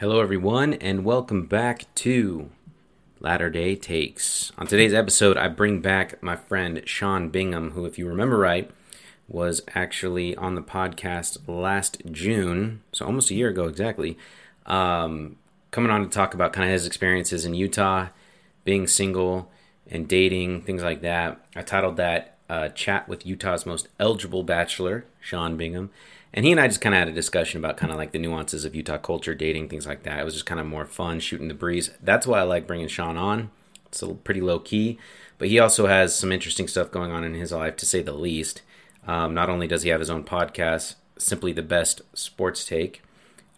Hello, 0.00 0.22
everyone, 0.22 0.72
and 0.72 1.04
welcome 1.04 1.44
back 1.44 1.84
to 1.96 2.48
Latter 3.18 3.50
day 3.50 3.76
Takes. 3.76 4.50
On 4.56 4.66
today's 4.66 4.94
episode, 4.94 5.36
I 5.36 5.48
bring 5.48 5.82
back 5.82 6.22
my 6.22 6.36
friend 6.36 6.80
Sean 6.86 7.28
Bingham, 7.28 7.72
who, 7.72 7.84
if 7.84 7.98
you 7.98 8.08
remember 8.08 8.38
right, 8.38 8.70
was 9.28 9.60
actually 9.74 10.34
on 10.36 10.54
the 10.54 10.62
podcast 10.62 11.46
last 11.46 12.00
June, 12.10 12.80
so 12.92 13.04
almost 13.04 13.30
a 13.30 13.34
year 13.34 13.50
ago 13.50 13.66
exactly, 13.66 14.16
um, 14.64 15.36
coming 15.70 15.90
on 15.90 16.00
to 16.00 16.08
talk 16.08 16.32
about 16.32 16.54
kind 16.54 16.66
of 16.66 16.72
his 16.72 16.86
experiences 16.86 17.44
in 17.44 17.52
Utah, 17.52 18.08
being 18.64 18.86
single 18.86 19.52
and 19.86 20.08
dating, 20.08 20.62
things 20.62 20.82
like 20.82 21.02
that. 21.02 21.44
I 21.54 21.60
titled 21.60 21.98
that 21.98 22.38
uh, 22.48 22.70
Chat 22.70 23.06
with 23.06 23.26
Utah's 23.26 23.66
Most 23.66 23.88
Eligible 23.98 24.44
Bachelor, 24.44 25.04
Sean 25.20 25.58
Bingham. 25.58 25.90
And 26.32 26.44
he 26.44 26.52
and 26.52 26.60
I 26.60 26.68
just 26.68 26.80
kind 26.80 26.94
of 26.94 27.00
had 27.00 27.08
a 27.08 27.12
discussion 27.12 27.58
about 27.58 27.76
kind 27.76 27.90
of 27.90 27.98
like 27.98 28.12
the 28.12 28.18
nuances 28.18 28.64
of 28.64 28.74
Utah 28.74 28.98
culture, 28.98 29.34
dating, 29.34 29.68
things 29.68 29.86
like 29.86 30.04
that. 30.04 30.20
It 30.20 30.24
was 30.24 30.34
just 30.34 30.46
kind 30.46 30.60
of 30.60 30.66
more 30.66 30.86
fun, 30.86 31.18
shooting 31.18 31.48
the 31.48 31.54
breeze. 31.54 31.90
That's 32.00 32.26
why 32.26 32.38
I 32.38 32.42
like 32.42 32.66
bringing 32.66 32.88
Sean 32.88 33.16
on. 33.16 33.50
It's 33.86 34.02
a 34.02 34.14
pretty 34.14 34.40
low 34.40 34.60
key, 34.60 34.98
but 35.38 35.48
he 35.48 35.58
also 35.58 35.86
has 35.88 36.14
some 36.14 36.30
interesting 36.30 36.68
stuff 36.68 36.92
going 36.92 37.10
on 37.10 37.24
in 37.24 37.34
his 37.34 37.50
life, 37.50 37.76
to 37.76 37.86
say 37.86 38.02
the 38.02 38.12
least. 38.12 38.62
Um, 39.06 39.34
not 39.34 39.50
only 39.50 39.66
does 39.66 39.82
he 39.82 39.90
have 39.90 39.98
his 39.98 40.10
own 40.10 40.22
podcast, 40.22 40.94
Simply 41.18 41.52
the 41.52 41.62
Best 41.62 42.02
Sports 42.14 42.64
Take, 42.64 43.02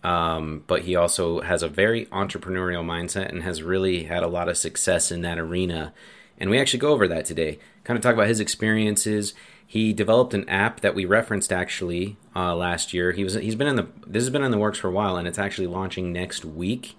um, 0.02 0.64
but 0.66 0.82
he 0.82 0.96
also 0.96 1.42
has 1.42 1.62
a 1.62 1.68
very 1.68 2.06
entrepreneurial 2.06 2.84
mindset 2.84 3.28
and 3.28 3.42
has 3.42 3.62
really 3.62 4.04
had 4.04 4.22
a 4.22 4.28
lot 4.28 4.48
of 4.48 4.56
success 4.56 5.12
in 5.12 5.20
that 5.20 5.38
arena. 5.38 5.92
And 6.38 6.48
we 6.48 6.58
actually 6.58 6.80
go 6.80 6.92
over 6.92 7.06
that 7.08 7.26
today. 7.26 7.58
Kind 7.84 7.96
of 7.96 8.02
talk 8.02 8.14
about 8.14 8.28
his 8.28 8.40
experiences. 8.40 9.34
He 9.72 9.94
developed 9.94 10.34
an 10.34 10.46
app 10.50 10.80
that 10.80 10.94
we 10.94 11.06
referenced 11.06 11.50
actually 11.50 12.18
uh, 12.36 12.54
last 12.54 12.92
year. 12.92 13.12
He 13.12 13.24
was 13.24 13.32
he's 13.32 13.54
been 13.54 13.68
in 13.68 13.76
the 13.76 13.86
this 14.06 14.22
has 14.22 14.28
been 14.28 14.42
in 14.42 14.50
the 14.50 14.58
works 14.58 14.78
for 14.78 14.88
a 14.88 14.90
while, 14.90 15.16
and 15.16 15.26
it's 15.26 15.38
actually 15.38 15.66
launching 15.66 16.12
next 16.12 16.44
week. 16.44 16.94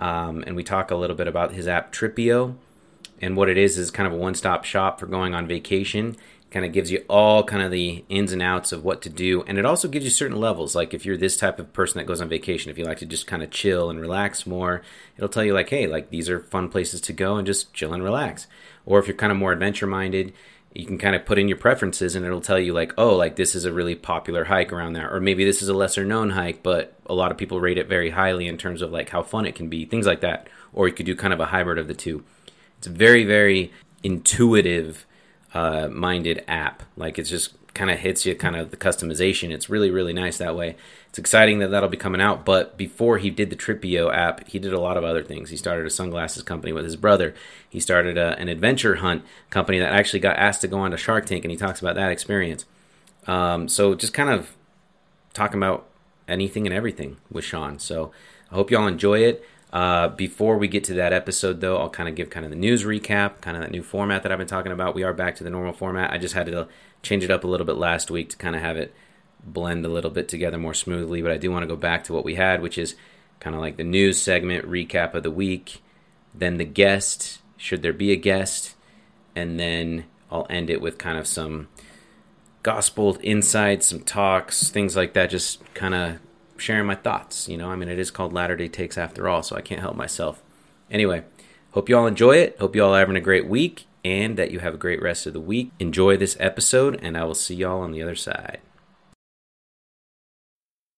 Um, 0.00 0.42
and 0.44 0.56
we 0.56 0.64
talk 0.64 0.90
a 0.90 0.96
little 0.96 1.14
bit 1.14 1.28
about 1.28 1.52
his 1.52 1.68
app 1.68 1.92
Tripio, 1.92 2.56
and 3.22 3.36
what 3.36 3.48
it 3.48 3.56
is 3.56 3.78
is 3.78 3.92
kind 3.92 4.08
of 4.08 4.12
a 4.12 4.16
one 4.16 4.34
stop 4.34 4.64
shop 4.64 4.98
for 4.98 5.06
going 5.06 5.32
on 5.32 5.46
vacation 5.46 6.16
kind 6.50 6.66
of 6.66 6.72
gives 6.72 6.90
you 6.90 7.04
all 7.08 7.44
kind 7.44 7.62
of 7.62 7.70
the 7.70 8.04
ins 8.08 8.32
and 8.32 8.42
outs 8.42 8.72
of 8.72 8.82
what 8.82 9.02
to 9.02 9.10
do 9.10 9.42
and 9.42 9.58
it 9.58 9.66
also 9.66 9.86
gives 9.86 10.04
you 10.04 10.10
certain 10.10 10.40
levels 10.40 10.74
like 10.74 10.94
if 10.94 11.04
you're 11.04 11.16
this 11.16 11.36
type 11.36 11.58
of 11.58 11.70
person 11.74 11.98
that 11.98 12.06
goes 12.06 12.22
on 12.22 12.28
vacation 12.28 12.70
if 12.70 12.78
you 12.78 12.86
like 12.86 12.96
to 12.96 13.04
just 13.04 13.26
kind 13.26 13.42
of 13.42 13.50
chill 13.50 13.90
and 13.90 14.00
relax 14.00 14.46
more 14.46 14.80
it'll 15.18 15.28
tell 15.28 15.44
you 15.44 15.52
like 15.52 15.68
hey 15.68 15.86
like 15.86 16.08
these 16.08 16.30
are 16.30 16.40
fun 16.40 16.70
places 16.70 17.02
to 17.02 17.12
go 17.12 17.36
and 17.36 17.46
just 17.46 17.74
chill 17.74 17.92
and 17.92 18.02
relax 18.02 18.46
or 18.86 18.98
if 18.98 19.06
you're 19.06 19.14
kind 19.14 19.30
of 19.30 19.36
more 19.36 19.52
adventure 19.52 19.86
minded 19.86 20.32
you 20.74 20.86
can 20.86 20.98
kind 20.98 21.16
of 21.16 21.24
put 21.24 21.38
in 21.38 21.48
your 21.48 21.56
preferences 21.56 22.14
and 22.14 22.24
it'll 22.24 22.40
tell 22.40 22.58
you 22.58 22.72
like 22.72 22.92
oh 22.98 23.16
like 23.16 23.36
this 23.36 23.54
is 23.54 23.64
a 23.64 23.72
really 23.72 23.94
popular 23.94 24.44
hike 24.44 24.72
around 24.72 24.92
there 24.92 25.12
or 25.12 25.20
maybe 25.20 25.44
this 25.44 25.62
is 25.62 25.68
a 25.68 25.74
lesser 25.74 26.04
known 26.04 26.30
hike 26.30 26.62
but 26.62 26.94
a 27.06 27.14
lot 27.14 27.30
of 27.30 27.38
people 27.38 27.60
rate 27.60 27.78
it 27.78 27.88
very 27.88 28.10
highly 28.10 28.46
in 28.46 28.58
terms 28.58 28.82
of 28.82 28.92
like 28.92 29.08
how 29.08 29.22
fun 29.22 29.46
it 29.46 29.54
can 29.54 29.68
be 29.68 29.84
things 29.84 30.06
like 30.06 30.20
that 30.20 30.46
or 30.72 30.86
you 30.86 30.94
could 30.94 31.06
do 31.06 31.16
kind 31.16 31.32
of 31.32 31.40
a 31.40 31.46
hybrid 31.46 31.78
of 31.78 31.88
the 31.88 31.94
two 31.94 32.22
it's 32.76 32.86
a 32.86 32.90
very 32.90 33.24
very 33.24 33.72
intuitive 34.02 35.06
uh, 35.54 35.88
minded 35.88 36.44
app. 36.48 36.82
Like 36.96 37.18
it 37.18 37.24
just 37.24 37.54
kind 37.74 37.90
of 37.90 37.98
hits 37.98 38.26
you 38.26 38.34
kind 38.34 38.56
of 38.56 38.70
the 38.70 38.76
customization. 38.76 39.50
It's 39.50 39.70
really 39.70 39.90
really 39.90 40.12
nice 40.12 40.38
that 40.38 40.56
way. 40.56 40.76
It's 41.18 41.24
exciting 41.24 41.58
that 41.58 41.72
that'll 41.72 41.88
be 41.88 41.96
coming 41.96 42.20
out. 42.20 42.44
But 42.44 42.76
before 42.76 43.18
he 43.18 43.28
did 43.28 43.50
the 43.50 43.56
Tripio 43.56 44.14
app, 44.14 44.46
he 44.46 44.60
did 44.60 44.72
a 44.72 44.78
lot 44.78 44.96
of 44.96 45.02
other 45.02 45.24
things. 45.24 45.50
He 45.50 45.56
started 45.56 45.84
a 45.84 45.90
sunglasses 45.90 46.44
company 46.44 46.72
with 46.72 46.84
his 46.84 46.94
brother. 46.94 47.34
He 47.68 47.80
started 47.80 48.16
a, 48.16 48.38
an 48.38 48.48
adventure 48.48 48.94
hunt 48.94 49.24
company 49.50 49.80
that 49.80 49.92
actually 49.92 50.20
got 50.20 50.36
asked 50.36 50.60
to 50.60 50.68
go 50.68 50.78
on 50.78 50.92
to 50.92 50.96
Shark 50.96 51.26
Tank, 51.26 51.44
and 51.44 51.50
he 51.50 51.56
talks 51.56 51.80
about 51.80 51.96
that 51.96 52.12
experience. 52.12 52.66
Um, 53.26 53.66
so 53.66 53.96
just 53.96 54.14
kind 54.14 54.30
of 54.30 54.54
talking 55.34 55.58
about 55.58 55.88
anything 56.28 56.68
and 56.68 56.74
everything 56.74 57.16
with 57.32 57.44
Sean. 57.44 57.80
So 57.80 58.12
I 58.52 58.54
hope 58.54 58.70
y'all 58.70 58.86
enjoy 58.86 59.18
it. 59.18 59.44
Uh, 59.72 60.06
before 60.06 60.56
we 60.56 60.68
get 60.68 60.84
to 60.84 60.94
that 60.94 61.12
episode, 61.12 61.60
though, 61.60 61.78
I'll 61.78 61.90
kind 61.90 62.08
of 62.08 62.14
give 62.14 62.30
kind 62.30 62.46
of 62.46 62.50
the 62.50 62.56
news 62.56 62.84
recap, 62.84 63.40
kind 63.40 63.56
of 63.56 63.64
that 63.64 63.72
new 63.72 63.82
format 63.82 64.22
that 64.22 64.30
I've 64.30 64.38
been 64.38 64.46
talking 64.46 64.70
about. 64.70 64.94
We 64.94 65.02
are 65.02 65.12
back 65.12 65.34
to 65.38 65.42
the 65.42 65.50
normal 65.50 65.72
format. 65.72 66.12
I 66.12 66.18
just 66.18 66.34
had 66.34 66.46
to 66.46 66.68
change 67.02 67.24
it 67.24 67.30
up 67.32 67.42
a 67.42 67.48
little 67.48 67.66
bit 67.66 67.76
last 67.76 68.08
week 68.08 68.28
to 68.28 68.36
kind 68.36 68.54
of 68.54 68.62
have 68.62 68.76
it 68.76 68.94
blend 69.44 69.84
a 69.84 69.88
little 69.88 70.10
bit 70.10 70.28
together 70.28 70.58
more 70.58 70.74
smoothly. 70.74 71.22
But 71.22 71.32
I 71.32 71.38
do 71.38 71.50
want 71.50 71.62
to 71.62 71.68
go 71.68 71.76
back 71.76 72.04
to 72.04 72.12
what 72.12 72.24
we 72.24 72.34
had, 72.34 72.62
which 72.62 72.78
is 72.78 72.94
kind 73.40 73.54
of 73.54 73.60
like 73.62 73.76
the 73.76 73.84
news 73.84 74.20
segment, 74.20 74.68
recap 74.68 75.14
of 75.14 75.22
the 75.22 75.30
week, 75.30 75.82
then 76.34 76.56
the 76.56 76.64
guest, 76.64 77.40
should 77.56 77.82
there 77.82 77.92
be 77.92 78.12
a 78.12 78.16
guest, 78.16 78.74
and 79.34 79.58
then 79.58 80.04
I'll 80.30 80.46
end 80.50 80.70
it 80.70 80.80
with 80.80 80.98
kind 80.98 81.18
of 81.18 81.26
some 81.26 81.68
gospel 82.62 83.16
insights, 83.22 83.86
some 83.86 84.00
talks, 84.00 84.68
things 84.68 84.96
like 84.96 85.14
that, 85.14 85.30
just 85.30 85.62
kind 85.74 85.94
of 85.94 86.18
sharing 86.56 86.86
my 86.86 86.94
thoughts. 86.94 87.48
You 87.48 87.56
know, 87.56 87.70
I 87.70 87.76
mean, 87.76 87.88
it 87.88 87.98
is 87.98 88.10
called 88.10 88.32
Latter 88.32 88.56
day 88.56 88.68
Takes 88.68 88.98
after 88.98 89.28
all, 89.28 89.42
so 89.42 89.56
I 89.56 89.62
can't 89.62 89.80
help 89.80 89.96
myself. 89.96 90.42
Anyway, 90.90 91.24
hope 91.72 91.88
you 91.88 91.96
all 91.96 92.06
enjoy 92.06 92.36
it. 92.36 92.56
Hope 92.58 92.74
you 92.74 92.84
all 92.84 92.94
are 92.94 92.98
having 92.98 93.16
a 93.16 93.20
great 93.20 93.46
week 93.46 93.86
and 94.04 94.36
that 94.36 94.50
you 94.50 94.58
have 94.60 94.74
a 94.74 94.78
great 94.78 95.02
rest 95.02 95.26
of 95.26 95.32
the 95.32 95.40
week. 95.40 95.70
Enjoy 95.78 96.16
this 96.16 96.36
episode, 96.40 96.98
and 97.02 97.16
I 97.16 97.24
will 97.24 97.34
see 97.34 97.54
y'all 97.54 97.80
on 97.80 97.92
the 97.92 98.02
other 98.02 98.16
side. 98.16 98.60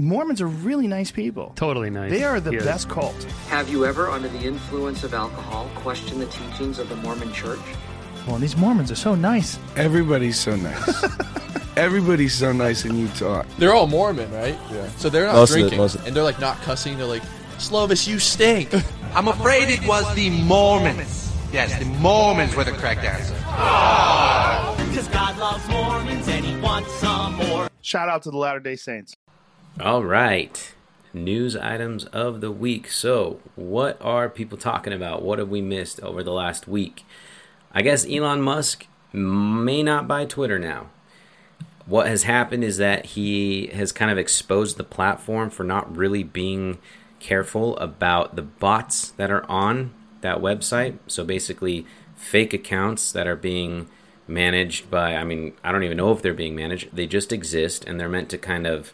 Mormons 0.00 0.40
are 0.40 0.46
really 0.46 0.86
nice 0.86 1.10
people. 1.10 1.52
Totally 1.56 1.90
nice. 1.90 2.10
They 2.10 2.22
are 2.24 2.40
the 2.40 2.52
Yeah. 2.52 2.60
best 2.64 2.88
cult. 2.88 3.14
Have 3.48 3.68
you 3.68 3.84
ever, 3.84 4.10
under 4.10 4.28
the 4.28 4.38
influence 4.40 5.04
of 5.04 5.14
alcohol, 5.14 5.68
questioned 5.76 6.20
the 6.20 6.26
teachings 6.26 6.78
of 6.78 6.88
the 6.88 6.96
Mormon 6.96 7.32
church? 7.32 7.58
Well, 8.26 8.38
these 8.38 8.56
Mormons 8.56 8.90
are 8.90 8.96
so 8.96 9.14
nice. 9.14 9.58
Everybody's 9.76 10.38
so 10.38 10.54
nice. 10.56 11.04
Everybody's 11.76 12.34
so 12.34 12.52
nice 12.52 12.84
in 12.84 12.96
Utah. 12.98 13.44
They're 13.58 13.72
all 13.74 13.86
Mormon, 13.86 14.30
right? 14.32 14.56
Yeah. 14.72 14.88
So 14.98 15.08
they're 15.08 15.26
not 15.26 15.34
Most 15.36 15.50
of 15.52 15.56
it- 15.56 15.60
drinking, 15.60 15.78
most 15.78 15.94
of 15.94 16.02
it. 16.02 16.08
and 16.08 16.16
they're 16.16 16.24
like 16.24 16.40
not 16.40 16.60
cussing. 16.62 16.98
They're 16.98 17.06
like, 17.06 17.22
"Slovis, 17.58 18.06
you 18.06 18.18
stink." 18.18 18.74
I'm 19.14 19.28
afraid 19.28 19.70
it 19.70 19.86
was 19.86 20.04
the 20.14 20.30
Mormons. 20.30 21.32
Yes, 21.52 21.76
the 21.78 21.84
Mormons 21.86 22.54
were 22.54 22.64
the 22.64 22.72
correct 22.72 23.02
answer. 23.04 23.34
Because 24.88 25.08
God 25.08 25.36
loves 25.38 25.66
Mormons 25.68 26.28
and 26.28 26.44
he 26.44 26.54
wants 26.60 26.92
some 26.96 27.34
more. 27.34 27.68
Shout 27.82 28.08
out 28.08 28.22
to 28.24 28.30
the 28.30 28.36
Latter 28.36 28.60
day 28.60 28.76
Saints. 28.76 29.16
All 29.82 30.04
right. 30.04 30.74
News 31.14 31.56
items 31.56 32.04
of 32.06 32.42
the 32.42 32.50
week. 32.50 32.90
So, 32.90 33.40
what 33.56 33.96
are 34.02 34.28
people 34.28 34.58
talking 34.58 34.92
about? 34.92 35.22
What 35.22 35.38
have 35.38 35.48
we 35.48 35.62
missed 35.62 36.00
over 36.00 36.22
the 36.22 36.34
last 36.34 36.68
week? 36.68 37.06
I 37.72 37.80
guess 37.80 38.06
Elon 38.06 38.42
Musk 38.42 38.86
may 39.14 39.82
not 39.82 40.06
buy 40.06 40.26
Twitter 40.26 40.58
now. 40.58 40.88
What 41.86 42.08
has 42.08 42.24
happened 42.24 42.62
is 42.62 42.76
that 42.76 43.06
he 43.06 43.68
has 43.68 43.90
kind 43.90 44.10
of 44.10 44.18
exposed 44.18 44.76
the 44.76 44.84
platform 44.84 45.48
for 45.48 45.64
not 45.64 45.96
really 45.96 46.24
being 46.24 46.76
careful 47.18 47.74
about 47.78 48.36
the 48.36 48.42
bots 48.42 49.12
that 49.12 49.30
are 49.30 49.50
on 49.50 49.94
that 50.20 50.38
website. 50.38 50.98
So, 51.06 51.24
basically, 51.24 51.86
fake 52.14 52.52
accounts 52.52 53.12
that 53.12 53.26
are 53.26 53.34
being 53.34 53.88
managed 54.28 54.90
by, 54.90 55.16
I 55.16 55.24
mean, 55.24 55.54
I 55.64 55.72
don't 55.72 55.84
even 55.84 55.96
know 55.96 56.12
if 56.12 56.20
they're 56.20 56.34
being 56.34 56.54
managed. 56.54 56.94
They 56.94 57.06
just 57.06 57.32
exist 57.32 57.86
and 57.86 57.98
they're 57.98 58.10
meant 58.10 58.28
to 58.28 58.36
kind 58.36 58.66
of 58.66 58.92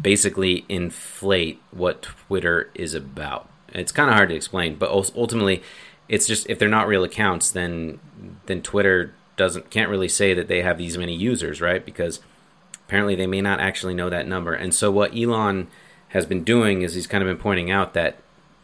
basically 0.00 0.64
inflate 0.68 1.60
what 1.70 2.02
Twitter 2.02 2.70
is 2.74 2.94
about. 2.94 3.48
It's 3.68 3.92
kind 3.92 4.08
of 4.08 4.16
hard 4.16 4.28
to 4.30 4.34
explain, 4.34 4.76
but 4.76 4.90
ultimately, 4.90 5.62
it's 6.08 6.26
just 6.26 6.48
if 6.48 6.58
they're 6.58 6.68
not 6.68 6.86
real 6.86 7.04
accounts, 7.04 7.50
then 7.50 7.98
then 8.46 8.62
Twitter 8.62 9.12
doesn't 9.36 9.70
can't 9.70 9.90
really 9.90 10.08
say 10.08 10.34
that 10.34 10.48
they 10.48 10.62
have 10.62 10.78
these 10.78 10.96
many 10.96 11.14
users, 11.14 11.60
right? 11.60 11.84
Because 11.84 12.20
apparently 12.86 13.14
they 13.14 13.26
may 13.26 13.40
not 13.40 13.60
actually 13.60 13.94
know 13.94 14.08
that 14.08 14.28
number. 14.28 14.54
And 14.54 14.74
so 14.74 14.90
what 14.90 15.16
Elon 15.16 15.66
has 16.08 16.24
been 16.24 16.44
doing 16.44 16.82
is 16.82 16.94
he's 16.94 17.06
kind 17.06 17.22
of 17.22 17.28
been 17.28 17.42
pointing 17.42 17.70
out 17.70 17.94
that 17.94 18.18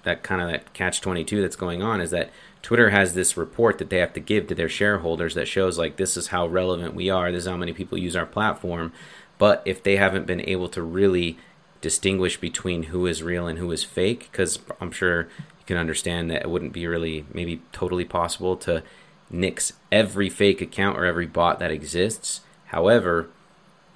that 0.04 0.22
kind 0.22 0.40
of 0.40 0.48
that 0.48 0.72
catch 0.72 1.00
22 1.00 1.40
that's 1.40 1.56
going 1.56 1.82
on 1.82 2.00
is 2.00 2.10
that 2.10 2.30
Twitter 2.60 2.90
has 2.90 3.14
this 3.14 3.36
report 3.36 3.78
that 3.78 3.90
they 3.90 3.98
have 3.98 4.12
to 4.12 4.20
give 4.20 4.46
to 4.46 4.54
their 4.54 4.68
shareholders 4.68 5.34
that 5.34 5.48
shows 5.48 5.78
like 5.78 5.96
this 5.96 6.16
is 6.16 6.28
how 6.28 6.46
relevant 6.46 6.94
we 6.94 7.10
are, 7.10 7.30
this 7.30 7.44
is 7.44 7.50
how 7.50 7.56
many 7.56 7.72
people 7.72 7.98
use 7.98 8.16
our 8.16 8.26
platform. 8.26 8.92
But 9.38 9.62
if 9.64 9.82
they 9.82 9.96
haven't 9.96 10.26
been 10.26 10.40
able 10.40 10.68
to 10.70 10.82
really 10.82 11.38
distinguish 11.80 12.38
between 12.38 12.84
who 12.84 13.06
is 13.06 13.22
real 13.22 13.46
and 13.46 13.58
who 13.58 13.70
is 13.72 13.84
fake, 13.84 14.28
because 14.30 14.58
I'm 14.80 14.92
sure 14.92 15.22
you 15.22 15.66
can 15.66 15.76
understand 15.76 16.30
that 16.30 16.42
it 16.42 16.50
wouldn't 16.50 16.72
be 16.72 16.86
really 16.86 17.26
maybe 17.32 17.60
totally 17.72 18.04
possible 18.04 18.56
to 18.58 18.82
nix 19.30 19.72
every 19.90 20.28
fake 20.28 20.60
account 20.60 20.98
or 20.98 21.04
every 21.04 21.26
bot 21.26 21.58
that 21.58 21.70
exists. 21.70 22.42
However, 22.66 23.28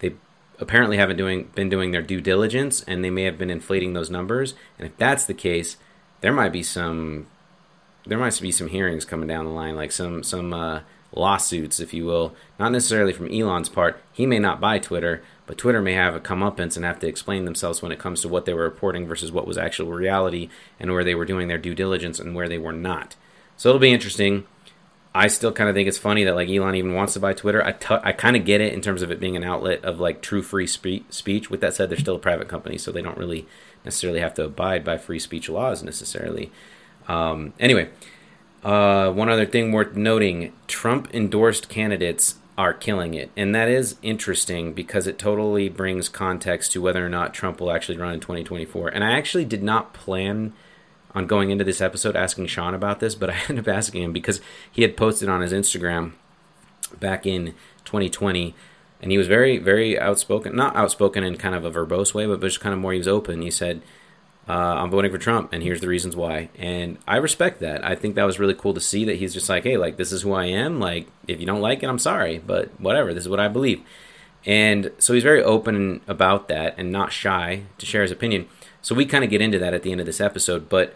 they 0.01 0.15
apparently 0.59 0.97
haven't 0.97 1.17
doing 1.17 1.51
been 1.55 1.69
doing 1.69 1.93
their 1.93 2.03
due 2.03 2.21
diligence, 2.21 2.83
and 2.83 3.05
they 3.05 3.11
may 3.11 3.23
have 3.25 3.39
been 3.39 3.51
inflating 3.51 3.93
those 3.93 4.11
numbers. 4.11 4.55
And 4.79 4.87
if 4.87 4.97
that's 4.97 5.27
the 5.27 5.35
case, 5.35 5.77
there 6.21 6.33
might 6.33 6.53
be 6.53 6.63
some 6.63 7.27
there 8.07 8.19
might 8.19 8.41
be 8.41 8.53
some 8.53 8.69
hearings 8.69 9.05
coming 9.05 9.29
down 9.29 9.45
the 9.45 9.51
line, 9.51 9.77
like 9.77 9.93
some 9.93 10.23
some 10.23 10.53
uh, 10.53 10.81
lawsuits, 11.13 11.81
if 11.81 11.95
you 11.95 12.05
will. 12.05 12.35
Not 12.59 12.73
necessarily 12.73 13.13
from 13.13 13.33
Elon's 13.33 13.69
part. 13.69 14.03
He 14.13 14.27
may 14.27 14.39
not 14.39 14.61
buy 14.61 14.79
Twitter, 14.79 15.23
but 15.47 15.59
Twitter 15.59 15.81
may 15.81 15.95
have 15.95 16.15
a 16.15 16.21
comeuppance 16.21 16.77
and 16.77 16.85
have 16.85 16.99
to 17.01 17.09
explain 17.09 17.45
themselves 17.45 17.83
when 17.83 17.93
it 17.93 17.99
comes 17.99 18.21
to 18.23 18.29
what 18.29 18.45
they 18.45 18.55
were 18.55 18.65
reporting 18.65 19.07
versus 19.07 19.31
what 19.31 19.47
was 19.47 19.59
actual 19.59 19.93
reality 19.93 20.49
and 20.81 20.93
where 20.93 21.05
they 21.05 21.15
were 21.15 21.25
doing 21.25 21.49
their 21.49 21.59
due 21.59 21.75
diligence 21.75 22.19
and 22.19 22.35
where 22.35 22.49
they 22.49 22.59
were 22.59 22.73
not. 22.73 23.17
So 23.57 23.69
it'll 23.69 23.81
be 23.81 23.93
interesting. 23.93 24.47
I 25.15 25.29
still 25.29 25.53
kind 25.53 25.71
of 25.71 25.75
think 25.75 25.89
it's 25.89 25.97
funny 25.97 26.25
that 26.25 26.35
like 26.35 26.51
Elon 26.51 26.75
even 26.75 26.95
wants 26.95 27.15
to 27.15 27.21
buy 27.21 27.33
Twitter. 27.33 27.65
I, 27.65 27.73
t- 27.73 27.97
I 28.03 28.13
kind 28.13 28.37
of 28.37 28.45
get 28.45 28.61
it 28.61 28.75
in 28.75 28.83
terms 28.83 29.01
of 29.01 29.11
it 29.11 29.19
being 29.19 29.37
an 29.37 29.45
outlet 29.45 29.83
of 29.83 29.99
like 29.99 30.21
true 30.21 30.43
free 30.43 30.67
spe- 30.67 31.11
speech. 31.11 31.49
With 31.49 31.63
that 31.63 31.75
said, 31.75 31.89
they're 31.89 31.99
still 31.99 32.17
a 32.17 32.19
private 32.19 32.49
company, 32.49 32.77
so 32.77 32.93
they 32.93 33.01
don't 33.01 33.17
really 33.17 33.47
necessarily 33.83 34.21
have 34.21 34.35
to 34.35 34.45
abide 34.45 34.85
by 34.85 34.99
free 34.99 35.19
speech 35.19 35.49
laws 35.49 35.83
necessarily. 35.83 36.51
Um, 37.09 37.55
anyway, 37.59 37.89
uh, 38.67 39.13
one 39.13 39.29
other 39.29 39.47
thing 39.47 39.73
worth 39.73 39.95
noting: 39.95 40.53
Trump 40.67 41.09
endorsed 41.15 41.69
candidates 41.69 42.35
are 42.59 42.73
killing 42.73 43.15
it. 43.15 43.31
And 43.37 43.55
that 43.55 43.69
is 43.69 43.97
interesting 44.03 44.73
because 44.73 45.07
it 45.07 45.19
totally 45.19 45.69
brings 45.69 46.09
context 46.09 46.73
to 46.73 46.81
whether 46.81 47.05
or 47.05 47.09
not 47.09 47.35
Trump 47.35 47.61
will 47.61 47.71
actually 47.71 47.99
run 47.99 48.15
in 48.15 48.21
2024. 48.21 48.89
And 48.89 49.05
I 49.05 49.13
actually 49.13 49.45
did 49.45 49.63
not 49.63 49.93
plan 49.93 50.55
on 51.15 51.27
going 51.27 51.51
into 51.51 51.65
this 51.65 51.81
episode 51.81 52.17
asking 52.17 52.47
Sean 52.47 52.75
about 52.75 53.01
this, 53.01 53.15
but 53.15 53.31
I 53.31 53.37
ended 53.49 53.69
up 53.69 53.75
asking 53.75 54.03
him 54.03 54.13
because 54.13 54.41
he 54.71 54.83
had 54.83 54.97
posted 54.97 55.29
on 55.29 55.43
his 55.43 55.53
Instagram 55.53 56.13
back 56.99 57.27
in 57.27 57.55
2020 57.85 58.55
and 59.03 59.11
he 59.11 59.19
was 59.19 59.27
very 59.27 59.59
very 59.59 59.99
outspoken 59.99 60.55
not 60.55 60.77
outspoken 60.77 61.25
in 61.25 61.37
kind 61.37 61.55
of 61.55 61.65
a 61.65 61.71
verbose 61.71 62.15
way 62.15 62.27
but 62.27 62.41
just 62.41 62.61
kind 62.61 62.73
of 62.73 62.79
more 62.79 62.93
he 62.93 62.99
was 62.99 63.09
open 63.09 63.43
he 63.43 63.51
said 63.51 63.83
uh, 64.49 64.53
I'm 64.53 64.91
voting 64.91 65.11
for 65.11 65.19
Trump, 65.19 65.53
and 65.53 65.63
here's 65.63 65.81
the 65.81 65.89
reasons 65.89 66.15
why. 66.15 66.51
And 66.57 66.99
I 67.07 67.17
respect 67.17 67.61
that. 67.61 67.85
I 67.85 67.97
think 67.97 68.15
that 68.15 68.25
was 68.25 68.39
really 68.39 68.55
cool 68.55 68.75
to 68.75 68.81
see 68.81 69.05
that 69.05 69.17
he's 69.17 69.35
just 69.35 69.49
like, 69.49 69.65
hey, 69.65 69.77
like 69.77 69.97
this 69.97 70.13
is 70.13 70.23
who 70.23 70.33
I 70.33 70.47
am. 70.47 70.79
Like 70.79 71.09
if 71.27 71.41
you 71.41 71.47
don't 71.47 71.61
like 71.61 71.83
it, 71.83 71.89
I'm 71.89 71.99
sorry, 71.99 72.39
but 72.39 72.71
whatever. 72.81 73.13
This 73.13 73.25
is 73.25 73.29
what 73.29 73.41
I 73.41 73.49
believe. 73.49 73.83
And 74.45 74.93
so 74.99 75.13
he's 75.13 75.25
very 75.25 75.43
open 75.43 76.01
about 76.07 76.47
that 76.49 76.75
and 76.79 76.93
not 76.93 77.13
shy 77.13 77.65
to 77.79 77.87
share 77.87 78.03
his 78.03 78.13
opinion. 78.13 78.47
So 78.81 78.95
we 78.95 79.05
kind 79.05 79.25
of 79.25 79.31
get 79.31 79.41
into 79.41 79.59
that 79.59 79.75
at 79.75 79.83
the 79.83 79.91
end 79.91 80.01
of 80.01 80.07
this 80.07 80.21
episode, 80.21 80.69
but 80.69 80.95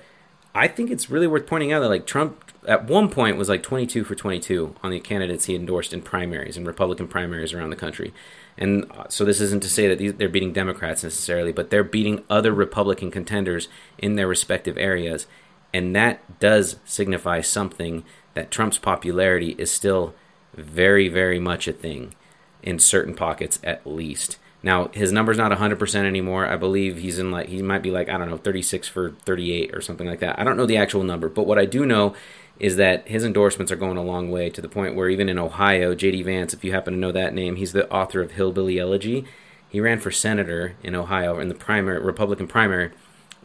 I 0.54 0.68
think 0.68 0.90
it's 0.90 1.10
really 1.10 1.26
worth 1.26 1.46
pointing 1.46 1.72
out 1.72 1.80
that 1.80 1.88
like 1.88 2.06
Trump 2.06 2.44
at 2.68 2.84
one 2.84 3.08
point 3.08 3.36
was 3.36 3.48
like 3.48 3.64
22 3.64 4.04
for 4.04 4.14
22 4.14 4.76
on 4.82 4.92
the 4.92 5.00
candidates 5.00 5.46
he 5.46 5.56
endorsed 5.56 5.92
in 5.92 6.02
primaries 6.02 6.56
and 6.56 6.66
Republican 6.66 7.08
primaries 7.08 7.52
around 7.52 7.70
the 7.70 7.76
country. 7.76 8.12
And 8.58 8.90
uh, 8.92 9.08
so 9.08 9.24
this 9.24 9.40
isn't 9.40 9.62
to 9.62 9.70
say 9.70 9.88
that 9.88 9.98
these, 9.98 10.14
they're 10.14 10.28
beating 10.28 10.52
Democrats 10.52 11.02
necessarily, 11.02 11.52
but 11.52 11.70
they're 11.70 11.84
beating 11.84 12.24
other 12.28 12.52
Republican 12.52 13.10
contenders 13.10 13.68
in 13.98 14.16
their 14.16 14.26
respective 14.26 14.76
areas. 14.76 15.26
And 15.72 15.94
that 15.96 16.40
does 16.40 16.76
signify 16.84 17.40
something 17.40 18.04
that 18.34 18.50
Trump's 18.50 18.78
popularity 18.78 19.54
is 19.58 19.70
still 19.70 20.14
very, 20.54 21.08
very 21.08 21.38
much 21.38 21.68
a 21.68 21.72
thing 21.72 22.14
in 22.62 22.78
certain 22.78 23.14
pockets 23.14 23.58
at 23.62 23.86
least. 23.86 24.38
Now, 24.62 24.88
his 24.88 25.10
number's 25.10 25.38
not 25.38 25.52
100% 25.52 25.94
anymore. 26.04 26.46
I 26.46 26.56
believe 26.56 26.98
he's 26.98 27.18
in 27.18 27.30
like, 27.30 27.48
he 27.48 27.62
might 27.62 27.82
be 27.82 27.90
like, 27.90 28.10
I 28.10 28.18
don't 28.18 28.28
know, 28.28 28.36
36 28.36 28.88
for 28.88 29.12
38 29.24 29.74
or 29.74 29.80
something 29.80 30.06
like 30.06 30.20
that. 30.20 30.38
I 30.38 30.44
don't 30.44 30.56
know 30.56 30.66
the 30.66 30.76
actual 30.76 31.02
number, 31.02 31.30
but 31.30 31.46
what 31.46 31.58
I 31.58 31.64
do 31.64 31.86
know 31.86 32.14
is 32.60 32.76
that 32.76 33.08
his 33.08 33.24
endorsements 33.24 33.72
are 33.72 33.76
going 33.76 33.96
a 33.96 34.02
long 34.02 34.30
way 34.30 34.50
to 34.50 34.60
the 34.60 34.68
point 34.68 34.94
where 34.94 35.08
even 35.08 35.28
in 35.28 35.38
Ohio, 35.38 35.94
J.D. 35.94 36.22
Vance, 36.22 36.52
if 36.52 36.62
you 36.62 36.72
happen 36.72 36.92
to 36.92 37.00
know 37.00 37.10
that 37.10 37.34
name, 37.34 37.56
he's 37.56 37.72
the 37.72 37.90
author 37.90 38.20
of 38.20 38.32
Hillbilly 38.32 38.78
Elegy. 38.78 39.24
He 39.68 39.80
ran 39.80 39.98
for 39.98 40.10
senator 40.10 40.76
in 40.82 40.94
Ohio 40.94 41.40
in 41.40 41.48
the 41.48 41.54
primary 41.54 41.98
Republican 42.00 42.46
primary, 42.46 42.90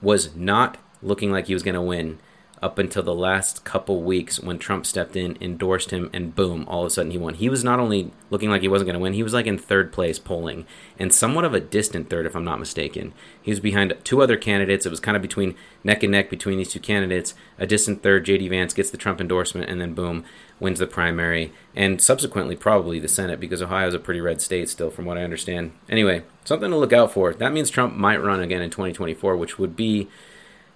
was 0.02 0.36
not 0.36 0.78
looking 1.02 1.32
like 1.32 1.48
he 1.48 1.54
was 1.54 1.64
going 1.64 1.76
to 1.76 1.82
win 1.82 2.20
up 2.66 2.80
until 2.80 3.04
the 3.04 3.14
last 3.14 3.64
couple 3.64 4.02
weeks 4.02 4.40
when 4.40 4.58
Trump 4.58 4.88
stepped 4.88 5.16
in, 5.16 5.38
endorsed 5.40 5.92
him, 5.92 6.10
and 6.12 6.34
boom, 6.34 6.66
all 6.68 6.82
of 6.82 6.88
a 6.88 6.90
sudden 6.90 7.12
he 7.12 7.18
won. 7.18 7.36
He 7.36 7.48
was 7.48 7.64
not 7.64 7.80
only 7.80 8.12
looking 8.32 8.50
like 8.50 8.64
he 8.64 8.68
wasn't 8.68 8.88
going 8.88 8.96
to 8.96 9.00
win, 9.00 9.14
he 9.14 9.22
was 9.22 9.36
like 9.36 9.46
in 9.46 9.60
third 9.60 9.94
place 9.94 10.18
polling, 10.18 10.66
and 10.98 11.14
somewhat 11.14 11.46
of 11.46 11.54
a 11.54 11.60
distant 11.60 12.10
third, 12.10 12.26
if 12.26 12.36
I'm 12.36 12.44
not 12.44 12.60
mistaken. 12.60 13.14
He 13.40 13.52
was 13.52 13.60
behind 13.60 13.96
two 14.04 14.20
other 14.20 14.36
candidates. 14.36 14.84
It 14.84 14.90
was 14.90 15.00
kind 15.00 15.16
of 15.16 15.22
between 15.22 15.54
neck 15.84 16.02
and 16.02 16.12
neck 16.12 16.32
between 16.32 16.58
these 16.58 16.72
two 16.72 16.80
candidates. 16.80 17.36
A 17.60 17.68
distant 17.68 18.02
third, 18.02 18.26
J.D. 18.26 18.48
Vance 18.48 18.74
gets 18.74 18.90
the 18.90 18.98
Trump 18.98 19.22
endorsement, 19.22 19.70
and 19.70 19.80
then 19.80 19.94
boom, 19.94 20.26
wins 20.60 20.80
the 20.80 20.88
primary, 20.88 21.54
and 21.76 22.02
subsequently 22.02 22.56
probably 22.56 22.98
the 22.98 23.08
Senate 23.08 23.40
because 23.40 23.62
Ohio 23.62 23.90
is 23.90 23.94
a 23.94 24.00
pretty 24.00 24.22
red 24.22 24.42
state 24.42 24.70
still, 24.70 24.90
from 24.90 25.06
what 25.06 25.20
I 25.20 25.24
understand. 25.24 25.72
Anyway, 25.88 26.24
something 26.46 26.72
to 26.72 26.78
look 26.78 26.94
out 26.94 27.14
for. 27.14 27.32
That 27.32 27.54
means 27.54 27.70
Trump 27.70 27.96
might 27.96 28.24
run 28.24 28.40
again 28.40 28.64
in 28.64 28.72
2024, 28.72 29.38
which 29.38 29.60
would 29.60 29.76
be 29.76 30.08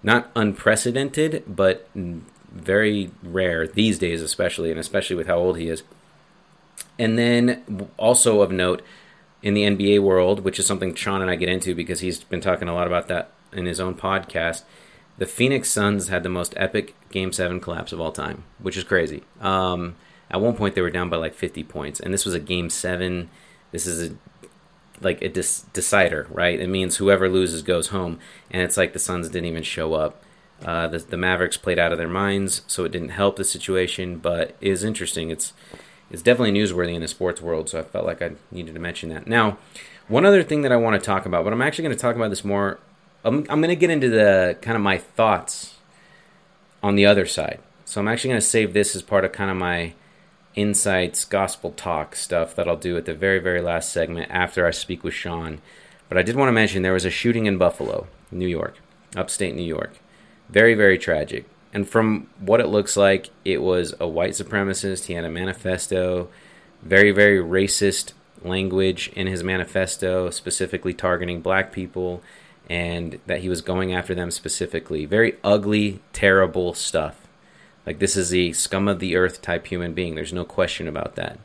not 0.03 0.31
unprecedented, 0.35 1.43
but 1.47 1.87
very 2.51 3.11
rare 3.23 3.67
these 3.67 3.99
days, 3.99 4.21
especially, 4.21 4.71
and 4.71 4.79
especially 4.79 5.15
with 5.15 5.27
how 5.27 5.37
old 5.37 5.57
he 5.57 5.69
is. 5.69 5.83
And 6.97 7.17
then 7.17 7.89
also 7.97 8.41
of 8.41 8.51
note 8.51 8.81
in 9.41 9.53
the 9.53 9.63
NBA 9.63 10.01
world, 10.01 10.41
which 10.41 10.59
is 10.59 10.65
something 10.65 10.95
Sean 10.95 11.21
and 11.21 11.31
I 11.31 11.35
get 11.35 11.49
into 11.49 11.75
because 11.75 12.01
he's 12.01 12.23
been 12.23 12.41
talking 12.41 12.67
a 12.67 12.73
lot 12.73 12.87
about 12.87 13.07
that 13.07 13.31
in 13.53 13.65
his 13.65 13.79
own 13.79 13.95
podcast. 13.95 14.63
The 15.17 15.25
Phoenix 15.25 15.69
Suns 15.69 16.07
had 16.07 16.23
the 16.23 16.29
most 16.29 16.53
epic 16.57 16.95
Game 17.11 17.31
Seven 17.31 17.59
collapse 17.59 17.91
of 17.91 17.99
all 17.99 18.11
time, 18.11 18.43
which 18.59 18.77
is 18.77 18.83
crazy. 18.83 19.23
Um, 19.41 19.95
at 20.31 20.41
one 20.41 20.55
point, 20.55 20.75
they 20.75 20.81
were 20.81 20.89
down 20.89 21.09
by 21.09 21.17
like 21.17 21.33
50 21.33 21.63
points, 21.63 21.99
and 21.99 22.13
this 22.13 22.25
was 22.25 22.33
a 22.33 22.39
Game 22.39 22.69
Seven. 22.69 23.29
This 23.71 23.85
is 23.85 24.11
a 24.11 24.15
like 25.01 25.21
a 25.21 25.29
dis- 25.29 25.61
decider, 25.73 26.27
right? 26.29 26.59
It 26.59 26.67
means 26.67 26.97
whoever 26.97 27.29
loses 27.29 27.61
goes 27.61 27.87
home, 27.87 28.19
and 28.51 28.61
it's 28.61 28.77
like 28.77 28.93
the 28.93 28.99
Suns 28.99 29.29
didn't 29.29 29.47
even 29.47 29.63
show 29.63 29.93
up. 29.93 30.23
Uh, 30.63 30.87
the, 30.87 30.99
the 30.99 31.17
Mavericks 31.17 31.55
played 31.57 31.79
out 31.79 31.91
of 31.91 31.97
their 31.97 32.09
minds, 32.09 32.63
so 32.67 32.83
it 32.83 32.91
didn't 32.91 33.09
help 33.09 33.37
the 33.37 33.43
situation. 33.43 34.17
But 34.17 34.55
it 34.59 34.69
is 34.69 34.83
interesting. 34.83 35.29
It's 35.29 35.53
it's 36.11 36.21
definitely 36.21 36.59
newsworthy 36.59 36.95
in 36.95 37.01
the 37.01 37.07
sports 37.07 37.41
world, 37.41 37.69
so 37.69 37.79
I 37.79 37.83
felt 37.83 38.05
like 38.05 38.21
I 38.21 38.31
needed 38.51 38.73
to 38.73 38.79
mention 38.79 39.09
that. 39.09 39.27
Now, 39.27 39.57
one 40.07 40.25
other 40.25 40.43
thing 40.43 40.63
that 40.63 40.71
I 40.71 40.77
want 40.77 40.99
to 40.99 41.05
talk 41.05 41.25
about, 41.25 41.43
but 41.43 41.53
I'm 41.53 41.61
actually 41.61 41.83
going 41.83 41.95
to 41.95 42.01
talk 42.01 42.15
about 42.15 42.29
this 42.29 42.43
more. 42.43 42.79
I'm, 43.23 43.45
I'm 43.49 43.61
going 43.61 43.69
to 43.69 43.75
get 43.75 43.89
into 43.89 44.09
the 44.09 44.57
kind 44.61 44.75
of 44.75 44.81
my 44.81 44.97
thoughts 44.97 45.75
on 46.81 46.95
the 46.95 47.05
other 47.05 47.25
side. 47.25 47.59
So 47.85 48.01
I'm 48.01 48.07
actually 48.07 48.29
going 48.29 48.41
to 48.41 48.47
save 48.47 48.73
this 48.73 48.95
as 48.95 49.01
part 49.01 49.25
of 49.25 49.31
kind 49.31 49.51
of 49.51 49.57
my 49.57 49.93
insights, 50.55 51.25
gospel 51.25 51.71
talk 51.71 52.15
stuff 52.15 52.55
that 52.55 52.67
I'll 52.67 52.77
do 52.77 52.97
at 52.97 53.05
the 53.05 53.13
very, 53.13 53.39
very 53.39 53.61
last 53.61 53.91
segment 53.91 54.29
after 54.31 54.65
I 54.65 54.71
speak 54.71 55.03
with 55.03 55.13
Sean. 55.13 55.61
But 56.07 56.17
I 56.17 56.23
did 56.23 56.35
want 56.35 56.49
to 56.49 56.53
mention 56.53 56.81
there 56.81 56.93
was 56.93 57.05
a 57.05 57.11
shooting 57.11 57.45
in 57.45 57.57
Buffalo, 57.57 58.07
New 58.31 58.47
York, 58.47 58.77
upstate 59.15 59.55
New 59.55 59.61
York. 59.61 59.99
Very, 60.49 60.73
very 60.73 60.97
tragic. 60.97 61.45
And 61.71 61.87
from 61.87 62.27
what 62.39 62.59
it 62.59 62.67
looks 62.67 62.97
like, 62.97 63.29
it 63.45 63.61
was 63.61 63.93
a 63.99 64.07
white 64.07 64.31
supremacist. 64.31 65.05
He 65.05 65.13
had 65.13 65.25
a 65.25 65.29
manifesto, 65.29 66.29
very, 66.81 67.11
very 67.11 67.37
racist 67.37 68.13
language 68.43 69.11
in 69.15 69.27
his 69.27 69.43
manifesto, 69.43 70.31
specifically 70.31 70.93
targeting 70.93 71.41
black 71.41 71.71
people, 71.71 72.23
and 72.67 73.19
that 73.27 73.41
he 73.41 73.49
was 73.49 73.61
going 73.61 73.93
after 73.93 74.15
them 74.15 74.31
specifically. 74.31 75.05
Very 75.05 75.37
ugly, 75.43 76.01
terrible 76.11 76.73
stuff. 76.73 77.27
Like, 77.89 77.97
this 77.97 78.15
is 78.15 78.29
the 78.29 78.53
scum 78.53 78.87
of 78.87 78.99
the 78.99 79.15
earth 79.15 79.41
type 79.41 79.65
human 79.65 79.95
being. 79.95 80.13
There's 80.13 80.31
no 80.31 80.45
question 80.45 80.87
about 80.87 81.15
that. 81.15 81.39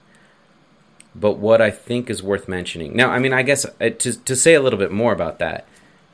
But 1.15 1.39
what 1.39 1.63
I 1.63 1.71
think 1.71 2.11
is 2.11 2.23
worth 2.23 2.49
mentioning 2.49 2.95
now, 2.95 3.09
I 3.09 3.19
mean, 3.19 3.33
I 3.33 3.41
guess 3.41 3.65
uh, 3.65 3.89
to, 3.89 4.23
to 4.25 4.37
say 4.37 4.53
a 4.53 4.61
little 4.61 4.79
bit 4.79 4.93
more 4.93 5.15
about 5.15 5.39
that, 5.39 5.67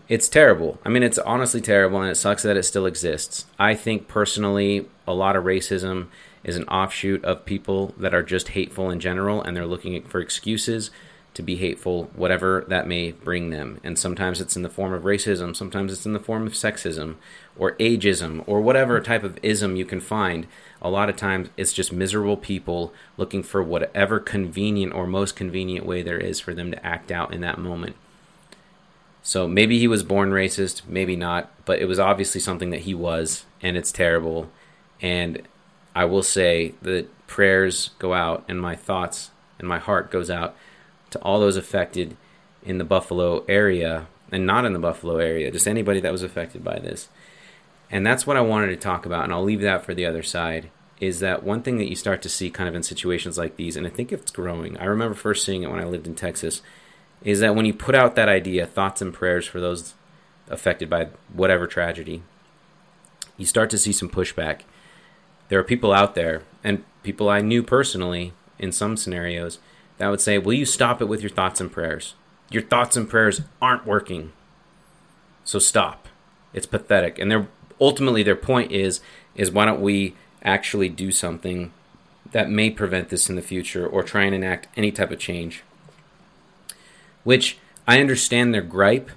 it's 0.08 0.28
terrible. 0.28 0.78
I 0.84 0.88
mean, 0.88 1.02
it's 1.02 1.18
honestly 1.18 1.60
terrible, 1.60 2.00
and 2.00 2.08
it 2.08 2.14
sucks 2.14 2.44
that 2.44 2.56
it 2.56 2.62
still 2.62 2.86
exists. 2.86 3.46
I 3.58 3.74
think 3.74 4.06
personally, 4.06 4.86
a 5.04 5.14
lot 5.14 5.34
of 5.34 5.42
racism 5.42 6.06
is 6.44 6.54
an 6.54 6.68
offshoot 6.68 7.24
of 7.24 7.44
people 7.44 7.92
that 7.98 8.14
are 8.14 8.22
just 8.22 8.50
hateful 8.50 8.88
in 8.88 9.00
general, 9.00 9.42
and 9.42 9.56
they're 9.56 9.66
looking 9.66 10.00
for 10.04 10.20
excuses 10.20 10.92
to 11.34 11.42
be 11.42 11.56
hateful, 11.56 12.04
whatever 12.14 12.64
that 12.68 12.86
may 12.86 13.10
bring 13.10 13.50
them. 13.50 13.80
And 13.82 13.98
sometimes 13.98 14.40
it's 14.40 14.54
in 14.54 14.62
the 14.62 14.70
form 14.70 14.92
of 14.92 15.02
racism, 15.02 15.56
sometimes 15.56 15.92
it's 15.92 16.06
in 16.06 16.12
the 16.12 16.20
form 16.20 16.46
of 16.46 16.52
sexism 16.52 17.16
or 17.60 17.72
ageism 17.72 18.42
or 18.46 18.58
whatever 18.58 18.98
type 19.00 19.22
of 19.22 19.38
ism 19.42 19.76
you 19.76 19.84
can 19.84 20.00
find. 20.00 20.46
A 20.80 20.88
lot 20.88 21.10
of 21.10 21.16
times 21.16 21.50
it's 21.58 21.74
just 21.74 21.92
miserable 21.92 22.38
people 22.38 22.90
looking 23.18 23.42
for 23.42 23.62
whatever 23.62 24.18
convenient 24.18 24.94
or 24.94 25.06
most 25.06 25.36
convenient 25.36 25.84
way 25.84 26.02
there 26.02 26.16
is 26.16 26.40
for 26.40 26.54
them 26.54 26.70
to 26.70 26.84
act 26.86 27.12
out 27.12 27.34
in 27.34 27.42
that 27.42 27.58
moment. 27.58 27.96
So 29.22 29.46
maybe 29.46 29.78
he 29.78 29.86
was 29.86 30.02
born 30.02 30.30
racist, 30.30 30.86
maybe 30.88 31.16
not, 31.16 31.50
but 31.66 31.78
it 31.80 31.84
was 31.84 31.98
obviously 31.98 32.40
something 32.40 32.70
that 32.70 32.80
he 32.80 32.94
was, 32.94 33.44
and 33.60 33.76
it's 33.76 33.92
terrible. 33.92 34.50
And 35.02 35.42
I 35.94 36.06
will 36.06 36.22
say 36.22 36.72
that 36.80 37.14
prayers 37.26 37.90
go 37.98 38.14
out, 38.14 38.42
and 38.48 38.58
my 38.58 38.74
thoughts 38.74 39.32
and 39.58 39.68
my 39.68 39.78
heart 39.78 40.10
goes 40.10 40.30
out 40.30 40.56
to 41.10 41.18
all 41.18 41.38
those 41.38 41.56
affected 41.56 42.16
in 42.64 42.78
the 42.78 42.84
Buffalo 42.84 43.44
area 43.46 44.06
and 44.32 44.46
not 44.46 44.64
in 44.64 44.72
the 44.72 44.78
Buffalo 44.78 45.18
area, 45.18 45.50
just 45.50 45.68
anybody 45.68 46.00
that 46.00 46.12
was 46.12 46.22
affected 46.22 46.64
by 46.64 46.78
this. 46.78 47.10
And 47.90 48.06
that's 48.06 48.26
what 48.26 48.36
I 48.36 48.40
wanted 48.40 48.68
to 48.68 48.76
talk 48.76 49.04
about, 49.04 49.24
and 49.24 49.32
I'll 49.32 49.42
leave 49.42 49.60
that 49.62 49.84
for 49.84 49.94
the 49.94 50.06
other 50.06 50.22
side. 50.22 50.70
Is 51.00 51.20
that 51.20 51.42
one 51.42 51.62
thing 51.62 51.78
that 51.78 51.88
you 51.88 51.96
start 51.96 52.22
to 52.22 52.28
see 52.28 52.50
kind 52.50 52.68
of 52.68 52.74
in 52.74 52.82
situations 52.82 53.36
like 53.36 53.56
these, 53.56 53.76
and 53.76 53.86
I 53.86 53.90
think 53.90 54.12
it's 54.12 54.30
growing. 54.30 54.76
I 54.78 54.84
remember 54.84 55.14
first 55.14 55.44
seeing 55.44 55.62
it 55.62 55.70
when 55.70 55.80
I 55.80 55.84
lived 55.84 56.06
in 56.06 56.14
Texas, 56.14 56.62
is 57.22 57.40
that 57.40 57.54
when 57.54 57.66
you 57.66 57.74
put 57.74 57.94
out 57.94 58.14
that 58.14 58.28
idea, 58.28 58.66
thoughts 58.66 59.02
and 59.02 59.12
prayers 59.12 59.46
for 59.46 59.60
those 59.60 59.94
affected 60.48 60.88
by 60.88 61.08
whatever 61.32 61.66
tragedy, 61.66 62.22
you 63.36 63.46
start 63.46 63.70
to 63.70 63.78
see 63.78 63.92
some 63.92 64.10
pushback. 64.10 64.60
There 65.48 65.58
are 65.58 65.64
people 65.64 65.92
out 65.92 66.14
there, 66.14 66.42
and 66.62 66.84
people 67.02 67.28
I 67.28 67.40
knew 67.40 67.62
personally 67.62 68.34
in 68.58 68.70
some 68.70 68.96
scenarios, 68.96 69.58
that 69.98 70.08
would 70.08 70.20
say, 70.20 70.38
Will 70.38 70.52
you 70.52 70.64
stop 70.66 71.00
it 71.00 71.06
with 71.06 71.22
your 71.22 71.30
thoughts 71.30 71.60
and 71.60 71.72
prayers? 71.72 72.14
Your 72.50 72.62
thoughts 72.62 72.96
and 72.96 73.08
prayers 73.08 73.42
aren't 73.60 73.86
working. 73.86 74.32
So 75.44 75.58
stop. 75.58 76.08
It's 76.52 76.66
pathetic. 76.66 77.18
And 77.18 77.30
their 77.30 77.48
ultimately 77.80 78.22
their 78.22 78.36
point 78.36 78.72
is 78.72 79.00
is 79.34 79.50
why 79.50 79.64
don't 79.64 79.80
we 79.80 80.14
actually 80.42 80.88
do 80.88 81.10
something 81.10 81.72
that 82.32 82.50
may 82.50 82.70
prevent 82.70 83.08
this 83.08 83.28
in 83.28 83.36
the 83.36 83.42
future 83.42 83.86
or 83.86 84.02
try 84.02 84.24
and 84.24 84.34
enact 84.34 84.68
any 84.76 84.92
type 84.92 85.10
of 85.10 85.18
change. 85.18 85.62
Which 87.24 87.58
I 87.86 88.00
understand 88.00 88.54
their 88.54 88.62
gripe, 88.62 89.10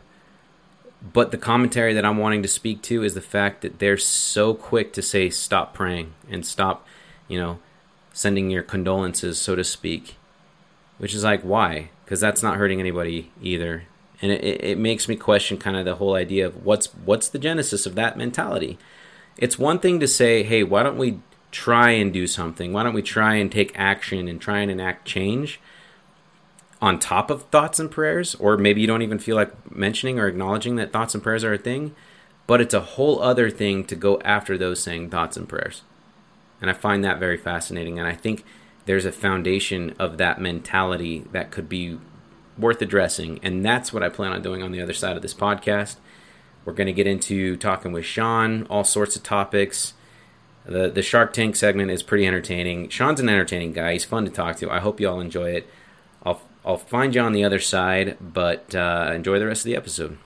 but 1.01 1.31
the 1.31 1.37
commentary 1.37 1.93
that 1.93 2.05
I'm 2.05 2.17
wanting 2.17 2.41
to 2.43 2.47
speak 2.47 2.81
to 2.83 3.03
is 3.03 3.13
the 3.13 3.21
fact 3.21 3.61
that 3.61 3.79
they're 3.79 3.97
so 3.97 4.53
quick 4.53 4.93
to 4.93 5.01
say 5.01 5.29
stop 5.29 5.73
praying 5.73 6.13
and 6.29 6.45
stop, 6.45 6.87
you 7.27 7.39
know, 7.39 7.59
sending 8.13 8.49
your 8.49 8.63
condolences, 8.63 9.39
so 9.39 9.55
to 9.55 9.63
speak. 9.63 10.15
Which 10.97 11.13
is 11.13 11.23
like, 11.23 11.41
why? 11.41 11.89
Because 12.05 12.19
that's 12.19 12.43
not 12.43 12.57
hurting 12.57 12.79
anybody 12.79 13.31
either. 13.41 13.83
And 14.23 14.31
it, 14.31 14.63
it 14.63 14.77
makes 14.77 15.09
me 15.09 15.17
question 15.17 15.57
kind 15.57 15.75
of 15.75 15.83
the 15.83 15.95
whole 15.95 16.15
idea 16.15 16.47
of 16.47 16.65
what's 16.65 16.87
what's 17.05 17.27
the 17.27 17.37
genesis 17.37 17.85
of 17.85 17.95
that 17.95 18.17
mentality. 18.17 18.79
It's 19.35 19.59
one 19.59 19.79
thing 19.79 19.99
to 19.99 20.07
say, 20.07 20.43
hey, 20.43 20.63
why 20.63 20.81
don't 20.81 20.97
we 20.97 21.19
try 21.51 21.89
and 21.89 22.13
do 22.13 22.25
something? 22.25 22.71
Why 22.71 22.83
don't 22.83 22.93
we 22.93 23.01
try 23.01 23.35
and 23.35 23.51
take 23.51 23.77
action 23.77 24.29
and 24.29 24.39
try 24.39 24.59
and 24.59 24.71
enact 24.71 25.05
change 25.05 25.59
on 26.81 26.99
top 26.99 27.29
of 27.29 27.43
thoughts 27.49 27.81
and 27.81 27.91
prayers? 27.91 28.33
Or 28.35 28.55
maybe 28.55 28.79
you 28.79 28.87
don't 28.87 29.01
even 29.01 29.19
feel 29.19 29.35
like 29.35 29.75
mentioning 29.75 30.17
or 30.19 30.27
acknowledging 30.27 30.77
that 30.77 30.93
thoughts 30.93 31.13
and 31.13 31.21
prayers 31.21 31.43
are 31.43 31.53
a 31.53 31.57
thing. 31.57 31.93
But 32.47 32.61
it's 32.61 32.73
a 32.73 32.79
whole 32.81 33.21
other 33.21 33.49
thing 33.49 33.83
to 33.85 33.95
go 33.95 34.21
after 34.21 34.57
those 34.57 34.81
saying 34.81 35.09
thoughts 35.09 35.35
and 35.35 35.49
prayers. 35.49 35.81
And 36.61 36.69
I 36.69 36.73
find 36.73 37.03
that 37.03 37.19
very 37.19 37.37
fascinating. 37.37 37.99
And 37.99 38.07
I 38.07 38.13
think 38.13 38.45
there's 38.85 39.05
a 39.05 39.11
foundation 39.11 39.93
of 39.99 40.17
that 40.17 40.39
mentality 40.39 41.25
that 41.33 41.51
could 41.51 41.67
be 41.67 41.99
worth 42.57 42.81
addressing. 42.81 43.39
And 43.43 43.63
that's 43.65 43.91
what 43.93 44.03
I 44.03 44.09
plan 44.09 44.31
on 44.31 44.41
doing 44.41 44.61
on 44.61 44.71
the 44.71 44.81
other 44.81 44.93
side 44.93 45.15
of 45.15 45.21
this 45.21 45.33
podcast. 45.33 45.97
We're 46.65 46.73
going 46.73 46.87
to 46.87 46.93
get 46.93 47.07
into 47.07 47.57
talking 47.57 47.91
with 47.91 48.05
Sean, 48.05 48.65
all 48.69 48.83
sorts 48.83 49.15
of 49.15 49.23
topics. 49.23 49.93
The 50.65 50.89
the 50.89 51.01
Shark 51.01 51.33
Tank 51.33 51.57
segment 51.57 51.91
is 51.91 52.03
pretty 52.03 52.25
entertaining. 52.25 52.87
Sean's 52.87 53.19
an 53.19 53.27
entertaining 53.27 53.73
guy. 53.73 53.93
He's 53.93 54.05
fun 54.05 54.23
to 54.23 54.31
talk 54.31 54.55
to. 54.57 54.71
I 54.71 54.79
hope 54.79 55.01
you 55.01 55.09
all 55.09 55.19
enjoy 55.19 55.51
it. 55.51 55.67
I'll 56.25 56.41
I'll 56.65 56.77
find 56.77 57.13
you 57.13 57.21
on 57.21 57.33
the 57.33 57.43
other 57.43 57.59
side, 57.59 58.17
but 58.21 58.73
uh, 58.73 59.11
enjoy 59.13 59.39
the 59.39 59.47
rest 59.47 59.61
of 59.61 59.65
the 59.65 59.75
episode. 59.75 60.17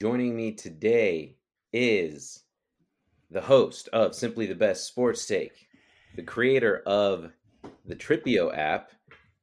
Joining 0.00 0.36
me 0.36 0.52
today 0.52 1.34
is 1.72 2.44
the 3.32 3.40
host 3.40 3.88
of 3.92 4.14
Simply 4.14 4.46
the 4.46 4.54
Best 4.54 4.86
Sports 4.86 5.26
Take, 5.26 5.66
the 6.14 6.22
creator 6.22 6.84
of 6.86 7.32
the 7.84 7.96
Tripio 7.96 8.56
app, 8.56 8.92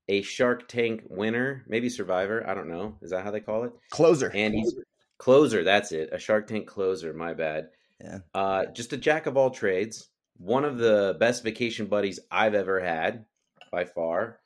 a 0.08 0.22
Shark 0.22 0.68
Tank 0.68 1.04
winner, 1.10 1.64
maybe 1.68 1.90
survivor. 1.90 2.48
I 2.48 2.54
don't 2.54 2.70
know. 2.70 2.96
Is 3.02 3.12
that 3.12 3.24
how 3.24 3.32
they 3.32 3.40
call 3.40 3.64
it? 3.64 3.74
Closer. 3.90 4.32
And 4.34 4.54
he's 4.54 4.76
closer. 5.18 5.64
That's 5.64 5.92
it. 5.92 6.10
A 6.12 6.20
Shark 6.20 6.48
Tank 6.48 6.68
closer. 6.68 7.14
My 7.14 7.34
bad. 7.34 7.70
Yeah. 8.02 8.20
Uh, 8.34 8.66
just 8.68 8.94
a 8.94 8.98
jack 8.98 9.26
of 9.26 9.38
all 9.38 9.50
trades. 9.50 10.10
One 10.38 10.66
of 10.66 10.78
the 10.78 11.16
best 11.20 11.44
vacation 11.44 11.86
buddies 11.88 12.20
I've 12.30 12.56
ever 12.56 12.80
had, 12.80 13.26
by 13.72 13.86
far. 13.86 14.40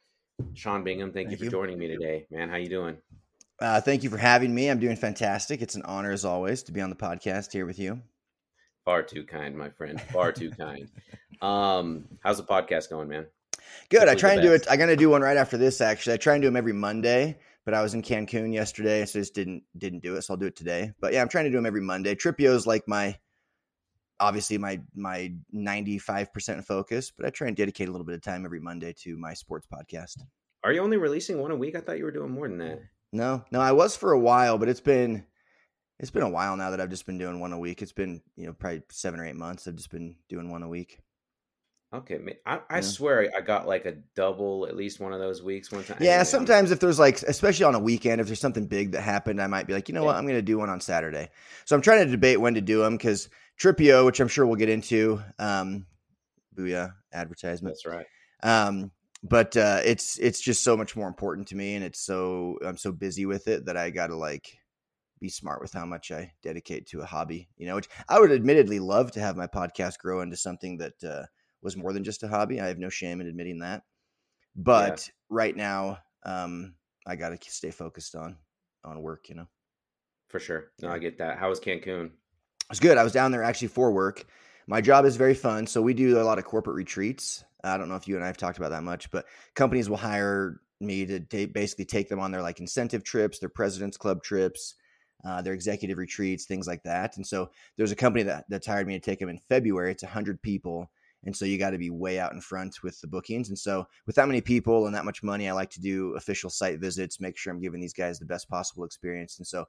Sean 0.53 0.83
Bingham, 0.83 1.11
thank, 1.11 1.27
Thank 1.27 1.31
you 1.31 1.37
for 1.37 1.43
you. 1.45 1.51
joining 1.51 1.77
me 1.79 1.87
today, 1.87 2.27
man. 2.31 2.49
How 2.49 2.57
you 2.57 2.69
doing? 2.69 2.97
Uh, 3.59 3.81
thank 3.81 4.03
you 4.03 4.09
for 4.09 4.17
having 4.17 4.53
me. 4.55 4.69
I'm 4.69 4.79
doing 4.79 4.95
fantastic. 4.95 5.61
It's 5.61 5.75
an 5.75 5.81
honor 5.83 6.11
as 6.11 6.23
always 6.23 6.63
to 6.63 6.71
be 6.71 6.79
on 6.79 6.89
the 6.89 6.95
podcast 6.95 7.51
here 7.51 7.65
with 7.65 7.77
you. 7.79 7.99
Far 8.85 9.03
too 9.03 9.25
kind, 9.25 9.57
my 9.57 9.69
friend. 9.69 9.99
Far 10.13 10.31
too 10.31 10.51
kind. 10.51 10.89
Um, 11.41 12.03
how's 12.21 12.35
the 12.35 12.43
podcast 12.43 12.89
going, 12.89 13.07
man? 13.07 13.25
Good. 13.89 14.07
I 14.07 14.15
try 14.15 14.33
and 14.33 14.41
do 14.41 14.53
it. 14.53 14.67
I'm 14.69 14.79
gonna 14.79 14.95
do 14.95 15.09
one 15.09 15.21
right 15.21 15.37
after 15.37 15.57
this. 15.57 15.81
Actually, 15.81 16.13
I 16.13 16.17
try 16.17 16.33
and 16.33 16.41
do 16.41 16.47
them 16.47 16.55
every 16.55 16.73
Monday. 16.73 17.37
But 17.65 17.73
I 17.73 17.81
was 17.83 17.93
in 17.93 18.01
Cancun 18.01 18.53
yesterday, 18.53 19.05
so 19.05 19.19
just 19.19 19.35
didn't 19.35 19.63
didn't 19.77 20.01
do 20.01 20.15
it. 20.15 20.23
So 20.23 20.33
I'll 20.33 20.37
do 20.37 20.47
it 20.47 20.55
today. 20.55 20.91
But 20.99 21.13
yeah, 21.13 21.21
I'm 21.21 21.29
trying 21.29 21.45
to 21.45 21.51
do 21.51 21.57
them 21.57 21.65
every 21.65 21.81
Monday. 21.81 22.15
Tripio 22.15 22.55
is 22.55 22.65
like 22.65 22.87
my 22.87 23.17
obviously 24.19 24.57
my 24.57 24.81
my 24.95 25.33
95 25.51 26.33
percent 26.33 26.65
focus, 26.65 27.11
but 27.11 27.25
I 27.25 27.29
try 27.29 27.47
and 27.47 27.55
dedicate 27.55 27.87
a 27.87 27.91
little 27.91 28.05
bit 28.05 28.15
of 28.15 28.21
time 28.21 28.45
every 28.45 28.59
Monday 28.59 28.93
to 29.03 29.17
my 29.17 29.33
sports 29.33 29.67
podcast. 29.71 30.17
Are 30.63 30.73
you 30.73 30.81
only 30.81 30.97
releasing 30.97 31.39
one 31.39 31.51
a 31.51 31.55
week? 31.55 31.75
I 31.75 31.81
thought 31.81 31.97
you 31.97 32.05
were 32.05 32.11
doing 32.11 32.31
more 32.31 32.47
than 32.47 32.57
that. 32.57 32.79
No, 33.11 33.43
no, 33.51 33.61
I 33.61 33.71
was 33.71 33.95
for 33.95 34.11
a 34.11 34.19
while, 34.19 34.57
but 34.57 34.69
it's 34.69 34.81
been 34.81 35.25
it's 35.99 36.11
been 36.11 36.23
a 36.23 36.29
while 36.29 36.55
now 36.55 36.69
that 36.69 36.79
I've 36.79 36.89
just 36.89 37.05
been 37.05 37.17
doing 37.17 37.39
one 37.39 37.53
a 37.53 37.59
week. 37.59 37.81
It's 37.81 37.91
been 37.91 38.21
you 38.35 38.47
know 38.47 38.53
probably 38.53 38.83
seven 38.89 39.19
or 39.19 39.25
eight 39.25 39.35
months. 39.35 39.67
I've 39.67 39.75
just 39.75 39.91
been 39.91 40.15
doing 40.27 40.49
one 40.49 40.63
a 40.63 40.69
week. 40.69 40.99
Okay, 41.91 42.19
I, 42.46 42.60
I 42.69 42.75
Yeah. 42.75 42.81
swear 42.81 43.31
I 43.36 43.41
got 43.41 43.67
like 43.67 43.86
a 43.86 43.93
double 44.15 44.67
at 44.67 44.75
least 44.75 45.00
one 45.00 45.12
of 45.12 45.19
those 45.19 45.41
weeks 45.41 45.72
one 45.72 45.84
time. 45.84 45.98
Yeah, 46.00 46.22
sometimes 46.22 46.69
if 46.69 46.79
there's 46.79 47.00
like, 47.00 47.22
especially 47.24 47.65
on 47.65 47.74
a 47.74 47.79
weekend, 47.79 48.22
if 48.22 48.27
there's 48.27 48.39
something 48.39 48.67
big 48.67 48.91
that 48.91 49.01
happened, 49.01 49.41
I 49.41 49.48
might 49.48 49.65
be 49.65 49.74
like, 49.74 49.89
you 49.89 49.96
know 49.96 50.03
what, 50.03 50.15
I'm 50.15 50.25
going 50.25 50.36
to 50.36 50.43
do 50.43 50.60
one 50.60 50.69
on 50.69 50.81
Saturday. 50.81 51.29
So 51.65 51.75
I'm 51.75 51.81
trying 51.81 52.05
to 52.05 52.12
debate 52.12 52.39
when 52.39 52.53
to 52.53 52.62
do 52.62 52.84
them 52.84 52.96
because 52.96 53.29
Tripio, 53.60 54.05
which 54.05 54.19
I'm 54.19 54.27
sure 54.27 54.46
we'll 54.46 54.55
get 54.55 54.69
into, 54.69 55.19
um, 55.39 55.88
booyah 56.55 56.93
advertisement. 57.12 57.75
That's 57.75 57.86
right. 57.88 58.05
Um, 58.43 58.91
but 59.24 59.58
uh, 59.58 59.81
it's 59.84 60.17
it's 60.19 60.39
just 60.39 60.63
so 60.63 60.77
much 60.77 60.96
more 60.96 61.08
important 61.08 61.48
to 61.50 61.55
me, 61.55 61.75
and 61.75 61.84
it's 61.84 62.00
so 62.00 62.58
I'm 62.65 62.77
so 62.77 62.91
busy 62.91 63.25
with 63.25 63.48
it 63.48 63.65
that 63.65 63.75
I 63.75 63.89
got 63.89 64.08
to 64.08 64.15
like 64.15 64.58
be 65.19 65.27
smart 65.27 65.62
with 65.62 65.74
how 65.74 65.86
much 65.86 66.12
I 66.12 66.31
dedicate 66.41 66.88
to 66.88 67.01
a 67.01 67.05
hobby. 67.05 67.50
You 67.58 67.67
know, 67.67 67.75
which 67.75 67.89
I 68.08 68.19
would 68.19 68.31
admittedly 68.31 68.79
love 68.79 69.12
to 69.13 69.19
have 69.19 69.36
my 69.36 69.48
podcast 69.48 69.98
grow 70.00 70.22
into 70.22 70.38
something 70.38 70.77
that 70.77 71.03
uh, 71.03 71.25
was 71.61 71.77
more 71.77 71.93
than 71.93 72.03
just 72.03 72.23
a 72.23 72.27
hobby. 72.27 72.59
I 72.59 72.67
have 72.67 72.79
no 72.79 72.89
shame 72.89 73.21
in 73.21 73.27
admitting 73.27 73.59
that. 73.59 73.83
But 74.55 75.09
right 75.29 75.55
now, 75.55 75.99
um, 76.23 76.75
I 77.05 77.15
got 77.15 77.29
to 77.29 77.51
stay 77.51 77.71
focused 77.71 78.15
on 78.15 78.37
on 78.83 79.01
work. 79.01 79.29
You 79.29 79.35
know, 79.35 79.47
For 80.29 80.39
sure. 80.39 80.71
No, 80.81 80.89
I 80.89 80.99
get 80.99 81.17
that. 81.19 81.37
How 81.37 81.49
was 81.49 81.59
Cancun? 81.59 82.11
it's 82.69 82.79
good. 82.79 82.97
I 82.97 83.03
was 83.03 83.13
down 83.13 83.31
there 83.31 83.43
actually 83.43 83.69
for 83.69 83.91
work. 83.91 84.25
My 84.67 84.81
job 84.81 85.05
is 85.05 85.15
very 85.15 85.33
fun. 85.33 85.65
So 85.65 85.81
we 85.81 85.93
do 85.93 86.19
a 86.19 86.23
lot 86.23 86.37
of 86.37 86.45
corporate 86.45 86.75
retreats. 86.75 87.43
I 87.63 87.77
don't 87.77 87.89
know 87.89 87.95
if 87.95 88.07
you 88.07 88.15
and 88.15 88.23
I 88.23 88.27
have 88.27 88.37
talked 88.37 88.57
about 88.57 88.69
that 88.69 88.83
much, 88.83 89.09
but 89.11 89.25
companies 89.55 89.89
will 89.89 89.97
hire 89.97 90.61
me 90.79 91.05
to 91.05 91.19
ta- 91.19 91.51
basically 91.51 91.85
take 91.85 92.07
them 92.07 92.19
on 92.19 92.31
their 92.31 92.41
like 92.41 92.59
incentive 92.59 93.03
trips, 93.03 93.39
their 93.39 93.49
president's 93.49 93.97
club 93.97 94.23
trips, 94.23 94.75
uh, 95.25 95.41
their 95.41 95.53
executive 95.53 95.97
retreats, 95.97 96.45
things 96.45 96.67
like 96.67 96.83
that. 96.83 97.17
And 97.17 97.25
so 97.25 97.49
there's 97.75 97.91
a 97.91 97.95
company 97.95 98.23
that 98.23 98.45
that's 98.47 98.67
hired 98.67 98.87
me 98.87 98.93
to 98.93 98.99
take 98.99 99.19
them 99.19 99.29
in 99.29 99.39
February. 99.49 99.91
It's 99.91 100.03
hundred 100.03 100.41
people, 100.41 100.89
and 101.25 101.35
so 101.35 101.45
you 101.45 101.57
got 101.57 101.71
to 101.71 101.77
be 101.77 101.89
way 101.89 102.19
out 102.19 102.33
in 102.33 102.41
front 102.41 102.81
with 102.81 102.99
the 103.01 103.07
bookings. 103.07 103.49
And 103.49 103.57
so 103.57 103.85
with 104.05 104.15
that 104.15 104.27
many 104.27 104.41
people 104.41 104.85
and 104.85 104.95
that 104.95 105.05
much 105.05 105.21
money, 105.21 105.49
I 105.49 105.53
like 105.53 105.69
to 105.71 105.81
do 105.81 106.15
official 106.15 106.49
site 106.49 106.79
visits, 106.79 107.19
make 107.19 107.38
sure 107.38 107.51
I'm 107.51 107.61
giving 107.61 107.81
these 107.81 107.93
guys 107.93 108.19
the 108.19 108.25
best 108.25 108.49
possible 108.49 108.85
experience. 108.85 109.38
And 109.38 109.45
so 109.45 109.65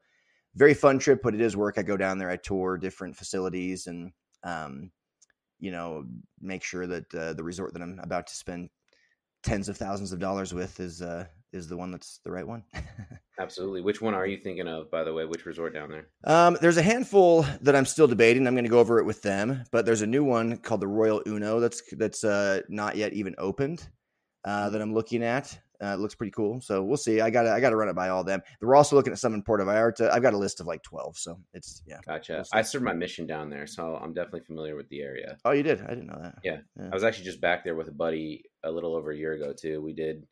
very 0.54 0.74
fun 0.74 0.98
trip, 0.98 1.20
but 1.22 1.34
it 1.34 1.40
is 1.40 1.56
work. 1.56 1.76
I 1.78 1.82
go 1.82 1.96
down 1.96 2.18
there, 2.18 2.30
I 2.30 2.36
tour 2.36 2.76
different 2.76 3.16
facilities, 3.16 3.86
and 3.86 4.12
um, 4.42 4.90
you 5.58 5.70
know, 5.70 6.04
make 6.40 6.62
sure 6.62 6.86
that 6.86 7.14
uh, 7.14 7.32
the 7.34 7.44
resort 7.44 7.72
that 7.74 7.82
I'm 7.82 8.00
about 8.02 8.26
to 8.28 8.34
spend 8.34 8.70
tens 9.42 9.68
of 9.68 9.76
thousands 9.76 10.12
of 10.12 10.18
dollars 10.18 10.52
with 10.52 10.80
is 10.80 11.02
uh, 11.02 11.26
is 11.52 11.68
the 11.68 11.76
one 11.76 11.90
that's 11.90 12.20
the 12.24 12.30
right 12.30 12.46
one. 12.46 12.64
Absolutely. 13.40 13.80
Which 13.80 14.02
one 14.02 14.14
are 14.14 14.26
you 14.26 14.36
thinking 14.36 14.68
of, 14.68 14.90
by 14.90 15.02
the 15.02 15.12
way? 15.14 15.24
Which 15.24 15.46
resort 15.46 15.72
down 15.72 15.90
there? 15.90 16.08
um, 16.24 16.58
there's 16.60 16.76
a 16.76 16.82
handful 16.82 17.46
that 17.62 17.74
I'm 17.74 17.86
still 17.86 18.06
debating. 18.06 18.46
I'm 18.46 18.54
going 18.54 18.64
to 18.64 18.70
go 18.70 18.80
over 18.80 18.98
it 18.98 19.06
with 19.06 19.22
them, 19.22 19.64
but 19.72 19.86
there's 19.86 20.02
a 20.02 20.06
new 20.06 20.24
one 20.24 20.58
called 20.58 20.80
the 20.80 20.88
Royal 20.88 21.22
Uno 21.26 21.58
that's 21.60 21.82
that's 21.92 22.22
uh, 22.24 22.60
not 22.68 22.96
yet 22.96 23.12
even 23.14 23.34
opened 23.38 23.88
uh, 24.44 24.70
that 24.70 24.82
I'm 24.82 24.94
looking 24.94 25.22
at. 25.22 25.58
Uh, 25.82 25.94
it 25.94 25.98
looks 25.98 26.14
pretty 26.14 26.30
cool, 26.32 26.60
so 26.60 26.82
we'll 26.82 26.98
see. 26.98 27.22
I 27.22 27.30
got 27.30 27.46
I 27.46 27.58
got 27.58 27.70
to 27.70 27.76
run 27.76 27.88
it 27.88 27.96
by 27.96 28.10
all 28.10 28.20
of 28.20 28.26
them. 28.26 28.42
We're 28.60 28.76
also 28.76 28.96
looking 28.96 29.14
at 29.14 29.18
some 29.18 29.32
in 29.32 29.42
Puerto 29.42 29.64
Vallarta. 29.64 30.10
I've 30.10 30.20
got 30.20 30.34
a 30.34 30.38
list 30.38 30.60
of 30.60 30.66
like 30.66 30.82
twelve, 30.82 31.16
so 31.16 31.40
it's 31.54 31.82
yeah. 31.86 32.00
Gotcha. 32.06 32.34
We'll. 32.34 32.44
I 32.52 32.60
served 32.60 32.84
my 32.84 32.92
mission 32.92 33.26
down 33.26 33.48
there, 33.48 33.66
so 33.66 33.96
I'm 33.96 34.12
definitely 34.12 34.42
familiar 34.42 34.76
with 34.76 34.90
the 34.90 35.00
area. 35.00 35.38
Oh, 35.46 35.52
you 35.52 35.62
did? 35.62 35.80
I 35.80 35.88
didn't 35.88 36.08
know 36.08 36.18
that. 36.20 36.34
Yeah. 36.44 36.58
Yeah. 36.78 36.90
I 36.92 36.94
was 36.94 37.02
actually 37.02 37.24
just 37.24 37.40
back 37.40 37.64
there 37.64 37.76
with 37.76 37.88
a 37.88 37.92
buddy 37.92 38.44
a 38.62 38.70
little 38.70 38.94
over 38.94 39.10
a 39.10 39.16
year 39.16 39.32
ago 39.32 39.54
too. 39.58 39.80
We 39.80 39.94
did 39.94 40.26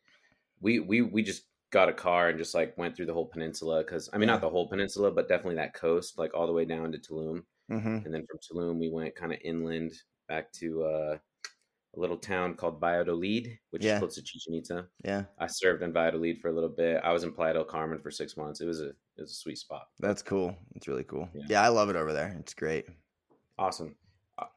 we 0.61 0.79
we 0.79 1.01
we 1.01 1.21
just 1.23 1.43
got 1.71 1.89
a 1.89 1.93
car 1.93 2.29
and 2.29 2.37
just 2.39 2.55
like 2.55 2.77
went 2.77 2.95
through 2.95 3.05
the 3.05 3.13
whole 3.13 3.27
peninsula 3.27 3.83
cuz 3.83 4.09
I 4.11 4.17
mean 4.17 4.27
Yeah. 4.27 4.35
not 4.35 4.41
the 4.41 4.49
whole 4.49 4.67
peninsula, 4.67 5.11
but 5.11 5.27
definitely 5.29 5.55
that 5.55 5.73
coast 5.73 6.17
like 6.17 6.33
all 6.33 6.47
the 6.47 6.53
way 6.53 6.65
down 6.65 6.91
to 6.91 6.97
Tulum. 6.97 7.43
Mm-hmm. 7.71 7.97
And 8.05 8.13
then 8.13 8.25
from 8.27 8.39
Tulum 8.39 8.79
we 8.79 8.89
went 8.89 9.15
kind 9.15 9.31
of 9.31 9.39
inland 9.43 9.93
back 10.27 10.51
to 10.53 10.83
uh 10.83 11.17
a 11.95 11.99
little 11.99 12.17
town 12.17 12.53
called 12.53 12.79
Valladolid, 12.79 13.57
which 13.71 13.83
Yeah. 13.83 13.95
is 13.95 13.99
close 13.99 14.15
to 14.15 14.21
Chichen 14.21 14.53
Itza. 14.53 14.87
Yeah, 15.03 15.25
I 15.39 15.47
served 15.47 15.81
in 15.81 15.91
Valladolid 15.91 16.39
for 16.39 16.49
a 16.49 16.53
little 16.53 16.69
bit. 16.69 17.01
I 17.03 17.11
was 17.11 17.23
in 17.23 17.33
Playa 17.33 17.53
del 17.53 17.65
Carmen 17.65 17.99
for 17.99 18.11
6 18.11 18.37
months. 18.37 18.61
It 18.61 18.65
was 18.67 18.79
a 18.81 18.89
it 18.89 19.21
was 19.23 19.31
a 19.31 19.35
sweet 19.35 19.57
spot. 19.57 19.87
that's 19.99 20.21
cool. 20.21 20.55
It's 20.75 20.87
really 20.87 21.03
cool. 21.03 21.27
Yeah. 21.33 21.45
Yeah. 21.49 21.61
I 21.63 21.69
love 21.69 21.89
it 21.89 21.95
over 21.95 22.13
there. 22.13 22.35
It's 22.39 22.53
great. 22.53 22.85
Awesome. 23.57 23.95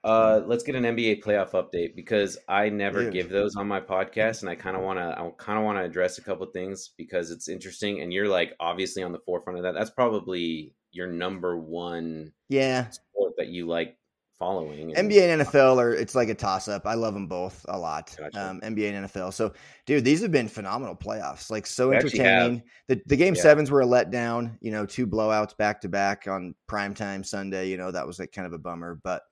Uh, 0.04 0.42
let's 0.46 0.62
get 0.62 0.74
an 0.74 0.84
NBA 0.84 1.22
playoff 1.22 1.50
update 1.52 1.94
because 1.96 2.36
I 2.48 2.68
never 2.68 3.04
Dude. 3.04 3.12
give 3.12 3.28
those 3.30 3.56
on 3.56 3.66
my 3.68 3.80
podcast, 3.80 4.40
and 4.42 4.50
I 4.50 4.54
kind 4.54 4.76
of 4.76 4.82
want 4.82 4.98
to. 4.98 5.04
I 5.18 5.30
kind 5.38 5.58
of 5.58 5.64
want 5.64 5.78
to 5.78 5.84
address 5.84 6.18
a 6.18 6.22
couple 6.22 6.46
things 6.46 6.90
because 6.96 7.30
it's 7.30 7.48
interesting, 7.48 8.00
and 8.00 8.12
you're 8.12 8.28
like 8.28 8.54
obviously 8.60 9.02
on 9.02 9.12
the 9.12 9.20
forefront 9.20 9.58
of 9.58 9.62
that. 9.64 9.74
That's 9.74 9.90
probably 9.90 10.74
your 10.92 11.06
number 11.06 11.56
one 11.56 12.32
Yeah, 12.48 12.88
sport 12.90 13.32
that 13.38 13.48
you 13.48 13.66
like 13.66 13.96
following. 14.38 14.94
and- 14.96 15.08
NBA 15.10 15.32
and 15.32 15.42
NFL 15.42 15.78
are 15.78 15.94
it's 15.94 16.14
like 16.14 16.28
a 16.28 16.34
toss 16.34 16.66
up. 16.68 16.84
I 16.86 16.94
love 16.94 17.14
them 17.14 17.28
both 17.28 17.64
a 17.68 17.78
lot. 17.78 18.14
Gotcha. 18.18 18.50
Um, 18.50 18.60
NBA 18.60 18.92
and 18.92 19.06
NFL. 19.08 19.32
So, 19.32 19.52
dude, 19.86 20.04
these 20.04 20.20
have 20.20 20.32
been 20.32 20.48
phenomenal 20.48 20.96
playoffs. 20.96 21.50
Like 21.50 21.64
so 21.66 21.92
actually 21.92 22.20
entertaining. 22.20 22.62
The 22.88 23.00
the 23.06 23.16
game 23.16 23.34
Yeah. 23.36 23.42
sevens 23.42 23.70
were 23.70 23.82
a 23.82 23.86
letdown. 23.86 24.58
You 24.60 24.72
know, 24.72 24.84
two 24.84 25.06
blowouts 25.06 25.56
back 25.56 25.80
to 25.82 25.88
back 25.88 26.26
on 26.28 26.54
primetime 26.68 27.24
Sunday. 27.24 27.68
You 27.68 27.76
know 27.76 27.90
that 27.90 28.06
was 28.06 28.18
like 28.18 28.32
kind 28.32 28.46
of 28.46 28.52
a 28.52 28.58
bummer. 28.58 28.98
But 29.02 29.22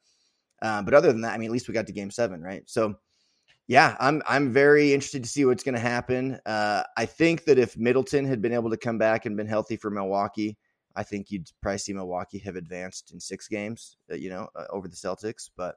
uh, 0.62 0.82
but 0.82 0.94
other 0.94 1.12
than 1.12 1.22
that, 1.22 1.34
I 1.34 1.38
mean, 1.38 1.48
at 1.48 1.52
least 1.52 1.68
we 1.68 1.74
got 1.74 1.86
to 1.86 1.92
game 1.92 2.10
seven, 2.10 2.42
right? 2.42 2.62
So. 2.68 2.96
Yeah, 3.66 3.96
I'm 4.00 4.20
I'm 4.26 4.52
very 4.52 4.92
interested 4.92 5.22
to 5.22 5.28
see 5.28 5.44
what's 5.44 5.62
going 5.62 5.76
to 5.76 5.80
happen. 5.80 6.40
Uh, 6.44 6.82
I 6.96 7.06
think 7.06 7.44
that 7.44 7.56
if 7.56 7.76
Middleton 7.78 8.24
had 8.24 8.42
been 8.42 8.52
able 8.52 8.68
to 8.70 8.76
come 8.76 8.98
back 8.98 9.26
and 9.26 9.36
been 9.36 9.46
healthy 9.46 9.76
for 9.76 9.90
Milwaukee, 9.92 10.58
I 10.96 11.04
think 11.04 11.30
you'd 11.30 11.48
probably 11.62 11.78
see 11.78 11.92
Milwaukee 11.92 12.38
have 12.40 12.56
advanced 12.56 13.12
in 13.12 13.20
six 13.20 13.46
games, 13.46 13.96
uh, 14.10 14.16
you 14.16 14.28
know, 14.28 14.48
uh, 14.56 14.64
over 14.70 14.88
the 14.88 14.96
Celtics. 14.96 15.50
But 15.56 15.76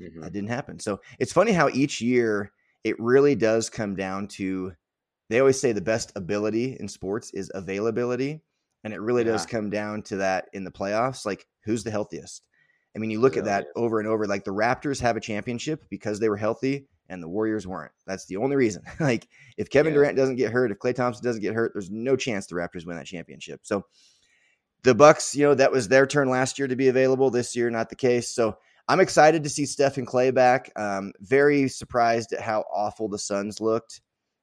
Mhm. 0.00 0.22
that 0.22 0.32
didn't 0.32 0.48
happen. 0.48 0.78
So 0.78 1.00
it's 1.18 1.34
funny 1.34 1.52
how 1.52 1.68
each 1.68 2.00
year 2.00 2.50
it 2.82 2.98
really 2.98 3.34
does 3.34 3.68
come 3.68 3.94
down 3.94 4.26
to 4.28 4.72
they 5.28 5.38
always 5.40 5.60
say 5.60 5.72
the 5.72 5.82
best 5.82 6.12
ability 6.16 6.78
in 6.80 6.88
sports 6.88 7.30
is 7.32 7.50
availability. 7.54 8.42
And 8.84 8.94
it 8.94 9.00
really 9.02 9.24
does 9.24 9.44
come 9.46 9.68
down 9.68 10.02
to 10.04 10.16
that 10.16 10.48
in 10.54 10.64
the 10.64 10.70
playoffs. 10.70 11.26
Like, 11.26 11.46
who's 11.64 11.84
the 11.84 11.90
healthiest? 11.90 12.42
I 12.94 12.98
mean, 12.98 13.10
you 13.10 13.20
look 13.20 13.36
at 13.36 13.44
Yeah, 13.44 13.60
that 13.60 13.66
over 13.76 13.98
and 13.98 14.08
over. 14.08 14.26
Like, 14.26 14.44
the 14.44 14.52
Raptors 14.52 15.00
have 15.00 15.16
a 15.16 15.20
championship 15.20 15.84
because 15.90 16.20
they 16.20 16.28
were 16.28 16.36
healthy 16.36 16.86
and 17.08 17.22
the 17.22 17.28
Warriors 17.28 17.66
weren't. 17.66 17.92
That's 18.06 18.26
the 18.26 18.36
only 18.36 18.56
reason. 18.56 18.82
like, 19.00 19.28
if 19.56 19.70
Kevin 19.70 19.92
Yeah. 19.92 19.98
Durant 19.98 20.16
doesn't 20.16 20.36
get 20.36 20.52
hurt, 20.52 20.70
if 20.70 20.78
Klay 20.78 20.94
Thompson 20.94 21.24
doesn't 21.24 21.42
get 21.42 21.54
hurt, 21.54 21.72
there's 21.74 21.90
no 21.90 22.16
chance 22.16 22.46
the 22.46 22.54
Raptors 22.54 22.86
win 22.86 22.96
that 22.96 23.06
championship. 23.06 23.60
So, 23.64 23.84
the 24.84 24.94
Bucks, 24.94 25.34
you 25.34 25.44
know, 25.44 25.54
that 25.54 25.72
was 25.72 25.88
their 25.88 26.06
turn 26.06 26.28
last 26.28 26.58
year 26.58 26.68
to 26.68 26.76
be 26.76 26.88
available. 26.88 27.30
This 27.30 27.56
year, 27.56 27.70
not 27.70 27.88
the 27.88 27.96
case. 27.96 28.28
So 28.28 28.58
I'm 28.86 29.00
excited 29.00 29.42
to 29.44 29.48
see 29.48 29.64
Steph 29.64 29.96
and 29.96 30.06
Klay 30.06 30.32
back. 30.32 30.70
Um, 30.76 31.12
very 31.20 31.68
surprised 31.68 32.34
at 32.34 32.42
how 32.42 32.64
awful 32.72 33.08
the 33.08 33.18
Suns 33.18 33.60
looked. 33.60 34.02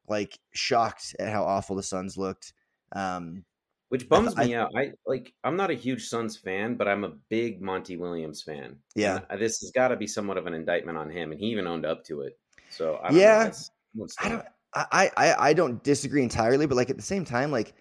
Like 0.10 0.39
shocked 0.51 1.15
at 1.20 1.31
how 1.31 1.43
awful 1.43 1.75
the 1.75 1.84
Suns 1.84 2.17
looked. 2.17 2.53
Um, 2.93 3.46
Which 3.91 4.07
bums 4.07 4.33
th- 4.33 4.48
me 4.48 4.55
out. 4.55 4.71
I 4.74 4.91
like. 5.05 5.33
I'm 5.43 5.57
not 5.57 5.69
a 5.69 5.74
huge 5.74 6.07
Suns 6.07 6.38
fan, 6.38 6.75
but 6.75 6.88
I'm 6.88 7.03
a 7.03 7.12
big 7.29 7.62
Monty 7.62 7.98
Williams 7.98 8.41
fan. 8.41 8.77
Yeah. 8.95 9.19
And, 9.29 9.41
this 9.41 9.60
has 9.60 9.71
got 9.71 9.89
to 9.89 9.98
be 9.98 10.07
somewhat 10.07 10.38
of 10.38 10.48
an 10.48 10.53
indictment 10.53 10.98
on 10.98 11.10
him, 11.10 11.31
and 11.31 11.39
he 11.39 11.48
even 11.48 11.67
owned 11.67 11.86
up 11.86 12.05
to 12.05 12.21
it. 12.21 12.39
So 12.69 13.01
I 13.03 13.10
don't 13.10 13.17
Yeah. 13.19 13.51
know. 13.98 14.07
I 14.19 14.29
don't, 14.29 14.45
I, 14.74 15.12
I, 15.17 15.50
I 15.50 15.53
don't 15.53 15.83
disagree 15.83 16.24
entirely, 16.24 16.65
but 16.65 16.75
like 16.77 16.89
at 16.89 16.95
the 16.95 17.03
same 17.03 17.25
time, 17.25 17.51
like 17.51 17.74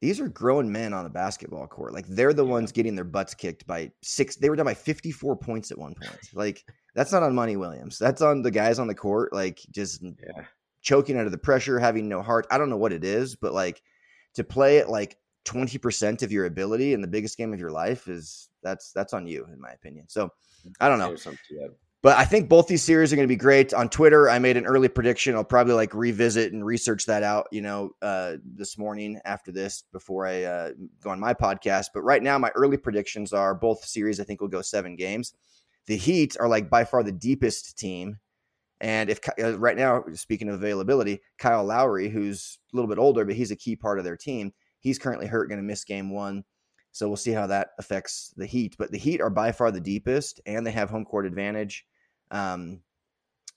these 0.00 0.20
are 0.20 0.28
grown 0.28 0.70
men 0.70 0.92
on 0.92 1.02
the 1.02 1.10
basketball 1.10 1.66
court. 1.66 1.92
Like 1.92 2.06
they're 2.06 2.32
the 2.32 2.44
ones 2.44 2.70
getting 2.70 2.94
their 2.94 3.02
butts 3.04 3.34
kicked 3.34 3.66
by 3.66 3.90
six. 4.04 4.36
They 4.36 4.48
were 4.48 4.54
down 4.54 4.66
by 4.66 4.74
54 4.74 5.34
points 5.34 5.72
at 5.72 5.78
one 5.78 5.94
point. 6.00 6.20
Like 6.32 6.62
that's 6.94 7.10
not 7.10 7.24
on 7.24 7.34
Monty 7.34 7.56
Williams. 7.56 7.98
That's 7.98 8.22
on 8.22 8.42
the 8.42 8.52
guys 8.52 8.78
on 8.78 8.86
the 8.86 8.94
court. 8.94 9.32
Like 9.32 9.58
just 9.72 10.00
Yeah. 10.02 10.44
choking 10.80 11.16
under 11.18 11.30
the 11.30 11.38
pressure, 11.38 11.80
having 11.80 12.08
no 12.08 12.22
heart. 12.22 12.46
I 12.52 12.58
don't 12.58 12.70
know 12.70 12.76
what 12.76 12.92
it 12.92 13.02
is, 13.02 13.34
but 13.34 13.52
like 13.52 13.82
to 14.34 14.44
play 14.44 14.76
it 14.76 14.88
like 14.88 15.16
20% 15.46 16.22
of 16.22 16.32
your 16.32 16.46
ability 16.46 16.92
in 16.92 17.00
the 17.00 17.06
biggest 17.06 17.38
game 17.38 17.52
of 17.52 17.60
your 17.60 17.70
life 17.70 18.08
is 18.08 18.50
that's 18.62 18.92
that's 18.92 19.12
on 19.12 19.26
you 19.26 19.46
in 19.52 19.60
my 19.60 19.70
opinion. 19.70 20.06
So 20.08 20.30
I 20.80 20.88
don't 20.88 20.98
know. 20.98 21.08
There's 21.08 21.22
something 21.22 21.38
to 21.48 21.54
that. 21.60 21.70
But 22.02 22.18
I 22.18 22.24
think 22.24 22.48
both 22.48 22.68
these 22.68 22.84
series 22.84 23.12
are 23.12 23.16
going 23.16 23.26
to 23.26 23.32
be 23.32 23.34
great. 23.34 23.74
On 23.74 23.88
Twitter, 23.88 24.30
I 24.30 24.38
made 24.38 24.56
an 24.56 24.66
early 24.66 24.86
prediction. 24.86 25.34
I'll 25.34 25.42
probably 25.42 25.74
like 25.74 25.92
revisit 25.92 26.52
and 26.52 26.64
research 26.64 27.04
that 27.06 27.24
out, 27.24 27.48
you 27.50 27.62
know, 27.62 27.90
uh, 28.00 28.36
this 28.44 28.78
morning 28.78 29.18
after 29.24 29.50
this 29.50 29.82
before 29.92 30.24
I 30.24 30.44
uh, 30.44 30.70
go 31.02 31.10
on 31.10 31.18
my 31.18 31.34
podcast. 31.34 31.86
But 31.92 32.02
right 32.02 32.22
now, 32.22 32.38
my 32.38 32.50
early 32.50 32.76
predictions 32.76 33.32
are 33.32 33.54
both 33.54 33.84
series. 33.84 34.20
I 34.20 34.24
think 34.24 34.40
will 34.40 34.48
go 34.48 34.62
seven 34.62 34.94
games. 34.94 35.34
The 35.86 35.96
Heat 35.96 36.36
are 36.38 36.48
like 36.48 36.70
by 36.70 36.84
far 36.84 37.02
the 37.02 37.10
deepest 37.10 37.76
team, 37.76 38.18
and 38.80 39.08
if 39.08 39.18
uh, 39.42 39.58
right 39.58 39.76
now, 39.76 40.04
speaking 40.14 40.48
of 40.48 40.56
availability, 40.56 41.20
Kyle 41.38 41.64
Lowry, 41.64 42.08
who's 42.08 42.58
a 42.72 42.76
little 42.76 42.88
bit 42.88 42.98
older, 42.98 43.24
but 43.24 43.34
he's 43.34 43.50
a 43.50 43.56
key 43.56 43.74
part 43.74 43.98
of 43.98 44.04
their 44.04 44.16
team, 44.16 44.52
he's 44.86 45.00
currently 45.00 45.26
hurt, 45.26 45.48
going 45.48 45.60
to 45.60 45.66
miss 45.66 45.82
game 45.82 46.10
one. 46.10 46.44
So 46.92 47.08
we'll 47.08 47.16
see 47.16 47.32
how 47.32 47.48
that 47.48 47.70
affects 47.80 48.32
the 48.36 48.46
Heat. 48.46 48.76
But 48.78 48.92
the 48.92 48.98
Heat 48.98 49.20
are 49.20 49.30
by 49.30 49.50
far 49.50 49.72
the 49.72 49.80
deepest, 49.80 50.40
and 50.46 50.64
they 50.64 50.70
have 50.70 50.90
home 50.90 51.04
court 51.04 51.26
advantage 51.26 51.84
um, 52.30 52.80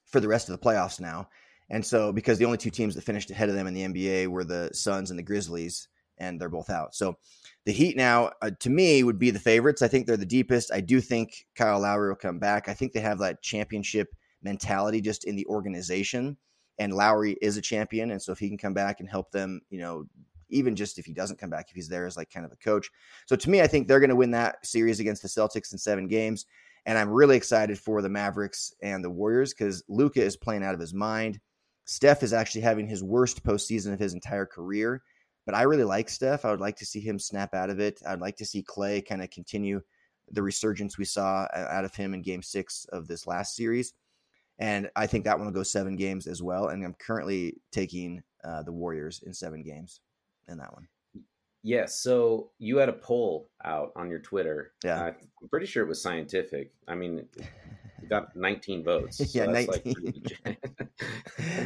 for 0.07 0.19
the 0.19 0.27
rest 0.27 0.49
of 0.49 0.59
the 0.59 0.65
playoffs 0.65 0.99
now. 0.99 1.29
And 1.69 1.85
so, 1.85 2.11
because 2.11 2.39
the 2.39 2.45
only 2.45 2.57
two 2.57 2.71
teams 2.71 2.95
that 2.95 3.03
finished 3.03 3.29
ahead 3.29 3.47
of 3.47 3.53
them 3.53 3.67
in 3.67 3.75
the 3.75 3.85
NBA 3.85 4.27
were 4.27 4.43
the 4.43 4.71
Suns 4.73 5.11
and 5.11 5.19
the 5.19 5.23
Grizzlies, 5.23 5.87
and 6.17 6.41
they're 6.41 6.49
both 6.49 6.71
out. 6.71 6.95
So, 6.95 7.19
the 7.65 7.71
Heat 7.71 7.95
now, 7.95 8.31
uh, 8.41 8.49
to 8.61 8.71
me, 8.71 9.03
would 9.03 9.19
be 9.19 9.29
the 9.29 9.37
favorites. 9.37 9.83
I 9.83 9.87
think 9.87 10.07
they're 10.07 10.17
the 10.17 10.25
deepest. 10.25 10.73
I 10.73 10.81
do 10.81 10.99
think 10.99 11.45
Kyle 11.55 11.79
Lowry 11.79 12.09
will 12.09 12.15
come 12.15 12.39
back. 12.39 12.67
I 12.67 12.73
think 12.73 12.93
they 12.93 13.01
have 13.01 13.19
that 13.19 13.43
championship 13.43 14.15
mentality 14.41 14.99
just 14.99 15.25
in 15.25 15.35
the 15.35 15.45
organization. 15.45 16.37
And 16.79 16.91
Lowry 16.91 17.37
is 17.39 17.55
a 17.55 17.61
champion. 17.61 18.09
And 18.09 18.19
so, 18.19 18.31
if 18.31 18.39
he 18.39 18.47
can 18.47 18.57
come 18.57 18.73
back 18.73 18.99
and 18.99 19.07
help 19.07 19.29
them, 19.29 19.61
you 19.69 19.79
know, 19.79 20.05
even 20.49 20.75
just 20.75 20.99
if 20.99 21.05
he 21.05 21.13
doesn't 21.13 21.39
come 21.39 21.49
back, 21.49 21.67
if 21.69 21.75
he's 21.75 21.89
there 21.89 22.05
as 22.05 22.17
like 22.17 22.29
kind 22.29 22.45
of 22.45 22.51
a 22.51 22.57
coach. 22.57 22.89
So, 23.27 23.35
to 23.35 23.49
me, 23.49 23.61
I 23.61 23.67
think 23.67 23.87
they're 23.87 23.99
going 23.99 24.09
to 24.09 24.15
win 24.15 24.31
that 24.31 24.65
series 24.65 24.99
against 24.99 25.21
the 25.21 25.27
Celtics 25.27 25.71
in 25.71 25.77
seven 25.77 26.07
games. 26.07 26.45
And 26.85 26.97
I'm 26.97 27.09
really 27.09 27.37
excited 27.37 27.77
for 27.77 28.01
the 28.01 28.09
Mavericks 28.09 28.73
and 28.81 29.03
the 29.03 29.09
Warriors 29.09 29.53
because 29.53 29.83
Luka 29.89 30.23
is 30.23 30.37
playing 30.37 30.63
out 30.63 30.73
of 30.73 30.79
his 30.79 30.93
mind. 30.93 31.39
Steph 31.85 32.23
is 32.23 32.33
actually 32.33 32.61
having 32.61 32.87
his 32.87 33.03
worst 33.03 33.43
postseason 33.43 33.93
of 33.93 33.99
his 33.99 34.13
entire 34.13 34.45
career. 34.45 35.01
But 35.45 35.55
I 35.55 35.63
really 35.63 35.83
like 35.83 36.09
Steph. 36.09 36.45
I 36.45 36.51
would 36.51 36.59
like 36.59 36.75
to 36.77 36.85
see 36.85 36.99
him 36.99 37.17
snap 37.17 37.53
out 37.53 37.69
of 37.69 37.79
it. 37.79 37.99
I'd 38.07 38.21
like 38.21 38.37
to 38.37 38.45
see 38.45 38.63
Klay 38.63 39.05
kind 39.05 39.23
of 39.23 39.31
continue 39.31 39.81
the 40.31 40.43
resurgence 40.43 40.97
we 40.97 41.05
saw 41.05 41.47
out 41.53 41.85
of 41.85 41.95
him 41.95 42.13
in 42.13 42.21
game 42.21 42.43
six 42.43 42.85
of 42.91 43.07
this 43.07 43.25
last 43.25 43.55
series. 43.55 43.93
And 44.59 44.89
I 44.95 45.07
think 45.07 45.23
that 45.23 45.37
one 45.37 45.47
will 45.47 45.53
go 45.53 45.63
seven 45.63 45.95
games 45.95 46.27
as 46.27 46.43
well. 46.43 46.67
And 46.67 46.83
I'm 46.83 46.95
currently 46.99 47.55
taking 47.71 48.21
uh, 48.43 48.63
the 48.63 48.71
Warriors 48.71 49.23
in 49.25 49.33
seven 49.33 49.63
games 49.63 50.01
in 50.49 50.57
that 50.57 50.73
one. 50.73 50.87
Yeah, 51.61 51.85
So 51.87 52.51
you 52.57 52.77
had 52.77 52.87
a 52.87 52.93
poll 52.93 53.49
out 53.65 53.91
on 53.95 54.09
your 54.09 54.19
Twitter. 54.19 54.71
Yeah. 54.83 55.01
Uh, 55.01 55.11
I'm 55.41 55.49
pretty 55.49 55.65
sure 55.65 55.83
it 55.83 55.89
was 55.89 56.01
scientific. 56.01 56.71
I 56.87 56.95
mean, 56.95 57.27
you 58.01 58.07
got 58.09 58.35
19 58.35 58.83
votes. 58.83 59.17
so 59.17 59.25
Yeah, 59.27 59.51
that's, 59.51 59.67
like, 59.67 59.85
19. 59.85 60.23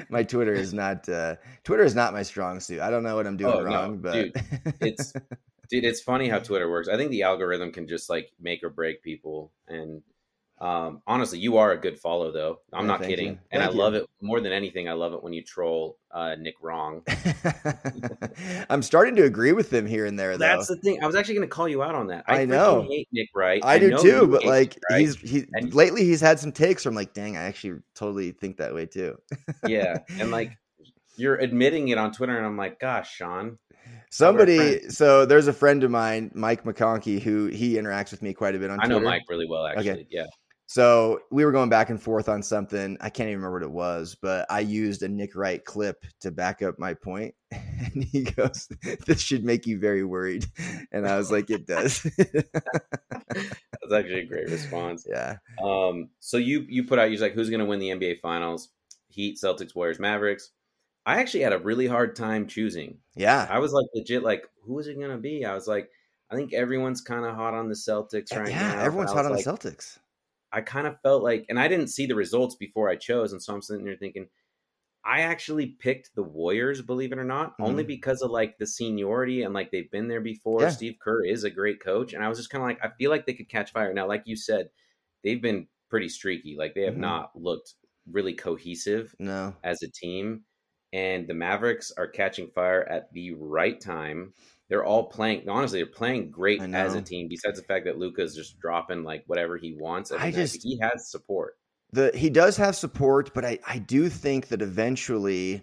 my 0.09 0.23
Twitter 0.23 0.53
is 0.53 0.73
not 0.73 1.07
uh, 1.07 1.35
Twitter 1.63 1.83
is 1.83 1.93
not 1.93 2.11
my 2.13 2.23
strong 2.23 2.59
suit. 2.59 2.79
I 2.79 2.89
don't 2.89 3.03
know 3.03 3.15
what 3.15 3.27
I'm 3.27 3.37
doing 3.37 3.53
Oh, 3.53 3.59
no, 3.59 3.65
wrong, 3.65 3.97
but 3.99 4.13
dude, 4.13 4.41
it's 4.81 5.13
dude 5.69 5.85
it's 5.85 6.01
funny 6.01 6.27
how 6.27 6.39
twitter 6.39 6.69
works 6.69 6.89
i 6.89 6.97
think 6.97 7.09
the 7.09 7.23
algorithm 7.23 7.71
can 7.71 7.87
just 7.87 8.09
like 8.09 8.29
make 8.39 8.63
or 8.63 8.69
break 8.69 9.01
people 9.01 9.51
and 9.69 10.01
um 10.63 11.01
honestly 11.05 11.39
you 11.39 11.57
are 11.57 11.71
a 11.73 11.77
good 11.77 11.99
follow 11.99 12.31
though 12.31 12.59
i'm 12.71 12.85
Yeah, 12.85 12.91
not 12.93 13.01
kidding 13.01 13.25
you. 13.25 13.31
and 13.51 13.61
Thank 13.61 13.69
i 13.71 13.73
you. 13.73 13.77
love 13.79 13.93
it 13.95 14.05
more 14.21 14.39
than 14.39 14.53
anything 14.53 14.87
i 14.87 14.93
love 14.93 15.11
it 15.13 15.21
when 15.21 15.33
you 15.33 15.43
troll 15.43 15.97
uh 16.11 16.35
nick 16.39 16.55
wrong 16.61 17.01
I'm 18.69 18.81
starting 18.81 19.15
to 19.17 19.23
agree 19.23 19.51
with 19.51 19.69
them 19.69 19.85
here 19.85 20.05
and 20.05 20.17
there. 20.17 20.31
Though. 20.31 20.45
that's 20.45 20.67
the 20.67 20.77
thing 20.77 21.03
i 21.03 21.07
was 21.07 21.15
actually 21.15 21.35
going 21.35 21.47
to 21.47 21.53
call 21.53 21.67
you 21.67 21.83
out 21.83 21.95
on 21.95 22.07
that 22.07 22.23
i, 22.27 22.41
I 22.41 22.45
know. 22.45 22.85
hate 22.89 23.07
nick 23.11 23.27
wright 23.35 23.61
I, 23.63 23.77
do 23.79 23.97
too, 23.97 24.27
but 24.27 24.45
like 24.45 24.77
Nick 24.91 24.99
he's 24.99 25.15
he 25.17 25.45
And- 25.53 25.73
lately 25.73 26.05
he's 26.05 26.21
had 26.21 26.39
some 26.39 26.51
takes 26.51 26.83
from 26.83 26.95
like, 26.95 27.13
dang, 27.13 27.35
I 27.37 27.43
actually 27.43 27.79
totally 27.95 28.31
think 28.31 28.57
that 28.57 28.73
way 28.73 28.85
too. 28.85 29.17
yeah 29.67 29.97
and 30.19 30.31
like 30.31 30.51
you're 31.17 31.35
admitting 31.35 31.89
it 31.89 31.97
on 31.97 32.11
twitter 32.11 32.35
and 32.37 32.45
i'm 32.45 32.57
like 32.57 32.79
gosh 32.79 33.13
sean 33.15 33.57
Somebody, 34.11 34.89
so 34.89 35.25
there's 35.25 35.47
a 35.47 35.53
friend 35.53 35.83
of 35.83 35.89
mine, 35.91 36.31
Mike 36.35 36.63
McConkey, 36.63 37.19
who 37.19 37.47
he 37.47 37.73
interacts 37.73 38.11
with 38.11 38.21
me 38.21 38.33
quite 38.33 38.55
a 38.55 38.59
bit 38.59 38.69
on 38.69 38.79
i 38.79 38.85
know 38.87 38.99
mike 38.99 39.23
really 39.29 39.47
well 39.47 39.65
actually 39.65 40.07
yeah 40.09 40.25
So 40.73 41.19
we 41.29 41.45
were 41.45 41.51
going 41.51 41.69
back 41.69 41.91
and 41.91 42.01
forth 42.01 42.27
on 42.27 42.41
something. 42.41 42.97
I 42.99 43.11
can't 43.11 43.29
even 43.29 43.43
remember 43.43 43.59
what 43.59 43.61
it 43.61 43.71
was, 43.71 44.17
but 44.19 44.47
I 44.49 44.61
used 44.61 45.03
a 45.03 45.07
Nick 45.07 45.35
Wright 45.35 45.63
clip 45.63 46.03
to 46.21 46.31
back 46.31 46.63
up 46.63 46.79
my 46.79 46.95
point. 46.95 47.35
And 47.93 48.03
he 48.03 48.23
goes, 48.23 48.67
This 49.05 49.21
should 49.21 49.43
make 49.43 49.67
you 49.67 49.77
very 49.77 50.03
worried. 50.03 50.47
And 50.91 51.07
I 51.07 51.15
was 51.17 51.31
like, 51.31 51.51
It 51.51 51.67
does. 51.67 52.01
that's 52.17 53.93
actually 53.93 54.21
a 54.21 54.25
great 54.25 54.49
response 54.49 55.05
yeah. 55.07 55.35
Um, 55.63 56.09
so 56.19 56.37
you 56.37 56.65
you 56.67 56.85
put 56.85 56.97
out 56.97 57.11
you're 57.11 57.21
like 57.21 57.33
who's 57.33 57.51
going 57.51 57.59
to 57.59 57.67
win 57.67 57.77
the 57.77 57.89
NBA 57.89 58.21
Finals? 58.21 58.69
Heat, 59.09 59.37
Celtics, 59.37 59.75
Warriors, 59.75 59.99
Mavericks. 59.99 60.49
I 61.05 61.19
actually 61.19 61.41
had 61.41 61.53
a 61.53 61.59
really 61.59 61.85
hard 61.85 62.15
time 62.15 62.47
choosing. 62.47 62.97
Yeah. 63.15 63.45
I 63.47 63.59
was 63.59 63.73
like 63.73 63.85
legit 63.93 64.23
like 64.23 64.47
who 64.65 64.79
is 64.79 64.87
it 64.87 64.97
going 64.97 65.11
to 65.11 65.17
be? 65.17 65.45
I 65.45 65.53
was 65.53 65.67
like 65.67 65.91
I 66.31 66.35
think 66.35 66.51
everyone's 66.51 67.01
kind 67.01 67.25
of 67.25 67.35
hot 67.35 67.53
on 67.53 67.69
the 67.69 67.75
Celtics 67.75 68.35
right 68.35 68.49
yeah. 68.49 68.73
now. 68.73 68.81
Everyone's 68.81 69.11
hot 69.11 69.25
on 69.25 69.33
was 69.33 69.43
the 69.43 69.51
Celtics. 69.51 69.99
I 70.53 70.61
kind 70.61 70.87
of 70.87 70.99
felt 71.01 71.23
like, 71.23 71.45
and 71.49 71.59
I 71.59 71.67
didn't 71.67 71.87
see 71.87 72.05
the 72.05 72.15
results 72.15 72.55
before 72.55 72.89
I 72.89 72.95
chose, 72.95 73.33
and 73.33 73.41
so 73.41 73.53
I'm 73.53 73.61
sitting 73.61 73.85
there 73.85 73.97
thinking, 73.97 74.27
I 75.05 75.21
actually 75.21 75.67
picked 75.67 76.15
the 76.15 76.23
Warriors, 76.23 76.81
believe 76.81 77.11
it 77.11 77.17
or 77.19 77.25
not, 77.25 77.55
only 77.59 77.83
Mhm. 77.83 77.87
because 77.87 78.21
of 78.21 78.31
like 78.31 78.57
the 78.57 78.65
seniority 78.67 79.41
and 79.43 79.53
like 79.53 79.71
they've 79.71 79.91
been 79.91 80.07
there 80.07 80.21
before. 80.21 80.61
Yeah. 80.61 80.69
Steve 80.69 80.95
Kerr 81.01 81.25
is 81.25 81.43
a 81.43 81.49
great 81.49 81.81
coach, 81.81 82.13
and 82.13 82.23
I 82.23 82.29
was 82.29 82.37
just 82.37 82.49
kind 82.49 82.61
of 82.63 82.69
like, 82.69 82.79
I 82.85 82.95
feel 82.97 83.09
like 83.11 83.25
they 83.25 83.33
could 83.33 83.49
catch 83.49 83.71
fire. 83.73 83.93
Now, 83.93 84.07
like 84.07 84.23
you 84.25 84.37
said, 84.37 84.69
they've 85.23 85.41
been 85.41 85.67
pretty 85.89 86.07
streaky. 86.09 86.55
Like 86.57 86.73
they 86.73 86.83
have 86.83 86.95
Mhm. 86.95 86.99
not 86.99 87.35
looked 87.35 87.73
really 88.09 88.33
cohesive 88.33 89.15
No. 89.19 89.55
as 89.63 89.81
a 89.83 89.89
team. 89.91 90.45
And 90.93 91.27
the 91.27 91.33
Mavericks 91.33 91.91
are 91.91 92.07
catching 92.07 92.51
fire 92.51 92.83
at 92.83 93.11
the 93.13 93.33
right 93.33 93.81
time. 93.81 94.33
They're 94.73 94.83
all 94.83 95.03
playing. 95.03 95.47
Honestly, 95.47 95.77
they're 95.77 95.85
playing 95.85 96.31
great 96.31 96.59
as 96.59 96.95
a 96.95 97.01
team. 97.03 97.27
Besides 97.27 97.59
the 97.59 97.65
fact 97.65 97.85
that 97.85 97.99
Luka's 97.99 98.35
just 98.35 98.57
dropping 98.57 99.03
like 99.03 99.23
whatever 99.27 99.55
he 99.55 99.75
wants. 99.79 100.11
I 100.11 100.17
night. 100.17 100.33
just- 100.33 100.63
he 100.63 100.79
has 100.81 101.11
support. 101.11 101.57
the 101.91 102.09
he 102.15 102.31
does 102.31 102.57
have 102.57 102.75
support, 102.75 103.35
but 103.35 103.45
I, 103.45 103.59
I 103.67 103.77
do 103.77 104.09
think 104.09 104.47
that 104.47 104.63
eventually 104.63 105.61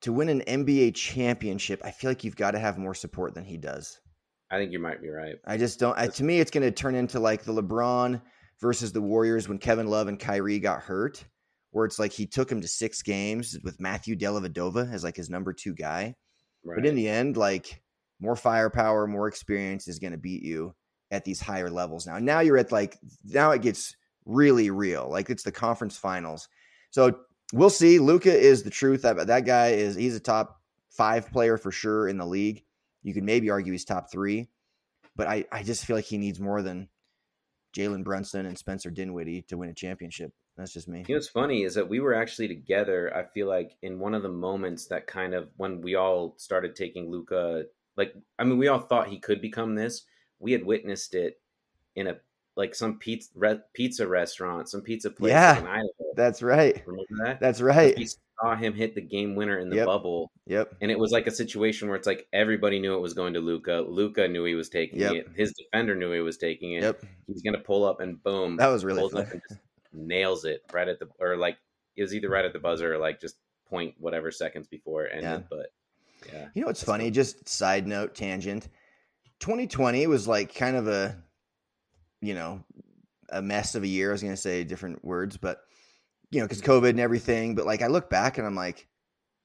to 0.00 0.10
win 0.14 0.30
an 0.30 0.40
NBA 0.40 0.94
championship, 0.94 1.82
I 1.84 1.90
feel 1.90 2.10
like 2.10 2.24
you've 2.24 2.34
got 2.34 2.52
to 2.52 2.58
have 2.58 2.78
more 2.78 2.94
support 2.94 3.34
than 3.34 3.44
he 3.44 3.58
does. 3.58 4.00
I 4.50 4.56
think 4.56 4.72
you 4.72 4.78
might 4.78 5.02
be 5.02 5.10
right. 5.10 5.34
I 5.46 5.58
just 5.58 5.78
don't. 5.78 5.98
I, 5.98 6.06
to 6.06 6.24
me, 6.24 6.40
it's 6.40 6.50
going 6.50 6.64
to 6.64 6.70
turn 6.70 6.94
into 6.94 7.20
like 7.20 7.44
the 7.44 7.52
LeBron 7.52 8.22
versus 8.58 8.90
the 8.90 9.02
Warriors 9.02 9.50
when 9.50 9.58
Kevin 9.58 9.88
Love 9.88 10.08
and 10.08 10.18
Kyrie 10.18 10.60
got 10.60 10.80
hurt, 10.80 11.22
where 11.72 11.84
it's 11.84 11.98
like 11.98 12.12
he 12.12 12.24
took 12.26 12.50
him 12.50 12.62
to 12.62 12.68
six 12.68 13.02
games 13.02 13.58
with 13.62 13.78
Matthew 13.80 14.16
Dellavedova 14.16 14.90
as 14.90 15.04
like 15.04 15.16
his 15.16 15.28
number 15.28 15.52
two 15.52 15.74
guy. 15.74 16.14
Right. 16.64 16.76
But 16.76 16.86
in 16.86 16.94
the 16.94 17.06
end, 17.06 17.36
like 17.36 17.82
more 18.20 18.36
firepower, 18.36 19.06
more 19.06 19.28
experience 19.28 19.88
is 19.88 19.98
going 19.98 20.12
to 20.12 20.18
beat 20.18 20.42
you 20.42 20.74
at 21.10 21.24
these 21.24 21.40
higher 21.40 21.70
levels. 21.70 22.06
Now, 22.06 22.18
now 22.18 22.40
you're 22.40 22.58
at 22.58 22.72
like 22.72 22.98
now 23.24 23.50
it 23.50 23.62
gets 23.62 23.96
really 24.24 24.70
real. 24.70 25.08
Like 25.08 25.30
it's 25.30 25.42
the 25.42 25.52
conference 25.52 25.96
finals. 25.96 26.48
So 26.90 27.18
we'll 27.52 27.70
see. 27.70 27.98
Luka 27.98 28.34
is 28.34 28.62
the 28.62 28.70
truth. 28.70 29.02
That 29.02 29.26
that 29.26 29.46
guy 29.46 29.68
is 29.68 29.94
he's 29.94 30.16
a 30.16 30.20
top 30.20 30.60
five 30.90 31.30
player 31.30 31.56
for 31.56 31.70
sure 31.72 32.08
in 32.08 32.18
the 32.18 32.26
league. 32.26 32.64
You 33.02 33.14
could 33.14 33.24
maybe 33.24 33.50
argue 33.50 33.72
he's 33.72 33.84
top 33.84 34.10
three, 34.10 34.48
but 35.16 35.26
I 35.26 35.44
I 35.52 35.62
just 35.62 35.84
feel 35.84 35.96
like 35.96 36.04
he 36.04 36.18
needs 36.18 36.40
more 36.40 36.62
than 36.62 36.88
Jalen 37.76 38.04
Brunson 38.04 38.46
and 38.46 38.56
Spencer 38.56 38.90
Dinwiddie 38.90 39.42
to 39.48 39.58
win 39.58 39.70
a 39.70 39.74
championship. 39.74 40.32
That's 40.56 40.72
just 40.72 40.88
me. 40.88 41.00
You 41.08 41.14
know 41.14 41.18
what's 41.18 41.28
funny 41.28 41.64
is 41.64 41.74
that 41.74 41.88
we 41.88 41.98
were 41.98 42.14
actually 42.14 42.46
together. 42.46 43.14
I 43.14 43.24
feel 43.24 43.48
like 43.48 43.76
in 43.82 43.98
one 43.98 44.14
of 44.14 44.22
the 44.22 44.28
moments 44.28 44.86
that 44.86 45.06
kind 45.06 45.34
of 45.34 45.48
when 45.56 45.80
we 45.80 45.96
all 45.96 46.34
started 46.38 46.76
taking 46.76 47.10
Luka, 47.10 47.64
like 47.96 48.14
I 48.38 48.44
mean, 48.44 48.58
we 48.58 48.68
all 48.68 48.80
thought 48.80 49.08
he 49.08 49.18
could 49.18 49.40
become 49.40 49.74
this. 49.74 50.02
We 50.38 50.52
had 50.52 50.64
witnessed 50.64 51.14
it 51.14 51.40
in 51.96 52.06
a 52.08 52.16
like 52.56 52.74
some 52.74 52.98
pizza 52.98 53.30
re, 53.34 53.58
pizza 53.72 54.06
restaurant, 54.06 54.68
some 54.68 54.80
pizza 54.80 55.10
place 55.10 55.30
Yeah. 55.32 55.80
in. 55.80 55.88
That's 56.14 56.42
right. 56.42 56.82
Remember 56.86 57.24
that? 57.24 57.40
That's 57.40 57.60
right. 57.60 57.96
We 57.96 58.06
saw 58.06 58.54
him 58.54 58.74
hit 58.74 58.94
the 58.94 59.00
game 59.00 59.34
winner 59.34 59.58
in 59.58 59.68
the 59.70 59.76
Yep. 59.76 59.86
bubble, 59.86 60.30
Yep. 60.46 60.74
and 60.80 60.90
it 60.90 60.98
was 60.98 61.10
like 61.10 61.26
a 61.26 61.32
situation 61.32 61.88
where 61.88 61.96
it's 61.96 62.06
like 62.06 62.28
everybody 62.32 62.78
knew 62.78 62.94
it 62.94 63.00
was 63.00 63.12
going 63.14 63.34
to 63.34 63.40
Luka. 63.40 63.84
Luka 63.88 64.28
knew 64.28 64.44
he 64.44 64.54
was 64.54 64.68
taking 64.68 65.00
Yep. 65.00 65.12
it. 65.14 65.28
His 65.34 65.52
defender 65.54 65.96
knew 65.96 66.12
he 66.12 66.20
was 66.20 66.36
taking 66.36 66.72
it. 66.74 66.82
Yep. 66.82 67.02
He's 67.26 67.42
gonna 67.42 67.58
pull 67.58 67.84
up 67.84 68.00
and 68.00 68.22
boom. 68.22 68.56
That 68.56 68.68
was 68.68 68.84
really 68.84 69.00
pulls 69.00 69.14
up 69.14 69.24
fun. 69.26 69.32
and 69.32 69.42
just 69.48 69.60
nails 69.92 70.44
it 70.44 70.62
right 70.72 70.86
at 70.88 70.98
the 71.00 71.08
or 71.18 71.36
like 71.36 71.58
it 71.96 72.02
was 72.02 72.14
either 72.14 72.28
right 72.28 72.44
at 72.44 72.52
the 72.52 72.58
buzzer 72.60 72.92
or 72.94 72.98
like 72.98 73.20
just 73.20 73.36
point 73.66 73.94
whatever 73.98 74.30
seconds 74.30 74.68
before 74.68 75.04
it 75.06 75.10
ended. 75.12 75.24
Yeah. 75.24 75.42
But 75.50 75.72
yeah, 76.32 76.48
You 76.54 76.62
know 76.62 76.66
what's 76.68 76.82
funny? 76.82 77.04
cool. 77.04 77.10
Just 77.12 77.48
side 77.48 77.86
note 77.86 78.14
tangent. 78.14 78.68
2020 79.40 80.06
was 80.06 80.26
like 80.28 80.54
kind 80.54 80.76
of 80.76 80.88
a, 80.88 81.16
you 82.20 82.34
know, 82.34 82.62
a 83.30 83.42
mess 83.42 83.74
of 83.74 83.82
a 83.82 83.86
year. 83.88 84.10
I 84.10 84.12
was 84.12 84.22
going 84.22 84.34
to 84.34 84.40
say 84.40 84.64
different 84.64 85.04
words, 85.04 85.36
but 85.36 85.60
you 86.30 86.40
know, 86.40 86.46
because 86.46 86.62
COVID 86.62 86.90
and 86.90 87.00
everything. 87.00 87.54
But 87.54 87.66
like, 87.66 87.82
I 87.82 87.88
look 87.88 88.08
back 88.10 88.38
and 88.38 88.46
I'm 88.46 88.54
like, 88.54 88.86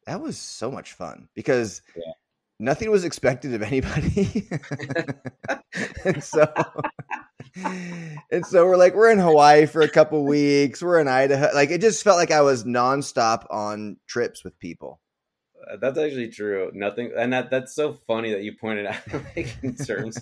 that 0.05 0.21
was 0.21 0.37
so 0.37 0.71
much 0.71 0.93
fun 0.93 1.27
because 1.35 1.81
Yeah. 1.95 2.13
nothing 2.59 2.89
was 2.91 3.03
expected 3.03 3.53
of 3.53 3.61
anybody, 3.61 4.49
and 6.05 6.23
so. 6.23 6.51
And 8.31 8.45
so 8.45 8.65
we're 8.65 8.77
like, 8.77 8.93
we're 8.95 9.11
in 9.11 9.19
Hawaii 9.19 9.65
for 9.65 9.81
a 9.81 9.89
couple 9.89 10.23
weeks. 10.25 10.81
We're 10.81 10.99
in 10.99 11.07
Idaho. 11.07 11.49
Like, 11.53 11.71
it 11.71 11.81
just 11.81 12.03
felt 12.03 12.17
like 12.17 12.31
I 12.31 12.41
was 12.41 12.63
nonstop 12.63 13.45
on 13.49 13.97
trips 14.07 14.43
with 14.43 14.57
people. 14.59 14.99
That's 15.79 15.97
actually 15.97 16.29
true. 16.29 16.71
Nothing, 16.73 17.12
and 17.17 17.32
that 17.34 17.49
that's 17.49 17.73
so 17.73 17.93
funny 18.08 18.32
that 18.32 18.43
you 18.43 18.53
pointed 18.53 18.86
out 18.88 18.97
like 19.36 19.55
in 19.62 19.75
terms, 19.75 20.17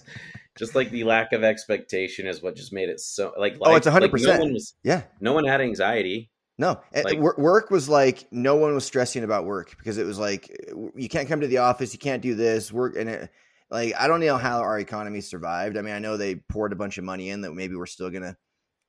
just 0.57 0.75
like 0.75 0.89
the 0.91 1.03
lack 1.03 1.31
of 1.33 1.43
expectation 1.43 2.27
is 2.27 2.41
what 2.41 2.55
just 2.55 2.73
made 2.73 2.89
it 2.89 2.99
so 2.99 3.33
like. 3.37 3.57
Oh, 3.61 3.69
life- 3.71 3.77
it's 3.77 3.85
like, 3.87 4.11
100%. 4.11 4.25
no 4.25 4.39
one 4.39 4.57
Yeah. 4.83 5.01
no 5.21 5.33
one 5.33 5.45
had 5.45 5.61
anxiety. 5.61 6.29
No, 6.59 6.81
Like- 6.91 7.19
work 7.19 7.69
was 7.69 7.87
like 7.87 8.27
no 8.31 8.55
one 8.55 8.73
was 8.73 8.83
stressing 8.83 9.23
about 9.23 9.45
work 9.45 9.75
because 9.77 9.97
it 9.99 10.05
was 10.05 10.17
like 10.17 10.49
you 10.95 11.07
can't 11.07 11.27
come 11.29 11.41
to 11.41 11.47
the 11.47 11.59
office, 11.59 11.93
you 11.93 11.99
can't 11.99 12.21
do 12.23 12.33
this 12.33 12.71
work, 12.71 12.95
and 12.97 13.07
it, 13.07 13.29
like 13.69 13.93
I 13.95 14.07
don't 14.07 14.21
know 14.21 14.37
how 14.37 14.59
our 14.61 14.79
economy 14.79 15.21
survived. 15.21 15.77
I 15.77 15.81
mean, 15.83 15.93
I 15.93 15.99
know 15.99 16.17
they 16.17 16.35
poured 16.35 16.73
a 16.73 16.75
bunch 16.75 16.97
of 16.97 17.03
money 17.03 17.29
in 17.29 17.41
that 17.41 17.51
maybe 17.53 17.75
we're 17.75 17.85
still 17.85 18.09
gonna 18.09 18.35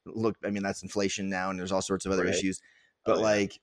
look. 0.07 0.37
I 0.43 0.49
mean, 0.51 0.63
that's 0.63 0.83
inflation 0.83 1.29
now, 1.29 1.51
and 1.51 1.59
there's 1.59 1.73
all 1.73 1.83
sorts 1.83 2.07
of 2.07 2.13
other 2.13 2.25
Right. 2.25 2.35
issues. 2.35 2.59
Oh, 3.05 3.13
But 3.13 3.17
yeah. 3.19 3.23
like, 3.25 3.61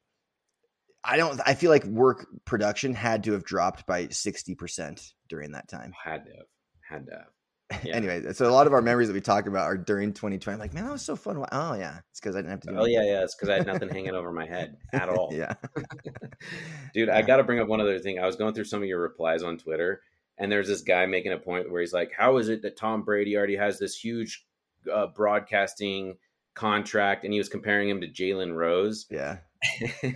I 1.07 1.17
don't. 1.17 1.39
I 1.45 1.53
feel 1.53 1.71
like 1.71 1.83
work 1.85 2.27
production 2.45 2.93
had 2.93 3.23
to 3.25 3.33
have 3.33 3.43
dropped 3.43 3.85
by 3.85 4.07
sixty 4.09 4.55
percent 4.55 5.13
during 5.29 5.51
that 5.51 5.67
time. 5.67 5.93
Had 6.03 6.25
to 6.25 6.31
have, 6.31 6.47
had 6.89 7.05
to 7.07 7.11
have. 7.13 7.25
Yeah. 7.83 7.95
Anyway, 7.95 8.31
so 8.33 8.47
a 8.47 8.53
lot 8.53 8.67
of 8.67 8.73
our 8.73 8.81
memories 8.81 9.07
that 9.07 9.15
we 9.15 9.21
talk 9.21 9.47
about 9.47 9.63
are 9.63 9.75
during 9.75 10.13
2020. 10.13 10.53
I'm 10.53 10.59
like, 10.59 10.75
man, 10.75 10.85
that 10.85 10.91
was 10.91 11.01
so 11.01 11.15
fun. 11.15 11.43
Oh 11.51 11.73
yeah, 11.73 11.97
it's 12.11 12.19
because 12.19 12.35
I 12.35 12.39
didn't 12.39 12.51
have 12.51 12.59
to 12.61 12.67
do. 12.69 12.77
Oh 12.77 12.85
yeah, 12.85 12.99
anything. 12.99 13.13
yeah. 13.15 13.23
It's 13.23 13.35
because 13.35 13.49
I 13.49 13.55
had 13.55 13.65
nothing 13.65 13.89
hanging 13.89 14.11
over 14.13 14.31
my 14.31 14.45
head 14.45 14.77
at 14.93 15.09
all. 15.09 15.31
yeah. 15.33 15.55
Dude, 16.93 17.09
I 17.09 17.23
got 17.23 17.37
to 17.37 17.43
bring 17.43 17.59
up 17.59 17.67
one 17.67 17.81
other 17.81 17.97
thing. 17.99 18.19
I 18.19 18.25
was 18.27 18.35
going 18.35 18.53
through 18.53 18.65
some 18.65 18.81
of 18.83 18.87
your 18.87 18.99
replies 19.01 19.41
on 19.41 19.57
Twitter, 19.57 20.01
and 20.37 20.51
there's 20.51 20.67
this 20.67 20.81
guy 20.81 21.07
making 21.07 21.31
a 21.31 21.37
point 21.37 21.71
where 21.71 21.81
he's 21.81 21.91
like, 21.93 22.11
"How 22.15 22.37
is 22.37 22.49
it 22.49 22.61
that 22.61 22.77
Tom 22.77 23.01
Brady 23.03 23.35
already 23.35 23.55
has 23.55 23.79
this 23.79 23.97
huge 23.97 24.45
uh, 24.93 25.07
broadcasting 25.07 26.17
contract?" 26.53 27.23
And 27.23 27.33
he 27.33 27.39
was 27.39 27.49
comparing 27.49 27.89
him 27.89 28.01
to 28.01 28.07
Jalen 28.07 28.53
Rose. 28.55 29.07
Yeah. 29.09 29.37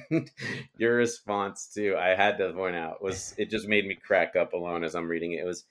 And 0.08 0.30
your 0.78 0.96
response 0.96 1.68
to 1.76 1.96
I 1.96 2.16
had 2.16 2.38
to 2.38 2.54
point 2.54 2.76
out 2.76 3.02
was 3.02 3.34
it 3.38 3.50
just 3.50 3.68
made 3.68 3.86
me 3.86 3.96
crack 3.96 4.36
up 4.36 4.54
alone 4.54 4.84
as 4.84 4.96
I'm 4.96 5.08
reading 5.08 5.34
it. 5.34 5.42
It 5.42 5.46
was 5.46 5.66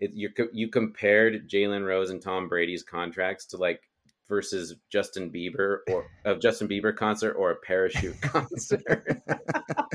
it 0.00 0.12
you 0.12 0.30
you 0.52 0.68
compared 0.68 1.48
Jalen 1.48 1.86
Rose 1.86 2.10
and 2.10 2.20
Tom 2.20 2.48
Brady's 2.48 2.82
contracts 2.82 3.46
to 3.46 3.56
like 3.56 3.80
versus 4.28 4.74
Justin 4.90 5.30
Bieber 5.30 5.78
or 5.88 6.06
of 6.24 6.40
Justin 6.40 6.68
Bieber 6.68 6.94
concert 6.94 7.34
or 7.34 7.50
a 7.50 7.56
parachute 7.56 8.20
concert. 8.20 9.22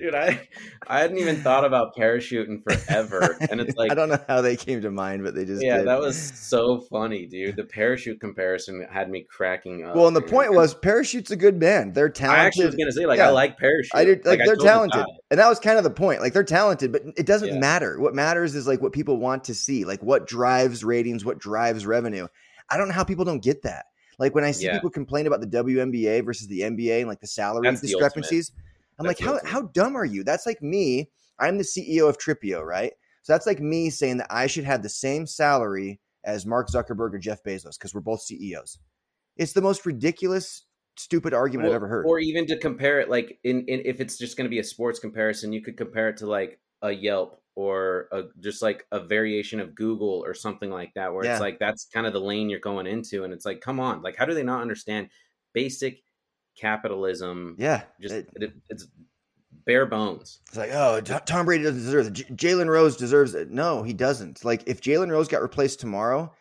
Dude, 0.00 0.14
I 0.14 0.48
I 0.86 1.00
hadn't 1.00 1.18
even 1.18 1.36
thought 1.42 1.64
about 1.64 1.94
parachuting 1.94 2.62
forever, 2.62 3.36
and 3.50 3.60
it's 3.60 3.76
like 3.76 3.92
I 3.92 3.94
don't 3.94 4.08
know 4.08 4.18
how 4.28 4.40
they 4.40 4.56
came 4.56 4.80
to 4.80 4.90
mind, 4.90 5.22
but 5.22 5.34
they 5.34 5.44
just 5.44 5.62
yeah, 5.62 5.78
did. 5.78 5.88
that 5.88 6.00
was 6.00 6.16
so 6.18 6.80
funny, 6.80 7.26
dude. 7.26 7.56
The 7.56 7.64
parachute 7.64 8.18
comparison 8.18 8.86
had 8.90 9.10
me 9.10 9.26
cracking 9.28 9.84
up. 9.84 9.94
well, 9.94 10.06
and 10.06 10.16
the 10.16 10.20
dude. 10.22 10.30
point 10.30 10.54
was, 10.54 10.74
Parachute's 10.74 11.30
a 11.30 11.36
good 11.36 11.58
band. 11.60 11.94
They're 11.94 12.08
talented. 12.08 12.40
I 12.42 12.46
actually 12.46 12.66
was 12.66 12.76
gonna 12.76 12.92
say 12.92 13.04
like 13.04 13.18
Yeah. 13.18 13.28
I 13.28 13.30
like 13.30 13.58
parachute. 13.58 13.90
I 13.94 14.04
did, 14.04 14.24
like, 14.24 14.40
I 14.40 14.46
they're 14.46 14.56
talented, 14.56 15.04
and 15.30 15.38
that 15.38 15.48
was 15.48 15.58
kind 15.60 15.76
of 15.76 15.84
the 15.84 15.90
point. 15.90 16.22
Like 16.22 16.32
they're 16.32 16.44
talented, 16.44 16.92
but 16.92 17.02
it 17.16 17.26
doesn't 17.26 17.48
Yeah. 17.48 17.58
matter. 17.58 18.00
What 18.00 18.14
matters 18.14 18.54
is 18.54 18.66
like 18.66 18.80
what 18.80 18.92
people 18.92 19.18
want 19.18 19.44
to 19.44 19.54
see, 19.54 19.84
like 19.84 20.02
what 20.02 20.26
drives 20.26 20.82
ratings, 20.82 21.24
what 21.26 21.38
drives 21.38 21.84
revenue. 21.84 22.26
I 22.70 22.78
don't 22.78 22.88
know 22.88 22.94
how 22.94 23.04
people 23.04 23.26
don't 23.26 23.42
get 23.42 23.62
that. 23.64 23.86
Like 24.18 24.34
when 24.34 24.44
I 24.44 24.50
see 24.52 24.64
Yeah. 24.64 24.74
people 24.74 24.90
complain 24.90 25.26
about 25.26 25.40
the 25.40 25.46
WNBA 25.46 26.24
versus 26.24 26.46
the 26.46 26.60
NBA 26.62 27.00
and 27.00 27.08
like 27.08 27.20
the 27.20 27.26
salary 27.26 27.62
That's 27.64 27.80
the 27.80 27.88
discrepancies, 27.88 28.52
I'm 29.00 29.06
That's 29.06 29.20
like, 29.20 29.42
how 29.42 29.48
how 29.48 29.62
dumb 29.62 29.96
are 29.96 30.04
you? 30.04 30.22
That's 30.22 30.46
like 30.46 30.62
me. 30.62 31.10
I'm 31.38 31.56
the 31.56 31.64
CEO 31.64 32.08
of 32.08 32.18
Tripio, 32.18 32.62
right? 32.62 32.92
So 33.22 33.32
that's 33.32 33.46
like 33.46 33.60
me 33.60 33.90
saying 33.90 34.18
that 34.18 34.26
I 34.30 34.46
should 34.46 34.64
have 34.64 34.82
the 34.82 34.88
same 34.90 35.26
salary 35.26 36.00
as 36.24 36.44
Mark 36.44 36.68
Zuckerberg 36.68 37.14
or 37.14 37.18
Jeff 37.18 37.42
Bezos 37.42 37.78
because 37.78 37.94
we're 37.94 38.00
both 38.02 38.20
CEOs. 38.20 38.78
It's 39.36 39.54
the 39.54 39.62
most 39.62 39.86
ridiculous, 39.86 40.66
stupid 40.96 41.32
argument 41.32 41.70
I've 41.70 41.74
ever 41.76 41.88
heard. 41.88 42.04
Or 42.06 42.18
even 42.18 42.46
to 42.46 42.58
compare 42.58 43.00
it, 43.00 43.08
like 43.08 43.38
in, 43.42 43.64
in 43.66 43.82
if 43.86 44.00
it's 44.00 44.18
just 44.18 44.36
going 44.36 44.44
to 44.44 44.50
be 44.50 44.58
a 44.58 44.64
sports 44.64 44.98
comparison, 44.98 45.52
you 45.52 45.62
could 45.62 45.78
compare 45.78 46.10
it 46.10 46.18
to 46.18 46.26
like 46.26 46.60
a 46.82 46.92
Yelp 46.92 47.40
or 47.54 48.08
a, 48.12 48.24
just 48.40 48.60
like 48.62 48.86
a 48.92 49.00
variation 49.00 49.60
of 49.60 49.74
Google 49.74 50.22
or 50.26 50.34
something 50.34 50.70
like 50.70 50.92
that, 50.94 51.12
where 51.12 51.24
Yeah. 51.24 51.32
it's 51.32 51.40
like 51.40 51.58
that's 51.58 51.86
kind 51.92 52.06
of 52.06 52.12
the 52.12 52.20
lane 52.20 52.50
you're 52.50 52.60
going 52.60 52.86
into, 52.86 53.24
and 53.24 53.32
it's 53.32 53.46
like, 53.46 53.60
come 53.60 53.80
on, 53.80 54.02
like 54.02 54.16
how 54.16 54.26
do 54.26 54.34
they 54.34 54.42
not 54.42 54.60
understand 54.60 55.08
basic 55.54 56.02
capitalism? 56.56 57.56
yeah, 57.58 57.82
just 58.00 58.14
it- 58.14 58.28
it, 58.36 58.52
it's 58.68 58.86
bare 59.66 59.86
bones. 59.86 60.40
It's 60.48 60.56
like, 60.56 60.70
oh, 60.72 61.00
Tom 61.00 61.46
Brady 61.46 61.64
doesn't 61.64 61.82
deserve 61.82 62.06
it. 62.06 62.12
J- 62.12 62.24
Jalen 62.52 62.68
Rose 62.68 62.96
deserves 62.96 63.34
it. 63.34 63.50
No, 63.50 63.82
he 63.82 63.92
doesn't. 63.92 64.44
Like, 64.44 64.62
if 64.66 64.80
Jalen 64.80 65.10
Rose 65.10 65.28
got 65.28 65.42
replaced 65.42 65.80
tomorrow, 65.80 66.32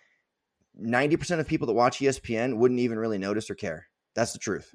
90% 0.82 1.40
of 1.40 1.48
people 1.48 1.68
that 1.68 1.74
watch 1.74 2.00
ESPN 2.00 2.56
wouldn't 2.58 2.80
even 2.80 2.98
really 2.98 3.18
notice 3.18 3.50
or 3.50 3.56
care. 3.56 3.88
That's 4.16 4.34
the 4.34 4.40
truth. 4.40 4.72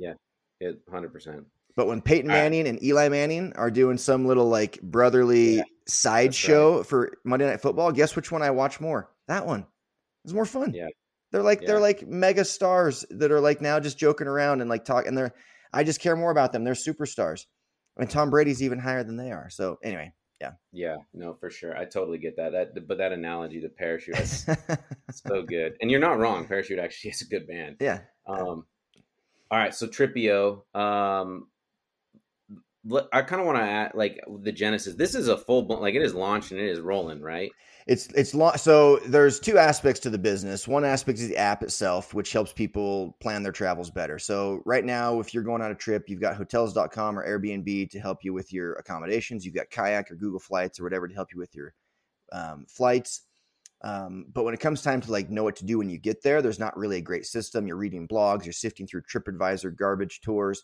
It 0.61 0.81
hundred 0.91 1.13
percent. 1.13 1.45
But 1.77 1.89
when 1.89 2.01
Peyton 2.01 2.29
right. 2.29 2.37
Manning 2.37 2.69
and 2.69 2.81
Eli 2.83 3.09
Manning 3.09 3.53
are 3.55 3.71
doing 3.71 3.99
some 3.99 4.25
little 4.27 4.49
like 4.49 4.81
brotherly 4.83 5.57
Yeah, 5.57 5.63
sideshow 5.89 6.85
for 6.85 7.19
Monday 7.25 7.47
Night 7.47 7.61
Football, 7.61 7.91
guess 7.91 8.15
which 8.15 8.31
one 8.31 8.43
I 8.43 8.51
watch 8.51 8.81
more? 8.81 9.11
That 9.27 9.47
one. 9.47 9.67
It's 10.25 10.33
more 10.33 10.47
fun. 10.47 10.73
Yeah. 10.73 10.87
They're 11.35 11.43
like 11.43 11.67
they're 11.67 11.81
like 11.81 12.07
mega 12.07 12.45
stars 12.45 13.05
that 13.11 13.33
are 13.33 13.41
like 13.41 13.61
now 13.61 13.81
just 13.81 13.99
joking 13.99 14.29
around 14.29 14.61
and 14.61 14.71
like 14.71 14.85
talk 14.85 15.05
and 15.05 15.19
they're 15.19 15.35
I 15.73 15.83
just 15.83 15.99
care 15.99 16.15
more 16.15 16.31
about 16.31 16.53
them. 16.53 16.63
They're 16.63 16.75
superstars. 16.75 17.47
And 17.97 18.09
Tom 18.09 18.31
Brady's 18.31 18.63
even 18.63 18.79
higher 18.79 19.03
than 19.03 19.17
they 19.17 19.33
are. 19.33 19.51
So 19.51 19.79
anyway, 19.83 20.13
Yeah. 20.41 20.53
Yeah, 20.71 20.97
no, 21.13 21.35
for 21.35 21.51
sure. 21.51 21.77
I 21.77 21.87
totally 21.87 22.19
get 22.19 22.37
that. 22.37 22.53
That 22.53 22.87
but 22.87 22.99
that 22.99 23.11
analogy, 23.11 23.59
the 23.61 23.69
parachute, 23.69 24.15
that's 24.15 24.47
so 25.27 25.43
good. 25.43 25.77
And 25.81 25.91
you're 25.91 25.99
not 25.99 26.21
wrong. 26.21 26.47
Parachute 26.47 26.79
actually 26.79 27.11
is 27.15 27.23
a 27.23 27.27
good 27.27 27.49
band. 27.49 27.79
yeah. 27.81 28.03
Um, 28.29 28.65
all 29.51 29.59
right, 29.59 29.75
so 29.75 29.89
Tripio. 29.89 30.63
Um, 30.73 31.49
I 33.13 33.23
kind 33.23 33.41
of 33.41 33.47
want 33.47 33.59
to 33.59 33.65
add 33.65 33.93
like 33.95 34.21
the 34.43 34.53
Genesis. 34.53 34.95
This 34.95 35.15
is 35.15 35.29
a 35.29 35.39
full 35.39 35.63
blown 35.63 35.81
like 35.81 35.95
it 35.95 36.03
is 36.03 36.15
launched 36.15 36.51
and 36.51 36.61
it 36.61 36.69
is 36.69 36.81
rolling, 36.81 37.23
right? 37.23 37.51
It's 37.87 38.07
it's 38.09 38.35
lo- 38.35 38.57
so 38.57 38.99
there's 39.07 39.41
two 39.41 39.59
aspects 39.59 40.01
to 40.01 40.11
the 40.11 40.19
business. 40.19 40.69
One 40.69 40.85
aspect 40.85 41.19
is 41.19 41.29
the 41.29 41.37
app 41.37 41.63
itself, 41.63 42.13
which 42.13 42.33
helps 42.33 42.53
people 42.53 43.17
plan 43.21 43.43
their 43.43 43.53
travels 43.53 43.91
better. 43.91 44.19
So 44.19 44.61
right 44.67 44.85
now, 44.85 45.21
if 45.21 45.33
you're 45.33 45.43
going 45.43 45.63
on 45.63 45.71
a 45.71 45.75
trip, 45.75 46.09
you've 46.09 46.21
got 46.21 46.37
hotels.com 46.37 47.19
or 47.19 47.27
Airbnb 47.27 47.91
to 47.91 48.01
help 48.01 48.23
you 48.23 48.35
with 48.35 48.53
your 48.53 48.75
accommodations. 48.75 49.45
You've 49.45 49.55
got 49.55 49.71
Kayak 49.71 50.11
or 50.11 50.17
Google 50.17 50.41
Flights 50.41 50.79
or 50.79 50.85
whatever 50.85 51.09
to 51.09 51.15
help 51.15 51.33
you 51.33 51.39
with 51.39 51.55
your 51.55 51.75
um, 52.33 52.67
flights. 52.69 53.23
Um, 53.83 54.27
but 54.33 54.45
when 54.45 54.55
it 54.55 54.61
comes 54.61 54.81
time 54.81 55.03
to 55.03 55.13
like 55.13 55.29
know 55.31 55.45
what 55.45 55.57
to 55.57 55.67
do 55.67 55.77
when 55.79 55.91
you 55.91 55.99
get 55.99 56.23
there, 56.23 56.41
there's 56.41 56.59
not 56.59 56.77
really 56.77 56.97
a 56.97 57.03
great 57.03 57.27
system. 57.27 57.67
You're 57.67 57.77
reading 57.77 58.09
blogs, 58.09 58.45
you're 58.45 58.55
sifting 58.55 58.87
through 58.87 59.03
TripAdvisor 59.03 59.77
garbage 59.77 60.23
tours, 60.23 60.63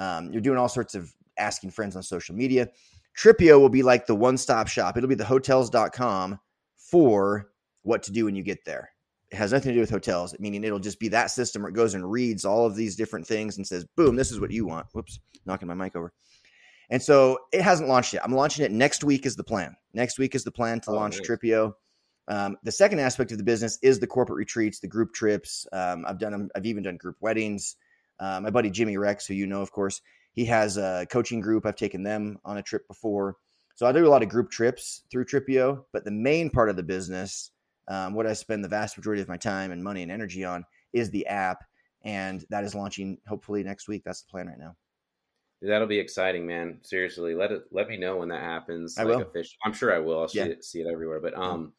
um, 0.00 0.32
you're 0.32 0.40
doing 0.40 0.58
all 0.58 0.68
sorts 0.68 0.94
of 0.94 1.12
asking 1.36 1.70
friends 1.70 1.94
on 1.94 2.02
social 2.02 2.34
media. 2.34 2.68
Tripio 3.16 3.60
will 3.60 3.68
be 3.68 3.82
like 3.82 4.06
the 4.06 4.14
one 4.14 4.38
stop 4.38 4.66
shop. 4.66 4.96
It'll 4.96 5.08
be 5.08 5.14
the 5.14 5.24
hotels.com 5.24 6.38
for 6.76 7.50
what 7.82 8.02
to 8.04 8.12
do 8.12 8.24
when 8.24 8.34
you 8.34 8.42
get 8.42 8.64
there. 8.64 8.90
It 9.30 9.36
has 9.36 9.52
nothing 9.52 9.70
to 9.70 9.74
do 9.74 9.80
with 9.80 9.90
hotels, 9.90 10.34
meaning 10.40 10.64
it'll 10.64 10.78
just 10.78 10.98
be 10.98 11.08
that 11.08 11.30
system 11.30 11.62
where 11.62 11.68
it 11.70 11.74
goes 11.74 11.94
and 11.94 12.10
reads 12.10 12.44
all 12.44 12.66
of 12.66 12.74
these 12.74 12.96
different 12.96 13.26
things 13.26 13.58
and 13.58 13.66
says, 13.66 13.84
boom, 13.96 14.16
this 14.16 14.32
is 14.32 14.40
what 14.40 14.50
you 14.50 14.66
want. 14.66 14.86
Whoops, 14.92 15.20
knocking 15.44 15.68
my 15.68 15.74
mic 15.74 15.94
over. 15.94 16.12
And 16.88 17.00
so 17.00 17.38
it 17.52 17.60
hasn't 17.60 17.88
launched 17.88 18.12
yet. 18.14 18.24
I'm 18.24 18.34
launching 18.34 18.64
it 18.64 18.72
next 18.72 19.04
week 19.04 19.26
is 19.26 19.36
the 19.36 19.44
plan. 19.44 19.76
Next 19.92 20.18
week 20.18 20.34
is 20.34 20.42
the 20.44 20.50
plan 20.50 20.80
to 20.80 20.90
Oh, 20.90 20.94
launch 20.94 21.18
nice. 21.18 21.28
Tripio. 21.28 21.74
Um, 22.26 22.56
the 22.64 22.72
second 22.72 22.98
aspect 23.00 23.32
of 23.32 23.38
the 23.38 23.44
business 23.44 23.78
is 23.82 24.00
the 24.00 24.06
corporate 24.06 24.38
retreats, 24.38 24.80
the 24.80 24.88
group 24.88 25.12
trips. 25.12 25.66
Um, 25.72 26.04
I've 26.08 26.18
done 26.18 26.32
them. 26.32 26.48
I've 26.56 26.66
even 26.66 26.82
done 26.82 26.96
group 26.96 27.16
weddings. 27.20 27.76
Uh, 28.20 28.40
my 28.40 28.50
buddy 28.50 28.70
Jimmy 28.70 28.96
Rex, 28.96 29.26
who 29.26 29.34
you 29.34 29.46
know, 29.46 29.62
of 29.62 29.72
course, 29.72 30.00
he 30.32 30.44
has 30.44 30.76
a 30.76 31.06
coaching 31.10 31.40
group. 31.40 31.66
I've 31.66 31.76
taken 31.76 32.02
them 32.02 32.38
on 32.44 32.58
a 32.58 32.62
trip 32.62 32.86
before. 32.86 33.36
So 33.74 33.86
I 33.86 33.92
do 33.92 34.06
a 34.06 34.10
lot 34.10 34.22
of 34.22 34.28
group 34.28 34.50
trips 34.50 35.02
through 35.10 35.24
Tripio. 35.24 35.84
But 35.92 36.04
the 36.04 36.10
main 36.10 36.50
part 36.50 36.68
of 36.68 36.76
the 36.76 36.82
business, 36.82 37.50
um, 37.88 38.14
what 38.14 38.26
I 38.26 38.34
spend 38.34 38.62
the 38.62 38.68
vast 38.68 38.96
majority 38.96 39.22
of 39.22 39.28
my 39.28 39.38
time 39.38 39.72
and 39.72 39.82
money 39.82 40.02
and 40.02 40.12
energy 40.12 40.44
on, 40.44 40.64
is 40.92 41.10
the 41.10 41.26
app, 41.26 41.58
and 42.02 42.44
that 42.50 42.64
is 42.64 42.74
launching 42.74 43.18
hopefully 43.26 43.62
next 43.62 43.88
week. 43.88 44.02
That's 44.04 44.22
the 44.22 44.30
plan 44.30 44.48
right 44.48 44.58
now. 44.58 44.76
That'll 45.62 45.86
be 45.86 45.98
exciting, 45.98 46.46
man. 46.46 46.78
Seriously, 46.82 47.34
let 47.34 47.52
it 47.52 47.64
let 47.70 47.88
me 47.88 47.96
know 47.98 48.16
when 48.16 48.28
that 48.30 48.42
happens. 48.42 48.96
I 48.96 49.02
like 49.02 49.16
will. 49.18 49.26
Official. 49.26 49.58
I'm 49.64 49.74
sure 49.74 49.94
I 49.94 49.98
will. 49.98 50.20
I'll 50.20 50.28
see 50.28 50.40
it 50.40 50.64
see 50.64 50.80
it 50.80 50.86
everywhere. 50.90 51.20
But 51.20 51.36
um, 51.36 51.72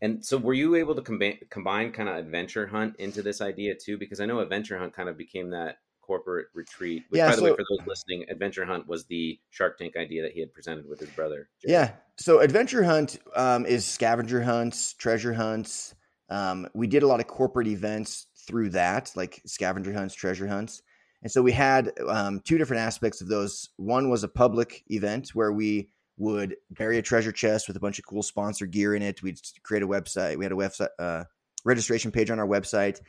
and 0.00 0.24
so 0.24 0.36
were 0.36 0.54
you 0.54 0.74
able 0.76 0.94
to 0.94 1.02
combine 1.02 1.38
combine 1.50 1.92
kind 1.92 2.08
of 2.08 2.16
adventure 2.16 2.66
hunt 2.66 2.96
into 2.98 3.22
this 3.22 3.40
idea 3.40 3.74
too? 3.74 3.98
Because 3.98 4.20
I 4.20 4.26
know 4.26 4.40
adventure 4.40 4.78
hunt 4.78 4.94
kind 4.94 5.08
of 5.08 5.16
became 5.16 5.50
that 5.50 5.78
corporate 6.08 6.46
retreat. 6.54 7.04
Which, 7.10 7.18
Yeah, 7.18 7.28
by 7.28 7.36
the 7.36 7.42
way, 7.42 7.50
for 7.50 7.64
those 7.70 7.86
listening, 7.86 8.24
adventure 8.30 8.64
hunt 8.64 8.88
was 8.88 9.04
the 9.04 9.38
Shark 9.50 9.78
Tank 9.78 9.96
idea 9.96 10.22
that 10.22 10.32
he 10.32 10.40
had 10.40 10.52
presented 10.52 10.88
with 10.88 11.00
his 11.00 11.10
brother. 11.10 11.48
Jared. 11.60 11.72
Yeah. 11.72 11.92
So 12.16 12.40
adventure 12.40 12.82
hunt 12.82 13.18
um, 13.36 13.66
is 13.66 13.84
scavenger 13.84 14.42
hunts, 14.42 14.94
treasure 14.94 15.34
hunts. 15.34 15.94
Um, 16.30 16.66
we 16.74 16.86
did 16.86 17.02
a 17.02 17.06
lot 17.06 17.20
of 17.20 17.26
corporate 17.26 17.68
events 17.68 18.26
through 18.46 18.70
that, 18.70 19.12
like 19.14 19.42
scavenger 19.46 19.92
hunts, 19.92 20.14
treasure 20.14 20.46
hunts. 20.46 20.82
And 21.22 21.30
so 21.30 21.42
we 21.42 21.52
had 21.52 21.92
um, 22.08 22.40
two 22.44 22.58
different 22.58 22.82
aspects 22.82 23.20
of 23.20 23.28
those. 23.28 23.70
One 23.76 24.08
was 24.08 24.24
a 24.24 24.28
public 24.28 24.84
event 24.88 25.30
where 25.34 25.52
we 25.52 25.90
would 26.18 26.56
bury 26.70 26.98
a 26.98 27.02
treasure 27.02 27.32
chest 27.32 27.68
with 27.68 27.76
a 27.76 27.80
bunch 27.80 27.98
of 27.98 28.06
cool 28.06 28.22
sponsor 28.22 28.66
gear 28.66 28.94
in 28.94 29.02
it. 29.02 29.22
We'd 29.22 29.40
create 29.62 29.82
a 29.82 29.88
website. 29.88 30.36
We 30.36 30.44
had 30.44 30.52
a 30.52 30.56
website 30.56 30.88
uh, 30.98 31.24
registration 31.64 32.10
page 32.10 32.30
on 32.30 32.38
our 32.38 32.46
website, 32.46 33.00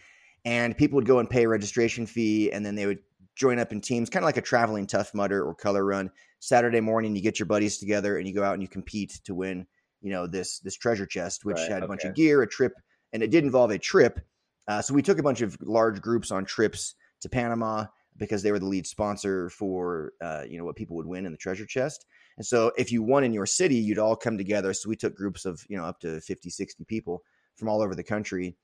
and 0.46 0.78
people 0.78 0.96
would 0.96 1.08
go 1.08 1.20
and 1.20 1.30
pay 1.30 1.44
a 1.44 1.50
registration 1.50 2.06
fee, 2.06 2.52
and 2.52 2.66
then 2.66 2.76
they 2.76 2.86
would 2.86 3.00
join 3.36 3.58
up 3.58 3.72
in 3.72 3.82
teams, 3.82 4.10
kind 4.10 4.24
of 4.24 4.28
like 4.28 4.38
a 4.38 4.42
traveling 4.42 4.86
tough 4.86 5.14
mudder 5.14 5.44
or 5.44 5.56
color 5.56 5.86
run. 5.86 6.12
Saturday 6.40 6.80
morning, 6.82 7.16
you 7.16 7.22
get 7.22 7.40
your 7.40 7.46
buddies 7.46 7.78
together 7.78 8.18
and 8.18 8.28
you 8.28 8.34
go 8.34 8.44
out 8.44 8.54
and 8.54 8.62
you 8.62 8.68
compete 8.68 9.20
to 9.26 9.34
win, 9.34 9.66
you 10.02 10.12
know, 10.12 10.28
this 10.28 10.60
this 10.60 10.76
treasure 10.76 11.06
chest, 11.06 11.46
which 11.46 11.58
Right, 11.58 11.72
had 11.72 11.84
a 11.84 11.88
bunch 11.88 12.04
of 12.04 12.16
gear, 12.16 12.42
a 12.42 12.48
trip, 12.48 12.74
and 13.12 13.24
it 13.24 13.32
did 13.32 13.44
involve 13.44 13.72
a 13.72 13.78
trip. 13.80 14.20
Uh, 14.68 14.82
so 14.82 14.94
we 14.94 15.02
took 15.02 15.20
a 15.20 15.24
bunch 15.24 15.42
of 15.42 15.58
large 15.62 16.00
groups 16.00 16.32
on 16.32 16.46
trips 16.46 16.96
to 17.22 17.30
Panama 17.30 17.86
because 18.18 18.44
they 18.44 18.52
were 18.52 18.60
the 18.60 18.66
lead 18.66 18.86
sponsor 18.86 19.50
for, 19.50 20.14
uh, 20.22 20.44
you 20.48 20.58
know, 20.58 20.66
what 20.66 20.76
people 20.76 20.96
would 20.96 21.08
win 21.08 21.26
in 21.26 21.32
the 21.32 21.38
treasure 21.38 21.66
chest. 21.66 22.06
And 22.40 22.46
so 22.46 22.72
if 22.78 22.92
you 22.92 23.04
won 23.04 23.24
in 23.24 23.34
your 23.34 23.46
city, 23.46 23.76
you'd 23.76 24.00
all 24.00 24.16
come 24.16 24.38
together. 24.38 24.74
So 24.74 24.90
we 24.90 24.96
took 24.96 25.14
groups 25.14 25.46
of, 25.46 25.64
you 25.70 25.78
know, 25.78 25.84
up 25.84 26.00
to 26.00 26.20
50, 26.22 26.50
60 26.50 26.86
people 26.86 27.22
from 27.58 27.70
all 27.70 27.82
over 27.82 27.94
the 27.94 28.04
country 28.04 28.56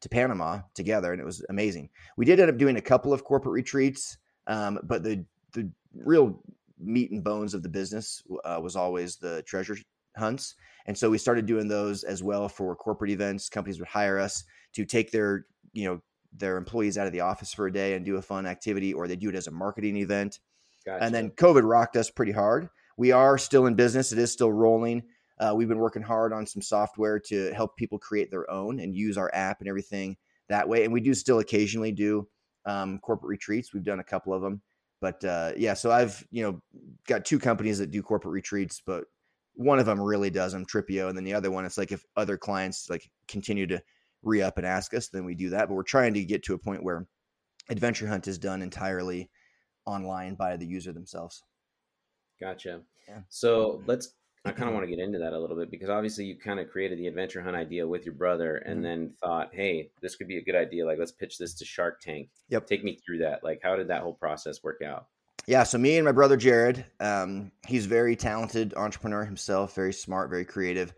to 0.00 0.08
Panama 0.08 0.60
together, 0.74 1.12
and 1.12 1.20
it 1.20 1.24
was 1.24 1.44
amazing. 1.48 1.88
We 2.16 2.24
did 2.24 2.38
end 2.38 2.50
up 2.50 2.58
doing 2.58 2.76
a 2.76 2.80
couple 2.82 3.12
of 3.12 3.24
corporate 3.24 3.54
retreats, 3.54 4.18
um, 4.46 4.78
but 4.84 5.02
the 5.02 5.24
the 5.52 5.70
real 5.94 6.42
meat 6.78 7.10
and 7.10 7.24
bones 7.24 7.54
of 7.54 7.62
the 7.62 7.68
business 7.68 8.22
uh, 8.44 8.60
was 8.62 8.76
always 8.76 9.16
the 9.16 9.42
treasure 9.42 9.76
hunts, 10.16 10.54
and 10.86 10.96
so 10.96 11.08
we 11.10 11.16
started 11.16 11.46
doing 11.46 11.68
those 11.68 12.04
as 12.04 12.22
well 12.22 12.48
for 12.48 12.76
corporate 12.76 13.10
events. 13.10 13.48
Companies 13.48 13.78
would 13.78 13.88
hire 13.88 14.18
us 14.18 14.44
to 14.74 14.84
take 14.84 15.10
their 15.10 15.46
you 15.72 15.86
know 15.86 16.02
their 16.36 16.58
employees 16.58 16.98
out 16.98 17.06
of 17.06 17.12
the 17.12 17.20
office 17.20 17.54
for 17.54 17.66
a 17.66 17.72
day 17.72 17.94
and 17.94 18.04
do 18.04 18.16
a 18.16 18.22
fun 18.22 18.44
activity, 18.46 18.92
or 18.92 19.08
they 19.08 19.16
do 19.16 19.30
it 19.30 19.34
as 19.34 19.46
a 19.46 19.52
marketing 19.52 19.96
event. 19.96 20.38
Gotcha. 20.84 21.02
And 21.02 21.14
then 21.14 21.30
COVID 21.30 21.62
rocked 21.64 21.96
us 21.96 22.10
pretty 22.10 22.32
hard. 22.32 22.68
We 22.96 23.12
are 23.12 23.38
still 23.38 23.66
in 23.66 23.74
business; 23.74 24.12
it 24.12 24.18
is 24.18 24.32
still 24.32 24.52
rolling. 24.52 25.02
Uh, 25.38 25.52
we've 25.56 25.68
been 25.68 25.78
working 25.78 26.02
hard 26.02 26.32
on 26.32 26.46
some 26.46 26.62
software 26.62 27.18
to 27.18 27.52
help 27.52 27.76
people 27.76 27.98
create 27.98 28.30
their 28.30 28.48
own 28.50 28.78
and 28.78 28.94
use 28.94 29.18
our 29.18 29.30
app 29.34 29.60
and 29.60 29.68
everything 29.68 30.16
that 30.48 30.68
way. 30.68 30.84
And 30.84 30.92
we 30.92 31.00
do 31.00 31.12
still 31.14 31.40
occasionally 31.40 31.90
do 31.90 32.28
um, 32.66 32.98
corporate 33.00 33.30
retreats. 33.30 33.74
We've 33.74 33.82
done 33.82 34.00
a 34.00 34.04
couple 34.04 34.32
of 34.32 34.42
them, 34.42 34.62
but 35.00 35.24
uh, 35.24 35.52
yeah. 35.56 35.74
So 35.74 35.90
I've 35.90 36.24
you 36.30 36.42
know 36.44 36.62
got 37.06 37.24
two 37.24 37.38
companies 37.38 37.78
that 37.78 37.90
do 37.90 38.02
corporate 38.02 38.32
retreats, 38.32 38.82
but 38.84 39.04
one 39.54 39.78
of 39.78 39.86
them 39.86 40.00
really 40.00 40.30
does 40.30 40.52
them, 40.52 40.66
Tripio, 40.66 41.08
and 41.08 41.16
then 41.16 41.24
the 41.24 41.34
other 41.34 41.50
one, 41.50 41.64
it's 41.64 41.78
like 41.78 41.92
if 41.92 42.04
other 42.16 42.36
clients 42.36 42.90
like 42.90 43.08
continue 43.28 43.66
to 43.68 43.82
re 44.22 44.42
up 44.42 44.58
and 44.58 44.66
ask 44.66 44.94
us, 44.94 45.08
then 45.08 45.24
we 45.24 45.34
do 45.34 45.50
that. 45.50 45.68
But 45.68 45.74
we're 45.74 45.82
trying 45.82 46.14
to 46.14 46.24
get 46.24 46.42
to 46.44 46.54
a 46.54 46.58
point 46.58 46.82
where 46.82 47.06
Adventure 47.68 48.06
Hunt 48.06 48.28
is 48.28 48.38
done 48.38 48.62
entirely 48.62 49.30
online 49.86 50.34
by 50.34 50.56
the 50.56 50.66
user 50.66 50.92
themselves. 50.92 51.42
Gotcha. 52.44 52.80
Yeah. 53.08 53.20
So 53.30 53.82
let's. 53.86 54.14
I 54.46 54.52
kind 54.52 54.68
of 54.68 54.74
want 54.74 54.84
to 54.84 54.90
get 54.94 55.02
into 55.02 55.18
that 55.20 55.32
a 55.32 55.38
little 55.38 55.56
bit 55.56 55.70
because 55.70 55.88
obviously 55.88 56.26
you 56.26 56.36
kind 56.36 56.60
of 56.60 56.68
created 56.68 56.98
the 56.98 57.06
adventure 57.06 57.40
hunt 57.40 57.56
idea 57.56 57.88
with 57.88 58.04
your 58.04 58.14
brother, 58.14 58.56
and 58.58 58.80
Mhm. 58.80 58.82
then 58.82 59.14
thought, 59.22 59.54
"Hey, 59.54 59.90
this 60.02 60.16
could 60.16 60.28
be 60.28 60.36
a 60.36 60.42
good 60.44 60.54
idea. 60.54 60.84
Like, 60.84 60.98
let's 60.98 61.12
pitch 61.12 61.38
this 61.38 61.54
to 61.54 61.64
Shark 61.64 62.02
Tank." 62.02 62.28
Yep. 62.50 62.66
Take 62.66 62.84
me 62.84 62.96
through 62.96 63.18
that. 63.18 63.42
Like, 63.42 63.60
how 63.62 63.74
did 63.74 63.88
that 63.88 64.02
whole 64.02 64.12
process 64.12 64.62
work 64.62 64.82
out? 64.82 65.06
Yeah, 65.46 65.62
so 65.62 65.78
me 65.78 65.96
and 65.96 66.04
my 66.04 66.12
brother 66.12 66.36
Jared, 66.36 66.84
um, 67.00 67.52
he's 67.66 67.86
very 67.86 68.16
talented 68.16 68.74
entrepreneur 68.74 69.24
himself, 69.24 69.74
very 69.74 69.94
smart, 69.94 70.28
very 70.28 70.44
creative. 70.44 70.92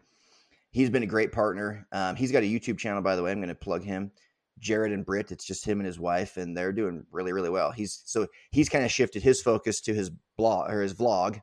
He's 0.73 0.91
been 0.91 1.05
a 1.05 1.07
great 1.07 1.31
partner. 1.31 1.87
Um, 1.93 2.17
he's 2.17 2.33
got 2.33 2.43
a 2.43 2.47
YouTube 2.47 2.79
channel, 2.79 3.01
by 3.01 3.15
the 3.15 3.23
way. 3.23 3.31
I'm 3.31 3.39
going 3.39 3.49
to 3.49 3.55
plug 3.55 3.85
him. 3.85 4.11
Jared 4.59 4.93
and 4.93 5.05
Britt. 5.05 5.33
It's 5.33 5.45
just 5.45 5.65
him 5.65 5.81
and 5.81 5.87
his 5.87 5.99
wife, 5.99 6.37
and 6.37 6.57
they're 6.57 6.73
doing 6.73 7.05
really, 7.11 7.33
really 7.33 7.51
well. 7.51 7.71
He's 7.71 8.03
so 8.05 8.27
he's 8.51 8.69
kind 8.69 8.85
of 8.85 8.91
shifted 8.91 9.23
his 9.23 9.43
focus 9.43 9.81
to 9.83 9.95
his 9.95 10.11
blog 10.37 10.71
or 10.71 10.83
his 10.83 10.95
vlog, 10.95 11.37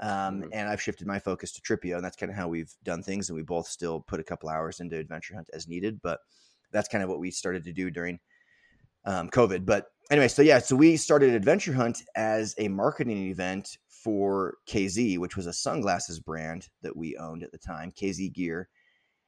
um, 0.00 0.42
Mhm. 0.42 0.50
and 0.52 0.68
I've 0.68 0.82
shifted 0.82 1.06
my 1.06 1.18
focus 1.18 1.52
to 1.52 1.60
Tripio, 1.60 1.96
and 1.96 2.04
that's 2.04 2.16
kind 2.16 2.30
of 2.30 2.36
how 2.36 2.48
we've 2.48 2.72
done 2.84 3.02
things. 3.02 3.28
And 3.28 3.36
we 3.36 3.42
both 3.42 3.68
still 3.68 4.00
put 4.00 4.20
a 4.20 4.24
couple 4.24 4.48
hours 4.48 4.80
into 4.80 4.96
Adventure 4.96 5.34
Hunt 5.34 5.50
as 5.52 5.68
needed, 5.68 6.00
but 6.02 6.20
that's 6.72 6.88
kind 6.88 7.02
of 7.02 7.10
what 7.10 7.20
we 7.20 7.30
started 7.30 7.64
to 7.64 7.72
do 7.72 7.90
during 7.90 8.18
um, 9.04 9.30
COVID. 9.30 9.64
But 9.64 9.86
anyway, 10.10 10.28
so 10.28 10.42
yeah, 10.42 10.58
so 10.58 10.76
we 10.76 10.96
started 10.96 11.32
Adventure 11.32 11.72
Hunt 11.72 12.02
as 12.16 12.54
a 12.58 12.68
marketing 12.68 13.28
event 13.28 13.78
for 13.86 14.56
KZ, 14.66 15.18
which 15.18 15.36
was 15.36 15.46
a 15.46 15.52
sunglasses 15.52 16.20
brand 16.20 16.68
that 16.82 16.94
we 16.96 17.16
owned 17.16 17.42
at 17.42 17.52
the 17.52 17.58
time, 17.58 17.90
KZ 17.92 18.28
Gear. 18.32 18.68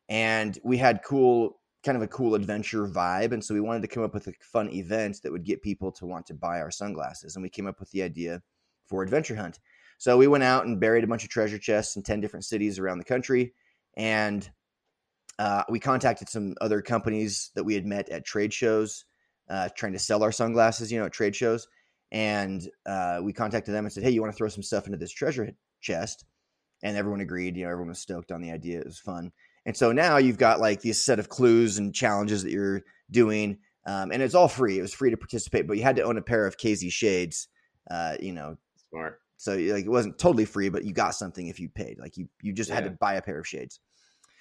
And 0.08 0.58
we 0.64 0.76
had 0.76 1.02
cool, 1.04 1.59
kind 1.82 1.96
of 1.96 2.02
a 2.02 2.08
cool 2.08 2.34
adventure 2.34 2.86
vibe. 2.86 3.32
And 3.32 3.44
so 3.44 3.54
we 3.54 3.60
wanted 3.60 3.82
to 3.82 3.88
come 3.88 4.02
up 4.02 4.14
with 4.14 4.26
a 4.26 4.32
fun 4.40 4.70
event 4.70 5.20
that 5.22 5.32
would 5.32 5.44
get 5.44 5.62
people 5.62 5.90
to 5.92 6.06
want 6.06 6.26
to 6.26 6.34
buy 6.34 6.60
our 6.60 6.70
sunglasses. 6.70 7.36
And 7.36 7.42
we 7.42 7.48
came 7.48 7.66
up 7.66 7.80
with 7.80 7.90
the 7.90 8.02
idea 8.02 8.42
for 8.86 9.02
Adventure 9.02 9.36
Hunt. 9.36 9.58
So 9.98 10.16
we 10.16 10.26
went 10.26 10.44
out 10.44 10.66
and 10.66 10.80
buried 10.80 11.04
a 11.04 11.06
bunch 11.06 11.24
of 11.24 11.30
treasure 11.30 11.58
chests 11.58 11.96
in 11.96 12.02
10 12.02 12.20
different 12.20 12.44
cities 12.44 12.78
around 12.78 12.98
the 12.98 13.04
country. 13.04 13.54
And 13.96 14.48
uh, 15.38 15.64
we 15.68 15.80
contacted 15.80 16.28
some 16.28 16.54
other 16.60 16.82
companies 16.82 17.50
that 17.54 17.64
we 17.64 17.74
had 17.74 17.86
met 17.86 18.08
at 18.10 18.24
trade 18.24 18.52
shows 18.52 19.04
uh, 19.50 19.68
trying 19.76 19.92
to 19.92 19.98
sell 19.98 20.22
our 20.22 20.32
sunglasses, 20.32 20.90
you 20.90 20.98
know, 20.98 21.06
at 21.06 21.12
trade 21.12 21.34
shows. 21.34 21.66
And 22.12 22.66
uh, 22.86 23.20
we 23.22 23.32
contacted 23.32 23.74
them 23.74 23.84
and 23.84 23.92
said, 23.92 24.02
"Hey, 24.02 24.10
you 24.10 24.20
want 24.20 24.32
to 24.32 24.36
throw 24.36 24.48
some 24.48 24.62
stuff 24.62 24.86
into 24.86 24.98
this 24.98 25.12
treasure 25.12 25.50
chest?" 25.80 26.24
And 26.82 26.96
everyone 26.96 27.20
agreed. 27.20 27.56
You 27.56 27.64
know, 27.64 27.70
everyone 27.70 27.90
was 27.90 27.98
stoked 27.98 28.32
on 28.32 28.40
the 28.40 28.50
idea. 28.50 28.80
It 28.80 28.86
was 28.86 28.98
fun. 28.98 29.32
And 29.66 29.76
so 29.76 29.92
now 29.92 30.16
you've 30.16 30.38
got 30.38 30.60
like 30.60 30.80
these 30.80 31.02
set 31.02 31.18
of 31.18 31.28
clues 31.28 31.78
and 31.78 31.94
challenges 31.94 32.42
that 32.42 32.50
you're 32.50 32.82
doing, 33.10 33.58
um, 33.86 34.10
and 34.10 34.22
it's 34.22 34.34
all 34.34 34.48
free. 34.48 34.78
It 34.78 34.82
was 34.82 34.94
free 34.94 35.10
to 35.10 35.16
participate, 35.16 35.66
but 35.66 35.76
you 35.76 35.82
had 35.82 35.96
to 35.96 36.02
own 36.02 36.16
a 36.16 36.22
pair 36.22 36.46
of 36.46 36.56
KZ 36.56 36.90
shades, 36.90 37.48
uh, 37.90 38.16
you 38.20 38.32
know, 38.32 38.56
Smart. 38.90 39.20
So 39.36 39.52
like 39.52 39.86
it 39.86 39.90
wasn't 39.90 40.18
totally 40.18 40.44
free, 40.44 40.68
but 40.68 40.84
you 40.84 40.92
got 40.92 41.14
something 41.14 41.46
if 41.46 41.58
you 41.58 41.68
paid. 41.68 41.98
Like 41.98 42.16
you 42.16 42.28
you 42.42 42.52
just 42.52 42.70
had 42.70 42.84
to 42.84 42.90
buy 42.90 43.14
a 43.14 43.22
pair 43.22 43.38
of 43.38 43.46
shades. 43.46 43.80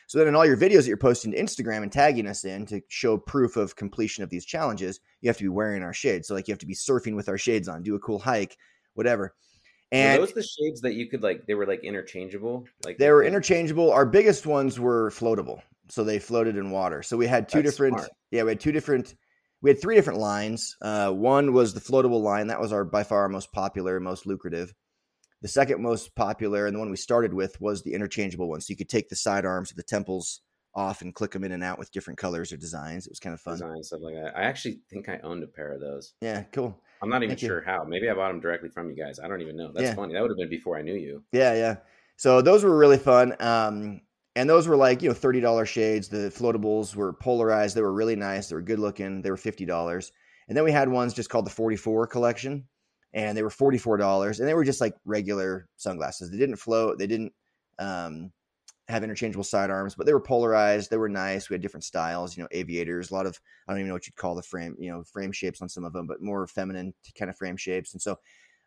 So 0.08 0.18
then 0.18 0.28
in 0.28 0.36
all 0.36 0.46
your 0.46 0.58
videos 0.58 0.80
that 0.80 0.88
you're 0.88 0.98
posting 0.98 1.32
to 1.32 1.38
Instagram 1.38 1.84
and 1.84 1.92
tagging 1.92 2.28
us 2.28 2.44
in 2.44 2.66
to 2.66 2.82
show 2.90 3.16
proof 3.16 3.58
of 3.58 3.76
completion 3.76 4.24
of 4.24 4.32
these 4.32 4.44
challenges, 4.44 5.00
you 5.22 5.30
have 5.30 5.38
to 5.38 5.44
be 5.44 5.50
wearing 5.50 5.84
our 5.84 5.94
shades. 5.94 6.28
So 6.28 6.34
like 6.34 6.48
you 6.48 6.52
have 6.52 6.60
to 6.60 6.66
be 6.66 6.74
surfing 6.74 7.16
with 7.16 7.30
our 7.30 7.38
shades 7.38 7.68
on, 7.68 7.84
do 7.84 7.94
a 7.96 8.00
cool 8.00 8.18
hike, 8.18 8.58
whatever. 8.96 9.36
And 9.92 10.20
were 10.20 10.26
those 10.26 10.36
the 10.36 10.44
shades 10.44 10.82
that 10.82 10.94
you 10.94 11.08
could 11.08 11.24
like? 11.24 11.46
They 11.48 11.56
were 11.56 11.66
like 11.66 11.84
interchangeable. 11.84 12.66
Like 12.86 12.98
they 12.98 13.10
were 13.10 13.24
interchangeable. 13.24 13.92
Our 13.92 14.06
biggest 14.06 14.46
ones 14.46 14.80
were 14.80 15.10
floatable, 15.10 15.62
so 15.88 16.04
they 16.04 16.20
floated 16.20 16.58
in 16.58 16.70
water. 16.70 17.02
So 17.02 17.18
we 17.18 17.26
had 17.28 17.50
two 17.50 17.62
That's 17.62 17.76
different. 17.76 17.98
smart. 17.98 18.12
Yeah, 18.32 18.44
we 18.44 18.52
had 18.52 18.60
two 18.60 18.72
different. 18.72 19.16
We 19.62 19.72
had 19.72 19.82
three 19.82 19.96
different 19.96 20.20
lines. 20.20 20.76
Uh, 20.82 21.12
one 21.12 21.54
was 21.54 21.74
the 21.74 21.82
floatable 21.82 22.22
line. 22.22 22.48
That 22.48 22.62
was 22.62 22.72
our 22.72 22.86
by 22.86 23.04
far 23.04 23.22
our 23.22 23.30
most 23.30 23.52
popular, 23.52 24.00
most 24.00 24.26
lucrative. 24.26 24.74
The 25.42 25.48
second 25.48 25.82
most 25.82 26.16
popular, 26.16 26.68
and 26.68 26.76
the 26.76 26.80
one 26.80 26.92
we 26.92 26.98
started 26.98 27.34
with, 27.34 27.60
was 27.62 27.82
the 27.82 27.94
interchangeable 27.94 28.50
one. 28.50 28.62
So 28.62 28.72
you 28.72 28.78
could 28.78 28.90
take 28.90 29.10
the 29.10 29.16
side 29.16 29.46
arms 29.46 29.72
of 29.72 29.78
the 29.78 29.84
temples 29.84 30.42
off 30.76 31.02
and 31.02 31.16
click 31.16 31.32
them 31.32 31.44
in 31.44 31.52
and 31.52 31.64
out 31.64 31.80
with 31.80 31.92
different 31.92 32.20
colors 32.20 32.52
or 32.52 32.58
designs. 32.58 33.08
It 33.08 33.12
was 33.12 33.20
kind 33.20 33.34
of 33.34 33.42
fun. 33.42 33.56
design 33.56 33.84
stuff 33.84 34.02
like 34.04 34.16
that. 34.16 34.38
I 34.38 34.44
actually 34.44 34.82
think 34.90 35.10
I 35.10 35.20
owned 35.24 35.44
a 35.44 35.48
pair 35.48 35.74
of 35.74 35.82
those. 35.82 36.14
Yeah, 36.22 36.44
cool. 36.52 36.80
I'm 37.02 37.10
not 37.10 37.24
even 37.24 37.30
Thank 37.30 37.42
you. 37.44 37.48
sure 37.48 37.62
how. 37.62 37.84
Maybe 37.84 38.10
I 38.10 38.14
bought 38.14 38.30
them 38.30 38.40
directly 38.42 38.70
from 38.70 38.90
you 38.90 38.96
guys. 38.96 39.20
I 39.20 39.28
don't 39.28 39.42
even 39.42 39.56
know. 39.56 39.72
That's 39.74 39.90
Yeah. 39.90 39.96
funny. 39.96 40.14
That 40.14 40.22
would 40.22 40.32
have 40.32 40.38
been 40.38 40.50
before 40.50 40.78
I 40.78 40.82
knew 40.82 40.96
you. 40.96 41.24
Yeah, 41.32 41.54
yeah. 41.54 41.76
So 42.18 42.42
those 42.42 42.64
were 42.64 42.78
really 42.78 42.98
fun. 42.98 43.36
Um, 43.40 44.02
and 44.36 44.50
those 44.50 44.68
were 44.68 44.76
like, 44.76 45.02
you 45.02 45.10
know, 45.10 45.16
$30 45.16 45.66
shades. 45.68 46.10
The 46.10 46.30
floatables 46.36 46.96
were 46.96 47.14
polarized. 47.14 47.76
They 47.76 47.82
were 47.82 47.94
really 47.94 48.16
nice. 48.16 48.50
They 48.50 48.56
were 48.56 48.62
good 48.62 48.80
looking. 48.80 49.22
They 49.22 49.32
were 49.32 49.38
$50. 49.38 50.12
And 50.48 50.58
then 50.58 50.64
we 50.64 50.72
had 50.72 50.90
ones 50.90 51.14
just 51.14 51.30
called 51.30 51.46
the 51.46 51.52
44 51.52 52.08
collection. 52.08 52.68
And 53.14 53.38
they 53.38 53.44
were 53.44 53.50
$44. 53.50 54.40
And 54.40 54.48
they 54.48 54.54
were 54.54 54.64
just 54.66 54.82
like 54.82 54.96
regular 55.06 55.68
sunglasses. 55.78 56.30
They 56.30 56.38
didn't 56.38 56.58
float. 56.58 57.00
They 57.00 57.08
didn't 57.08 57.34
um, 57.80 58.32
have 58.90 59.04
interchangeable 59.04 59.44
sidearms, 59.44 59.96
but 59.96 60.06
they 60.06 60.14
were 60.14 60.20
polarized. 60.20 60.90
They 60.90 60.98
were 60.98 61.10
nice. 61.10 61.50
We 61.50 61.54
had 61.54 61.62
different 61.62 61.84
styles, 61.84 62.36
you 62.36 62.44
know, 62.44 62.50
aviators, 62.52 63.12
a 63.12 63.14
lot 63.14 63.28
of, 63.28 63.40
I 63.68 63.72
don't 63.72 63.80
even 63.80 63.88
know 63.88 63.94
what 63.94 64.08
you'd 64.08 64.16
call 64.16 64.36
the 64.36 64.42
frame, 64.42 64.76
you 64.80 64.92
know, 64.92 65.04
frame 65.04 65.32
shapes 65.32 65.62
on 65.62 65.70
some 65.70 65.86
of 65.86 65.94
them, 65.94 66.08
but 66.08 66.22
more 66.22 66.48
feminine 66.48 66.94
kind 67.18 67.30
of 67.30 67.38
frame 67.38 67.56
shapes. 67.56 67.94
And 67.94 68.02
so, 68.02 68.18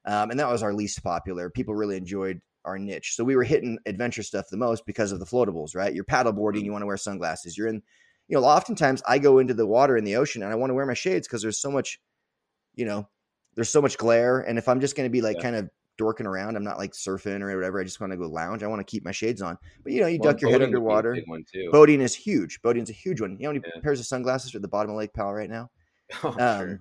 um, 0.05 0.31
and 0.31 0.39
that 0.39 0.49
was 0.49 0.63
our 0.63 0.73
least 0.73 1.03
popular. 1.03 1.51
People 1.51 1.75
really 1.75 1.97
enjoyed 1.97 2.41
our 2.65 2.79
niche. 2.79 3.15
So 3.17 3.25
we 3.25 3.35
were 3.35 3.43
hitting 3.43 3.79
adventure 3.85 4.23
stuff 4.23 4.47
the 4.49 4.57
most 4.57 4.87
because 4.87 5.11
of 5.11 5.19
the 5.19 5.27
floatables, 5.27 5.75
right? 5.75 5.93
You're 5.93 6.05
paddle 6.05 6.33
boarding, 6.33 6.65
you 6.65 6.71
want 6.71 6.83
to 6.83 6.87
wear 6.87 6.97
sunglasses. 6.97 7.59
You're 7.59 7.69
in, 7.69 7.83
you 8.29 8.39
know, 8.39 8.45
oftentimes 8.45 9.03
I 9.07 9.19
go 9.19 9.39
into 9.41 9.55
the 9.55 9.67
water 9.67 9.97
in 9.97 10.05
the 10.05 10.17
ocean 10.17 10.45
and 10.45 10.53
I 10.53 10.55
want 10.55 10.71
to 10.71 10.75
wear 10.75 10.87
my 10.87 10.95
shades 10.95 11.27
because 11.27 11.43
there's 11.43 11.61
so 11.61 11.71
much, 11.71 12.01
you 12.77 12.85
know, 12.85 13.09
there's 13.57 13.71
so 13.71 13.83
much 13.83 13.99
glare. 13.99 14.39
And 14.39 14.57
if 14.59 14.69
I'm 14.69 14.81
just 14.81 14.97
going 14.97 15.09
to 15.09 15.13
be 15.13 15.21
like 15.21 15.37
Yeah. 15.37 15.43
kind 15.43 15.57
of 15.57 15.71
dorking 15.99 16.27
around, 16.27 16.57
I'm 16.57 16.65
not 16.65 16.79
like 16.79 16.93
surfing 16.93 17.41
or 17.41 17.55
whatever. 17.55 17.81
I 17.81 17.85
just 17.85 18.01
want 18.01 18.13
to 18.13 18.17
go 18.17 18.27
lounge. 18.29 18.63
I 18.63 18.67
want 18.67 18.81
to 18.81 18.91
keep 18.91 19.05
my 19.05 19.13
shades 19.13 19.43
on. 19.43 19.57
But 19.83 19.93
you 19.93 20.01
know, 20.01 20.07
you 20.07 20.19
Well, 20.21 20.33
duck 20.33 20.41
your 20.41 20.51
head 20.51 20.61
boating 20.61 20.75
would 20.75 20.81
be 20.81 20.85
a 20.85 20.89
underwater. 20.97 21.15
big 21.15 21.29
one 21.29 21.45
too. 21.53 21.69
Boating 21.71 22.01
is 22.01 22.15
huge. 22.15 22.61
Boating's 22.63 22.91
a 22.91 22.95
huge 22.95 23.21
one. 23.21 23.33
You 23.33 23.39
know 23.45 23.49
how 23.49 23.53
many 23.53 23.65
Yeah. 23.75 23.81
pairs 23.83 24.01
of 24.01 24.07
sunglasses 24.07 24.55
are 24.55 24.59
at 24.59 24.63
the 24.63 24.69
bottom 24.69 24.91
of 24.91 24.97
Lake 24.97 25.13
Powell 25.13 25.33
right 25.35 25.51
now? 25.51 25.71
Oh, 26.25 26.29
Um, 26.29 26.35
sure. 26.37 26.81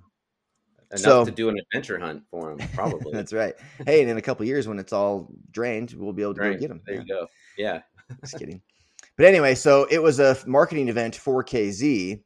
Enough 0.93 0.99
so- 0.99 1.25
to 1.25 1.31
do 1.31 1.47
an 1.49 1.57
adventure 1.57 1.97
hunt 1.99 2.23
for 2.29 2.55
them, 2.55 2.67
probably. 2.73 3.13
That's 3.13 3.31
right. 3.31 3.53
Hey, 3.85 4.01
and 4.01 4.09
in 4.09 4.17
a 4.17 4.21
couple 4.21 4.45
years 4.45 4.67
when 4.67 4.77
it's 4.79 4.91
all 4.91 5.31
drained, 5.51 5.93
we'll 5.97 6.11
be 6.13 6.21
able 6.21 6.33
to 6.35 6.41
go 6.41 6.53
get 6.57 6.67
them. 6.67 6.81
There 6.85 6.95
you 6.95 7.05
go. 7.07 7.27
Yeah. 7.57 7.81
Just 8.21 8.37
kidding. 8.37 8.61
But 9.17 9.25
anyway, 9.25 9.55
so 9.55 9.87
it 9.89 10.01
was 10.03 10.19
a 10.19 10.37
marketing 10.45 10.89
event 10.89 11.15
for 11.15 11.43
KZ, 11.43 12.21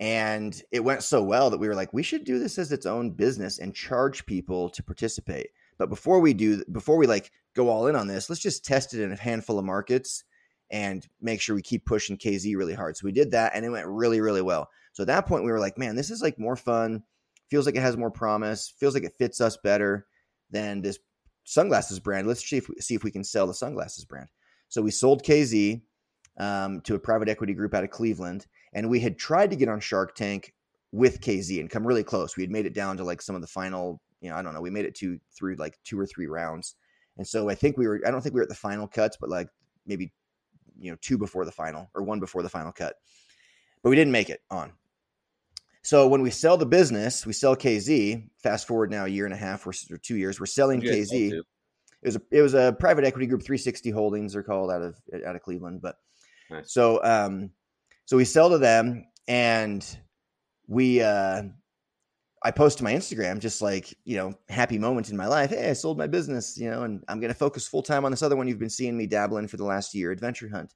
and 0.00 0.62
it 0.70 0.80
went 0.80 1.02
so 1.02 1.22
well 1.22 1.48
that 1.50 1.58
we 1.58 1.66
were 1.68 1.74
like, 1.74 1.92
we 1.94 2.02
should 2.02 2.24
do 2.24 2.38
this 2.38 2.58
as 2.58 2.72
its 2.72 2.84
own 2.86 3.10
business 3.10 3.58
and 3.58 3.74
charge 3.74 4.26
people 4.26 4.68
to 4.70 4.82
participate. 4.82 5.48
But 5.80 5.88
before 5.88 6.20
we 6.20 6.34
do, 6.34 6.62
before 6.70 6.98
we 6.98 7.06
like 7.06 7.32
go 7.56 7.70
all 7.70 7.86
in 7.86 7.96
on 7.96 8.06
this, 8.06 8.28
let's 8.28 8.42
just 8.42 8.66
test 8.66 8.92
it 8.92 9.02
in 9.02 9.12
a 9.12 9.16
handful 9.16 9.58
of 9.58 9.64
markets 9.64 10.24
and 10.70 11.08
make 11.22 11.40
sure 11.40 11.56
we 11.56 11.62
keep 11.62 11.86
pushing 11.86 12.18
KZ 12.18 12.54
really 12.54 12.74
hard. 12.74 12.98
So 12.98 13.06
we 13.06 13.12
did 13.12 13.30
that, 13.30 13.52
and 13.54 13.64
it 13.64 13.70
went 13.70 13.86
really, 13.86 14.20
really 14.20 14.42
well. 14.42 14.68
So 14.92 15.04
at 15.04 15.06
that 15.06 15.26
point, 15.26 15.42
we 15.42 15.50
were 15.50 15.58
like, 15.58 15.78
man, 15.78 15.96
this 15.96 16.10
is 16.10 16.20
like 16.20 16.38
more 16.38 16.54
fun. 16.54 17.02
Feels 17.48 17.64
like 17.64 17.76
it 17.76 17.80
has 17.80 17.96
more 17.96 18.10
promise. 18.10 18.74
Feels 18.78 18.92
like 18.92 19.04
it 19.04 19.14
fits 19.16 19.40
us 19.40 19.56
better 19.56 20.06
than 20.50 20.82
this 20.82 20.98
sunglasses 21.44 21.98
brand. 21.98 22.28
Let's 22.28 22.46
see 22.46 22.58
if 22.58 22.68
we, 22.68 22.74
see 22.80 22.94
if 22.94 23.02
we 23.02 23.10
can 23.10 23.24
sell 23.24 23.46
the 23.46 23.54
sunglasses 23.54 24.04
brand. 24.04 24.28
So 24.68 24.82
we 24.82 24.90
sold 24.90 25.24
KZ 25.24 25.80
um, 26.38 26.82
to 26.82 26.94
a 26.94 26.98
private 26.98 27.30
equity 27.30 27.54
group 27.54 27.72
out 27.72 27.84
of 27.84 27.90
Cleveland, 27.90 28.46
and 28.74 28.90
we 28.90 29.00
had 29.00 29.18
tried 29.18 29.48
to 29.48 29.56
get 29.56 29.70
on 29.70 29.80
Shark 29.80 30.14
Tank 30.14 30.52
with 30.92 31.22
KZ 31.22 31.58
and 31.58 31.70
come 31.70 31.86
really 31.86 32.04
close. 32.04 32.36
We 32.36 32.42
had 32.42 32.50
made 32.50 32.66
it 32.66 32.74
down 32.74 32.98
to 32.98 33.04
like 33.04 33.22
some 33.22 33.34
of 33.34 33.40
the 33.40 33.46
final, 33.46 34.02
you 34.20 34.30
know, 34.30 34.36
I 34.36 34.42
don't 34.42 34.54
know, 34.54 34.60
we 34.60 34.70
made 34.70 34.84
it 34.84 34.94
to 34.96 35.18
through 35.36 35.56
like 35.56 35.78
two 35.84 35.98
or 35.98 36.06
three 36.06 36.26
rounds, 36.26 36.76
and 37.16 37.26
so 37.26 37.48
I 37.48 37.54
think 37.54 37.76
we 37.76 37.86
were. 37.86 38.00
I 38.06 38.10
don't 38.10 38.20
think 38.20 38.34
we 38.34 38.40
were 38.40 38.44
at 38.44 38.48
the 38.48 38.54
final 38.54 38.86
cuts, 38.86 39.16
but 39.20 39.30
like 39.30 39.48
maybe 39.86 40.12
you 40.78 40.90
know 40.90 40.96
two 41.00 41.18
before 41.18 41.44
the 41.44 41.52
final 41.52 41.90
or 41.94 42.02
one 42.02 42.20
before 42.20 42.42
the 42.42 42.48
final 42.48 42.72
cut, 42.72 42.96
but 43.82 43.90
we 43.90 43.96
didn't 43.96 44.12
make 44.12 44.30
it 44.30 44.40
on. 44.50 44.72
So 45.82 46.08
when 46.08 46.20
we 46.20 46.30
sell 46.30 46.58
the 46.58 46.66
business, 46.66 47.24
we 47.24 47.32
sell 47.32 47.56
KZ. 47.56 48.28
Fast 48.42 48.66
forward 48.66 48.90
now 48.90 49.06
a 49.06 49.08
year 49.08 49.24
and 49.24 49.32
a 49.32 49.36
half 49.36 49.66
or, 49.66 49.72
or 49.90 49.96
two 49.96 50.16
years, 50.16 50.38
we're 50.38 50.46
selling 50.46 50.80
sold 50.82 50.92
KZ 50.92 51.42
it 52.02 52.06
was 52.06 52.16
a 52.16 52.22
it 52.30 52.42
was 52.42 52.54
a 52.54 52.76
private 52.78 53.04
equity 53.04 53.26
group 53.26 53.42
360 53.42 53.90
holdings 53.90 54.32
they're 54.32 54.42
called 54.42 54.70
out 54.70 54.82
of 54.82 54.96
out 55.26 55.36
of 55.36 55.42
cleveland 55.42 55.80
but 55.82 55.96
Nice. 56.50 56.72
so 56.72 57.02
um 57.04 57.50
so 58.06 58.16
we 58.16 58.24
sell 58.24 58.50
to 58.50 58.58
them 58.58 59.04
and 59.28 59.98
we 60.66 61.00
uh 61.00 61.42
i 62.42 62.50
post 62.50 62.78
to 62.78 62.84
my 62.84 62.92
instagram 62.92 63.38
just 63.38 63.60
like 63.62 63.94
you 64.04 64.16
know 64.16 64.32
happy 64.48 64.78
moment 64.78 65.10
in 65.10 65.16
my 65.16 65.26
life 65.26 65.50
hey 65.50 65.70
i 65.70 65.72
sold 65.72 65.98
my 65.98 66.06
business 66.06 66.56
you 66.58 66.70
know 66.70 66.82
and 66.84 67.04
i'm 67.08 67.20
going 67.20 67.32
to 67.32 67.38
focus 67.38 67.66
full 67.66 67.82
time 67.82 68.04
on 68.04 68.10
this 68.10 68.22
other 68.22 68.36
one 68.36 68.48
you've 68.48 68.58
been 68.58 68.70
seeing 68.70 68.96
me 68.96 69.06
dabbling 69.06 69.46
for 69.48 69.56
the 69.56 69.64
last 69.64 69.94
year 69.94 70.10
adventure 70.10 70.48
hunt 70.48 70.74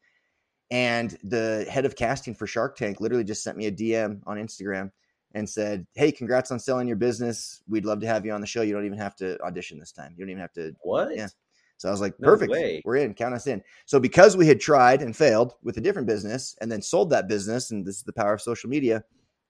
and 0.70 1.18
the 1.24 1.66
head 1.70 1.84
of 1.84 1.96
casting 1.96 2.34
for 2.34 2.46
shark 2.46 2.76
tank 2.76 3.00
literally 3.00 3.24
just 3.24 3.42
sent 3.42 3.56
me 3.56 3.66
a 3.66 3.72
dm 3.72 4.20
on 4.26 4.36
instagram 4.36 4.90
and 5.34 5.48
said 5.48 5.86
hey 5.94 6.12
congrats 6.12 6.50
on 6.50 6.58
selling 6.58 6.86
your 6.86 6.96
business 6.96 7.62
we'd 7.68 7.84
love 7.84 8.00
to 8.00 8.06
have 8.06 8.24
you 8.24 8.32
on 8.32 8.40
the 8.40 8.46
show 8.46 8.62
you 8.62 8.72
don't 8.72 8.86
even 8.86 8.98
have 8.98 9.16
to 9.16 9.40
audition 9.42 9.78
this 9.78 9.92
time 9.92 10.14
you 10.16 10.24
don't 10.24 10.30
even 10.30 10.40
have 10.40 10.52
to 10.52 10.72
What? 10.82 11.14
Yeah. 11.16 11.28
so 11.76 11.88
I 11.88 11.92
was 11.92 12.00
like, 12.00 12.18
No 12.20 12.28
perfect. 12.28 12.52
way. 12.52 12.80
We're 12.84 12.96
in. 12.96 13.14
Count 13.14 13.34
us 13.34 13.46
in. 13.46 13.62
So 13.84 13.98
because 13.98 14.36
we 14.36 14.46
had 14.46 14.60
tried 14.60 15.02
and 15.02 15.14
failed 15.14 15.54
with 15.62 15.76
a 15.76 15.80
different 15.80 16.06
business 16.06 16.54
and 16.60 16.70
then 16.70 16.80
sold 16.80 17.10
that 17.10 17.26
business, 17.28 17.72
and 17.72 17.84
this 17.84 17.96
is 17.96 18.04
the 18.04 18.12
power 18.12 18.32
of 18.34 18.40
social 18.40 18.70
media, 18.70 19.02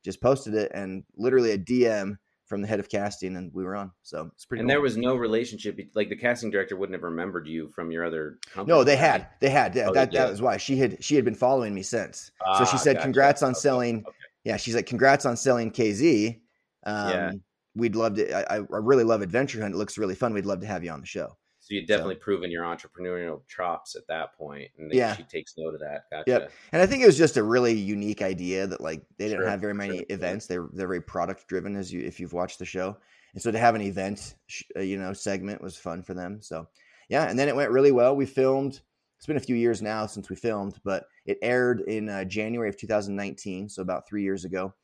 just 0.05 0.21
posted 0.21 0.55
it 0.55 0.71
and 0.75 1.03
literally 1.17 1.53
a 1.53 1.59
DM 1.59 2.17
from 2.47 2.61
the 2.61 2.69
head 2.69 2.79
of 2.79 2.91
casting, 2.91 3.37
and 3.37 3.51
we 3.55 3.65
were 3.65 3.75
on. 3.75 3.91
So 4.03 4.31
it's 4.35 4.45
pretty. 4.45 4.61
And 4.61 4.69
cool. 4.69 4.75
there 4.75 4.81
was 4.83 4.97
no 4.99 5.17
relationship. 5.17 5.81
Like 5.95 6.11
the 6.11 6.17
casting 6.17 6.51
director 6.51 6.77
wouldn't 6.77 6.95
have 6.95 7.03
remembered 7.03 7.47
you 7.49 7.69
from 7.69 7.91
your 7.91 8.05
other 8.05 8.39
company. 8.53 8.77
no, 8.77 8.85
they 8.85 8.97
had, 8.97 9.29
they 9.41 9.49
had. 9.49 9.75
Yeah, 9.75 9.87
Oh, 9.89 9.93
they 9.95 10.01
that 10.01 10.13
that 10.13 10.31
was 10.31 10.43
why 10.43 10.59
she 10.59 10.77
had 10.77 11.03
she 11.03 11.15
had 11.17 11.25
been 11.25 11.35
following 11.35 11.75
me 11.75 11.83
since. 11.83 12.31
so 12.59 12.65
she 12.67 12.73
Ah, 12.75 12.77
said, 12.77 12.97
gotcha. 12.97 13.05
"Congrats 13.07 13.43
on 13.43 13.53
Okay, 13.53 13.61
selling." 13.61 14.05
okay. 14.07 14.17
Yeah, 14.45 14.57
she's 14.59 14.75
like, 14.75 14.85
"Congrats 14.87 15.25
on 15.25 15.37
selling 15.39 15.71
KZ." 15.71 16.41
Um, 16.85 17.09
Yeah. 17.09 17.33
We'd 17.77 17.97
love 17.97 18.15
to. 18.17 18.31
I, 18.33 18.57
I 18.57 18.59
I 18.59 18.63
really 18.71 19.03
love 19.05 19.21
Adventure 19.23 19.61
Hunt. 19.61 19.75
It 19.75 19.79
looks 19.79 19.99
really 19.99 20.15
fun. 20.15 20.33
We'd 20.35 20.47
love 20.47 20.61
to 20.61 20.67
have 20.67 20.85
you 20.85 20.91
on 20.93 21.01
the 21.01 21.07
show. 21.07 21.37
So 21.65 21.73
you 21.73 21.87
definitely 21.87 22.17
proven 22.17 22.51
your 22.51 22.63
entrepreneurial 22.65 23.41
chops 23.49 23.97
at 23.97 24.07
that 24.09 24.37
point, 24.37 24.71
and 24.77 24.91
they, 24.91 24.97
Yeah. 24.99 25.17
she 25.17 25.23
takes 25.23 25.55
note 25.57 25.73
of 25.73 25.81
that. 25.81 26.03
Gotcha. 26.11 26.25
Yep. 26.31 26.53
And 26.73 26.83
I 26.83 26.87
think 26.87 27.03
it 27.03 27.07
was 27.07 27.17
just 27.17 27.39
a 27.39 27.43
really 27.43 27.73
unique 27.73 28.21
idea 28.21 28.67
that 28.67 28.83
like 28.83 29.03
they 29.17 29.29
didn't 29.29 29.41
Sure, 29.41 29.49
have 29.49 29.63
very 29.63 29.73
many 29.73 29.97
sure, 29.97 30.07
events. 30.11 30.47
They're 30.47 30.69
they're 30.75 30.87
very 30.89 31.01
product 31.01 31.49
driven 31.49 31.75
as 31.75 31.91
you 31.91 32.03
if 32.03 32.21
you've 32.21 32.35
watched 32.35 32.59
the 32.59 32.67
show. 32.67 32.99
And 33.33 33.43
so 33.43 33.51
to 33.51 33.59
have 33.59 33.75
an 33.75 33.81
event, 33.81 34.35
uh, 34.77 34.81
you 34.81 34.99
know, 34.99 35.15
segment 35.15 35.63
was 35.63 35.75
fun 35.75 36.03
for 36.03 36.13
them. 36.13 36.43
So 36.43 36.69
yeah, 37.09 37.31
and 37.31 37.39
then 37.39 37.49
it 37.49 37.57
went 37.57 37.71
really 37.71 37.93
well. 37.93 38.15
We 38.15 38.27
filmed. 38.27 38.83
It's 39.17 39.27
been 39.27 39.39
a 39.39 39.41
few 39.41 39.57
years 39.57 39.81
now 39.81 40.05
since 40.05 40.29
we 40.29 40.37
filmed, 40.37 40.79
but 40.85 41.07
it 41.25 41.39
aired 41.41 41.81
in 41.81 42.11
uh, 42.11 42.25
January 42.25 42.69
of 42.69 42.77
2019, 42.77 43.71
so 43.71 43.81
about 43.81 44.07
three 44.07 44.23
years 44.23 44.45
ago, 44.45 44.75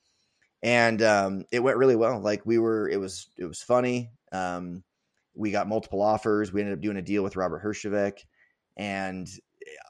and 0.63 1.03
um, 1.03 1.45
it 1.53 1.61
went 1.61 1.77
really 1.77 1.97
well. 1.97 2.19
Like 2.21 2.47
we 2.47 2.59
were, 2.59 2.89
it 2.89 2.97
was 2.97 3.29
it 3.37 3.45
was 3.45 3.61
funny. 3.61 4.13
Um, 4.33 4.83
we 5.35 5.51
got 5.51 5.69
multiple 5.69 6.03
offers. 6.03 6.53
We 6.53 6.61
ended 6.61 6.75
up 6.75 6.83
doing 6.83 6.97
a 6.97 7.03
deal 7.03 7.23
with 7.23 7.37
Robert 7.37 7.63
Herjavec, 7.63 8.25
and 8.77 9.29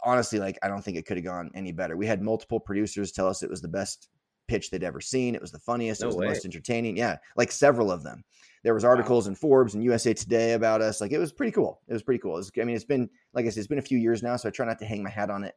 honestly, 0.04 0.38
like 0.38 0.58
I 0.62 0.68
don't 0.68 0.82
think 0.82 0.96
it 0.96 1.06
could 1.06 1.16
have 1.16 1.24
gone 1.24 1.50
any 1.54 1.72
better. 1.72 1.96
We 1.96 2.06
had 2.06 2.22
multiple 2.22 2.60
producers 2.60 3.12
tell 3.12 3.28
us 3.28 3.42
it 3.42 3.50
was 3.50 3.62
the 3.62 3.68
best 3.68 4.08
pitch 4.48 4.70
they'd 4.70 4.84
ever 4.84 5.00
seen. 5.00 5.34
It 5.34 5.40
was 5.40 5.52
the 5.52 5.58
funniest. 5.58 6.00
No 6.00 6.06
it 6.06 6.08
was 6.08 6.16
way. 6.16 6.26
the 6.26 6.32
most 6.32 6.44
entertaining. 6.44 6.96
Yeah, 6.96 7.16
like 7.36 7.52
several 7.52 7.90
of 7.90 8.02
them. 8.02 8.24
There 8.62 8.74
was 8.74 8.84
articles 8.84 9.26
in 9.26 9.34
Forbes 9.34 9.74
and 9.74 9.82
USA 9.82 10.12
Today 10.12 10.52
about 10.52 10.82
us. 10.82 11.00
Like 11.00 11.12
it 11.12 11.18
was 11.18 11.32
pretty 11.32 11.52
cool. 11.52 11.80
It 11.88 11.94
was 11.94 12.02
pretty 12.02 12.18
cool. 12.18 12.32
Was, 12.32 12.50
I 12.60 12.64
mean, 12.64 12.76
it's 12.76 12.84
been 12.84 13.08
like 13.32 13.46
I 13.46 13.48
said, 13.48 13.60
it's 13.60 13.68
been 13.68 13.78
a 13.78 13.82
few 13.82 13.98
years 13.98 14.22
now, 14.22 14.36
so 14.36 14.48
I 14.48 14.52
try 14.52 14.66
not 14.66 14.78
to 14.80 14.84
hang 14.84 15.02
my 15.02 15.10
hat 15.10 15.30
on 15.30 15.44
it 15.44 15.54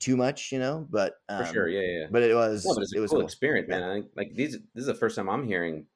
too 0.00 0.16
much, 0.16 0.50
you 0.50 0.58
know. 0.58 0.86
But 0.90 1.14
For 1.28 1.44
um, 1.44 1.52
sure. 1.52 1.68
Yeah, 1.68 2.00
yeah. 2.00 2.06
But 2.10 2.22
it 2.22 2.34
was. 2.34 2.64
no, 2.64 2.74
but 2.74 2.86
it 2.92 3.00
was 3.00 3.10
cool, 3.10 3.20
cool. 3.20 3.26
experience, 3.26 3.68
man. 3.68 3.82
I 3.82 3.94
think 3.94 4.06
like 4.16 4.34
these. 4.34 4.52
This 4.74 4.82
is 4.82 4.86
the 4.86 4.94
first 4.94 5.14
time 5.16 5.28
I'm 5.28 5.46
hearing 5.46 5.86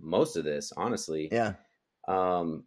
most 0.00 0.36
of 0.36 0.44
this, 0.44 0.72
honestly. 0.76 1.28
Yeah. 1.32 1.54
Um, 2.06 2.64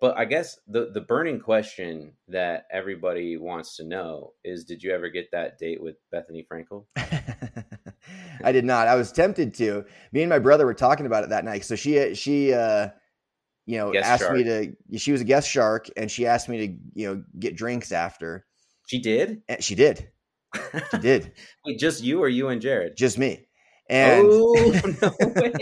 but 0.00 0.16
I 0.16 0.24
guess 0.24 0.58
the 0.66 0.90
the 0.92 1.00
burning 1.00 1.40
question 1.40 2.12
that 2.28 2.66
everybody 2.70 3.36
wants 3.36 3.76
to 3.76 3.84
know 3.84 4.32
is: 4.44 4.64
Did 4.64 4.82
you 4.82 4.92
ever 4.92 5.08
get 5.08 5.30
that 5.32 5.58
date 5.58 5.82
with 5.82 5.96
Bethenny 6.12 6.46
Frankel? 6.46 6.84
I 8.44 8.52
did 8.52 8.64
not. 8.64 8.88
I 8.88 8.94
was 8.94 9.12
tempted 9.12 9.54
to. 9.54 9.84
Me 10.12 10.22
and 10.22 10.30
my 10.30 10.38
brother 10.38 10.66
were 10.66 10.74
talking 10.74 11.06
about 11.06 11.24
it 11.24 11.30
that 11.30 11.44
night. 11.44 11.64
So 11.64 11.76
she 11.76 12.14
she 12.14 12.52
uh 12.52 12.88
you 13.66 13.78
know, 13.78 13.92
Guest 13.92 14.08
asked 14.08 14.32
me 14.32 14.44
to. 14.44 14.98
She 14.98 15.12
was 15.12 15.20
a 15.20 15.24
guest 15.24 15.48
shark, 15.48 15.88
and 15.96 16.10
she 16.10 16.26
asked 16.26 16.48
me 16.48 16.66
to, 16.66 16.74
you 16.94 17.06
know, 17.08 17.22
get 17.38 17.56
drinks 17.56 17.92
after. 17.92 18.44
She 18.86 19.00
did. 19.00 19.42
And 19.48 19.62
she 19.62 19.74
did. 19.74 20.08
She 20.90 20.98
did. 20.98 21.32
Wait, 21.64 21.78
just 21.78 22.02
you 22.02 22.22
or 22.22 22.28
you 22.28 22.48
and 22.48 22.60
Jared? 22.60 22.96
Just 22.96 23.18
me. 23.18 23.46
And 23.88 24.26
oh 24.28 24.80
no 25.02 25.14
way! 25.40 25.52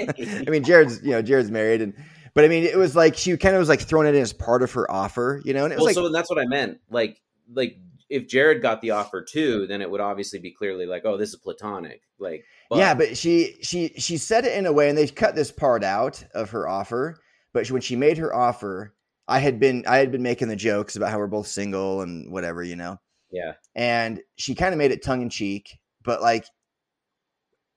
I 0.47 0.51
mean, 0.51 0.63
Jared's, 0.63 1.03
you 1.03 1.11
know, 1.11 1.23
Jared's 1.23 1.51
married, 1.51 1.83
and 1.83 1.95
but 2.35 2.45
I 2.45 2.49
mean, 2.49 2.65
it 2.65 2.77
was 2.77 2.95
like 2.97 3.17
she 3.17 3.37
kind 3.37 3.55
of 3.55 3.61
was 3.61 3.69
like 3.69 3.81
throwing 3.81 4.07
it 4.07 4.15
in 4.15 4.23
as 4.23 4.33
part 4.33 4.63
of 4.63 4.73
her 4.73 4.91
offer, 4.91 5.41
you 5.45 5.53
know, 5.53 5.65
and 5.65 5.73
it 5.73 5.77
was 5.77 5.81
well, 5.81 5.87
like, 5.87 5.95
so 5.95 6.09
that's 6.13 6.31
what 6.31 6.39
I 6.39 6.47
meant. 6.47 6.81
Like, 6.91 7.21
like 7.53 7.79
if 8.09 8.27
Jared 8.27 8.63
got 8.63 8.81
the 8.83 8.91
offer 8.91 9.23
too, 9.23 9.67
then 9.67 9.81
it 9.81 9.91
would 9.91 10.01
obviously 10.01 10.39
be 10.39 10.51
clearly 10.51 10.87
like, 10.87 11.05
oh, 11.05 11.17
this 11.17 11.31
is 11.31 11.37
platonic. 11.37 12.03
Like, 12.19 12.45
yeah, 12.73 12.95
but 12.95 13.17
she 13.17 13.57
she 13.63 13.89
she 13.97 14.17
said 14.17 14.45
it 14.45 14.57
in 14.57 14.67
a 14.67 14.73
way, 14.73 14.89
and 14.89 14.99
they 14.99 15.07
cut 15.07 15.35
this 15.35 15.51
part 15.51 15.83
out 15.83 16.25
of 16.35 16.51
her 16.51 16.69
offer. 16.69 17.21
But 17.53 17.67
she, 17.67 17.73
when 17.73 17.83
she 17.83 17.97
made 17.97 18.19
her 18.19 18.35
offer, 18.35 18.95
I 19.27 19.39
had 19.39 19.59
been 19.59 19.85
I 19.87 19.99
had 19.99 20.13
been 20.13 20.23
making 20.23 20.49
the 20.49 20.57
jokes 20.57 20.97
about 20.97 21.11
how 21.11 21.19
we're 21.19 21.27
both 21.27 21.47
single 21.47 22.03
and 22.03 22.31
whatever, 22.33 22.63
you 22.63 22.77
know. 22.77 22.99
yeah, 23.31 23.55
and 23.75 24.21
she 24.37 24.55
kind 24.55 24.73
of 24.73 24.79
made 24.79 24.91
it 24.91 25.03
tongue 25.03 25.23
in 25.23 25.31
cheek, 25.31 25.79
but 26.03 26.21
like 26.21 26.45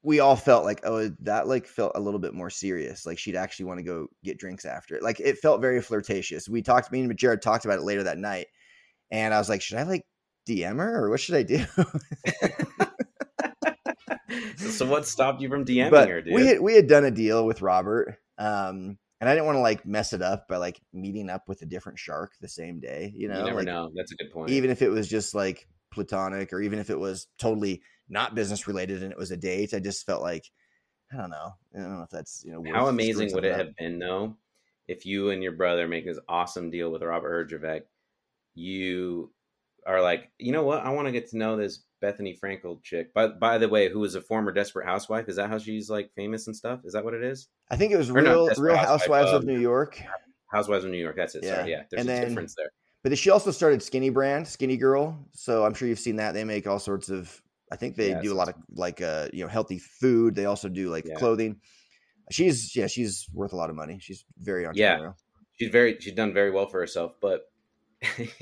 we 0.04 0.20
all 0.20 0.36
felt 0.36 0.66
like, 0.66 0.82
oh, 0.84 1.10
that 1.22 1.48
like 1.48 1.66
felt 1.66 1.94
a 1.96 2.00
little 2.00 2.20
bit 2.20 2.34
more 2.34 2.50
serious. 2.50 3.06
Like 3.06 3.18
she'd 3.18 3.38
actually 3.38 3.66
want 3.66 3.80
to 3.80 3.84
go 3.84 4.08
get 4.24 4.38
drinks 4.38 4.66
after 4.66 4.96
it. 4.96 5.04
Like 5.04 5.22
it 5.22 5.38
felt 5.38 5.62
very 5.62 5.82
flirtatious. 5.82 6.50
We 6.50 6.62
talked, 6.62 6.92
me 6.92 7.02
and 7.02 7.18
Jared 7.18 7.42
talked 7.42 7.64
about 7.64 7.80
it 7.80 7.86
later 7.86 8.04
that 8.04 8.18
night, 8.18 8.48
and 9.10 9.34
I 9.34 9.38
was 9.38 9.48
like, 9.48 9.62
should 9.62 9.78
I 9.78 9.84
like 9.84 10.06
DM 10.48 10.78
her 10.78 11.06
or 11.06 11.10
what 11.10 11.22
should 11.22 11.36
I 11.36 11.44
do? 11.44 11.64
so 14.70 14.86
what 14.86 15.08
stopped 15.08 15.42
you 15.42 15.48
from 15.50 15.64
DMing 15.64 15.90
but 15.90 16.10
her, 16.10 16.22
dude? 16.22 16.34
we 16.34 16.48
had 16.48 16.60
we 16.60 16.76
had 16.76 16.88
done 16.88 17.06
a 17.06 17.12
deal 17.12 17.46
with 17.46 17.62
Robert, 17.62 18.18
um, 18.38 18.98
and 19.22 19.30
I 19.30 19.34
didn't 19.34 19.46
want 19.46 19.56
to 19.56 19.62
like 19.62 19.86
mess 19.86 20.12
it 20.12 20.22
up 20.22 20.50
by 20.50 20.58
like 20.58 20.82
meeting 20.92 21.30
up 21.30 21.48
with 21.48 21.62
a 21.62 21.66
different 21.66 21.98
shark 21.98 22.34
the 22.42 22.50
same 22.50 22.82
day. 22.82 23.14
You 23.16 23.30
know, 23.30 23.40
you 23.40 23.46
never 23.46 23.60
like, 23.60 23.68
know. 23.68 23.90
That's 23.96 24.12
a 24.12 24.16
good 24.16 24.32
point. 24.32 24.50
even 24.50 24.70
if 24.70 24.82
it 24.82 24.90
was 24.90 25.08
just 25.08 25.34
like 25.34 25.66
platonic 25.94 26.52
or 26.52 26.60
even 26.60 26.80
if 26.80 26.90
it 26.90 27.00
was 27.00 27.28
totally 27.40 27.82
not 28.10 28.36
business 28.36 28.68
related 28.68 29.02
and 29.04 29.12
it 29.12 29.18
was 29.18 29.32
a 29.32 29.38
date 29.38 29.74
i 29.74 29.80
just 29.80 30.06
felt 30.06 30.22
like 30.22 30.46
i 31.12 31.18
don't 31.18 31.30
know 31.30 31.54
i 31.76 31.80
don't 31.80 31.96
know 31.98 32.04
if 32.04 32.10
that's 32.10 32.44
you 32.46 32.52
know 32.52 32.64
How 32.74 32.88
amazing 32.88 33.34
would 33.34 33.46
it 33.46 33.52
up. 33.54 33.58
have 33.60 33.76
been 33.78 34.00
though 34.00 34.36
if 34.88 35.06
you 35.06 35.30
and 35.30 35.42
your 35.42 35.54
brother 35.54 35.88
make 35.88 36.06
this 36.06 36.20
awesome 36.28 36.70
deal 36.70 36.92
with 36.92 37.02
Robert 37.02 37.50
Herjavec? 37.50 37.84
You 38.56 39.32
are 39.86 40.02
like, 40.02 40.30
you 40.38 40.52
know 40.52 40.64
what? 40.64 40.84
I 40.86 40.90
want 40.90 41.08
to 41.08 41.12
get 41.12 41.30
to 41.30 41.38
know 41.38 41.56
this 41.58 41.84
Bethenny 42.04 42.38
Frankel 42.40 42.82
chick. 42.84 43.14
By 43.14 43.28
by 43.28 43.58
the 43.58 43.70
way, 43.70 43.90
who 43.90 44.04
is 44.04 44.16
a 44.16 44.22
former 44.22 44.52
Desperate 44.52 44.86
Housewife? 44.86 45.30
Is 45.30 45.38
that 45.38 45.50
how 45.50 45.58
she's 45.58 45.90
like 45.90 46.12
famous 46.16 46.48
and 46.48 46.56
stuff? 46.56 46.82
Is 46.84 46.94
that 46.94 47.04
what 47.04 47.14
it 47.14 47.24
is? 47.24 47.48
i 47.72 47.76
think 47.78 47.92
it 47.94 47.98
was 47.98 48.10
Or 48.10 48.14
real 48.22 48.50
real 48.58 48.76
housewives 48.76 49.32
of 49.32 49.42
um, 49.44 49.48
new 49.48 49.60
york 49.60 50.02
Housewives 50.52 50.84
of 50.86 50.92
New 50.92 50.98
York. 50.98 51.16
That's 51.16 51.34
it. 51.34 51.46
Sorry, 51.46 51.72
Yeah. 51.72 51.78
yeah. 51.78 51.84
There's 51.90 52.02
And 52.02 52.10
a 52.10 52.14
then- 52.14 52.28
difference 52.28 52.54
there. 52.56 52.70
but 53.04 53.18
she 53.18 53.30
also 53.32 53.50
started 53.50 53.82
skinny 53.82 54.10
brand 54.12 54.48
skinny 54.48 54.78
girl 54.78 55.18
so 55.32 55.66
i'm 55.66 55.74
sure 55.74 55.88
you've 55.88 55.98
seen 56.00 56.18
that 56.18 56.34
they 56.34 56.44
make 56.44 56.68
all 56.68 56.78
sorts 56.80 57.10
of 57.10 57.42
i 57.74 57.76
think 57.76 57.96
they 57.96 58.10
Yeah, 58.12 58.22
do 58.22 58.32
a 58.34 58.38
lot 58.42 58.50
of 58.50 58.56
like 58.86 59.02
uh 59.02 59.28
you 59.34 59.44
know 59.44 59.50
healthy 59.50 59.80
food 59.80 60.36
they 60.36 60.46
also 60.46 60.70
do 60.70 60.90
like 60.96 61.06
Yeah. 61.06 61.16
clothing 61.16 61.52
she's 62.32 62.76
yeah 62.76 62.88
she's 62.88 63.28
worth 63.34 63.54
a 63.54 63.56
lot 63.58 63.70
of 63.70 63.76
money 63.76 63.98
she's 64.00 64.24
very 64.38 64.64
Yeah. 64.64 64.98
entrepreneurial 64.98 65.16
she's 65.60 65.72
very 65.72 65.92
she's 66.00 66.14
done 66.22 66.34
very 66.34 66.52
well 66.52 66.68
for 66.68 66.80
herself 66.80 67.12
but 67.22 67.52
you, 68.18 68.38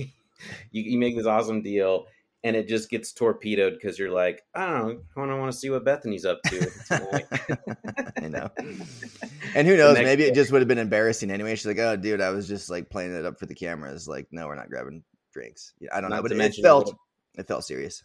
you 0.71 0.97
make 0.99 1.15
this 1.15 1.25
awesome 1.25 1.61
deal 1.61 2.05
and 2.43 2.55
it 2.55 2.67
just 2.67 2.89
gets 2.89 3.11
torpedoed 3.13 3.73
because 3.73 3.99
you're 3.99 4.11
like 4.11 4.41
i 4.55 4.65
don't 4.65 4.79
know 5.15 5.23
i 5.23 5.25
don't 5.27 5.39
want 5.39 5.51
to 5.51 5.57
see 5.57 5.69
what 5.69 5.85
bethenny's 5.85 6.25
up 6.25 6.39
to. 6.43 6.57
I 8.23 8.27
know. 8.27 8.49
And 9.53 9.67
who 9.67 9.75
knows? 9.75 9.97
Maybe 9.97 10.23
day- 10.23 10.29
it 10.29 10.35
just 10.35 10.49
would 10.51 10.61
have 10.61 10.67
been 10.69 10.77
embarrassing 10.77 11.29
anyway. 11.29 11.55
She's 11.55 11.65
like, 11.65 11.77
"Oh, 11.77 11.97
dude, 11.97 12.21
I 12.21 12.29
was 12.29 12.47
just 12.47 12.69
like 12.69 12.89
playing 12.89 13.13
it 13.13 13.25
up 13.25 13.37
for 13.37 13.47
the 13.47 13.53
cameras." 13.55 14.07
Like, 14.07 14.27
no, 14.31 14.47
we're 14.47 14.55
not 14.55 14.69
grabbing 14.69 15.03
drinks. 15.33 15.73
Yeah, 15.81 15.89
I 15.93 15.99
don't 15.99 16.09
know, 16.09 16.21
but 16.21 16.29
to 16.29 16.39
it, 16.39 16.55
felt 16.61 16.95
it 17.37 17.47
felt 17.49 17.65
serious. 17.65 18.01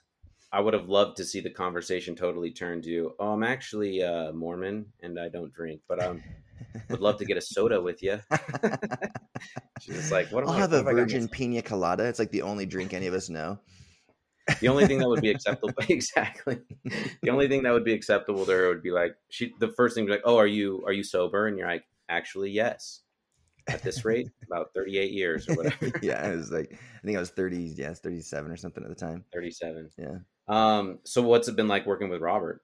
I 0.56 0.60
would 0.60 0.74
have 0.74 0.88
loved 0.88 1.16
to 1.18 1.24
see 1.24 1.40
the 1.40 1.50
conversation 1.50 2.16
totally 2.16 2.50
turn 2.50 2.80
to 2.82 3.14
oh 3.20 3.32
i'm 3.32 3.42
actually 3.42 4.02
uh 4.02 4.32
mormon 4.32 4.86
and 5.02 5.20
i 5.20 5.28
don't 5.28 5.52
drink 5.52 5.80
but 5.88 6.02
i 6.02 6.08
would 6.90 7.00
love 7.00 7.18
to 7.18 7.24
get 7.24 7.36
a 7.36 7.40
soda 7.40 7.78
with 7.80 8.02
you 8.02 8.18
she's 9.80 9.96
just 9.96 10.12
like 10.12 10.30
what 10.32 10.42
am 10.42 10.48
I'll 10.50 10.56
I- 10.56 10.60
have 10.60 10.72
a 10.72 10.82
virgin 10.82 11.28
pina 11.28 11.62
colada. 11.62 12.04
It's 12.04 12.18
like 12.18 12.30
the 12.30 12.42
only 12.42 12.66
drink 12.66 12.94
any 12.94 13.06
of 13.06 13.14
us 13.14 13.28
know. 13.28 13.58
The 14.60 14.68
only 14.68 14.86
thing 14.86 14.98
that 15.00 15.08
would 15.08 15.20
be 15.20 15.30
acceptable, 15.36 15.74
exactly. 15.88 16.60
The 17.22 17.30
only 17.30 17.48
thing 17.48 17.62
that 17.64 17.72
would 17.72 17.84
be 17.84 17.92
acceptable 17.92 18.46
to 18.46 18.52
her 18.52 18.68
would 18.68 18.82
be 18.82 18.92
like 18.92 19.16
she. 19.28 19.52
The 19.58 19.68
first 19.76 19.94
thing 19.94 20.04
would 20.04 20.08
be 20.08 20.12
like, 20.14 20.22
"Oh, 20.24 20.36
are 20.36 20.46
you 20.46 20.84
are 20.86 20.92
you 20.92 21.02
sober?" 21.02 21.46
And 21.48 21.58
you're 21.58 21.66
like, 21.66 21.84
"Actually, 22.08 22.50
yes." 22.52 23.00
At 23.68 23.82
this 23.82 24.04
rate, 24.04 24.28
about 24.46 24.72
38 24.72 25.10
years 25.10 25.48
or 25.48 25.54
whatever, 25.56 25.90
yeah, 26.00 26.30
it 26.30 26.36
was 26.36 26.52
like 26.52 26.72
I 26.72 27.04
think 27.04 27.16
I 27.16 27.20
was 27.20 27.30
thirty. 27.30 27.74
Yeah, 27.76 27.92
thirty-seven 27.92 28.48
or 28.50 28.56
something 28.56 28.84
at 28.84 28.88
the 28.88 28.94
time. 28.94 29.24
37. 29.34 29.90
Yeah. 29.98 30.18
Um. 30.48 30.98
So, 31.04 31.22
what's 31.22 31.48
it 31.48 31.56
been 31.56 31.68
like 31.68 31.86
working 31.86 32.08
with 32.08 32.20
Robert? 32.20 32.62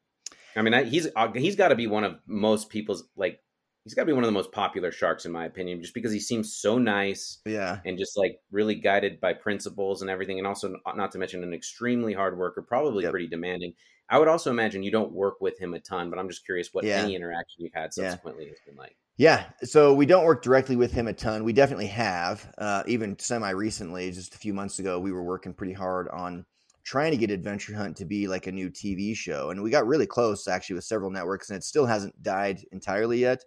I 0.54 0.62
mean, 0.62 0.74
I, 0.74 0.84
he's 0.84 1.08
uh, 1.16 1.32
he's 1.32 1.56
got 1.56 1.68
to 1.68 1.74
be 1.74 1.86
one 1.86 2.04
of 2.04 2.16
most 2.26 2.68
people's 2.70 3.04
like. 3.16 3.40
He's 3.84 3.94
got 3.94 4.02
to 4.02 4.06
be 4.06 4.12
one 4.12 4.22
of 4.22 4.28
the 4.28 4.32
most 4.32 4.52
popular 4.52 4.92
sharks 4.92 5.24
in 5.26 5.32
my 5.32 5.44
opinion, 5.44 5.80
just 5.80 5.92
because 5.92 6.12
he 6.12 6.20
seems 6.20 6.54
so 6.54 6.78
nice 6.78 7.40
Yeah, 7.44 7.80
and 7.84 7.98
just 7.98 8.16
like 8.16 8.38
really 8.52 8.76
guided 8.76 9.20
by 9.20 9.32
principles 9.32 10.02
and 10.02 10.10
everything 10.10 10.38
and 10.38 10.46
also 10.46 10.76
not 10.94 11.10
to 11.10 11.18
mention 11.18 11.42
an 11.42 11.52
extremely 11.52 12.12
hard 12.12 12.38
worker 12.38 12.62
probably 12.62 13.02
Yep. 13.02 13.10
pretty 13.10 13.26
demanding 13.26 13.72
i 14.08 14.20
would 14.20 14.28
also 14.28 14.52
imagine 14.52 14.84
you 14.84 14.92
don't 14.92 15.10
work 15.10 15.40
with 15.40 15.58
him 15.60 15.74
a 15.74 15.80
ton 15.80 16.10
but 16.10 16.20
i'm 16.20 16.28
just 16.28 16.44
curious 16.44 16.68
what 16.72 16.84
Yeah. 16.84 16.98
any 17.02 17.16
interaction 17.16 17.56
you've 17.64 17.74
had 17.74 17.90
Yeah. 17.96 18.10
subsequently 18.10 18.46
has 18.50 18.58
been 18.64 18.76
like 18.76 18.96
yeah. 19.18 19.46
So 19.64 19.92
we 19.94 20.06
don't 20.06 20.24
work 20.24 20.42
directly 20.42 20.74
with 20.74 20.92
him 20.92 21.06
a 21.06 21.12
ton. 21.12 21.44
We 21.44 21.52
definitely 21.52 21.88
have. 21.88 22.50
Uh, 22.56 22.82
even 22.86 23.18
semi 23.18 23.50
recently, 23.50 24.10
just 24.10 24.34
a 24.34 24.38
few 24.38 24.54
months 24.54 24.78
ago, 24.78 24.98
we 24.98 25.12
were 25.12 25.22
working 25.22 25.52
pretty 25.52 25.74
hard 25.74 26.08
on 26.08 26.46
trying 26.84 27.12
to 27.12 27.16
get 27.16 27.30
Adventure 27.30 27.74
Hunt 27.74 27.96
to 27.98 28.04
be 28.04 28.28
like 28.28 28.46
a 28.46 28.52
new 28.52 28.70
TV 28.70 29.16
show, 29.16 29.50
and 29.50 29.62
we 29.62 29.70
got 29.70 29.86
really 29.86 30.06
close 30.06 30.48
actually 30.48 30.74
with 30.74 30.84
several 30.84 31.10
networks, 31.10 31.50
and 31.50 31.56
it 31.56 31.64
still 31.64 31.86
hasn't 31.86 32.22
died 32.22 32.60
entirely 32.72 33.18
yet. 33.18 33.42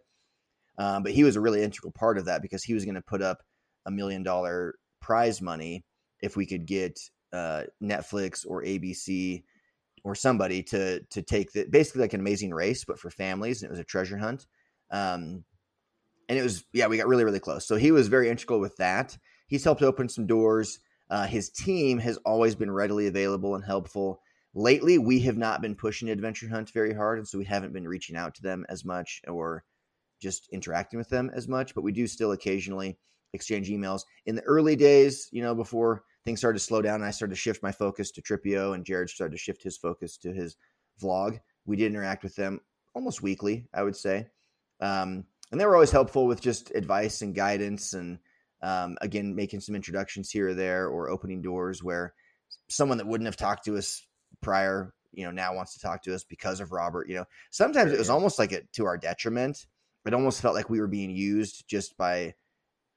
Um, 0.78 1.04
but 1.04 1.14
he 1.14 1.24
was 1.24 1.36
a 1.36 1.42
really 1.42 1.64
integral 1.64 1.94
part 1.94 2.18
of 2.18 2.26
that 2.26 2.42
because 2.42 2.64
he 2.64 2.74
was 2.74 2.86
going 2.86 2.96
to 2.96 3.02
put 3.02 3.22
up 3.22 3.42
a 3.86 3.92
million 3.92 4.24
dollar 4.24 4.76
prize 5.02 5.42
money 5.42 5.86
if 6.22 6.36
we 6.36 6.46
could 6.46 6.66
get 6.66 7.00
uh, 7.32 7.64
Netflix 7.82 8.46
or 8.48 8.64
ABC 8.64 9.44
or 10.04 10.16
somebody 10.16 10.64
to 10.64 11.02
to 11.10 11.22
take 11.22 11.52
the 11.52 11.66
basically 11.66 12.02
like 12.02 12.14
an 12.14 12.20
amazing 12.20 12.54
race, 12.54 12.86
but 12.86 13.00
for 13.00 13.10
families, 13.10 13.62
and 13.62 13.70
it 13.70 13.72
was 13.72 13.80
a 13.80 13.84
treasure 13.84 14.18
hunt. 14.18 14.46
Um, 14.92 15.44
and 16.30 16.40
it 16.40 16.44
was 16.44 16.64
yeah, 16.74 16.88
we 16.88 16.98
got 16.98 17.08
really 17.08 17.26
really 17.26 17.40
close. 17.40 17.68
So 17.68 17.76
he 17.76 17.92
was 17.92 18.08
very 18.08 18.30
integral 18.30 18.60
with 18.60 18.76
that. 18.78 19.18
He's 19.48 19.64
helped 19.64 19.82
open 19.82 20.10
some 20.10 20.28
doors. 20.28 20.80
Uh, 21.10 21.28
his 21.28 21.50
team 21.50 22.00
has 22.00 22.18
always 22.18 22.56
been 22.56 22.72
readily 22.72 23.08
available 23.08 23.56
and 23.56 23.64
helpful. 23.64 24.22
Lately, 24.54 24.98
we 24.98 25.20
have 25.22 25.38
not 25.38 25.62
been 25.62 25.76
pushing 25.76 26.10
Adventure 26.10 26.48
Hunt 26.48 26.72
very 26.72 26.94
hard, 26.94 27.18
and 27.20 27.28
so 27.28 27.38
we 27.38 27.46
haven't 27.46 27.74
been 27.74 27.88
reaching 27.88 28.16
out 28.16 28.34
to 28.36 28.42
them 28.42 28.66
as 28.70 28.86
much 28.86 29.22
or 29.28 29.64
just 30.22 30.48
interacting 30.52 30.98
with 30.98 31.10
them 31.10 31.30
as 31.34 31.48
much. 31.48 31.76
But 31.76 31.84
we 31.84 31.92
do 31.92 32.08
still 32.08 32.32
occasionally 32.32 32.98
exchange 33.34 33.70
emails. 33.70 34.04
In 34.26 34.36
the 34.36 34.44
early 34.44 34.76
days, 34.76 35.28
you 35.32 35.42
know, 35.42 35.54
before 35.54 36.04
things 36.24 36.40
started 36.40 36.60
to 36.60 36.66
slow 36.66 36.82
down, 36.82 36.96
and 36.96 37.06
I 37.06 37.12
started 37.12 37.36
to 37.36 37.40
shift 37.40 37.62
my 37.62 37.72
focus 37.72 38.12
to 38.12 38.22
Tripio, 38.22 38.74
and 38.74 38.86
Jared 38.86 39.10
started 39.10 39.34
to 39.34 39.38
shift 39.38 39.62
his 39.62 39.78
focus 39.78 40.18
to 40.18 40.34
his 40.34 40.56
vlog. 41.02 41.40
We 41.66 41.76
did 41.76 41.92
interact 41.92 42.24
with 42.24 42.36
them 42.36 42.62
almost 42.94 43.22
weekly, 43.22 43.68
I 43.74 43.84
would 43.84 43.96
say. 43.96 44.28
Um, 44.80 45.26
and 45.52 45.62
they 45.62 45.66
were 45.66 45.76
always 45.76 45.92
helpful 45.92 46.26
with 46.28 46.42
just 46.42 46.72
advice 46.72 47.22
and 47.22 47.36
guidance 47.36 47.94
and 47.94 48.20
um, 48.66 48.98
again 49.02 49.36
making 49.36 49.60
some 49.62 49.76
introductions 49.76 50.32
here 50.32 50.50
or 50.50 50.54
there 50.56 50.88
or 50.88 51.10
opening 51.10 51.42
doors 51.42 51.84
where 51.84 52.14
someone 52.68 52.98
that 52.98 53.08
wouldn't 53.08 53.28
have 53.28 53.38
talked 53.38 53.66
to 53.66 53.78
us 53.78 54.06
prior 54.42 54.94
you 55.14 55.24
know 55.24 55.32
now 55.32 55.54
wants 55.56 55.74
to 55.76 55.80
talk 55.80 56.02
to 56.04 56.14
us 56.16 56.24
because 56.24 56.60
of 56.60 56.72
robert 56.72 57.08
you 57.08 57.16
know? 57.16 57.26
Sometimes 57.52 57.92
it 57.94 58.00
was 58.00 58.10
almost 58.10 58.40
like 58.40 58.52
it 58.52 58.68
to 58.74 58.86
our 58.86 58.98
detriment. 58.98 59.68
It 60.08 60.14
almost 60.14 60.42
felt 60.42 60.56
like 60.56 60.70
we 60.70 60.80
were 60.82 60.88
being 60.88 61.12
used 61.12 61.64
just 61.68 61.96
by 61.98 62.34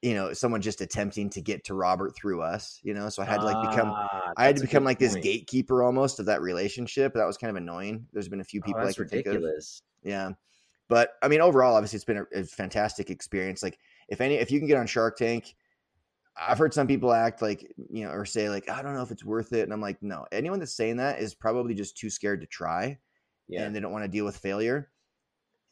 you 0.01 0.13
know 0.15 0.33
someone 0.33 0.61
just 0.61 0.81
attempting 0.81 1.29
to 1.31 1.41
get 1.41 1.65
to 1.65 1.73
robert 1.73 2.15
through 2.15 2.41
us 2.41 2.79
you 2.83 2.93
know? 2.93 3.09
So 3.09 3.21
i 3.21 3.25
had 3.25 3.39
to 3.41 3.45
like 3.45 3.69
become 3.69 3.91
Ah, 3.93 4.31
i 4.37 4.45
had 4.45 4.55
to 4.55 4.61
become 4.61 4.83
like 4.83 4.97
this 4.99 5.13
point. 5.13 5.23
gatekeeper 5.23 5.83
almost 5.83 6.19
of 6.19 6.25
that 6.27 6.41
relationship. 6.41 7.13
That 7.13 7.27
was 7.27 7.37
kind 7.37 7.51
of 7.51 7.57
annoying. 7.57 8.07
There's 8.13 8.29
been 8.29 8.41
a 8.41 8.45
few 8.51 8.61
Oh, 8.63 8.65
people 8.65 8.81
i 8.81 8.85
that's 8.85 8.97
can 8.97 9.07
think 9.07 9.25
of. 9.27 9.33
ridiculous. 9.33 9.81
Yeah. 10.03 10.31
But 10.87 11.11
I 11.21 11.27
mean, 11.27 11.41
overall, 11.41 11.75
obviously, 11.75 11.97
it's 11.97 12.05
been 12.05 12.17
a, 12.33 12.39
a 12.39 12.43
fantastic 12.43 13.09
experience. 13.11 13.61
Like, 13.61 13.77
if 14.07 14.21
any, 14.21 14.35
if 14.35 14.49
you 14.49 14.57
can 14.59 14.67
get 14.67 14.77
on 14.77 14.87
Shark 14.87 15.17
Tank, 15.17 15.53
I've 16.37 16.57
heard 16.57 16.73
some 16.73 16.87
people 16.87 17.11
act 17.11 17.41
like, 17.41 17.71
you 17.89 18.05
know, 18.05 18.11
or 18.11 18.25
say, 18.25 18.49
like, 18.49 18.69
I 18.69 18.81
don't 18.81 18.93
know 18.93 19.03
if 19.03 19.11
it's 19.11 19.25
worth 19.25 19.53
it. 19.53 19.63
And 19.63 19.73
I'm 19.73 19.81
like, 19.81 20.01
no, 20.01 20.25
anyone 20.31 20.59
that's 20.59 20.75
saying 20.75 20.97
that 20.97 21.19
is 21.19 21.35
probably 21.35 21.73
just 21.73 21.97
too 21.97 22.09
scared 22.09 22.41
to 22.41 22.47
try 22.47 22.97
yeah 23.47 23.65
and 23.65 23.75
they 23.75 23.79
don't 23.79 23.91
want 23.91 24.03
to 24.03 24.09
deal 24.09 24.25
with 24.25 24.37
failure. 24.37 24.91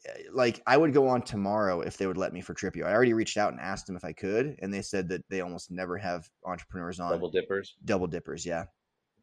Eh, 0.06 0.24
Like, 0.32 0.62
I 0.66 0.76
would 0.76 0.92
go 0.92 1.08
on 1.08 1.22
tomorrow 1.22 1.80
if 1.80 1.96
they 1.96 2.06
would 2.06 2.16
let 2.16 2.32
me 2.32 2.40
for 2.40 2.54
Tripio. 2.54 2.84
I 2.84 2.92
already 2.92 3.12
reached 3.14 3.36
out 3.36 3.52
and 3.52 3.60
asked 3.60 3.86
them 3.86 3.96
if 3.96 4.04
I 4.04 4.12
could. 4.12 4.56
And 4.60 4.72
they 4.72 4.82
said 4.82 5.08
that 5.08 5.24
they 5.28 5.40
almost 5.40 5.70
never 5.70 5.96
have 5.96 6.28
entrepreneurs 6.44 7.00
on 7.00 7.12
double 7.12 7.30
dippers 7.30 7.76
double 7.84 8.06
dippers. 8.06 8.44
Yeah. 8.44 8.64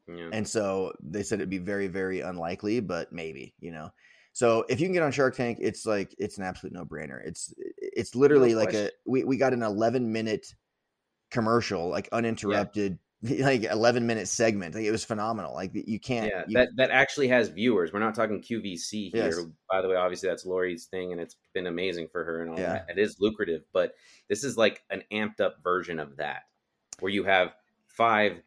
yeah 0.07 0.29
And 0.31 0.47
so 0.47 0.93
they 1.01 1.23
said 1.23 1.39
it'd 1.39 1.49
be 1.49 1.57
very, 1.57 1.87
very 1.87 2.21
unlikely, 2.21 2.79
but 2.79 3.11
maybe, 3.11 3.53
you 3.59 3.71
know. 3.71 3.91
So 4.33 4.65
if 4.67 4.81
you 4.81 4.87
can 4.87 4.93
get 4.93 5.03
on 5.03 5.13
Shark 5.13 5.35
Tank, 5.35 5.59
it's 5.61 5.85
like 5.85 6.13
it's 6.17 6.37
an 6.37 6.43
absolute 6.43 6.73
no 6.73 6.83
brainer. 6.83 7.25
It's 7.25 7.53
it's 7.57 8.15
literally 8.15 8.51
No 8.51 8.59
like 8.59 8.73
a 8.73 8.91
we, 9.05 9.23
we 9.23 9.37
got 9.37 9.53
an 9.53 9.63
11 9.63 10.11
minute 10.11 10.53
commercial, 11.31 11.89
like 11.89 12.09
uninterrupted, 12.11 12.99
like 13.21 13.63
11 13.63 14.05
minute 14.05 14.27
segment. 14.27 14.75
Like 14.75 14.83
it 14.83 14.91
was 14.91 15.03
phenomenal. 15.03 15.53
Like 15.53 15.71
you 15.73 15.99
can't. 15.99 16.27
Yeah, 16.27 16.43
you- 16.47 16.57
that 16.57 16.69
that 16.77 16.91
actually 16.91 17.27
has 17.29 17.49
viewers. 17.49 17.91
We're 17.93 17.99
not 17.99 18.15
talking 18.15 18.41
QVC 18.41 19.11
here. 19.11 19.25
Yes. 19.25 19.39
By 19.71 19.81
the 19.81 19.89
way, 19.89 19.95
obviously 19.95 20.29
that's 20.29 20.45
Lori's 20.45 20.85
thing, 20.85 21.11
and 21.11 21.19
it's 21.21 21.35
been 21.53 21.67
amazing 21.67 22.07
for 22.11 22.23
her 22.23 22.41
and 22.41 22.51
all 22.51 22.59
Yeah. 22.59 22.73
that. 22.73 22.85
It 22.89 22.99
is 22.99 23.17
lucrative, 23.19 23.63
but 23.73 23.93
this 24.29 24.43
is 24.43 24.57
like 24.57 24.83
an 24.89 25.03
amped 25.11 25.39
up 25.41 25.57
version 25.63 25.99
of 25.99 26.17
that, 26.17 26.43
where 26.99 27.11
you 27.11 27.23
have 27.23 27.55
five 27.87 28.41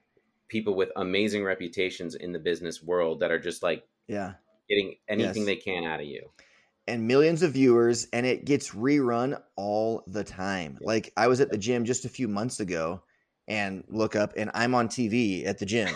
people 0.49 0.74
with 0.74 0.91
amazing 0.97 1.45
reputations 1.45 2.14
in 2.14 2.33
the 2.33 2.39
business 2.39 2.83
world 2.83 3.20
that 3.20 3.31
are 3.31 3.39
just 3.39 3.62
like 3.62 3.85
yeah. 4.07 4.35
getting 4.68 4.95
anything 5.09 5.43
Yes. 5.43 5.47
they 5.47 5.57
can 5.57 5.85
out 5.85 6.01
of 6.01 6.07
you. 6.07 6.31
And 6.89 7.07
millions 7.07 7.43
of 7.43 7.53
viewers 7.53 8.09
and 8.12 8.26
it 8.26 8.45
gets 8.45 8.70
rerun 8.70 9.41
all 9.57 10.03
the 10.07 10.24
time. 10.24 10.78
Like 10.80 11.12
I 11.16 11.28
was 11.28 11.41
at 11.41 11.51
the 11.51 11.59
gym 11.59 11.84
just 11.84 12.05
a 12.05 12.09
few 12.09 12.28
months 12.28 12.61
ago 12.61 13.03
and 13.47 13.84
look 13.89 14.16
up 14.16 14.32
and 14.36 14.51
I'm 14.55 14.74
on 14.74 14.89
TV 14.89 15.47
at 15.47 15.59
the 15.59 15.66
gym. 15.66 15.89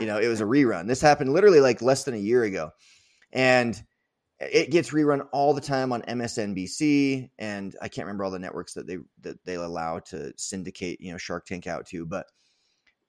you 0.00 0.06
know, 0.06 0.18
it 0.18 0.28
was 0.28 0.40
a 0.40 0.44
rerun. 0.44 0.86
This 0.86 1.00
happened 1.00 1.32
literally 1.32 1.60
like 1.60 1.82
less 1.82 2.04
than 2.04 2.14
a 2.14 2.18
year 2.18 2.44
ago. 2.44 2.70
And 3.32 3.80
it 4.40 4.70
gets 4.70 4.90
rerun 4.90 5.26
all 5.32 5.52
the 5.52 5.60
time 5.60 5.92
on 5.92 6.02
MSNBC 6.02 7.30
and 7.38 7.76
I 7.82 7.88
can't 7.88 8.06
remember 8.06 8.24
all 8.24 8.30
the 8.30 8.38
networks 8.38 8.74
that 8.74 8.86
they 8.86 8.98
that 9.20 9.44
they 9.44 9.54
allow 9.54 9.98
to 9.98 10.32
syndicate, 10.36 11.00
you 11.00 11.12
know, 11.12 11.18
Shark 11.18 11.44
Tank 11.44 11.66
out 11.66 11.86
to, 11.88 12.06
but 12.06 12.26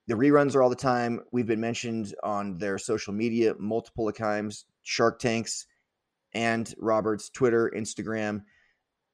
the 0.08 0.14
reruns 0.14 0.54
are 0.54 0.62
all 0.62 0.68
the 0.68 0.76
time. 0.76 1.20
We've 1.32 1.46
been 1.46 1.60
mentioned 1.60 2.14
on 2.22 2.58
their 2.58 2.76
social 2.76 3.14
media 3.14 3.54
multiple 3.58 4.10
times. 4.12 4.64
Shark 4.82 5.20
Tanks 5.20 5.66
and 6.34 6.72
Robert's 6.78 7.30
Twitter, 7.30 7.72
Instagram, 7.74 8.42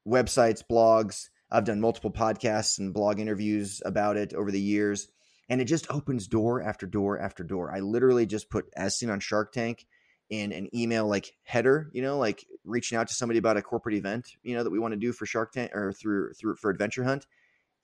websites, 0.07 0.63
blogs. 0.69 1.29
I've 1.51 1.65
done 1.65 1.81
multiple 1.81 2.11
podcasts 2.11 2.79
and 2.79 2.93
blog 2.93 3.19
interviews 3.19 3.81
about 3.85 4.17
it 4.17 4.33
over 4.33 4.51
the 4.51 4.61
years. 4.61 5.07
And 5.49 5.59
it 5.61 5.65
just 5.65 5.89
opens 5.89 6.27
door 6.27 6.61
after 6.61 6.85
door 6.85 7.19
after 7.19 7.43
door. 7.43 7.73
I 7.75 7.79
literally 7.79 8.27
just 8.27 8.49
put 8.49 8.65
as 8.75 8.95
seen 8.95 9.09
on 9.09 9.19
Shark 9.19 9.51
Tank 9.51 9.85
in 10.29 10.51
an 10.51 10.69
email 10.75 11.07
like 11.07 11.33
header, 11.43 11.89
you 11.91 12.03
know, 12.03 12.19
like 12.19 12.45
reaching 12.63 12.97
out 12.97 13.07
to 13.07 13.15
somebody 13.15 13.39
about 13.39 13.57
a 13.57 13.63
corporate 13.63 13.95
event, 13.95 14.29
you 14.43 14.55
know, 14.55 14.63
that 14.63 14.69
we 14.69 14.77
want 14.77 14.93
to 14.93 14.99
do 14.99 15.11
for 15.11 15.25
Shark 15.25 15.51
Tank 15.51 15.71
or 15.73 15.91
through 15.91 16.33
through 16.33 16.55
for 16.55 16.69
Adventure 16.69 17.03
Hunt. 17.03 17.25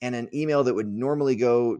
And 0.01 0.13
an 0.13 0.29
email 0.33 0.63
that 0.63 0.75
would 0.75 0.87
normally 0.87 1.35
go 1.35 1.79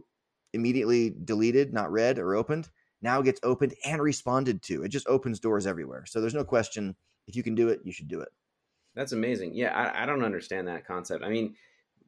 immediately 0.52 1.10
deleted, 1.10 1.72
not 1.72 1.92
read 1.92 2.18
or 2.18 2.34
opened, 2.34 2.68
now 3.00 3.22
gets 3.22 3.40
opened 3.44 3.74
and 3.84 4.02
responded 4.02 4.62
to. 4.62 4.82
It 4.82 4.88
just 4.88 5.06
opens 5.06 5.38
doors 5.38 5.66
everywhere. 5.66 6.04
So 6.06 6.20
there's 6.20 6.34
no 6.34 6.44
question 6.44 6.96
if 7.26 7.36
you 7.36 7.42
can 7.42 7.54
do 7.54 7.68
it, 7.68 7.80
you 7.84 7.92
should 7.92 8.08
do 8.08 8.20
it. 8.20 8.28
That's 8.94 9.12
amazing. 9.12 9.54
Yeah, 9.54 9.74
I, 9.74 10.02
I 10.02 10.06
don't 10.06 10.22
understand 10.24 10.68
that 10.68 10.86
concept. 10.86 11.22
I 11.24 11.28
mean, 11.28 11.54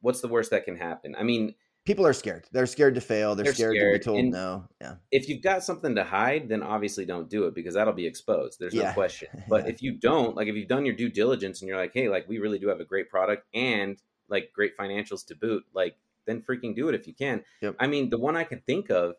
what's 0.00 0.20
the 0.20 0.28
worst 0.28 0.50
that 0.52 0.64
can 0.64 0.76
happen? 0.76 1.14
I 1.18 1.22
mean, 1.22 1.54
People 1.84 2.06
are 2.06 2.12
scared. 2.12 2.44
They're 2.52 2.66
scared 2.66 2.94
to 2.96 3.00
fail. 3.00 3.34
They're, 3.34 3.44
They're 3.44 3.54
scared, 3.54 3.94
to 3.94 3.98
be 3.98 4.04
told 4.04 4.18
and- 4.18 4.30
no. 4.30 4.68
Yeah. 4.78 4.96
if 5.10 5.26
you've 5.26 5.40
got 5.40 5.64
something 5.64 5.94
to 5.94 6.04
hide, 6.04 6.46
then 6.50 6.62
obviously 6.62 7.06
don't 7.06 7.30
do 7.30 7.46
it 7.46 7.54
because 7.54 7.72
that'll 7.74 7.94
be 7.94 8.06
exposed. 8.06 8.58
There's 8.60 8.74
Yeah. 8.74 8.88
no 8.88 8.92
question. 8.92 9.28
But 9.48 9.64
Yeah. 9.64 9.70
if 9.70 9.82
you 9.82 9.92
don't, 9.92 10.36
like 10.36 10.48
if 10.48 10.54
you've 10.54 10.68
done 10.68 10.84
your 10.84 10.94
due 10.94 11.08
diligence 11.08 11.62
and 11.62 11.68
you're 11.68 11.78
like, 11.78 11.92
hey, 11.94 12.10
like 12.10 12.28
we 12.28 12.38
really 12.40 12.58
do 12.58 12.68
have 12.68 12.80
a 12.80 12.84
great 12.84 13.08
product 13.08 13.46
and 13.54 13.96
like 14.28 14.52
great 14.52 14.76
financials 14.76 15.24
to 15.28 15.34
boot, 15.34 15.64
like 15.72 15.96
then 16.26 16.42
freaking 16.42 16.76
do 16.76 16.90
it 16.90 16.94
if 16.94 17.06
you 17.06 17.14
can. 17.14 17.42
Yep. 17.62 17.76
I 17.80 17.86
mean, 17.86 18.10
the 18.10 18.18
one 18.18 18.36
I 18.36 18.44
can 18.44 18.60
think 18.60 18.90
of 18.90 19.14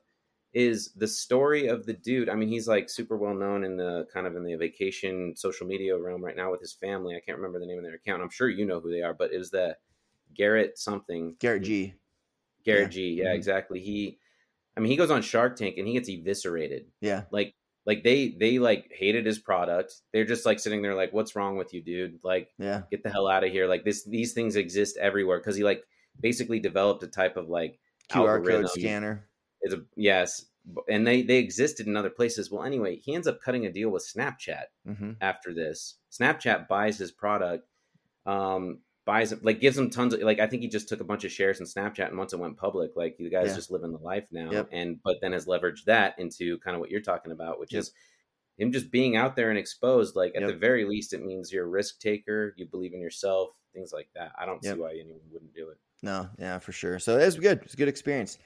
is 0.53 0.91
the 0.93 1.07
story 1.07 1.67
of 1.67 1.85
the 1.85 1.93
dude. 1.93 2.29
I 2.29 2.35
mean, 2.35 2.49
he's 2.49 2.67
like 2.67 2.89
super 2.89 3.17
well 3.17 3.35
known 3.35 3.63
in 3.63 3.77
the 3.77 4.07
kind 4.13 4.25
of 4.27 4.35
in 4.35 4.43
the 4.43 4.55
vacation 4.55 5.35
social 5.35 5.67
media 5.67 5.97
realm 5.97 6.23
right 6.23 6.35
now 6.35 6.51
with 6.51 6.61
his 6.61 6.73
family. 6.73 7.15
I 7.15 7.19
can't 7.19 7.37
remember 7.37 7.59
the 7.59 7.65
name 7.67 7.77
of 7.77 7.83
their 7.83 7.95
account. 7.95 8.21
I'm 8.23 8.29
sure 8.31 8.49
you 8.49 8.65
know 8.65 8.79
who 8.79 8.91
they 8.91 9.01
are, 9.03 9.13
but 9.13 9.31
it 9.31 9.37
was 9.37 9.51
the 9.51 9.77
Garrett 10.33 10.77
something. 10.77 11.35
Garrett 11.39 11.63
Gee. 11.63 11.93
Garrett 12.63 12.85
Yeah. 12.87 12.89
Gee. 12.89 13.09
Yeah, 13.21 13.25
Mhm. 13.33 13.35
exactly. 13.35 13.79
He, 13.79 14.19
I 14.77 14.79
mean, 14.81 14.91
he 14.91 14.97
goes 14.97 15.11
on 15.11 15.21
Shark 15.21 15.55
Tank 15.55 15.77
and 15.77 15.87
he 15.87 15.93
gets 15.93 16.09
eviscerated. 16.09 16.91
Yeah. 17.01 17.25
Like, 17.31 17.55
like 17.85 18.03
they 18.03 18.29
they 18.39 18.59
like 18.59 18.91
hated 18.93 19.25
his 19.25 19.39
product. 19.39 19.95
They're 20.13 20.25
just 20.25 20.45
like 20.45 20.59
sitting 20.59 20.81
there 20.81 20.95
like, 20.95 21.11
"What's 21.13 21.35
wrong 21.35 21.57
with 21.57 21.73
you, 21.73 21.81
dude? 21.81 22.23
Like, 22.23 22.53
Yeah. 22.59 22.83
get 22.91 23.03
the 23.03 23.09
hell 23.09 23.27
out 23.27 23.43
of 23.43 23.51
here!" 23.51 23.67
Like 23.67 23.83
this, 23.85 24.03
these 24.03 24.33
things 24.33 24.55
exist 24.55 24.97
everywhere 24.97 25.39
because 25.39 25.55
he 25.55 25.63
like 25.63 25.83
basically 26.19 26.59
developed 26.59 27.01
a 27.03 27.07
type 27.07 27.37
of 27.37 27.49
like 27.49 27.79
QR 28.09 28.37
algorithm. 28.37 28.63
code 28.63 28.71
scanner. 28.71 29.28
It's 29.61 29.73
a 29.73 29.83
yes, 29.95 30.45
and 30.89 31.05
they 31.05 31.21
they 31.21 31.37
existed 31.37 31.87
in 31.87 31.97
other 31.97 32.09
places. 32.09 32.51
Well, 32.51 32.63
anyway, 32.63 32.97
he 32.97 33.13
ends 33.15 33.27
up 33.27 33.41
cutting 33.41 33.65
a 33.65 33.71
deal 33.71 33.89
with 33.89 34.07
Snapchat 34.07 34.65
hmm 34.85 35.11
after 35.21 35.53
this. 35.53 35.95
Snapchat 36.11 36.67
buys 36.67 36.97
his 36.97 37.11
product, 37.11 37.67
um, 38.25 38.81
buys 39.05 39.31
it, 39.31 39.43
like 39.43 39.59
gives 39.59 39.77
him 39.77 39.89
tons 39.89 40.13
of 40.13 40.21
like 40.21 40.39
I 40.39 40.47
think 40.47 40.61
he 40.61 40.67
just 40.69 40.87
took 40.89 41.01
a 41.01 41.05
bunch 41.05 41.23
of 41.25 41.31
shares 41.31 41.59
in 41.59 41.65
Snapchat 41.65 42.07
and 42.09 42.17
once 42.17 42.33
it 42.33 42.39
went 42.39 42.57
public, 42.57 42.91
like 42.95 43.17
the 43.17 43.29
guy's 43.29 43.47
Yeah. 43.49 43.55
just 43.55 43.71
living 43.71 43.91
the 43.91 43.99
life 43.99 44.27
now. 44.31 44.51
Yep. 44.51 44.69
And 44.71 45.01
but 45.03 45.17
then 45.21 45.33
has 45.33 45.45
leveraged 45.45 45.85
that 45.85 46.17
into 46.19 46.59
kind 46.59 46.75
of 46.75 46.81
what 46.81 46.91
you're 46.91 47.01
talking 47.01 47.31
about, 47.31 47.59
which 47.59 47.73
Yep. 47.73 47.79
is 47.81 47.91
him 48.57 48.71
just 48.71 48.91
being 48.91 49.15
out 49.15 49.35
there 49.35 49.49
and 49.49 49.57
exposed. 49.59 50.15
Like 50.15 50.33
at 50.35 50.41
Yep. 50.41 50.51
the 50.51 50.57
very 50.57 50.85
least, 50.85 51.13
it 51.13 51.23
means 51.23 51.51
you're 51.51 51.65
a 51.65 51.69
risk 51.69 51.99
taker, 51.99 52.53
you 52.57 52.65
believe 52.65 52.93
in 52.93 53.01
yourself, 53.01 53.51
things 53.73 53.91
like 53.93 54.09
that. 54.15 54.33
I 54.37 54.45
don't 54.45 54.63
see 54.63 54.75
why 54.75 54.91
anyone 54.91 55.21
wouldn't 55.31 55.53
do 55.53 55.69
it. 55.69 55.77
No, 56.01 56.29
yeah, 56.37 56.59
for 56.59 56.71
sure. 56.71 56.99
So 56.99 57.17
it 57.17 57.25
was 57.25 57.35
good. 57.37 57.61
It's 57.63 57.73
a 57.73 57.77
good 57.77 57.87
experience. 57.89 58.37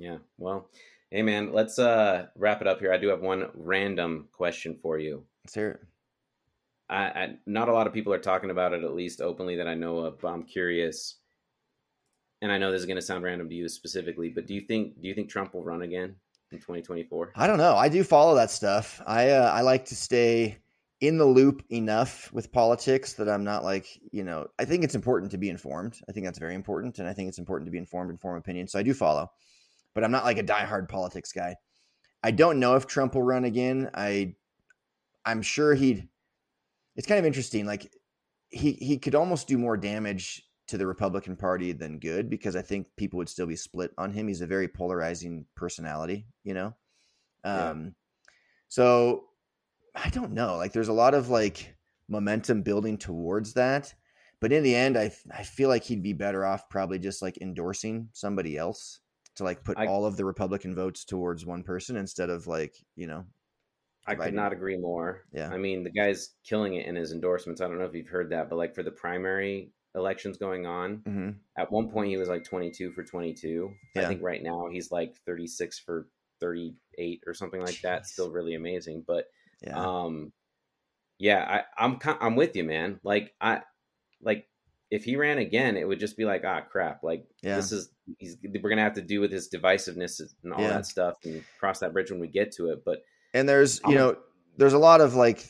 Yeah. 0.00 0.16
Well, 0.38 0.66
hey 1.10 1.20
man, 1.20 1.52
let's 1.52 1.78
uh 1.78 2.26
wrap 2.34 2.62
it 2.62 2.66
up 2.66 2.80
here. 2.80 2.90
I 2.90 2.96
do 2.96 3.08
have 3.08 3.20
one 3.20 3.50
random 3.54 4.28
question 4.32 4.78
for 4.80 4.98
you. 4.98 5.24
Let's 5.44 5.54
hear 5.54 5.70
it. 5.72 5.80
I, 6.88 7.04
I 7.04 7.28
not 7.44 7.68
a 7.68 7.72
lot 7.74 7.86
of 7.86 7.92
people 7.92 8.14
are 8.14 8.18
talking 8.18 8.50
about 8.50 8.72
it, 8.72 8.82
at 8.82 8.94
least 8.94 9.20
openly 9.20 9.56
that 9.56 9.68
I 9.68 9.74
know 9.74 9.98
of. 9.98 10.18
But 10.18 10.28
I'm 10.28 10.44
curious, 10.44 11.16
and 12.40 12.50
I 12.50 12.56
know 12.56 12.72
this 12.72 12.80
is 12.80 12.86
going 12.86 12.96
to 12.96 13.02
sound 13.02 13.24
random 13.24 13.50
to 13.50 13.54
you 13.54 13.68
specifically, 13.68 14.30
but 14.30 14.46
do 14.46 14.54
you 14.54 14.62
think 14.62 15.00
do 15.02 15.06
you 15.06 15.14
think 15.14 15.28
Trump 15.28 15.52
will 15.52 15.64
run 15.64 15.82
again 15.82 16.16
in 16.50 16.58
2024? 16.58 17.32
I 17.36 17.46
don't 17.46 17.58
know. 17.58 17.76
I 17.76 17.90
do 17.90 18.02
follow 18.02 18.34
that 18.36 18.50
stuff. 18.50 19.02
I 19.06 19.30
uh, 19.30 19.50
I 19.52 19.60
like 19.60 19.84
to 19.86 19.94
stay 19.94 20.56
in 21.02 21.18
the 21.18 21.26
loop 21.26 21.62
enough 21.70 22.32
with 22.32 22.52
politics 22.52 23.14
that 23.14 23.28
I'm 23.28 23.44
not 23.44 23.64
like 23.64 23.86
you 24.12 24.24
know. 24.24 24.46
I 24.58 24.64
think 24.64 24.82
it's 24.82 24.94
important 24.94 25.30
to 25.32 25.38
be 25.38 25.50
informed. 25.50 26.00
I 26.08 26.12
think 26.12 26.24
that's 26.24 26.38
very 26.38 26.54
important, 26.54 26.98
and 26.98 27.06
I 27.06 27.12
think 27.12 27.28
it's 27.28 27.38
important 27.38 27.66
to 27.66 27.72
be 27.72 27.78
informed 27.78 28.08
and 28.08 28.18
form 28.18 28.38
opinion. 28.38 28.66
So 28.66 28.78
I 28.78 28.82
do 28.82 28.94
follow, 28.94 29.30
but 29.94 30.04
I'm 30.04 30.10
not 30.10 30.24
like 30.24 30.38
a 30.38 30.44
diehard 30.44 30.88
politics 30.88 31.32
guy. 31.32 31.56
I 32.22 32.30
don't 32.30 32.60
know 32.60 32.76
if 32.76 32.86
Trump 32.86 33.14
will 33.14 33.22
run 33.22 33.44
again. 33.44 33.90
I 33.94 34.34
I'm 35.24 35.42
sure 35.42 35.74
he'd. 35.74 36.08
It's 36.96 37.06
kind 37.06 37.18
of 37.18 37.26
interesting. 37.26 37.66
Like 37.66 37.90
he 38.50 38.72
he 38.72 38.98
could 38.98 39.14
almost 39.14 39.48
do 39.48 39.58
more 39.58 39.76
damage 39.76 40.42
to 40.68 40.78
the 40.78 40.86
Republican 40.86 41.36
Party 41.36 41.72
than 41.72 41.98
good 41.98 42.30
because 42.30 42.54
I 42.54 42.62
think 42.62 42.86
people 42.96 43.18
would 43.18 43.28
still 43.28 43.46
be 43.46 43.56
split 43.56 43.92
on 43.98 44.12
him. 44.12 44.28
He's 44.28 44.40
a 44.40 44.46
very 44.46 44.68
polarizing 44.68 45.46
personality, 45.56 46.26
you 46.44 46.54
know. 46.54 46.74
Yeah. 47.44 47.70
Um, 47.70 47.94
so 48.68 49.24
I 49.96 50.08
don't 50.10 50.32
know. 50.32 50.56
Like, 50.56 50.72
there's 50.72 50.88
a 50.88 50.92
lot 50.92 51.14
of 51.14 51.28
like 51.28 51.74
momentum 52.08 52.62
building 52.62 52.98
towards 52.98 53.54
that, 53.54 53.92
but 54.40 54.52
in 54.52 54.62
the 54.62 54.74
end, 54.74 54.96
I 54.96 55.12
I 55.36 55.42
feel 55.42 55.68
like 55.68 55.84
he'd 55.84 56.02
be 56.02 56.12
better 56.12 56.44
off 56.44 56.68
probably 56.68 56.98
just 56.98 57.22
like 57.22 57.38
endorsing 57.40 58.08
somebody 58.12 58.56
else 58.56 59.00
to 59.36 59.44
like 59.44 59.64
put 59.64 59.78
I- 59.78 59.86
all 59.86 60.06
of 60.06 60.16
the 60.16 60.24
Republican 60.24 60.74
votes 60.74 61.04
towards 61.04 61.46
one 61.46 61.62
person 61.62 61.96
instead 61.96 62.30
of 62.30 62.46
like 62.46 62.74
you 62.96 63.06
know. 63.06 63.24
I 64.06 64.14
could 64.14 64.34
not 64.34 64.52
agree 64.52 64.76
more. 64.78 65.24
Yeah. 65.32 65.50
I 65.52 65.58
mean, 65.58 65.84
the 65.84 65.90
guy's 65.90 66.30
killing 66.42 66.74
it 66.74 66.86
in 66.86 66.96
his 66.96 67.12
endorsements. 67.12 67.60
I 67.60 67.68
don't 67.68 67.78
know 67.78 67.84
if 67.84 67.94
you've 67.94 68.08
heard 68.08 68.30
that, 68.30 68.48
but 68.48 68.56
like 68.56 68.74
for 68.74 68.82
the 68.82 68.90
primary 68.90 69.72
elections 69.94 70.38
going 70.38 70.66
on, 70.66 71.02
hmm 71.04 71.30
at 71.56 71.70
one 71.70 71.90
point 71.90 72.08
he 72.08 72.16
was 72.16 72.28
like 72.28 72.42
22 72.44 72.92
for 72.92 73.04
22. 73.04 73.70
I 73.96 74.04
think 74.06 74.22
right 74.22 74.42
now 74.42 74.68
he's 74.72 74.90
like 74.90 75.14
36 75.26 75.78
for 75.80 76.08
38 76.40 77.22
or 77.26 77.34
something 77.34 77.60
like 77.60 77.80
that. 77.82 78.06
Still 78.06 78.30
really 78.30 78.54
amazing, 78.54 79.04
but 79.06 79.26
Yeah. 79.62 79.76
um 79.78 80.32
yeah 81.18 81.62
i 81.78 81.84
i'm 81.84 81.98
i'm 82.22 82.34
with 82.34 82.56
you 82.56 82.64
man 82.64 82.98
like 83.04 83.34
i 83.42 83.60
like 84.22 84.48
if 84.90 85.04
he 85.04 85.16
ran 85.16 85.38
again 85.38 85.76
it 85.76 85.86
would 85.86 86.00
just 86.00 86.16
be 86.16 86.24
like 86.24 86.42
ah 86.44 86.60
crap 86.60 87.02
like 87.02 87.24
Yeah. 87.42 87.56
this 87.56 87.72
is 87.72 87.90
he's 88.18 88.36
we're 88.42 88.70
gonna 88.70 88.82
have 88.82 88.94
to 88.94 89.02
do 89.02 89.20
with 89.20 89.30
his 89.30 89.48
divisiveness 89.48 90.20
and 90.42 90.52
all 90.52 90.60
Yeah. 90.60 90.70
that 90.70 90.86
stuff 90.86 91.16
and 91.24 91.42
cross 91.58 91.78
that 91.80 91.92
bridge 91.92 92.10
when 92.10 92.20
we 92.20 92.28
get 92.28 92.52
to 92.52 92.70
it 92.70 92.84
but 92.84 93.02
And 93.34 93.48
there's, 93.48 93.80
you 93.86 93.94
know, 93.94 94.16
there's 94.56 94.72
a 94.72 94.78
lot 94.78 95.00
of 95.00 95.14
like 95.14 95.46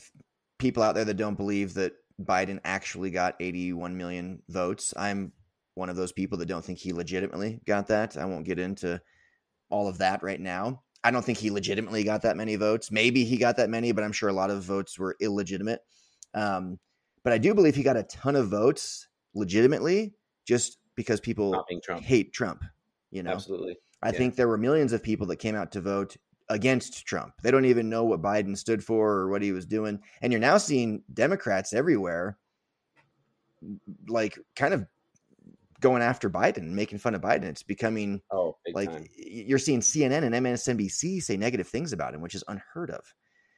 people 0.59 0.83
out 0.83 0.93
there 0.93 1.05
that 1.05 1.15
don't 1.17 1.35
believe 1.35 1.73
that 1.73 1.93
Biden 2.21 2.59
actually 2.63 3.09
got 3.09 3.35
81 3.39 3.97
million 3.97 4.43
votes. 4.47 4.93
I'm 4.95 5.31
one 5.73 5.89
of 5.89 5.95
those 5.95 6.11
people 6.11 6.37
that 6.37 6.45
don't 6.45 6.63
think 6.63 6.77
he 6.77 6.93
legitimately 6.93 7.59
got 7.65 7.87
that. 7.87 8.15
I 8.17 8.25
won't 8.25 8.45
get 8.45 8.59
into 8.59 9.01
all 9.71 9.87
of 9.87 9.97
that 9.97 10.21
right 10.21 10.39
now. 10.39 10.83
I 11.03 11.09
don't 11.09 11.25
think 11.25 11.39
he 11.39 11.49
legitimately 11.49 12.03
got 12.03 12.21
that 12.21 12.37
many 12.37 12.55
votes. 12.57 12.91
Maybe 12.91 13.23
he 13.25 13.37
got 13.37 13.57
that 13.57 13.71
many, 13.71 13.91
but 13.91 14.03
I'm 14.03 14.11
sure 14.11 14.29
a 14.29 14.33
lot 14.33 14.51
of 14.51 14.61
votes 14.63 14.99
were 14.99 15.17
illegitimate. 15.19 15.79
Um, 16.35 16.77
but 17.23 17.33
I 17.33 17.39
do 17.39 17.55
believe 17.55 17.75
he 17.75 17.81
got 17.81 17.97
a 17.97 18.03
ton 18.03 18.35
of 18.35 18.49
votes 18.49 19.07
legitimately 19.33 20.13
just 20.45 20.77
because 20.95 21.19
people 21.19 21.63
trump 21.83 22.03
hate 22.03 22.33
Trump, 22.33 22.63
you 23.11 23.23
know? 23.23 23.31
absolutely 23.31 23.77
I 24.03 24.09
Yeah. 24.09 24.17
think 24.17 24.35
there 24.35 24.47
were 24.47 24.57
millions 24.57 24.93
of 24.93 25.03
people 25.03 25.27
that 25.27 25.37
came 25.37 25.55
out 25.55 25.71
to 25.73 25.81
vote 25.81 26.17
against 26.49 27.05
Trump. 27.05 27.33
They 27.43 27.51
don't 27.51 27.65
even 27.65 27.87
know 27.87 28.03
what 28.03 28.21
Biden 28.21 28.57
stood 28.57 28.83
for 28.83 29.11
or 29.11 29.29
what 29.29 29.41
he 29.41 29.51
was 29.51 29.65
doing. 29.65 30.01
And 30.21 30.33
you're 30.33 30.39
now 30.39 30.57
seeing 30.57 31.03
Democrats 31.13 31.71
everywhere 31.71 32.37
like 34.07 34.37
kind 34.55 34.73
of 34.73 34.87
going 35.79 36.01
after 36.01 36.29
Biden, 36.29 36.69
making 36.71 36.99
fun 36.99 37.15
of 37.15 37.21
Biden. 37.21 37.43
It's 37.45 37.63
becoming 37.63 38.21
Oh, 38.31 38.57
like 38.73 38.89
time. 38.89 39.07
you're 39.15 39.59
seeing 39.59 39.81
CNN 39.81 40.23
and 40.23 40.35
MSNBC 40.35 41.21
say 41.21 41.37
negative 41.37 41.67
things 41.67 41.93
about 41.93 42.13
him, 42.13 42.21
which 42.21 42.35
is 42.35 42.43
unheard 42.47 42.91
of. 42.91 43.13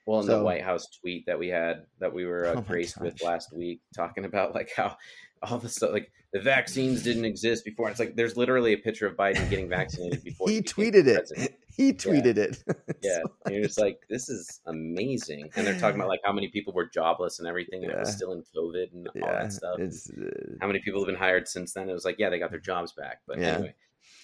Well, 0.06 0.20
in 0.22 0.28
So- 0.28 0.39
the 0.39 0.43
White 0.43 0.62
House 0.64 0.88
tweet 1.01 1.26
that 1.28 1.39
we 1.39 1.47
had 1.49 1.86
that 1.99 2.14
we 2.14 2.26
were 2.26 2.47
uh, 2.47 2.54
Oh 2.58 2.62
graced 2.62 2.99
with 2.99 3.22
last 3.24 3.56
week, 3.56 3.82
talking 3.95 4.26
about 4.26 4.54
like 4.54 4.72
how 4.76 4.97
all 5.41 5.58
the 5.58 5.70
stuff 5.70 5.91
like 5.91 6.12
the 6.32 6.39
vaccines 6.39 7.04
didn't 7.04 7.26
exist 7.26 7.64
before. 7.66 7.89
It's 7.89 7.99
like 7.99 8.16
there's 8.16 8.36
literally 8.38 8.74
a 8.74 8.78
picture 8.78 9.06
of 9.08 9.16
Biden 9.16 9.49
getting 9.49 9.70
vaccinated 9.70 10.24
before 10.24 10.49
he 10.49 10.62
became 10.62 10.86
tweeted 10.91 11.08
it. 11.08 11.16
president. 11.28 11.51
He 11.76 11.93
tweeted 11.93 12.38
it. 12.38 12.64
Yeah, 13.04 13.20
and 13.45 13.54
you're 13.56 13.66
just 13.66 13.78
like, 13.80 13.99
this 14.10 14.30
is 14.30 14.62
amazing. 14.68 15.49
And 15.58 15.68
they're 15.68 15.78
talking 15.78 15.99
about 15.99 16.08
like 16.08 16.22
how 16.24 16.32
many 16.32 16.47
people 16.47 16.72
were 16.74 16.86
jobless 16.86 17.39
and 17.39 17.47
everything, 17.47 17.84
and 17.84 17.91
it 17.91 17.99
was 17.99 18.14
still 18.14 18.32
in 18.32 18.41
COVID 18.56 18.93
and 18.93 19.08
all 19.22 19.30
that 19.30 19.51
stuff. 19.51 19.78
uh, 19.80 20.56
How 20.62 20.68
many 20.68 20.80
people 20.80 21.01
have 21.01 21.08
been 21.08 21.16
hired 21.16 21.47
since 21.49 21.74
then? 21.74 21.89
It 21.89 21.93
was 21.93 22.06
like, 22.06 22.16
yeah, 22.18 22.30
they 22.30 22.39
got 22.39 22.49
their 22.51 22.60
jobs 22.62 22.93
back. 22.93 23.20
But 23.28 23.39
Yeah. 23.39 23.47
anyway, 23.56 23.76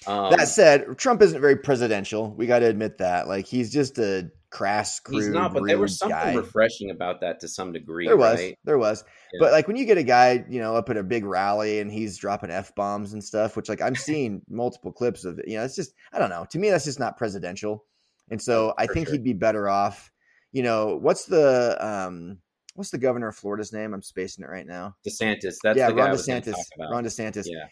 um, 0.08 0.32
that 0.32 0.48
said, 0.48 0.98
Trump 0.98 1.22
isn't 1.22 1.42
very 1.42 1.58
presidential. 1.58 2.32
We 2.34 2.48
got 2.48 2.60
to 2.60 2.68
admit 2.68 3.00
that. 3.00 3.28
Like 3.28 3.46
he's 3.46 3.70
just 3.74 3.98
a 4.00 4.32
crass, 4.50 5.00
crude, 5.00 5.18
he's 5.18 5.28
not. 5.30 5.54
But 5.54 5.64
there 5.66 5.78
was 5.78 5.98
something 5.98 6.18
guy. 6.18 6.34
refreshing 6.34 6.92
about 6.92 7.22
that 7.22 7.40
to 7.42 7.48
some 7.48 7.72
degree. 7.72 8.08
There 8.08 8.18
was, 8.18 8.40
right? 8.40 8.58
there 8.64 8.78
was. 8.78 9.04
Yeah. 9.34 9.38
But 9.42 9.52
like 9.52 9.68
when 9.68 9.76
you 9.76 9.86
get 9.86 9.98
a 9.98 10.04
guy, 10.04 10.44
you 10.50 10.60
know, 10.60 10.76
up 10.76 10.90
at 10.90 10.98
a 10.98 11.04
big 11.04 11.26
rally 11.26 11.80
and 11.80 11.92
he's 11.92 12.18
dropping 12.18 12.52
f 12.52 12.74
bombs 12.76 13.14
and 13.14 13.24
stuff, 13.24 13.56
which 13.56 13.70
like 13.70 13.82
I'm 13.82 13.96
seeing 14.08 14.42
multiple 14.50 14.92
clips 14.92 15.26
of. 15.26 15.40
it, 15.40 15.48
You 15.48 15.58
know, 15.58 15.64
it's 15.64 15.76
just 15.76 15.94
I 16.14 16.20
don't 16.20 16.30
know. 16.30 16.46
To 16.52 16.60
me, 16.60 16.70
that's 16.70 16.86
just 16.86 17.00
not 17.00 17.18
presidential. 17.18 17.86
And 18.32 18.42
so 18.42 18.74
I 18.78 18.88
For 18.88 18.94
think 18.94 19.08
sure. 19.08 19.14
he'd 19.16 19.24
be 19.24 19.34
better 19.34 19.70
off. 19.70 20.12
You 20.52 20.64
know, 20.64 20.98
what's 21.02 21.26
the 21.26 21.78
um, 21.86 22.40
what's 22.76 22.92
the 22.92 22.98
governor 22.98 23.28
of 23.28 23.36
Florida's 23.36 23.74
name? 23.74 23.94
I'm 23.94 24.02
spacing 24.02 24.44
it 24.44 24.50
right 24.50 24.66
now. 24.66 24.96
DeSantis. 25.08 25.56
That's 25.64 25.78
yeah, 25.78 25.90
the 25.90 25.96
Ron 25.96 26.12
DeSantis. 26.12 26.56
Ron 26.92 27.04
DeSantis. 27.04 27.46
Yeah. 27.46 27.66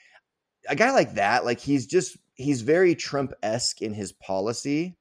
A 0.69 0.75
guy 0.75 0.91
like 0.91 1.13
that, 1.13 1.45
like 1.45 1.59
he's 1.59 1.86
just 1.88 2.17
he's 2.36 2.61
very 2.61 2.93
Trump 2.93 3.34
esque 3.41 3.82
in 3.82 3.93
his 3.93 4.11
policy, 4.11 4.95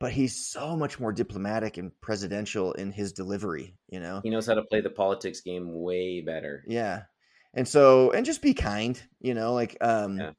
but 0.00 0.10
he's 0.12 0.48
so 0.48 0.74
much 0.76 0.98
more 0.98 1.12
diplomatic 1.12 1.76
and 1.76 1.92
presidential 2.00 2.72
in 2.72 2.90
his 2.90 3.12
delivery. 3.12 3.76
You 3.88 4.00
know, 4.00 4.20
He 4.24 4.30
knows 4.30 4.46
how 4.46 4.54
to 4.54 4.62
play 4.62 4.80
the 4.80 4.90
politics 4.90 5.40
game 5.42 5.80
way 5.80 6.20
better. 6.22 6.64
yeah. 6.66 7.02
And 7.52 7.66
so, 7.66 8.12
and 8.12 8.24
just 8.24 8.42
be 8.42 8.54
kind, 8.54 9.00
you 9.20 9.34
know, 9.34 9.54
like, 9.54 9.76
um, 9.80 10.18
Yeah. 10.18 10.30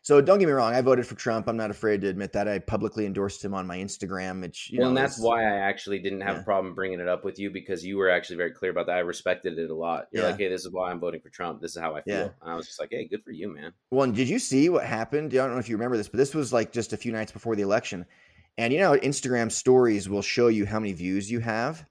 so 0.00 0.22
don't 0.22 0.38
get 0.38 0.46
me 0.46 0.52
wrong. 0.52 0.72
I 0.72 0.80
voted 0.80 1.06
for 1.06 1.14
Trump. 1.14 1.46
I'm 1.46 1.58
not 1.58 1.70
afraid 1.70 2.00
to 2.00 2.08
admit 2.08 2.32
that 2.32 2.48
I 2.48 2.58
publicly 2.58 3.04
endorsed 3.04 3.44
him 3.44 3.52
on 3.52 3.66
my 3.66 3.76
Instagram. 3.76 4.40
Which, 4.40 4.70
you 4.70 4.78
well, 4.78 4.86
know, 4.86 4.88
and 4.88 4.96
that's 4.96 5.20
why 5.20 5.42
I 5.44 5.58
actually 5.58 5.98
didn't 5.98 6.22
have 6.22 6.36
Yeah. 6.36 6.40
a 6.40 6.44
problem 6.44 6.74
bringing 6.74 7.00
it 7.00 7.08
up 7.08 7.22
with 7.22 7.38
you 7.38 7.50
because 7.50 7.84
you 7.84 7.98
were 7.98 8.08
actually 8.08 8.36
very 8.36 8.52
clear 8.52 8.70
about 8.70 8.86
that. 8.86 8.96
I 8.96 9.00
respected 9.00 9.58
it 9.58 9.68
a 9.70 9.74
lot. 9.74 10.06
You're 10.10 10.22
Yeah. 10.22 10.30
like, 10.30 10.38
hey, 10.40 10.48
this 10.48 10.64
is 10.64 10.72
why 10.72 10.90
I'm 10.90 11.00
voting 11.00 11.20
for 11.20 11.28
Trump. 11.28 11.60
This 11.60 11.76
is 11.76 11.82
how 11.82 11.94
I 11.96 12.00
feel. 12.00 12.14
Yeah. 12.14 12.22
And 12.40 12.50
I 12.50 12.54
was 12.56 12.66
just 12.66 12.80
like, 12.80 12.88
hey, 12.90 13.06
good 13.06 13.22
for 13.22 13.32
you, 13.32 13.52
man. 13.54 13.74
Well, 13.90 14.10
did 14.10 14.28
you 14.30 14.38
see 14.38 14.70
what 14.70 14.86
happened? 14.86 15.34
I 15.34 15.36
don't 15.36 15.52
know 15.52 15.58
if 15.58 15.68
you 15.68 15.76
remember 15.76 15.98
this, 15.98 16.08
but 16.08 16.16
this 16.16 16.34
was 16.34 16.50
like 16.50 16.72
just 16.72 16.94
a 16.94 16.96
few 16.96 17.12
nights 17.12 17.30
before 17.30 17.56
the 17.56 17.62
election. 17.62 18.06
And 18.60 18.74
you 18.74 18.78
know, 18.78 18.92
Instagram 18.92 19.50
stories 19.50 20.06
will 20.06 20.20
show 20.20 20.48
you 20.48 20.66
how 20.66 20.78
many 20.80 20.92
views 20.92 21.30
you 21.30 21.40
have, 21.40 21.86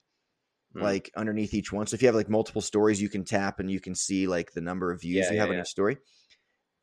Hmm. 0.75 0.83
like 0.83 1.11
underneath 1.15 1.55
each 1.55 1.73
one. 1.73 1.87
So 1.87 1.95
if 1.95 2.03
you 2.03 2.07
have 2.07 2.15
like 2.15 2.29
multiple 2.29 2.61
stories, 2.61 3.01
you 3.01 3.09
can 3.09 3.25
tap 3.25 3.59
and 3.59 3.71
you 3.71 3.79
can 3.79 3.95
see 3.95 4.27
like 4.27 4.51
the 4.51 4.61
number 4.61 4.91
of 4.91 5.01
views 5.01 5.25
Yeah, 5.25 5.29
you 5.31 5.35
yeah, 5.37 5.41
have 5.41 5.49
on 5.49 5.55
yeah. 5.55 5.61
each 5.61 5.67
story. 5.69 5.97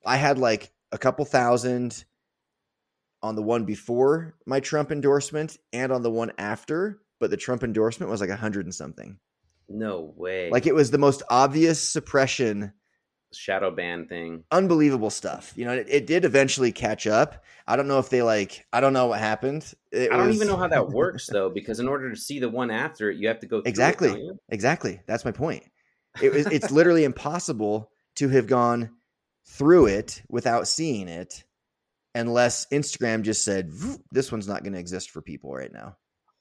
I 0.05 0.17
had 0.17 0.39
like 0.39 0.73
a 0.91 0.99
couple 0.99 1.25
thousand 1.25 2.05
on 3.23 3.37
the 3.37 3.43
one 3.43 3.65
before 3.65 4.35
my 4.45 4.59
Trump 4.59 4.91
endorsement 4.91 5.57
and 5.73 5.93
on 5.93 6.03
the 6.03 6.11
one 6.11 6.33
after, 6.37 7.01
but 7.21 7.31
the 7.31 7.37
Trump 7.37 7.63
endorsement 7.63 8.11
was 8.11 8.21
like 8.21 8.31
a 8.31 8.37
hundred 8.37 8.67
and 8.67 8.75
something. 8.75 9.19
No 9.69 10.13
way. 10.17 10.51
Like 10.51 10.67
it 10.67 10.75
was 10.75 10.91
the 10.91 10.99
most 10.99 11.23
obvious 11.31 11.81
suppression 11.81 12.73
shadow 13.33 13.71
ban 13.71 14.07
thing. 14.07 14.45
unbelievable 14.53 15.11
stuff. 15.11 15.53
You 15.57 15.65
know, 15.65 15.73
it, 15.73 15.87
it 15.89 16.07
did 16.07 16.25
eventually 16.25 16.73
catch 16.73 17.07
up. 17.07 17.45
I 17.67 17.77
don't 17.77 17.89
know 17.89 17.99
if 17.99 18.09
they 18.09 18.23
like. 18.23 18.67
I 18.73 18.81
don't 18.81 18.93
know 18.93 19.07
what 19.07 19.19
happened. 19.19 19.73
It 19.93 20.13
I 20.13 20.17
don't 20.17 20.33
even 20.33 20.49
know 20.49 20.57
how 20.57 20.69
that 20.69 20.89
works 20.91 21.27
though, 21.27 21.51
because 21.51 21.81
in 21.81 21.89
order 21.89 22.11
to 22.11 22.17
see 22.17 22.39
the 22.39 22.49
one 22.49 22.71
after 22.71 23.11
it, 23.11 23.19
you 23.19 23.29
have 23.29 23.41
to 23.41 23.47
go 23.47 23.59
through 23.59 23.67
it, 23.67 23.69
exactly. 23.69 24.31
Exactly. 24.49 25.01
That's 25.07 25.25
my 25.25 25.33
point. 25.33 25.65
It 26.23 26.33
was. 26.33 26.47
it's 26.47 26.71
literally 26.71 27.05
impossible 27.05 27.91
to 28.17 28.29
have 28.29 28.47
gone 28.47 28.91
through 29.45 29.87
it 29.87 30.23
without 30.29 30.69
seeing 30.69 31.09
it, 31.09 31.45
unless 32.15 32.67
Instagram 32.67 33.23
just 33.23 33.45
said 33.45 33.73
this 34.11 34.33
one's 34.33 34.49
not 34.49 34.63
going 34.63 34.73
to 34.73 34.79
exist 34.79 35.11
for 35.11 35.21
people 35.21 35.55
right 35.55 35.73
now. 35.73 35.97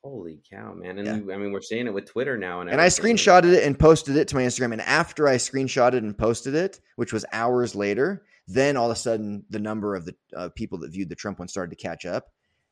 Holy 0.06 0.40
cow, 0.48 0.76
man! 0.76 1.00
And 1.00 1.08
Yeah. 1.08 1.20
we- 1.20 1.34
I 1.34 1.38
mean, 1.38 1.52
we're 1.52 1.64
seeing 1.64 1.88
it 1.88 1.94
with 1.94 2.06
Twitter 2.06 2.38
now, 2.38 2.62
and 2.62 2.70
And 2.70 2.80
I 2.80 2.88
screenshotted 2.90 3.52
it 3.54 3.64
and 3.64 3.78
posted 3.78 4.16
it 4.18 4.28
to 4.28 4.36
my 4.36 4.44
Instagram. 4.44 4.72
And 4.74 4.82
after 4.84 5.28
I 5.28 5.38
screenshotted 5.38 5.98
and 5.98 6.16
posted 6.16 6.54
it, 6.54 6.80
which 6.96 7.12
was 7.12 7.26
hours 7.34 7.74
later, 7.74 8.24
then 8.48 8.78
all 8.78 8.92
of 8.92 8.96
a 8.96 9.00
sudden 9.00 9.44
the 9.50 9.58
number 9.58 9.96
of 9.96 10.06
the 10.06 10.16
uh, 10.36 10.50
people 10.50 10.78
that 10.82 10.92
viewed 10.92 11.10
the 11.10 11.16
Trump 11.16 11.40
one 11.40 11.48
started 11.48 11.76
to 11.76 11.82
catch 11.82 12.06
up, 12.06 12.28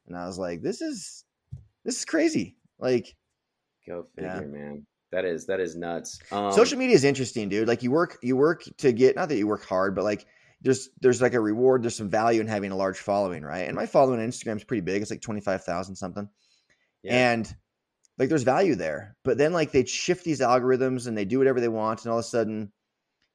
and 0.06 0.16
I 0.16 0.28
was 0.28 0.38
like, 0.38 0.62
"This 0.62 0.80
is 0.80 1.26
this 1.84 1.98
is 1.98 2.06
crazy." 2.06 2.56
Like 2.78 3.16
Go 3.88 4.08
Yeah. 4.16 4.36
figure, 4.36 4.50
man. 4.56 4.86
That 5.12 5.26
is 5.26 5.48
that 5.48 5.60
is 5.60 5.76
nuts. 5.76 6.20
Um, 6.32 6.52
social 6.54 6.78
media 6.78 6.96
is 6.96 7.04
interesting, 7.04 7.50
dude. 7.50 7.68
Like 7.68 7.82
you 7.82 7.90
work 7.90 8.20
you 8.22 8.38
work 8.38 8.64
to 8.78 8.92
get 8.94 9.16
not 9.16 9.30
that 9.30 9.38
you 9.38 9.48
work 9.48 9.66
hard, 9.66 9.96
but 9.96 10.04
like 10.04 10.28
there's 10.62 10.90
there's 11.02 11.20
like 11.20 11.34
a 11.34 11.40
reward, 11.40 11.82
there's 11.82 11.96
some 11.96 12.10
value 12.10 12.42
in 12.42 12.48
having 12.48 12.72
a 12.72 12.76
large 12.76 13.00
following, 13.00 13.42
right? 13.42 13.68
And 13.68 13.76
my 13.76 13.88
following 13.88 14.20
on 14.22 14.30
Instagram 14.30 14.58
is 14.58 14.64
pretty 14.64 14.82
big. 14.82 15.02
It's 15.02 15.10
like 15.10 15.22
twenty 15.22 15.42
five 15.42 15.64
thousand 15.64 15.96
something. 15.96 16.30
Yeah. 17.04 17.32
and 17.32 17.56
like 18.18 18.30
there's 18.30 18.44
value 18.44 18.76
there 18.76 19.16
but 19.24 19.38
then 19.38 19.54
like 19.54 19.72
they 19.72 19.86
shift 19.86 20.24
these 20.24 20.40
algorithms 20.40 21.08
and 21.08 21.18
they 21.18 21.26
do 21.26 21.38
whatever 21.38 21.60
they 21.60 21.68
want 21.68 22.04
and 22.04 22.12
all 22.12 22.20
of 22.20 22.26
a 22.26 22.28
sudden 22.28 22.72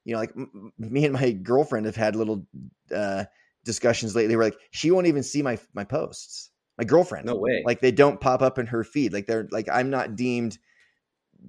you 0.05 0.13
know 0.13 0.21
like 0.21 0.33
m- 0.37 0.51
m- 0.55 0.73
me 0.93 1.05
and 1.05 1.15
my 1.15 1.31
girlfriend 1.33 1.87
have 1.87 1.97
had 1.97 2.17
little 2.17 2.47
uh 2.95 3.25
discussions 3.65 4.17
lately 4.17 4.37
where 4.37 4.47
like 4.47 4.59
she 4.71 4.91
won't 4.91 5.07
even 5.07 5.23
see 5.23 5.43
my 5.43 5.59
my 5.75 5.85
posts 5.85 6.51
my 6.79 6.85
girlfriend 6.85 7.27
no 7.27 7.37
way. 7.37 7.63
like 7.67 7.81
they 7.81 7.93
don't 7.93 8.21
pop 8.21 8.41
up 8.41 8.59
in 8.59 8.67
her 8.67 8.85
feed 8.85 9.13
like 9.13 9.27
they're 9.27 9.49
like 9.51 9.69
i'm 9.71 9.91
not 9.91 10.17
deemed 10.17 10.59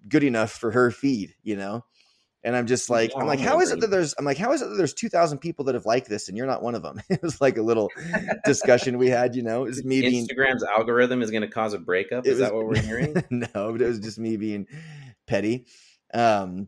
good 0.07 0.23
enough 0.23 0.51
for 0.51 0.71
her 0.71 0.91
feed 0.91 1.33
you 1.43 1.55
know 1.55 1.83
and 2.43 2.55
i'm 2.55 2.65
just 2.65 2.89
like 2.89 3.11
i'm 3.17 3.27
like 3.27 3.39
how 3.39 3.59
is 3.59 3.71
it 3.71 3.79
that 3.79 3.91
there's 3.91 4.15
i'm 4.17 4.25
like 4.25 4.37
how 4.37 4.53
is 4.53 4.61
it 4.61 4.69
that 4.69 4.75
there's 4.75 4.93
2000 4.93 5.39
people 5.39 5.65
that 5.65 5.75
have 5.75 5.85
liked 5.85 6.07
this 6.07 6.27
and 6.29 6.37
you're 6.37 6.47
not 6.47 6.63
one 6.63 6.75
of 6.75 6.81
them 6.81 7.01
it 7.09 7.21
was 7.21 7.41
like 7.41 7.57
a 7.57 7.61
little 7.61 7.89
discussion 8.45 8.97
we 8.97 9.09
had 9.09 9.35
you 9.35 9.43
know 9.43 9.63
it 9.63 9.67
was 9.67 9.83
me 9.85 10.01
being 10.01 10.27
Instagram's 10.27 10.63
algorithm 10.63 11.21
is 11.21 11.31
going 11.31 11.41
to 11.41 11.47
cause 11.47 11.73
a 11.73 11.79
breakup. 11.79 12.25
Is 12.25 12.39
that 12.39 12.53
what 12.53 12.65
we're 12.65 12.81
hearing? 12.81 13.13
no, 13.29 13.47
but 13.53 13.81
it 13.81 13.87
was 13.87 13.99
just 13.99 14.19
me 14.19 14.37
being 14.37 14.67
petty. 15.27 15.65
Um, 16.13 16.67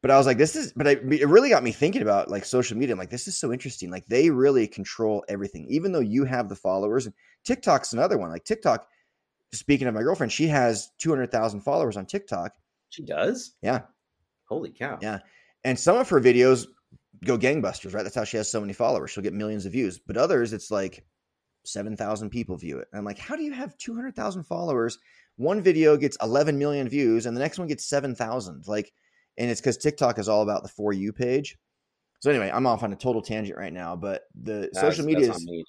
but 0.00 0.10
I 0.10 0.18
was 0.18 0.26
like, 0.26 0.38
this 0.38 0.56
is, 0.56 0.72
but 0.72 0.88
I, 0.88 0.90
it 0.92 1.28
really 1.28 1.48
got 1.48 1.62
me 1.62 1.70
thinking 1.70 2.02
about 2.02 2.28
like 2.28 2.44
social 2.44 2.76
media. 2.76 2.94
I'm 2.94 2.98
like, 2.98 3.10
this 3.10 3.28
is 3.28 3.38
so 3.38 3.52
interesting. 3.52 3.90
Like 3.90 4.06
they 4.06 4.30
really 4.30 4.66
control 4.66 5.24
everything, 5.28 5.66
even 5.68 5.92
though 5.92 6.00
you 6.00 6.24
have 6.24 6.48
the 6.48 6.56
followers. 6.56 7.06
And 7.06 7.14
TikTok's 7.44 7.92
another 7.92 8.18
one. 8.18 8.30
Like 8.30 8.44
TikTok, 8.44 8.86
speaking 9.52 9.86
of 9.86 9.94
my 9.94 10.02
girlfriend, 10.02 10.32
she 10.32 10.48
has 10.48 10.90
200,000 10.98 11.60
followers 11.60 11.96
on 11.96 12.06
TikTok. 12.06 12.52
she 12.88 13.04
does. 13.04 13.54
Yeah. 13.62 13.82
Holy 14.52 14.70
cow. 14.70 14.98
Yeah. 15.00 15.20
And 15.64 15.78
some 15.78 15.96
of 15.96 16.08
her 16.08 16.20
videos 16.20 16.66
go 17.24 17.38
gangbusters, 17.38 17.94
right? 17.94 18.02
That's 18.02 18.14
how 18.14 18.24
she 18.24 18.36
has 18.36 18.50
so 18.50 18.60
many 18.60 18.72
followers. 18.72 19.10
She'll 19.10 19.22
get 19.22 19.32
millions 19.32 19.64
of 19.66 19.72
views. 19.72 19.98
But 19.98 20.16
others, 20.16 20.52
it's 20.52 20.70
like 20.70 21.04
7,000 21.64 22.30
people 22.30 22.56
view 22.56 22.78
it. 22.78 22.88
And 22.92 22.98
I'm 22.98 23.04
like, 23.04 23.18
how 23.18 23.36
do 23.36 23.42
you 23.42 23.52
have 23.52 23.76
200,000 23.78 24.44
followers? 24.44 24.98
One 25.36 25.62
video 25.62 25.96
gets 25.96 26.16
11 26.22 26.58
million 26.58 26.88
views 26.88 27.26
and 27.26 27.36
the 27.36 27.40
next 27.40 27.58
one 27.58 27.68
gets 27.68 27.86
7,000. 27.86 28.66
Like, 28.66 28.92
and 29.38 29.50
it's 29.50 29.60
because 29.60 29.78
TikTok 29.78 30.18
is 30.18 30.28
all 30.28 30.42
about 30.42 30.62
the 30.62 30.68
For 30.68 30.92
You 30.92 31.12
page. 31.12 31.56
So 32.20 32.30
anyway, 32.30 32.50
I'm 32.52 32.66
off 32.66 32.82
on 32.82 32.92
a 32.92 32.96
total 32.96 33.22
tangent 33.22 33.58
right 33.58 33.72
now, 33.72 33.96
but 33.96 34.22
the 34.34 34.70
That's- 34.72 34.80
social 34.80 35.04
media 35.04 35.30
is 35.32 35.44
me, 35.44 35.64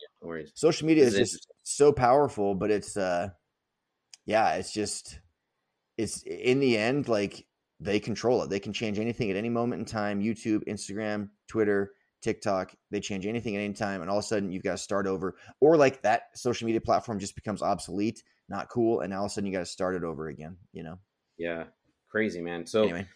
social 0.54 0.88
media 0.88 1.06
is 1.06 1.16
is 1.16 1.32
just 1.32 1.48
so 1.64 1.92
powerful 1.92 2.56
but 2.56 2.70
it's 2.72 2.98
uh 2.98 3.30
yeah 4.26 4.56
it's 4.56 4.74
just 4.74 5.20
it's 5.98 6.24
in 6.24 6.60
the 6.60 6.78
end 6.78 7.08
like 7.08 7.46
they 7.80 8.00
control 8.00 8.42
it 8.44 8.50
they 8.50 8.60
can 8.60 8.74
change 8.74 9.00
anything 9.00 9.30
at 9.30 9.36
any 9.36 9.50
moment 9.50 9.80
in 9.80 9.86
time 9.86 10.22
youtube 10.22 10.62
instagram 10.68 11.30
twitter 11.48 11.92
tiktok 12.22 12.74
they 12.92 13.00
change 13.00 13.26
anything 13.26 13.56
at 13.56 13.60
any 13.60 13.74
time 13.74 14.02
and 14.02 14.10
all 14.10 14.18
of 14.18 14.24
a 14.24 14.28
sudden 14.28 14.52
you've 14.52 14.64
got 14.64 14.72
to 14.72 14.78
start 14.78 15.08
over 15.08 15.36
or 15.60 15.76
like 15.76 16.02
that 16.02 16.24
social 16.36 16.66
media 16.66 16.80
platform 16.80 17.20
just 17.20 17.36
becomes 17.36 17.62
obsolete 17.62 18.24
not 18.48 18.70
cool 18.70 19.02
and 19.02 19.14
all 19.14 19.26
of 19.26 19.32
a 19.32 19.34
sudden 19.34 19.46
you 19.48 19.54
got 19.54 19.60
to 19.60 19.66
start 19.66 19.96
it 19.96 20.04
over 20.04 20.28
again 20.28 20.56
you 20.72 20.84
know 20.84 20.98
Yeah, 21.38 21.66
crazy 22.10 22.42
man. 22.42 22.66
So 22.66 22.84
anyway 22.84 23.08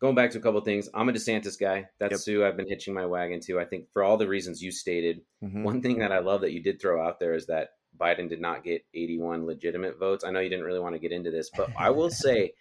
going 0.00 0.14
back 0.14 0.30
to 0.32 0.38
a 0.38 0.40
couple 0.42 0.58
of 0.58 0.66
things, 0.66 0.88
I'm 0.92 1.08
a 1.08 1.12
DeSantis 1.12 1.58
guy. 1.58 1.88
That's 1.98 2.26
Yep. 2.26 2.34
who 2.34 2.44
I've 2.44 2.58
been 2.58 2.68
hitching 2.68 2.92
my 2.92 3.06
wagon 3.06 3.40
to. 3.46 3.58
I 3.58 3.64
think 3.64 3.90
for 3.92 4.02
all 4.02 4.18
the 4.18 4.28
reasons 4.28 4.60
you 4.60 4.70
stated, 4.70 5.22
mhm. 5.42 5.62
one 5.62 5.80
thing 5.80 5.98
that 6.00 6.12
I 6.12 6.18
love 6.18 6.42
that 6.42 6.52
you 6.52 6.62
did 6.62 6.78
throw 6.78 7.02
out 7.02 7.18
there 7.20 7.32
is 7.32 7.46
that 7.46 7.70
Biden 7.98 8.28
did 8.28 8.40
not 8.40 8.64
get 8.64 8.84
81 8.92 9.46
legitimate 9.46 9.98
votes. 9.98 10.22
I 10.22 10.30
know 10.30 10.40
you 10.40 10.50
didn't 10.50 10.66
really 10.66 10.80
want 10.80 10.94
to 10.94 10.98
get 10.98 11.12
into 11.12 11.30
this, 11.30 11.48
but 11.56 11.70
I 11.78 11.88
will 11.90 12.10
say 12.26 12.52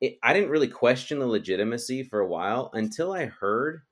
it, 0.00 0.18
I 0.22 0.32
didn't 0.34 0.50
really 0.50 0.68
question 0.68 1.18
the 1.18 1.26
legitimacy 1.26 2.02
for 2.04 2.20
a 2.20 2.26
while 2.26 2.70
until 2.74 3.12
I 3.12 3.26
heard 3.26 3.82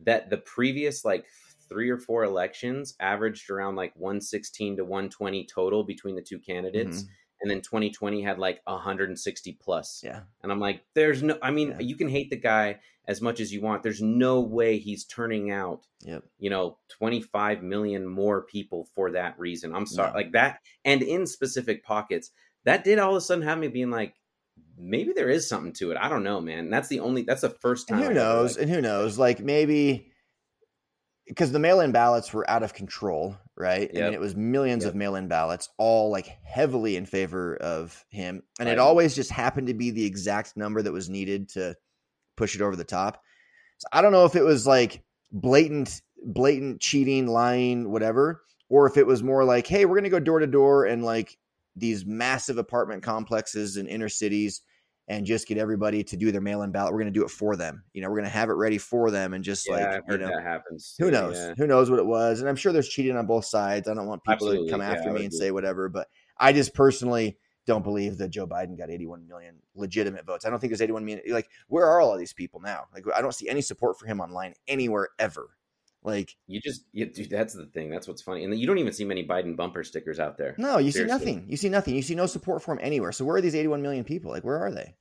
that 0.00 0.30
the 0.30 0.38
previous 0.38 1.04
like 1.04 1.26
three 1.68 1.90
or 1.90 1.98
four 1.98 2.24
elections 2.24 2.94
averaged 3.00 3.50
around 3.50 3.76
like 3.76 3.92
116 3.96 4.76
to 4.76 4.84
120 4.84 5.46
total 5.46 5.84
between 5.84 6.14
the 6.16 6.22
two 6.22 6.38
candidates. 6.38 7.02
Mhm. 7.02 7.08
And 7.40 7.50
then 7.50 7.60
2020 7.60 8.20
had 8.22 8.38
like 8.38 8.60
160 8.66 9.52
plus. 9.60 10.00
yeah 10.04 10.22
And 10.42 10.50
I'm 10.50 10.58
like, 10.60 10.84
there's 10.94 11.22
no, 11.22 11.38
I 11.42 11.50
mean, 11.52 11.70
Yeah. 11.70 11.80
you 11.80 11.94
can 11.96 12.08
hate 12.08 12.30
the 12.30 12.36
guy 12.36 12.80
as 13.06 13.20
much 13.20 13.38
as 13.38 13.52
you 13.52 13.60
want. 13.60 13.82
There's 13.84 14.02
no 14.02 14.40
way 14.40 14.78
he's 14.78 15.04
turning 15.04 15.50
out, 15.50 15.86
Yep. 16.00 16.24
you 16.38 16.50
know, 16.50 16.78
25 16.88 17.62
million 17.62 18.06
more 18.06 18.42
people 18.46 18.86
for 18.94 19.10
that 19.12 19.38
reason. 19.38 19.72
I'm 19.74 19.86
sorry, 19.86 20.10
No. 20.10 20.16
like 20.16 20.32
that, 20.32 20.60
and 20.84 21.00
in 21.02 21.26
specific 21.26 21.84
pockets, 21.84 22.30
that 22.64 22.82
did 22.84 22.98
all 22.98 23.10
of 23.12 23.16
a 23.16 23.20
sudden 23.20 23.44
have 23.44 23.58
me 23.58 23.68
being 23.68 23.90
like, 23.90 24.14
maybe 24.78 25.12
there 25.12 25.28
is 25.28 25.48
something 25.48 25.72
to 25.74 25.90
it. 25.90 25.96
I 26.00 26.08
don't 26.08 26.22
know, 26.22 26.40
man. 26.40 26.70
That's 26.70 26.88
the 26.88 27.00
only. 27.00 27.22
That's 27.22 27.40
the 27.42 27.50
first 27.50 27.88
time. 27.88 27.98
And 27.98 28.04
who 28.06 28.10
I 28.12 28.14
knows? 28.14 28.56
like- 28.56 28.62
and 28.62 28.74
who 28.74 28.80
knows? 28.80 29.18
Like 29.18 29.40
maybe 29.40 30.12
because 31.26 31.52
the 31.52 31.58
mail-in 31.58 31.92
ballots 31.92 32.32
were 32.32 32.48
out 32.48 32.62
of 32.62 32.72
control, 32.72 33.36
right? 33.54 33.90
I 33.94 33.98
Yep. 33.98 34.04
mean, 34.04 34.14
it 34.14 34.20
was 34.20 34.34
millions 34.34 34.84
Yep. 34.84 34.92
of 34.92 34.96
mail-in 34.96 35.28
ballots, 35.28 35.68
all 35.76 36.10
like 36.10 36.26
heavily 36.42 36.96
in 36.96 37.04
favor 37.04 37.56
of 37.56 38.02
him, 38.08 38.42
and 38.58 38.68
it 38.68 38.78
always 38.78 39.14
just 39.14 39.30
happened 39.30 39.66
to 39.66 39.74
be 39.74 39.90
the 39.90 40.06
exact 40.06 40.56
number 40.56 40.80
that 40.80 40.92
was 40.92 41.10
needed 41.10 41.50
to 41.50 41.76
push 42.36 42.54
it 42.54 42.62
over 42.62 42.76
the 42.76 42.84
top. 42.84 43.22
So 43.76 43.88
I 43.92 44.00
don't 44.00 44.12
know 44.12 44.24
if 44.24 44.36
it 44.36 44.42
was 44.42 44.66
like 44.66 45.02
blatant, 45.30 46.00
blatant 46.24 46.80
cheating, 46.80 47.26
lying, 47.26 47.90
whatever, 47.90 48.42
or 48.70 48.86
if 48.86 48.96
it 48.96 49.06
was 49.06 49.22
more 49.22 49.44
like, 49.44 49.66
hey, 49.66 49.84
we're 49.84 49.96
gonna 49.96 50.08
go 50.08 50.20
door 50.20 50.38
to 50.38 50.46
door 50.46 50.86
and 50.86 51.04
like 51.04 51.36
these 51.76 52.06
massive 52.06 52.56
apartment 52.56 53.02
complexes 53.02 53.76
in 53.76 53.86
inner 53.86 54.08
cities 54.08 54.62
and 55.08 55.24
just 55.24 55.48
get 55.48 55.56
everybody 55.56 56.04
to 56.04 56.16
do 56.16 56.30
their 56.30 56.40
mail-in 56.40 56.70
ballot. 56.70 56.92
We're 56.92 57.00
going 57.00 57.12
to 57.12 57.18
do 57.18 57.24
it 57.24 57.30
for 57.30 57.56
them. 57.56 57.82
You 57.94 58.02
know, 58.02 58.08
we're 58.08 58.16
going 58.16 58.28
to 58.28 58.30
have 58.30 58.50
it 58.50 58.54
ready 58.54 58.78
for 58.78 59.10
them 59.10 59.32
and 59.32 59.42
just 59.42 59.66
yeah, 59.66 59.74
like, 59.74 59.86
I've 59.86 60.02
you 60.08 60.18
know, 60.18 60.28
that 60.28 60.42
happens. 60.42 60.94
who 60.98 61.10
knows? 61.10 61.36
yeah. 61.36 61.54
Who 61.56 61.66
knows 61.66 61.90
what 61.90 61.98
it 61.98 62.06
was? 62.06 62.40
And 62.40 62.48
I'm 62.48 62.56
sure 62.56 62.72
there's 62.72 62.88
cheating 62.88 63.16
on 63.16 63.26
both 63.26 63.46
sides. 63.46 63.88
I 63.88 63.94
don't 63.94 64.06
want 64.06 64.22
people 64.22 64.34
Absolutely, 64.34 64.66
to 64.66 64.70
come 64.70 64.82
yeah, 64.82 64.90
after 64.90 65.12
me 65.12 65.24
and 65.24 65.32
say 65.32 65.50
whatever, 65.50 65.88
but 65.88 66.08
I 66.36 66.52
just 66.52 66.74
personally 66.74 67.38
don't 67.66 67.82
believe 67.82 68.18
that 68.18 68.28
Joe 68.28 68.46
Biden 68.46 68.76
got 68.76 68.90
81 68.90 69.26
million 69.26 69.56
legitimate 69.74 70.26
votes. 70.26 70.44
I 70.44 70.50
don't 70.50 70.58
think 70.58 70.70
there's 70.70 70.82
81 70.82 71.04
million. 71.04 71.22
Like, 71.28 71.48
where 71.68 71.86
are 71.86 72.00
all 72.00 72.12
of 72.12 72.18
these 72.18 72.32
people 72.32 72.60
now? 72.60 72.84
Like, 72.94 73.04
I 73.14 73.22
don't 73.22 73.34
see 73.34 73.48
any 73.48 73.60
support 73.62 73.98
for 73.98 74.06
him 74.06 74.20
online 74.20 74.54
anywhere 74.66 75.08
ever. 75.18 75.48
Like, 76.08 76.34
You 76.46 76.58
just, 76.60 76.84
you, 76.92 77.04
dude, 77.06 77.28
that's 77.30 77.52
the 77.54 77.66
thing. 77.66 77.90
That's 77.90 78.08
what's 78.08 78.22
funny. 78.22 78.42
And 78.44 78.58
you 78.58 78.66
don't 78.66 78.78
even 78.78 78.92
see 78.94 79.04
many 79.04 79.26
Biden 79.26 79.56
bumper 79.56 79.84
stickers 79.84 80.18
out 80.18 80.38
there. 80.38 80.54
no, 80.56 80.78
you 80.78 80.90
Seriously. 80.90 81.18
see 81.18 81.24
nothing. 81.34 81.46
You 81.50 81.56
see 81.58 81.68
nothing. 81.68 81.94
You 81.94 82.02
see 82.02 82.14
no 82.14 82.24
support 82.26 82.62
for 82.62 82.72
him 82.72 82.78
anywhere. 82.80 83.12
So 83.12 83.24
where 83.26 83.36
are 83.36 83.40
these 83.42 83.54
81 83.54 83.82
million 83.82 84.04
people? 84.04 84.30
Like, 84.30 84.42
where 84.42 84.58
are 84.58 84.70
they? 84.72 84.94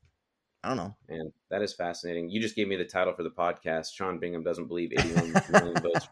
I 0.63 0.67
don't 0.67 0.77
know. 0.77 0.95
And 1.07 1.31
that 1.49 1.61
is 1.61 1.73
fascinating. 1.73 2.29
You 2.29 2.41
just 2.41 2.55
gave 2.57 2.67
me 2.67 2.75
the 2.75 2.83
title 2.83 3.13
for 3.13 3.23
the 3.23 3.29
podcast. 3.29 3.93
Sean 3.93 4.19
Bingham 4.19 4.43
doesn't 4.43 4.67
believe 4.67 4.91
81 4.97 5.33
million 5.51 5.75
votes. 5.81 6.07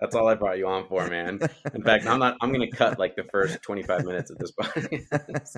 That's 0.00 0.14
all 0.14 0.26
I 0.28 0.34
brought 0.34 0.58
you 0.58 0.66
on 0.66 0.86
for, 0.88 1.06
man. 1.08 1.40
In 1.74 1.82
fact, 1.82 2.06
I'm 2.06 2.18
not. 2.18 2.36
I'm 2.40 2.52
going 2.52 2.68
to 2.68 2.76
cut 2.76 2.98
like 2.98 3.16
the 3.16 3.24
first 3.24 3.60
25 3.62 4.04
minutes 4.04 4.30
of 4.30 4.38
this 4.38 4.52
podcast. 4.60 5.56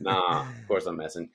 nah, 0.00 0.42
of 0.42 0.68
course 0.68 0.86
I'm 0.86 0.96
messing. 0.96 1.28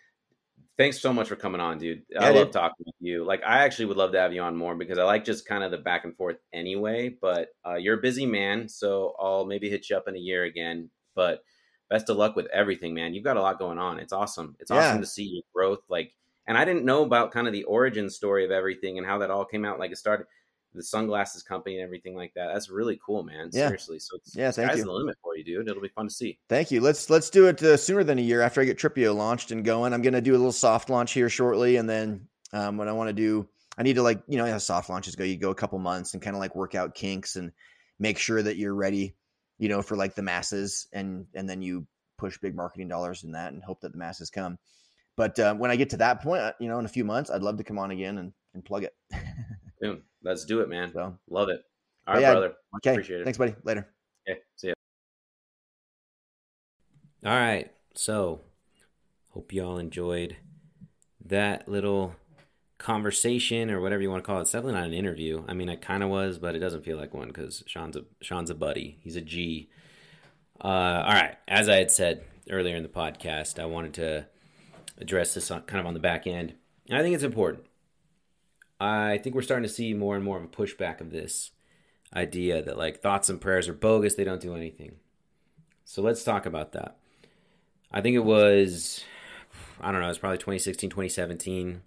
Thanks 0.78 1.00
so 1.00 1.14
much 1.14 1.28
for 1.28 1.36
coming 1.36 1.62
on, 1.62 1.78
dude. 1.78 2.04
I 2.20 2.30
Yeah, 2.30 2.30
love 2.32 2.50
dude. 2.50 2.52
talking 2.52 2.84
with 2.86 2.96
you. 3.00 3.24
Like, 3.24 3.44
I 3.44 3.64
actually 3.64 3.86
would 3.86 3.98
love 3.98 4.12
to 4.14 4.20
have 4.20 4.34
you 4.34 4.42
on 4.42 4.56
more 4.58 4.76
because 4.76 4.98
I 4.98 5.04
like 5.04 5.24
just 5.24 5.46
kind 5.48 5.64
of 5.64 5.70
the 5.70 5.78
back 5.78 6.04
and 6.04 6.16
forth 6.18 6.38
anyway. 6.52 7.10
But 7.10 7.50
uh, 7.66 7.76
you're 7.76 8.00
a 8.00 8.02
busy 8.02 8.26
man, 8.26 8.68
so 8.68 9.16
I'll 9.20 9.46
maybe 9.46 9.70
hit 9.70 9.90
you 9.90 9.98
up 9.98 10.08
in 10.08 10.16
a 10.16 10.20
year 10.20 10.46
again. 10.46 10.90
But 11.14 11.44
best 11.92 12.10
of 12.10 12.18
luck 12.18 12.36
with 12.36 12.48
everything, 12.48 12.96
man. 12.96 13.14
You've 13.14 13.24
got 13.24 13.38
a 13.38 13.42
lot 13.42 13.60
going 13.60 13.78
on. 13.78 14.00
It's 14.00 14.14
awesome. 14.14 14.56
It's 14.60 14.72
Yeah. 14.72 14.80
awesome 14.80 15.02
to 15.02 15.06
see 15.08 15.26
your 15.26 15.44
growth. 15.54 15.82
Like, 15.90 16.16
and 16.48 16.58
I 16.58 16.66
didn't 16.66 16.86
know 16.86 17.04
about 17.04 17.32
kind 17.32 17.46
of 17.46 17.54
the 17.54 17.66
origin 17.66 18.10
story 18.10 18.44
of 18.44 18.50
everything 18.50 18.98
and 18.98 19.06
how 19.06 19.20
that 19.20 19.30
all 19.30 19.46
came 19.46 19.66
out. 19.66 19.78
Like, 19.78 19.92
it 19.92 19.98
started 19.98 20.26
the 20.74 20.84
sunglasses 20.84 21.44
company 21.44 21.76
and 21.76 21.84
everything 21.84 22.16
like 22.16 22.34
that. 22.36 22.52
That's 22.54 22.70
really 22.70 23.00
cool, 23.06 23.24
man. 23.24 23.50
Yeah. 23.52 23.68
Seriously. 23.68 24.00
So 24.00 24.18
it's 24.18 24.36
Yeah, 24.36 24.52
thank 24.52 24.70
sky's 24.70 24.80
you. 24.80 24.86
the 24.86 24.92
limit 24.92 25.18
for 25.22 25.36
you, 25.38 25.44
dude. 25.44 25.68
It'll 25.70 25.82
be 25.82 25.90
fun 25.90 26.08
to 26.08 26.14
see. 26.14 26.40
Thank 26.50 26.72
you. 26.72 26.82
Let's 26.82 27.10
let's 27.10 27.30
do 27.30 27.48
it 27.48 27.62
uh, 27.62 27.78
sooner 27.78 28.04
than 28.04 28.20
a 28.20 28.22
year 28.22 28.42
after 28.42 28.62
I 28.62 28.66
get 28.66 28.78
Tripio 28.78 29.16
launched 29.16 29.52
and 29.52 29.64
going. 29.64 29.94
I'm 29.94 30.02
going 30.02 30.14
to 30.14 30.22
do 30.22 30.32
a 30.34 30.38
little 30.38 30.52
soft 30.52 30.90
launch 30.90 31.12
here 31.14 31.30
shortly, 31.30 31.78
and 31.78 31.90
then 31.90 32.28
um, 32.54 32.78
what 32.78 32.88
I 32.88 32.92
want 32.92 33.10
to 33.10 33.14
do, 33.14 33.48
I 33.78 33.84
need 33.84 33.96
to 33.96 34.04
like 34.04 34.22
you 34.28 34.38
know 34.38 34.46
how 34.46 34.58
soft 34.58 34.90
launches 34.90 35.16
go. 35.16 35.24
You 35.24 35.38
go 35.38 35.52
a 35.52 35.56
couple 35.56 35.80
months 35.80 36.14
and 36.14 36.22
kind 36.22 36.36
of 36.36 36.40
like 36.40 36.56
work 36.56 36.76
out 36.76 36.96
kinks 36.96 37.36
and 37.36 37.52
make 38.00 38.18
sure 38.18 38.42
that 38.42 38.58
you're 38.58 38.76
ready, 38.76 39.16
you 39.60 39.70
know, 39.70 39.82
for 39.82 39.96
like 39.96 40.16
the 40.16 40.22
masses, 40.22 40.88
and 40.94 41.26
and 41.34 41.50
then 41.50 41.62
you 41.62 41.86
push 42.18 42.38
big 42.38 42.56
marketing 42.56 42.88
dollars 42.88 43.24
in 43.24 43.32
that 43.34 43.54
and 43.54 43.64
hope 43.64 43.82
that 43.82 43.92
the 43.92 43.98
masses 43.98 44.30
come. 44.30 44.58
But 45.16 45.38
uh, 45.40 45.54
when 45.56 45.70
I 45.70 45.76
get 45.76 45.90
to 45.92 45.98
that 45.98 46.22
point, 46.22 46.42
uh, 46.42 46.54
you 46.60 46.68
know, 46.68 46.80
in 46.80 46.86
a 46.86 46.90
few 46.90 47.04
months, 47.04 47.30
I'd 47.30 47.44
love 47.44 47.58
to 47.58 47.64
come 47.64 47.78
on 47.78 47.92
again 47.92 48.18
and, 48.18 48.34
and 48.54 48.66
plug 48.66 48.84
it. 48.84 48.96
Dude, 49.82 50.02
let's 50.24 50.46
do 50.46 50.62
it, 50.62 50.70
man. 50.70 50.92
So, 50.94 51.18
Love 51.30 51.50
it. 51.50 51.62
All 52.08 52.16
right, 52.16 52.22
yeah, 52.22 52.32
brother. 52.32 52.54
Much 52.72 52.86
okay, 52.86 52.92
appreciated. 52.92 53.24
thanks, 53.24 53.38
buddy. 53.38 53.56
Later. 53.64 53.88
Okay, 54.28 54.40
see 54.56 54.68
ya. 54.70 54.74
All 57.26 57.32
right, 57.32 57.72
so 57.94 58.42
hope 59.30 59.54
you 59.54 59.64
all 59.64 59.78
enjoyed 59.78 60.36
that 61.26 61.68
little 61.70 62.16
conversation 62.78 63.72
or 63.72 63.80
whatever 63.80 64.02
you 64.02 64.12
want 64.12 64.22
to 64.22 64.28
call 64.28 64.40
it. 64.40 64.42
It's 64.42 64.52
definitely 64.52 64.80
not 64.80 64.88
an 64.88 64.94
interview. 64.94 65.44
I 65.48 65.54
mean, 65.54 65.70
it 65.70 65.82
kind 65.82 66.04
of 66.04 66.10
was, 66.10 66.38
but 66.38 66.56
it 66.56 66.60
doesn't 66.60 66.84
feel 66.84 66.98
like 66.98 67.14
one 67.14 67.30
because 67.30 67.64
Sean's 67.66 67.96
a 67.96 68.04
Sean's 68.22 68.50
a 68.50 68.56
buddy. 68.56 68.98
He's 69.02 69.16
a 69.16 69.22
G. 69.22 69.70
Uh, 70.62 70.68
all 70.68 71.14
right, 71.14 71.38
as 71.48 71.70
I 71.70 71.78
had 71.78 71.92
said 71.92 72.24
earlier 72.50 72.76
in 72.76 72.84
the 72.84 72.90
podcast, 72.90 73.58
I 73.58 73.66
wanted 73.66 73.94
to 73.96 74.26
address 74.98 75.34
this 75.34 75.50
on, 75.50 75.62
kind 75.62 75.80
of 75.80 75.86
on 75.86 75.94
the 75.94 76.00
back 76.00 76.28
end, 76.28 76.54
and 76.90 76.98
I 76.98 77.02
think 77.02 77.16
it's 77.16 77.24
important. 77.24 77.66
I 78.80 79.18
think 79.18 79.36
we're 79.36 79.42
starting 79.42 79.68
to 79.68 79.74
see 79.74 79.94
more 79.94 80.16
and 80.16 80.26
more 80.26 80.38
of 80.38 80.44
a 80.44 80.48
pushback 80.48 81.02
of 81.02 81.12
this 81.12 81.52
idea 82.16 82.62
that 82.62 82.78
like 82.78 83.02
thoughts 83.02 83.30
and 83.30 83.40
prayers 83.40 83.68
are 83.68 83.74
bogus, 83.74 84.16
they 84.16 84.24
don't 84.24 84.42
do 84.42 84.56
anything. 84.56 84.98
So 85.86 86.02
let's 86.02 86.24
talk 86.24 86.46
about 86.46 86.72
that. 86.74 86.98
I 87.92 88.02
think 88.02 88.16
it 88.16 88.26
was 88.26 89.04
I 89.80 89.92
don't 89.92 90.02
know, 90.02 90.10
it's 90.10 90.20
probably 90.20 90.38
2016, 90.38 90.90
2017. 90.90 91.82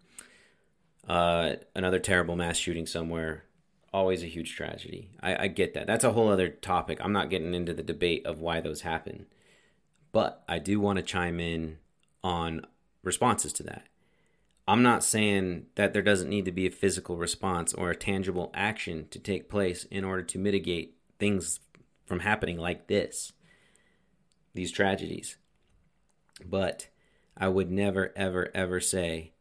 Uh, 1.08 1.54
another 1.74 1.98
terrible 1.98 2.36
mass 2.36 2.56
shooting 2.56 2.86
somewhere. 2.86 3.44
Always 3.92 4.22
a 4.22 4.26
huge 4.26 4.54
tragedy. 4.54 5.10
I, 5.20 5.44
I 5.44 5.46
get 5.48 5.74
that. 5.74 5.86
That's 5.86 6.04
a 6.04 6.12
whole 6.12 6.28
other 6.28 6.48
topic. 6.48 6.98
I'm 7.00 7.12
not 7.12 7.30
getting 7.30 7.54
into 7.54 7.72
the 7.72 7.82
debate 7.82 8.26
of 8.26 8.40
why 8.40 8.60
those 8.60 8.82
happen. 8.82 9.26
But 10.12 10.42
I 10.48 10.58
do 10.58 10.80
want 10.80 10.96
to 10.96 11.02
chime 11.02 11.40
in 11.40 11.78
on 12.22 12.66
responses 13.02 13.52
to 13.54 13.62
that. 13.64 13.86
I'm 14.68 14.82
not 14.82 15.04
saying 15.04 15.66
that 15.76 15.92
there 15.92 16.02
doesn't 16.02 16.28
need 16.28 16.44
to 16.46 16.52
be 16.52 16.66
a 16.66 16.70
physical 16.70 17.16
response 17.16 17.72
or 17.72 17.90
a 17.90 17.96
tangible 17.96 18.50
action 18.52 19.06
to 19.10 19.18
take 19.18 19.48
place 19.48 19.84
in 19.84 20.04
order 20.04 20.22
to 20.22 20.38
mitigate 20.38 20.96
things 21.18 21.60
from 22.04 22.20
happening 22.20 22.58
like 22.58 22.88
this, 22.88 23.32
these 24.54 24.72
tragedies. 24.72 25.36
But 26.44 26.88
I 27.36 27.48
would 27.48 27.70
never, 27.70 28.12
ever, 28.16 28.50
ever 28.54 28.80
say 28.80 29.32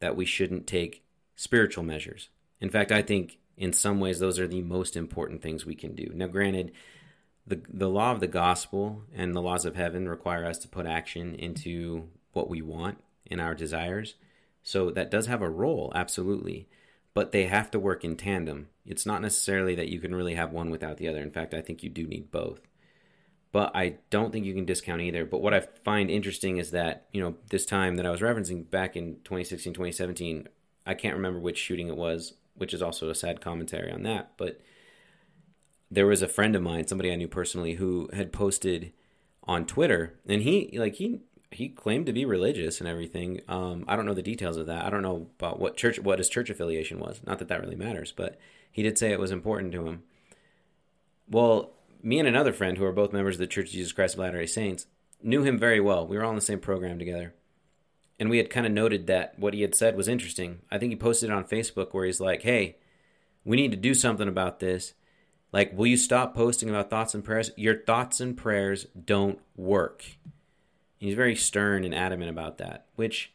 that 0.00 0.16
we 0.16 0.26
shouldn't 0.26 0.66
take 0.66 1.02
spiritual 1.34 1.84
measures. 1.84 2.28
In 2.60 2.68
fact, 2.68 2.92
I 2.92 3.02
think 3.02 3.38
in 3.56 3.72
some 3.72 4.00
ways 4.00 4.18
those 4.18 4.38
are 4.38 4.48
the 4.48 4.62
most 4.62 4.96
important 4.96 5.42
things 5.42 5.64
we 5.64 5.74
can 5.74 5.94
do. 5.94 6.10
Now, 6.14 6.26
granted, 6.26 6.72
the, 7.46 7.60
the 7.72 7.88
law 7.88 8.12
of 8.12 8.20
the 8.20 8.26
gospel 8.26 9.02
and 9.14 9.34
the 9.34 9.42
laws 9.42 9.64
of 9.64 9.76
heaven 9.76 10.08
require 10.08 10.44
us 10.44 10.58
to 10.58 10.68
put 10.68 10.86
action 10.86 11.34
into 11.34 12.08
what 12.32 12.50
we 12.50 12.60
want 12.60 12.98
in 13.24 13.40
our 13.40 13.54
desires. 13.54 14.14
So 14.62 14.90
that 14.90 15.10
does 15.10 15.26
have 15.26 15.42
a 15.42 15.50
role, 15.50 15.92
absolutely. 15.94 16.68
But 17.14 17.32
they 17.32 17.46
have 17.46 17.70
to 17.72 17.78
work 17.78 18.04
in 18.04 18.16
tandem. 18.16 18.68
It's 18.84 19.06
not 19.06 19.22
necessarily 19.22 19.74
that 19.74 19.88
you 19.88 20.00
can 20.00 20.14
really 20.14 20.34
have 20.34 20.52
one 20.52 20.70
without 20.70 20.98
the 20.98 21.08
other. 21.08 21.20
In 21.20 21.30
fact, 21.30 21.54
I 21.54 21.60
think 21.60 21.82
you 21.82 21.90
do 21.90 22.06
need 22.06 22.30
both. 22.30 22.60
But 23.50 23.72
I 23.74 23.96
don't 24.10 24.30
think 24.30 24.44
you 24.44 24.54
can 24.54 24.66
discount 24.66 25.00
either. 25.00 25.24
But 25.24 25.40
what 25.40 25.54
I 25.54 25.60
find 25.60 26.10
interesting 26.10 26.58
is 26.58 26.70
that, 26.72 27.06
you 27.12 27.20
know, 27.20 27.36
this 27.50 27.64
time 27.64 27.96
that 27.96 28.06
I 28.06 28.10
was 28.10 28.20
referencing 28.20 28.70
back 28.70 28.94
in 28.94 29.16
2016, 29.24 29.72
2017, 29.72 30.48
I 30.86 30.94
can't 30.94 31.16
remember 31.16 31.38
which 31.38 31.58
shooting 31.58 31.88
it 31.88 31.96
was, 31.96 32.34
which 32.54 32.74
is 32.74 32.82
also 32.82 33.08
a 33.08 33.14
sad 33.14 33.40
commentary 33.40 33.90
on 33.90 34.02
that. 34.02 34.32
But 34.36 34.60
there 35.90 36.06
was 36.06 36.22
a 36.22 36.28
friend 36.28 36.54
of 36.54 36.62
mine, 36.62 36.86
somebody 36.86 37.10
I 37.10 37.16
knew 37.16 37.28
personally, 37.28 37.74
who 37.74 38.10
had 38.12 38.32
posted 38.32 38.92
on 39.44 39.64
Twitter, 39.64 40.18
and 40.28 40.42
he 40.42 40.78
like 40.78 40.96
he 40.96 41.22
he 41.50 41.68
claimed 41.68 42.06
to 42.06 42.12
be 42.12 42.24
religious 42.24 42.80
and 42.80 42.88
everything. 42.88 43.40
Um, 43.48 43.84
I 43.88 43.96
don't 43.96 44.06
know 44.06 44.14
the 44.14 44.22
details 44.22 44.56
of 44.56 44.66
that. 44.66 44.84
I 44.84 44.90
don't 44.90 45.02
know 45.02 45.28
about 45.38 45.58
what 45.58 45.76
church 45.76 45.98
what 45.98 46.18
his 46.18 46.28
church 46.28 46.50
affiliation 46.50 46.98
was. 46.98 47.20
Not 47.26 47.38
that 47.38 47.48
that 47.48 47.60
really 47.60 47.76
matters, 47.76 48.12
but 48.12 48.38
he 48.70 48.82
did 48.82 48.98
say 48.98 49.12
it 49.12 49.20
was 49.20 49.30
important 49.30 49.72
to 49.72 49.86
him. 49.86 50.02
Well, 51.28 51.72
me 52.02 52.18
and 52.18 52.28
another 52.28 52.52
friend 52.52 52.78
who 52.78 52.84
are 52.84 52.92
both 52.92 53.12
members 53.12 53.36
of 53.36 53.40
the 53.40 53.46
Church 53.46 53.66
of 53.66 53.72
Jesus 53.72 53.92
Christ 53.92 54.14
of 54.14 54.20
Latter-day 54.20 54.46
Saints 54.46 54.86
knew 55.22 55.42
him 55.42 55.58
very 55.58 55.80
well. 55.80 56.06
We 56.06 56.16
were 56.16 56.24
all 56.24 56.30
in 56.30 56.36
the 56.36 56.42
same 56.42 56.60
program 56.60 56.98
together. 56.98 57.34
And 58.20 58.30
we 58.30 58.38
had 58.38 58.50
kind 58.50 58.66
of 58.66 58.72
noted 58.72 59.06
that 59.06 59.38
what 59.38 59.54
he 59.54 59.62
had 59.62 59.74
said 59.74 59.96
was 59.96 60.08
interesting. 60.08 60.60
I 60.70 60.78
think 60.78 60.90
he 60.90 60.96
posted 60.96 61.30
it 61.30 61.32
on 61.32 61.44
Facebook 61.44 61.92
where 61.92 62.04
he's 62.04 62.20
like, 62.20 62.42
"Hey, 62.42 62.76
we 63.44 63.56
need 63.56 63.70
to 63.70 63.76
do 63.76 63.94
something 63.94 64.28
about 64.28 64.60
this. 64.60 64.94
Like, 65.52 65.76
will 65.76 65.86
you 65.86 65.96
stop 65.96 66.34
posting 66.34 66.68
about 66.68 66.90
thoughts 66.90 67.14
and 67.14 67.24
prayers? 67.24 67.50
Your 67.56 67.78
thoughts 67.78 68.20
and 68.20 68.36
prayers 68.36 68.86
don't 69.04 69.38
work." 69.56 70.04
He's 70.98 71.14
very 71.14 71.36
stern 71.36 71.84
and 71.84 71.94
adamant 71.94 72.30
about 72.30 72.58
that, 72.58 72.86
which 72.96 73.32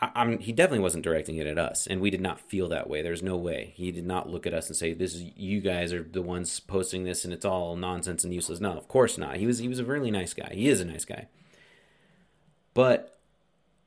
I, 0.00 0.10
I'm, 0.14 0.38
he 0.38 0.52
definitely 0.52 0.80
wasn't 0.80 1.04
directing 1.04 1.36
it 1.36 1.46
at 1.46 1.58
us, 1.58 1.86
and 1.86 2.00
we 2.00 2.10
did 2.10 2.20
not 2.20 2.40
feel 2.40 2.68
that 2.68 2.88
way. 2.88 3.02
There's 3.02 3.22
no 3.22 3.36
way 3.36 3.72
he 3.76 3.90
did 3.92 4.06
not 4.06 4.30
look 4.30 4.46
at 4.46 4.54
us 4.54 4.68
and 4.68 4.76
say, 4.76 4.92
"This 4.92 5.14
is 5.14 5.24
you 5.36 5.60
guys 5.60 5.92
are 5.92 6.02
the 6.02 6.22
ones 6.22 6.60
posting 6.60 7.04
this, 7.04 7.24
and 7.24 7.34
it's 7.34 7.44
all 7.44 7.76
nonsense 7.76 8.24
and 8.24 8.32
useless." 8.32 8.60
No, 8.60 8.72
of 8.72 8.88
course 8.88 9.18
not. 9.18 9.36
He 9.36 9.46
was 9.46 9.58
he 9.58 9.68
was 9.68 9.78
a 9.78 9.84
really 9.84 10.10
nice 10.10 10.32
guy. 10.32 10.50
He 10.52 10.68
is 10.68 10.80
a 10.80 10.84
nice 10.84 11.04
guy. 11.04 11.28
But 12.72 13.18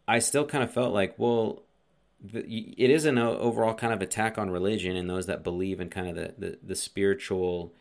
I 0.07 0.19
still 0.19 0.45
kind 0.45 0.63
of 0.63 0.73
felt 0.73 0.93
like, 0.93 1.15
well, 1.17 1.63
it 2.33 2.89
is 2.89 3.05
an 3.05 3.17
overall 3.17 3.73
kind 3.73 3.93
of 3.93 4.01
attack 4.01 4.37
on 4.37 4.49
religion 4.49 4.95
and 4.95 5.09
those 5.09 5.25
that 5.27 5.43
believe 5.43 5.79
in 5.79 5.89
kind 5.89 6.07
of 6.09 6.15
the, 6.15 6.33
the, 6.37 6.57
the 6.63 6.75
spiritual 6.75 7.73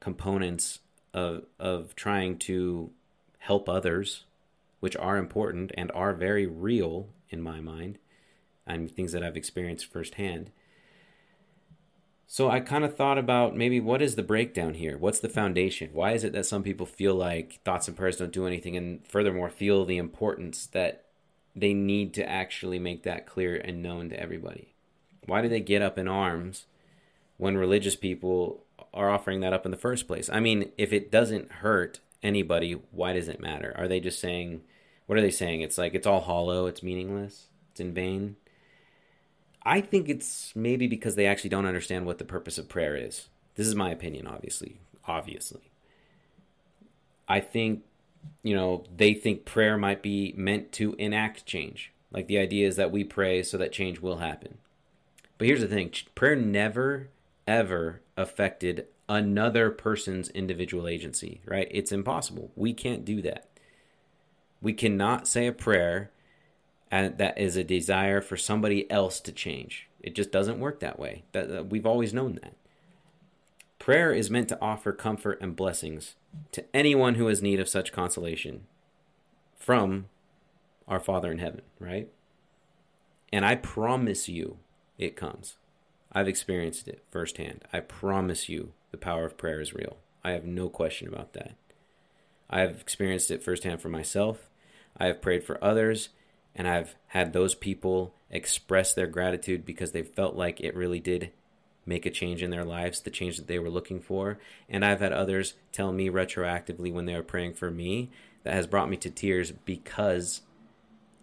components 0.00 0.80
of 1.12 1.44
of 1.58 1.94
trying 1.94 2.38
to 2.38 2.90
help 3.38 3.68
others, 3.68 4.24
which 4.84 4.96
are 4.98 5.16
important 5.16 5.72
and 5.78 5.90
are 5.92 6.12
very 6.12 6.46
real 6.46 7.08
in 7.30 7.40
my 7.40 7.58
mind, 7.58 7.96
and 8.66 8.90
things 8.90 9.12
that 9.12 9.24
I've 9.24 9.34
experienced 9.34 9.90
firsthand. 9.90 10.50
So 12.26 12.50
I 12.50 12.60
kind 12.60 12.84
of 12.84 12.94
thought 12.94 13.16
about 13.16 13.56
maybe 13.56 13.80
what 13.80 14.02
is 14.02 14.14
the 14.14 14.22
breakdown 14.22 14.74
here? 14.74 14.98
What's 14.98 15.20
the 15.20 15.30
foundation? 15.30 15.88
Why 15.94 16.12
is 16.12 16.22
it 16.22 16.34
that 16.34 16.44
some 16.44 16.62
people 16.62 16.84
feel 16.84 17.14
like 17.14 17.60
thoughts 17.64 17.88
and 17.88 17.96
prayers 17.96 18.18
don't 18.18 18.30
do 18.30 18.46
anything, 18.46 18.76
and 18.76 19.02
furthermore 19.06 19.48
feel 19.48 19.86
the 19.86 19.96
importance 19.96 20.66
that 20.66 21.06
they 21.56 21.72
need 21.72 22.12
to 22.12 22.28
actually 22.28 22.78
make 22.78 23.04
that 23.04 23.26
clear 23.26 23.56
and 23.56 23.82
known 23.82 24.10
to 24.10 24.20
everybody? 24.20 24.74
Why 25.24 25.40
do 25.40 25.48
they 25.48 25.60
get 25.60 25.80
up 25.80 25.96
in 25.96 26.08
arms 26.08 26.66
when 27.38 27.56
religious 27.56 27.96
people 27.96 28.66
are 28.92 29.08
offering 29.08 29.40
that 29.40 29.54
up 29.54 29.64
in 29.64 29.70
the 29.70 29.78
first 29.78 30.06
place? 30.06 30.28
I 30.28 30.40
mean, 30.40 30.72
if 30.76 30.92
it 30.92 31.10
doesn't 31.10 31.52
hurt 31.52 32.00
anybody, 32.22 32.72
why 32.90 33.14
does 33.14 33.28
it 33.28 33.40
matter? 33.40 33.72
Are 33.78 33.88
they 33.88 34.00
just 34.00 34.20
saying, 34.20 34.60
what 35.06 35.18
are 35.18 35.22
they 35.22 35.30
saying? 35.30 35.60
It's 35.60 35.78
like 35.78 35.94
it's 35.94 36.06
all 36.06 36.20
hollow, 36.20 36.66
it's 36.66 36.82
meaningless, 36.82 37.48
it's 37.72 37.80
in 37.80 37.92
vain. 37.92 38.36
I 39.62 39.80
think 39.80 40.08
it's 40.08 40.52
maybe 40.54 40.86
because 40.86 41.14
they 41.14 41.26
actually 41.26 41.50
don't 41.50 41.66
understand 41.66 42.06
what 42.06 42.18
the 42.18 42.24
purpose 42.24 42.58
of 42.58 42.68
prayer 42.68 42.96
is. 42.96 43.28
This 43.54 43.66
is 43.66 43.74
my 43.74 43.90
opinion, 43.90 44.26
obviously. 44.26 44.80
Obviously. 45.06 45.70
I 47.26 47.40
think, 47.40 47.82
you 48.42 48.54
know, 48.54 48.84
they 48.94 49.14
think 49.14 49.44
prayer 49.44 49.78
might 49.78 50.02
be 50.02 50.34
meant 50.36 50.72
to 50.72 50.94
enact 50.98 51.46
change. 51.46 51.92
Like 52.10 52.26
the 52.26 52.38
idea 52.38 52.68
is 52.68 52.76
that 52.76 52.92
we 52.92 53.04
pray 53.04 53.42
so 53.42 53.56
that 53.56 53.72
change 53.72 54.00
will 54.00 54.18
happen. 54.18 54.58
But 55.38 55.46
here's 55.46 55.62
the 55.62 55.66
thing 55.68 55.92
prayer 56.14 56.36
never, 56.36 57.08
ever 57.46 58.02
affected 58.16 58.86
another 59.08 59.70
person's 59.70 60.28
individual 60.30 60.86
agency, 60.86 61.40
right? 61.46 61.68
It's 61.70 61.92
impossible. 61.92 62.50
We 62.54 62.72
can't 62.72 63.04
do 63.04 63.20
that. 63.22 63.48
We 64.64 64.72
cannot 64.72 65.28
say 65.28 65.46
a 65.46 65.52
prayer 65.52 66.10
and 66.90 67.18
that 67.18 67.36
is 67.38 67.56
a 67.56 67.62
desire 67.62 68.22
for 68.22 68.38
somebody 68.38 68.90
else 68.90 69.20
to 69.20 69.30
change. 69.30 69.90
It 70.00 70.14
just 70.14 70.32
doesn't 70.32 70.58
work 70.58 70.80
that 70.80 70.98
way. 70.98 71.24
That, 71.32 71.50
that 71.50 71.68
we've 71.68 71.84
always 71.84 72.14
known 72.14 72.38
that. 72.42 72.54
Prayer 73.78 74.10
is 74.10 74.30
meant 74.30 74.48
to 74.48 74.60
offer 74.62 74.94
comfort 74.94 75.38
and 75.42 75.54
blessings 75.54 76.14
to 76.52 76.64
anyone 76.74 77.16
who 77.16 77.26
has 77.26 77.42
need 77.42 77.60
of 77.60 77.68
such 77.68 77.92
consolation 77.92 78.66
from 79.58 80.06
our 80.88 81.00
Father 81.00 81.30
in 81.30 81.40
heaven, 81.40 81.60
right? 81.78 82.08
And 83.30 83.44
I 83.44 83.56
promise 83.56 84.30
you 84.30 84.56
it 84.96 85.14
comes. 85.14 85.56
I've 86.10 86.28
experienced 86.28 86.88
it 86.88 87.04
firsthand. 87.10 87.64
I 87.70 87.80
promise 87.80 88.48
you 88.48 88.72
the 88.92 88.96
power 88.96 89.26
of 89.26 89.36
prayer 89.36 89.60
is 89.60 89.74
real. 89.74 89.98
I 90.22 90.30
have 90.30 90.46
no 90.46 90.70
question 90.70 91.08
about 91.08 91.34
that. 91.34 91.56
I 92.48 92.60
have 92.60 92.80
experienced 92.80 93.30
it 93.30 93.42
firsthand 93.42 93.82
for 93.82 93.90
myself. 93.90 94.48
I 94.96 95.06
have 95.06 95.22
prayed 95.22 95.44
for 95.44 95.62
others, 95.62 96.10
and 96.54 96.68
I've 96.68 96.94
had 97.08 97.32
those 97.32 97.54
people 97.54 98.14
express 98.30 98.94
their 98.94 99.06
gratitude 99.06 99.64
because 99.64 99.92
they 99.92 100.02
felt 100.02 100.34
like 100.36 100.60
it 100.60 100.74
really 100.74 101.00
did 101.00 101.30
make 101.86 102.06
a 102.06 102.10
change 102.10 102.42
in 102.42 102.50
their 102.50 102.64
lives, 102.64 103.00
the 103.00 103.10
change 103.10 103.36
that 103.36 103.46
they 103.46 103.58
were 103.58 103.70
looking 103.70 104.00
for. 104.00 104.38
And 104.68 104.84
I've 104.84 105.00
had 105.00 105.12
others 105.12 105.54
tell 105.72 105.92
me 105.92 106.08
retroactively 106.08 106.92
when 106.92 107.04
they 107.04 107.14
were 107.14 107.22
praying 107.22 107.54
for 107.54 107.70
me 107.70 108.10
that 108.42 108.54
has 108.54 108.66
brought 108.66 108.88
me 108.88 108.96
to 108.98 109.10
tears 109.10 109.52
because 109.52 110.42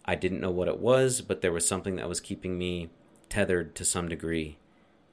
I 0.05 0.15
didn't 0.15 0.41
know 0.41 0.51
what 0.51 0.67
it 0.67 0.79
was, 0.79 1.21
but 1.21 1.41
there 1.41 1.51
was 1.51 1.67
something 1.67 1.95
that 1.95 2.09
was 2.09 2.19
keeping 2.19 2.57
me 2.57 2.89
tethered 3.29 3.75
to 3.75 3.85
some 3.85 4.09
degree. 4.09 4.57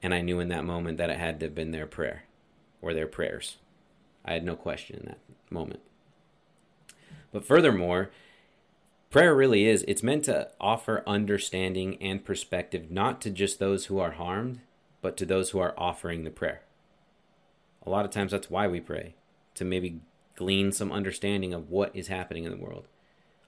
And 0.01 0.13
I 0.13 0.21
knew 0.21 0.39
in 0.39 0.49
that 0.49 0.65
moment 0.65 0.97
that 0.97 1.09
it 1.09 1.17
had 1.17 1.39
to 1.39 1.47
have 1.47 1.55
been 1.55 1.71
their 1.71 1.87
prayer 1.87 2.23
or 2.81 2.93
their 2.93 3.07
prayers. 3.07 3.57
I 4.25 4.33
had 4.33 4.45
no 4.45 4.55
question 4.55 4.99
in 4.99 5.05
that 5.05 5.19
moment. 5.49 5.81
But 7.31 7.45
furthermore, 7.45 8.09
Prayer 9.09 9.33
really 9.33 9.65
is. 9.65 9.83
It's 9.87 10.03
meant 10.03 10.25
to 10.25 10.51
offer 10.61 11.03
understanding 11.07 11.97
and 11.99 12.23
perspective 12.23 12.91
not 12.91 13.21
to 13.21 13.31
just 13.31 13.57
those 13.57 13.87
who 13.87 13.97
are 13.97 14.11
harmed, 14.11 14.59
but 15.01 15.17
to 15.17 15.25
those 15.25 15.49
who 15.49 15.57
are 15.57 15.73
offering 15.77 16.23
the 16.23 16.29
prayer. 16.29 16.61
A 17.83 17.89
lot 17.89 18.05
of 18.05 18.11
times 18.11 18.31
that's 18.31 18.51
why 18.51 18.67
we 18.67 18.79
pray, 18.79 19.15
to 19.55 19.65
maybe 19.65 20.01
glean 20.35 20.71
some 20.71 20.91
understanding 20.91 21.55
of 21.55 21.71
what 21.71 21.95
is 21.95 22.07
happening 22.07 22.43
in 22.43 22.51
the 22.51 22.63
world. 22.63 22.87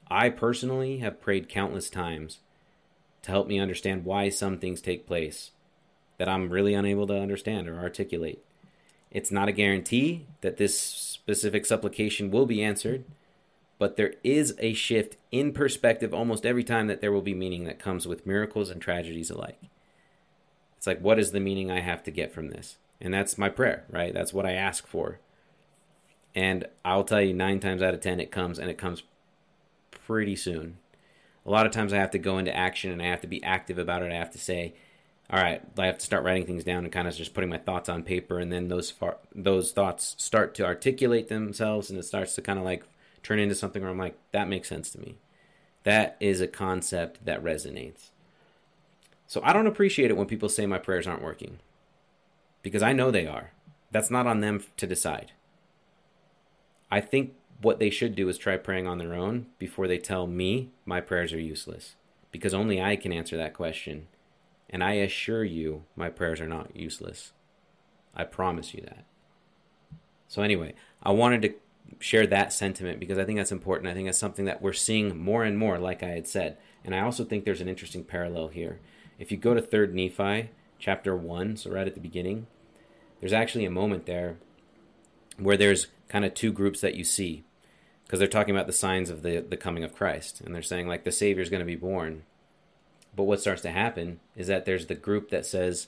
I 0.10 0.30
personally 0.30 0.98
have 0.98 1.22
prayed 1.22 1.48
countless 1.48 1.92
times 1.92 2.40
to 3.22 3.30
help 3.30 3.48
me 3.48 3.60
understand 3.60 4.04
why 4.04 4.30
some 4.30 4.58
things 4.58 4.82
take 4.82 5.06
place 5.06 5.52
that 6.18 6.28
I'm 6.28 6.50
really 6.50 6.74
unable 6.74 7.06
to 7.06 7.20
understand 7.20 7.70
or 7.70 7.80
articulate. 7.80 8.44
It's 9.12 9.32
not 9.32 9.48
a 9.48 9.54
guarantee 9.54 10.26
that 10.42 10.58
this 10.58 10.80
specific 10.80 11.68
supplication 11.68 12.32
will 12.32 12.48
be 12.48 12.64
answered 12.64 13.06
but 13.82 13.98
there 13.98 14.14
is 14.24 14.54
a 14.60 14.74
shift 14.74 15.18
in 15.32 15.52
perspective 15.52 16.14
almost 16.14 16.46
every 16.46 16.64
time 16.64 16.86
that 16.86 17.02
there 17.02 17.12
will 17.12 17.24
be 17.24 17.34
meaning 17.34 17.64
that 17.64 17.80
comes 17.80 18.08
with 18.08 18.28
miracles 18.28 18.70
and 18.70 18.80
tragedies 18.80 19.32
alike. 19.32 19.60
It's 20.78 20.86
like, 20.86 21.02
what 21.02 21.18
is 21.18 21.32
the 21.32 21.40
meaning 21.40 21.72
I 21.72 21.80
have 21.80 22.04
to 22.04 22.12
get 22.12 22.32
from 22.32 22.50
this? 22.50 22.78
And 23.02 23.12
that's 23.12 23.40
my 23.40 23.50
prayer, 23.50 23.86
right? 23.90 24.14
That's 24.14 24.34
what 24.34 24.46
I 24.46 24.52
ask 24.52 24.86
for. 24.86 25.20
And 26.36 26.68
I'll 26.86 27.04
tell 27.04 27.24
you, 27.24 27.34
nine 27.34 27.60
times 27.60 27.82
out 27.82 27.96
of 27.96 28.02
ten, 28.02 28.20
it 28.20 28.30
comes, 28.30 28.60
and 28.60 28.70
it 28.70 28.78
comes 28.78 29.02
pretty 29.90 30.36
soon. 30.36 30.78
A 31.44 31.50
lot 31.50 31.66
of 31.66 31.72
times 31.72 31.92
I 31.92 31.98
have 31.98 32.12
to 32.12 32.20
go 32.20 32.38
into 32.38 32.56
action 32.56 32.92
and 32.92 33.02
I 33.02 33.06
have 33.08 33.22
to 33.22 33.28
be 33.28 33.44
active 33.44 33.80
about 33.80 34.04
it. 34.04 34.12
I 34.12 34.18
have 34.18 34.30
to 34.34 34.38
say, 34.38 34.76
all 35.32 35.42
right, 35.42 35.60
I 35.76 35.88
have 35.88 35.98
to 35.98 36.06
start 36.06 36.24
writing 36.24 36.46
things 36.46 36.64
down 36.64 36.84
and 36.84 36.94
kind 36.94 37.08
of 37.08 37.16
just 37.16 37.34
putting 37.34 37.50
my 37.50 37.58
thoughts 37.58 37.90
on 37.90 38.04
paper, 38.04 38.38
and 38.38 38.52
then 38.52 38.68
those 38.68 38.92
far, 38.92 39.18
those 39.34 39.72
thoughts 39.72 40.16
start 40.20 40.54
to 40.56 40.66
articulate 40.66 41.30
themselves, 41.30 41.90
and 41.90 41.98
it 41.98 42.04
starts 42.04 42.36
to 42.36 42.44
kind 42.44 42.60
of 42.60 42.66
like 42.66 42.84
turn 43.24 43.40
into 43.40 43.56
something 43.56 43.82
where 43.82 43.92
I'm 43.92 43.98
like, 43.98 44.18
that 44.32 44.48
makes 44.48 44.70
sense 44.70 44.90
to 44.92 45.00
me. 45.00 45.18
That 45.84 46.18
is 46.20 46.42
a 46.42 46.48
concept 46.48 47.26
that 47.26 47.44
resonates. 47.44 48.10
So 49.28 49.42
I 49.44 49.54
don't 49.54 49.68
appreciate 49.68 50.12
it 50.12 50.18
when 50.18 50.28
people 50.28 50.50
say 50.50 50.66
my 50.66 50.78
prayers 50.78 51.08
aren't 51.08 51.24
working 51.24 51.60
because 52.62 52.84
I 52.84 52.94
know 52.94 53.12
they 53.12 53.26
are. 53.26 53.52
That's 53.92 54.12
not 54.12 54.28
on 54.28 54.42
them 54.42 54.64
to 54.78 54.88
decide. 54.88 55.32
I 56.90 57.00
think 57.02 57.34
what 57.62 57.80
they 57.80 57.90
should 57.90 58.16
do 58.16 58.28
is 58.28 58.38
try 58.38 58.58
praying 58.58 58.88
on 58.88 58.98
their 58.98 59.14
own 59.14 59.48
before 59.60 59.88
they 59.88 59.98
tell 59.98 60.28
me 60.28 60.70
my 60.86 61.00
prayers 61.00 61.34
are 61.34 61.40
useless 61.40 61.96
because 62.32 62.54
only 62.54 62.82
I 62.82 62.96
can 62.96 63.14
answer 63.14 63.38
that 63.38 63.54
question. 63.54 64.08
And 64.70 64.84
I 64.84 64.94
assure 64.94 65.44
you, 65.44 65.84
my 65.96 66.10
prayers 66.10 66.40
are 66.40 66.48
not 66.48 66.76
useless. 66.76 67.34
I 68.16 68.24
promise 68.24 68.74
you 68.74 68.82
that. 68.82 69.04
So, 70.28 70.42
anyway, 70.42 70.74
I 71.04 71.12
wanted 71.12 71.42
to 71.42 71.54
share 72.00 72.26
that 72.28 72.52
sentiment 72.52 73.00
because 73.00 73.18
I 73.18 73.26
think 73.26 73.38
that's 73.38 73.52
important. 73.52 73.90
I 73.90 73.94
think 73.94 74.08
that's 74.08 74.18
something 74.18 74.46
that 74.46 74.62
we're 74.62 74.74
seeing 74.74 75.18
more 75.18 75.44
and 75.44 75.58
more, 75.58 75.78
like 75.78 76.04
I 76.04 76.10
had 76.10 76.28
said. 76.28 76.58
And 76.84 76.96
I 76.96 77.02
also 77.02 77.24
think 77.24 77.46
there's 77.46 77.62
an 77.62 77.70
interesting 77.70 78.04
parallel 78.04 78.50
here. 78.50 78.80
If 79.20 79.32
you 79.32 79.38
go 79.38 79.54
to 79.54 79.62
3rd 79.62 79.94
Nephi, 79.94 80.50
chapter 80.80 81.16
1, 81.16 81.58
so 81.58 81.72
right 81.72 81.88
at 81.88 81.94
the 81.94 82.02
beginning, 82.02 82.48
there's 83.20 83.34
actually 83.34 83.66
a 83.66 83.72
moment 83.72 84.08
there 84.08 84.38
where 85.38 85.58
there's 85.58 85.88
kind 86.10 86.26
of 86.26 86.34
two 86.34 86.52
groups 86.52 86.82
that 86.82 86.96
you 86.96 87.04
see 87.04 87.44
because 88.04 88.20
they're 88.20 88.28
talking 88.28 88.54
about 88.54 88.68
the 88.68 88.74
signs 88.74 89.10
of 89.10 89.22
the, 89.22 89.40
the 89.40 89.58
coming 89.58 89.84
of 89.84 89.96
Christ. 89.96 90.42
And 90.42 90.54
they're 90.54 90.62
saying, 90.62 90.88
like, 90.88 91.04
the 91.04 91.12
Savior's 91.12 91.50
going 91.50 91.62
to 91.62 91.66
be 91.66 91.76
born. 91.76 92.24
But 93.16 93.24
what 93.24 93.40
starts 93.40 93.62
to 93.62 93.72
happen 93.72 94.20
is 94.36 94.48
that 94.48 94.66
there's 94.66 94.88
the 94.88 94.96
group 94.96 95.30
that 95.30 95.46
says, 95.46 95.88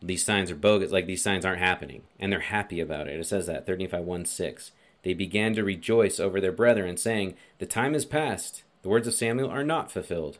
these 0.00 0.24
signs 0.24 0.50
are 0.50 0.56
bogus, 0.56 0.92
like 0.92 1.06
these 1.06 1.22
signs 1.22 1.44
aren't 1.44 1.60
happening. 1.60 2.02
And 2.18 2.32
they're 2.32 2.40
happy 2.40 2.80
about 2.80 3.08
it. 3.08 3.18
It 3.18 3.26
says 3.26 3.46
that, 3.46 3.66
3rd 3.66 3.80
Nephi 3.80 3.98
1 3.98 4.24
6 4.24 4.72
they 5.04 5.14
began 5.14 5.54
to 5.54 5.62
rejoice 5.62 6.18
over 6.18 6.40
their 6.40 6.50
brethren, 6.50 6.96
saying, 6.96 7.34
The 7.58 7.66
time 7.66 7.94
is 7.94 8.04
past, 8.04 8.64
the 8.82 8.88
words 8.88 9.06
of 9.06 9.14
Samuel 9.14 9.50
are 9.50 9.62
not 9.62 9.92
fulfilled. 9.92 10.38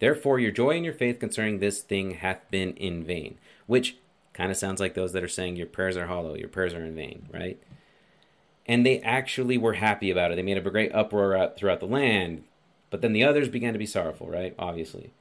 Therefore, 0.00 0.40
your 0.40 0.50
joy 0.50 0.70
and 0.70 0.84
your 0.84 0.92
faith 0.92 1.20
concerning 1.20 1.60
this 1.60 1.80
thing 1.80 2.14
hath 2.14 2.50
been 2.50 2.72
in 2.74 3.04
vain. 3.04 3.38
Which 3.66 3.96
kind 4.32 4.50
of 4.50 4.56
sounds 4.56 4.80
like 4.80 4.94
those 4.94 5.12
that 5.12 5.22
are 5.22 5.28
saying, 5.28 5.56
Your 5.56 5.68
prayers 5.68 5.96
are 5.96 6.08
hollow, 6.08 6.34
your 6.34 6.48
prayers 6.48 6.74
are 6.74 6.84
in 6.84 6.96
vain, 6.96 7.28
right? 7.32 7.62
And 8.66 8.84
they 8.84 9.00
actually 9.00 9.56
were 9.56 9.74
happy 9.74 10.10
about 10.10 10.32
it. 10.32 10.36
They 10.36 10.42
made 10.42 10.58
a 10.58 10.70
great 10.70 10.94
uproar 10.94 11.52
throughout 11.56 11.80
the 11.80 11.86
land. 11.86 12.44
But 12.90 13.00
then 13.00 13.12
the 13.12 13.24
others 13.24 13.48
began 13.48 13.72
to 13.72 13.78
be 13.78 13.86
sorrowful, 13.86 14.28
right? 14.28 14.54
Obviously. 14.58 15.12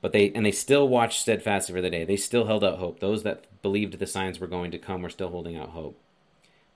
But 0.00 0.12
they 0.12 0.32
and 0.32 0.46
they 0.46 0.52
still 0.52 0.88
watched 0.88 1.20
steadfastly 1.20 1.74
for 1.74 1.80
the 1.80 1.90
day. 1.90 2.04
They 2.04 2.16
still 2.16 2.46
held 2.46 2.64
out 2.64 2.78
hope. 2.78 3.00
Those 3.00 3.24
that 3.24 3.44
believed 3.62 3.98
the 3.98 4.06
signs 4.06 4.40
were 4.40 4.46
going 4.46 4.70
to 4.72 4.78
come 4.78 5.02
were 5.02 5.10
still 5.10 5.30
holding 5.30 5.56
out 5.56 5.70
hope. 5.70 5.98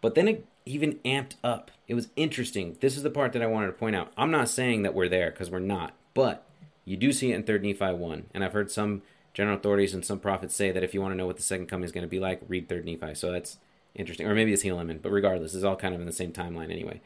But 0.06 0.14
then 0.14 0.28
it 0.28 0.46
even 0.64 1.00
amped 1.04 1.34
up. 1.42 1.72
It 1.88 1.94
was 1.94 2.10
interesting. 2.14 2.76
This 2.80 2.96
is 2.96 3.02
the 3.02 3.10
part 3.10 3.32
that 3.32 3.42
I 3.42 3.48
wanted 3.48 3.66
to 3.66 3.72
point 3.72 3.96
out. 3.96 4.12
I'm 4.16 4.30
not 4.30 4.48
saying 4.48 4.82
that 4.82 4.94
we're 4.94 5.08
there 5.08 5.32
because 5.32 5.50
we're 5.50 5.58
not, 5.58 5.96
but 6.14 6.46
you 6.84 6.96
do 6.96 7.10
see 7.10 7.32
it 7.32 7.34
in 7.34 7.42
3rd 7.42 7.62
Nephi 7.62 7.92
1. 7.92 8.26
And 8.32 8.44
I've 8.44 8.52
heard 8.52 8.70
some 8.70 9.02
general 9.34 9.56
authorities 9.56 9.94
and 9.94 10.06
some 10.06 10.20
prophets 10.20 10.54
say 10.54 10.70
that 10.70 10.84
if 10.84 10.94
you 10.94 11.00
want 11.00 11.10
to 11.10 11.16
know 11.16 11.26
what 11.26 11.38
the 11.38 11.42
second 11.42 11.66
coming 11.66 11.86
is 11.86 11.90
going 11.90 12.06
to 12.06 12.08
be 12.08 12.20
like, 12.20 12.40
read 12.46 12.68
3rd 12.68 12.84
Nephi. 12.84 13.16
So 13.16 13.32
that's 13.32 13.56
interesting. 13.96 14.28
Or 14.28 14.34
maybe 14.36 14.52
it's 14.52 14.62
Helaman, 14.62 15.02
but 15.02 15.10
regardless, 15.10 15.56
it's 15.56 15.64
all 15.64 15.74
kind 15.74 15.92
of 15.92 16.00
in 16.00 16.06
the 16.06 16.12
same 16.12 16.32
timeline 16.32 16.70
anyway. 16.70 17.00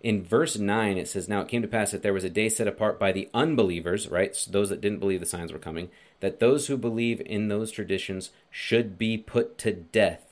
In 0.00 0.24
verse 0.24 0.56
9, 0.56 0.96
it 0.96 1.08
says, 1.08 1.28
Now 1.28 1.42
it 1.42 1.48
came 1.48 1.60
to 1.60 1.68
pass 1.68 1.90
that 1.90 2.02
there 2.02 2.14
was 2.14 2.24
a 2.24 2.30
day 2.30 2.48
set 2.48 2.66
apart 2.66 2.98
by 2.98 3.12
the 3.12 3.28
unbelievers, 3.34 4.08
right? 4.08 4.34
So 4.34 4.50
those 4.50 4.70
that 4.70 4.80
didn't 4.80 5.00
believe 5.00 5.20
the 5.20 5.26
signs 5.26 5.52
were 5.52 5.58
coming, 5.58 5.90
that 6.20 6.40
those 6.40 6.68
who 6.68 6.78
believe 6.78 7.20
in 7.26 7.48
those 7.48 7.70
traditions 7.70 8.30
should 8.50 8.96
be 8.96 9.18
put 9.18 9.58
to 9.58 9.74
death, 9.74 10.31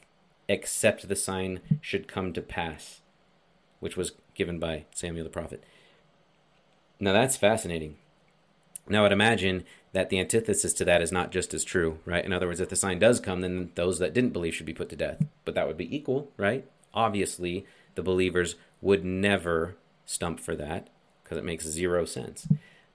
except 0.50 1.08
the 1.08 1.14
sign 1.14 1.60
should 1.80 2.08
come 2.08 2.32
to 2.32 2.42
pass, 2.42 3.02
which 3.78 3.96
was 3.96 4.12
given 4.34 4.58
by 4.58 4.84
Samuel 4.92 5.22
the 5.22 5.30
prophet. 5.30 5.62
Now 6.98 7.12
that's 7.12 7.36
fascinating. 7.36 7.96
Now 8.88 9.04
I'd 9.04 9.12
imagine 9.12 9.62
that 9.92 10.10
the 10.10 10.18
antithesis 10.18 10.72
to 10.74 10.84
that 10.84 11.02
is 11.02 11.12
not 11.12 11.30
just 11.30 11.54
as 11.54 11.62
true, 11.62 12.00
right? 12.04 12.24
In 12.24 12.32
other 12.32 12.48
words, 12.48 12.58
if 12.58 12.68
the 12.68 12.74
sign 12.74 12.98
does 12.98 13.20
come, 13.20 13.42
then 13.42 13.70
those 13.76 14.00
that 14.00 14.12
didn't 14.12 14.32
believe 14.32 14.52
should 14.52 14.66
be 14.66 14.74
put 14.74 14.88
to 14.88 14.96
death. 14.96 15.24
But 15.44 15.54
that 15.54 15.68
would 15.68 15.76
be 15.76 15.94
equal, 15.96 16.28
right? 16.36 16.64
Obviously, 16.92 17.64
the 17.94 18.02
believers 18.02 18.56
would 18.80 19.04
never 19.04 19.76
stump 20.04 20.40
for 20.40 20.56
that 20.56 20.88
because 21.22 21.38
it 21.38 21.44
makes 21.44 21.64
zero 21.64 22.04
sense. 22.04 22.48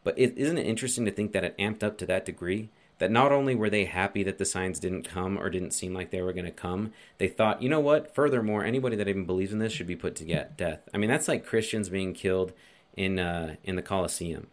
But 0.04 0.20
is 0.20 0.32
isn't 0.32 0.58
it 0.58 0.68
interesting 0.68 1.06
to 1.06 1.12
think 1.12 1.32
that 1.32 1.46
it 1.46 1.58
amped 1.58 1.84
up 1.84 1.98
to 2.00 2.06
that 2.06 2.26
degree? 2.26 2.70
That 3.00 3.12
not 3.12 3.34
only 3.34 3.56
were 3.56 3.70
they 3.70 3.86
happy 3.86 4.24
that 4.24 4.38
the 4.38 4.46
signs 4.46 4.80
didn't 4.80 5.04
come 5.04 5.38
or 5.38 5.50
didn't 5.50 5.72
seem 5.72 5.94
like 5.94 6.12
they 6.12 6.22
were 6.22 6.32
going 6.32 6.46
to 6.46 6.52
come, 6.52 6.94
they 7.18 7.28
thought, 7.28 7.62
you 7.62 7.68
know 7.68 7.82
what? 7.82 8.16
Furthermore, 8.16 8.64
anybody 8.64 8.96
that 8.96 9.10
even 9.10 9.26
believes 9.26 9.52
in 9.52 9.60
this 9.60 9.74
should 9.74 9.88
be 9.88 9.98
put 9.98 10.16
to 10.16 10.48
death. 10.56 10.88
I 10.94 10.98
mean, 10.98 11.10
that's 11.10 11.28
like 11.28 11.46
Christians 11.46 11.90
being 11.90 12.14
killed 12.14 12.54
in 12.96 13.20
uh, 13.20 13.56
in 13.64 13.76
the 13.76 13.82
Colosseum. 13.82 14.48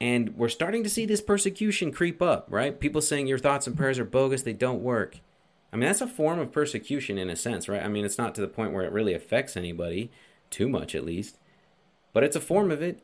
And 0.00 0.36
we're 0.36 0.48
starting 0.48 0.82
to 0.82 0.90
see 0.90 1.06
this 1.06 1.22
persecution 1.22 1.92
creep 1.92 2.20
up, 2.20 2.46
right? 2.50 2.78
People 2.78 3.00
saying 3.00 3.26
your 3.26 3.38
thoughts 3.38 3.66
and 3.66 3.76
prayers 3.76 3.98
are 3.98 4.04
bogus, 4.04 4.42
they 4.42 4.52
don't 4.52 4.82
work. 4.82 5.20
I 5.72 5.76
mean, 5.76 5.86
that's 5.86 6.00
a 6.00 6.06
form 6.06 6.38
of 6.38 6.52
persecution 6.52 7.16
in 7.16 7.30
a 7.30 7.36
sense, 7.36 7.68
right? 7.68 7.82
I 7.82 7.88
mean, 7.88 8.04
it's 8.04 8.18
not 8.18 8.34
to 8.34 8.40
the 8.40 8.48
point 8.48 8.72
where 8.72 8.84
it 8.84 8.92
really 8.92 9.14
affects 9.14 9.56
anybody, 9.56 10.10
too 10.50 10.68
much 10.68 10.94
at 10.94 11.04
least, 11.04 11.38
but 12.12 12.22
it's 12.22 12.36
a 12.36 12.40
form 12.40 12.70
of 12.70 12.82
it. 12.82 13.02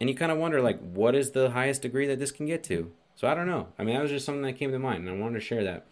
And 0.00 0.08
you 0.08 0.16
kind 0.16 0.32
of 0.32 0.38
wonder, 0.38 0.62
like, 0.62 0.80
what 0.80 1.14
is 1.14 1.32
the 1.32 1.50
highest 1.50 1.82
degree 1.82 2.06
that 2.06 2.18
this 2.18 2.32
can 2.32 2.46
get 2.46 2.62
to? 2.64 2.92
So 3.18 3.26
I 3.26 3.34
don't 3.34 3.48
know. 3.48 3.66
I 3.76 3.82
mean, 3.82 3.96
that 3.96 4.02
was 4.02 4.12
just 4.12 4.24
something 4.24 4.42
that 4.42 4.52
came 4.52 4.70
to 4.70 4.78
mind, 4.78 5.00
and 5.00 5.10
I 5.10 5.20
wanted 5.20 5.40
to 5.40 5.44
share 5.44 5.64
that. 5.64 5.86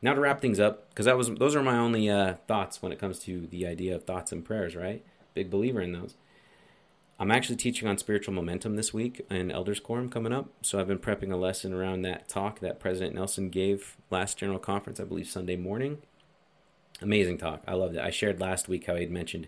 Now 0.00 0.14
to 0.14 0.20
wrap 0.22 0.40
things 0.40 0.58
up, 0.58 0.88
because 0.88 1.04
that 1.04 1.18
was 1.18 1.28
those 1.34 1.54
are 1.54 1.62
my 1.62 1.76
only 1.76 2.08
uh, 2.08 2.36
thoughts 2.48 2.80
when 2.80 2.92
it 2.92 2.98
comes 2.98 3.18
to 3.24 3.46
the 3.48 3.66
idea 3.66 3.94
of 3.94 4.04
thoughts 4.04 4.32
and 4.32 4.42
prayers, 4.42 4.74
right? 4.74 5.04
Big 5.34 5.50
believer 5.50 5.82
in 5.82 5.92
those. 5.92 6.14
I'm 7.18 7.30
actually 7.30 7.56
teaching 7.56 7.86
on 7.86 7.98
spiritual 7.98 8.32
momentum 8.32 8.76
this 8.76 8.94
week 8.94 9.20
in 9.28 9.50
Elders 9.50 9.80
Quorum 9.80 10.08
coming 10.08 10.32
up. 10.32 10.48
So 10.62 10.80
I've 10.80 10.88
been 10.88 10.98
prepping 10.98 11.30
a 11.30 11.36
lesson 11.36 11.74
around 11.74 12.00
that 12.02 12.26
talk 12.26 12.60
that 12.60 12.80
President 12.80 13.14
Nelson 13.14 13.50
gave 13.50 13.98
last 14.08 14.38
General 14.38 14.58
Conference, 14.58 14.98
I 14.98 15.04
believe 15.04 15.28
Sunday 15.28 15.56
morning. 15.56 15.98
Amazing 17.02 17.36
talk. 17.36 17.62
I 17.68 17.74
loved 17.74 17.96
it. 17.96 18.00
I 18.00 18.08
shared 18.08 18.40
last 18.40 18.66
week 18.66 18.86
how 18.86 18.94
he 18.94 19.02
had 19.02 19.10
mentioned 19.10 19.46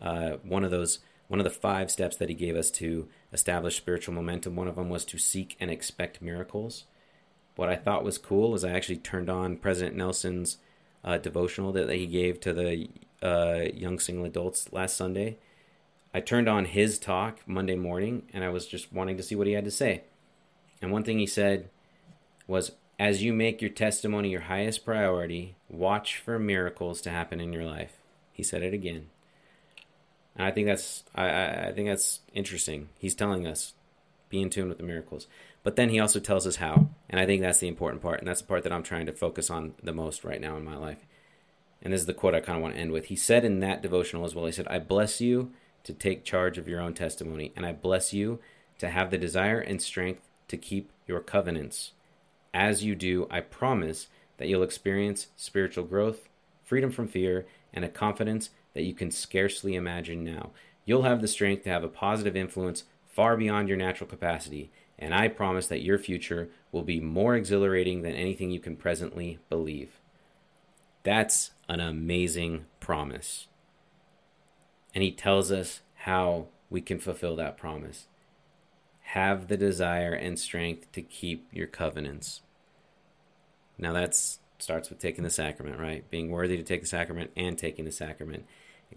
uh, 0.00 0.36
one 0.42 0.64
of 0.64 0.70
those, 0.70 1.00
one 1.28 1.40
of 1.40 1.44
the 1.44 1.50
five 1.50 1.90
steps 1.90 2.16
that 2.16 2.30
he 2.30 2.34
gave 2.34 2.56
us 2.56 2.70
to 2.70 3.06
establish 3.32 3.76
spiritual 3.76 4.14
momentum. 4.14 4.56
One 4.56 4.68
of 4.68 4.76
them 4.76 4.88
was 4.88 5.04
to 5.06 5.18
seek 5.18 5.56
and 5.60 5.70
expect 5.70 6.22
miracles. 6.22 6.84
What 7.56 7.68
I 7.68 7.76
thought 7.76 8.04
was 8.04 8.18
cool 8.18 8.54
is 8.54 8.64
I 8.64 8.70
actually 8.70 8.96
turned 8.96 9.28
on 9.28 9.56
President 9.56 9.96
Nelson's 9.96 10.58
uh, 11.04 11.18
devotional 11.18 11.72
that 11.72 11.90
he 11.90 12.06
gave 12.06 12.40
to 12.40 12.52
the 12.52 12.88
uh, 13.22 13.68
young 13.74 13.98
single 13.98 14.24
adults 14.24 14.72
last 14.72 14.96
Sunday 14.96 15.36
I 16.14 16.20
turned 16.20 16.48
on 16.48 16.66
his 16.66 16.98
talk 16.98 17.38
Monday 17.46 17.74
morning 17.74 18.24
and 18.34 18.44
I 18.44 18.50
was 18.50 18.66
just 18.66 18.92
wanting 18.92 19.16
to 19.16 19.22
see 19.22 19.34
what 19.34 19.46
he 19.46 19.54
had 19.54 19.64
to 19.64 19.70
say. 19.70 20.02
And 20.82 20.92
one 20.92 21.04
thing 21.04 21.18
he 21.18 21.26
said 21.26 21.70
was 22.46 22.72
as 22.98 23.22
you 23.22 23.32
make 23.32 23.62
your 23.62 23.70
testimony 23.70 24.28
your 24.28 24.42
highest 24.42 24.84
priority, 24.84 25.56
watch 25.70 26.18
for 26.18 26.38
miracles 26.38 27.00
to 27.02 27.10
happen 27.10 27.40
in 27.40 27.52
your 27.52 27.64
life. 27.64 27.96
He 28.30 28.42
said 28.42 28.62
it 28.62 28.74
again. 28.74 29.08
And 30.36 30.46
I 30.46 30.50
think 30.50 30.66
that's 30.66 31.04
I, 31.14 31.68
I 31.68 31.72
think 31.72 31.88
that's 31.88 32.20
interesting. 32.32 32.88
He's 32.98 33.14
telling 33.14 33.46
us 33.46 33.74
be 34.32 34.40
in 34.40 34.50
tune 34.50 34.68
with 34.68 34.78
the 34.78 34.84
miracles. 34.84 35.28
But 35.62 35.76
then 35.76 35.90
he 35.90 36.00
also 36.00 36.18
tells 36.18 36.46
us 36.46 36.56
how. 36.56 36.88
And 37.08 37.20
I 37.20 37.26
think 37.26 37.42
that's 37.42 37.60
the 37.60 37.68
important 37.68 38.02
part. 38.02 38.18
And 38.18 38.26
that's 38.26 38.40
the 38.40 38.48
part 38.48 38.64
that 38.64 38.72
I'm 38.72 38.82
trying 38.82 39.06
to 39.06 39.12
focus 39.12 39.50
on 39.50 39.74
the 39.82 39.92
most 39.92 40.24
right 40.24 40.40
now 40.40 40.56
in 40.56 40.64
my 40.64 40.76
life. 40.76 41.06
And 41.82 41.92
this 41.92 42.00
is 42.00 42.06
the 42.06 42.14
quote 42.14 42.34
I 42.34 42.40
kind 42.40 42.56
of 42.56 42.62
want 42.62 42.74
to 42.74 42.80
end 42.80 42.92
with. 42.92 43.06
He 43.06 43.16
said 43.16 43.44
in 43.44 43.60
that 43.60 43.82
devotional 43.82 44.24
as 44.24 44.34
well, 44.34 44.46
he 44.46 44.52
said, 44.52 44.66
I 44.68 44.78
bless 44.78 45.20
you 45.20 45.52
to 45.84 45.92
take 45.92 46.24
charge 46.24 46.58
of 46.58 46.66
your 46.66 46.80
own 46.80 46.94
testimony. 46.94 47.52
And 47.54 47.66
I 47.66 47.72
bless 47.72 48.12
you 48.12 48.40
to 48.78 48.88
have 48.88 49.10
the 49.10 49.18
desire 49.18 49.60
and 49.60 49.80
strength 49.80 50.28
to 50.48 50.56
keep 50.56 50.90
your 51.06 51.20
covenants. 51.20 51.92
As 52.54 52.84
you 52.84 52.94
do, 52.94 53.26
I 53.30 53.40
promise 53.40 54.08
that 54.38 54.48
you'll 54.48 54.62
experience 54.62 55.28
spiritual 55.36 55.84
growth, 55.84 56.28
freedom 56.64 56.90
from 56.90 57.06
fear, 57.06 57.46
and 57.72 57.84
a 57.84 57.88
confidence 57.88 58.50
that 58.74 58.84
you 58.84 58.94
can 58.94 59.10
scarcely 59.10 59.74
imagine 59.74 60.24
now. 60.24 60.50
You'll 60.84 61.02
have 61.02 61.20
the 61.20 61.28
strength 61.28 61.64
to 61.64 61.70
have 61.70 61.84
a 61.84 61.88
positive 61.88 62.36
influence 62.36 62.84
far 63.06 63.36
beyond 63.36 63.68
your 63.68 63.76
natural 63.76 64.08
capacity, 64.08 64.70
and 64.98 65.14
I 65.14 65.28
promise 65.28 65.66
that 65.66 65.82
your 65.82 65.98
future 65.98 66.48
will 66.70 66.82
be 66.82 67.00
more 67.00 67.34
exhilarating 67.36 68.02
than 68.02 68.14
anything 68.14 68.50
you 68.50 68.60
can 68.60 68.76
presently 68.76 69.38
believe. 69.48 70.00
That's 71.02 71.50
an 71.68 71.80
amazing 71.80 72.66
promise. 72.80 73.48
And 74.94 75.02
he 75.02 75.10
tells 75.10 75.50
us 75.50 75.80
how 75.94 76.46
we 76.70 76.80
can 76.80 76.98
fulfill 76.98 77.36
that 77.36 77.56
promise. 77.56 78.06
Have 79.00 79.48
the 79.48 79.56
desire 79.56 80.12
and 80.12 80.38
strength 80.38 80.90
to 80.92 81.02
keep 81.02 81.48
your 81.52 81.66
covenants. 81.66 82.40
Now 83.78 83.92
that 83.92 84.14
starts 84.58 84.88
with 84.88 84.98
taking 84.98 85.24
the 85.24 85.30
sacrament, 85.30 85.78
right? 85.78 86.08
Being 86.10 86.30
worthy 86.30 86.56
to 86.56 86.62
take 86.62 86.80
the 86.80 86.86
sacrament 86.86 87.30
and 87.36 87.58
taking 87.58 87.84
the 87.84 87.92
sacrament. 87.92 88.46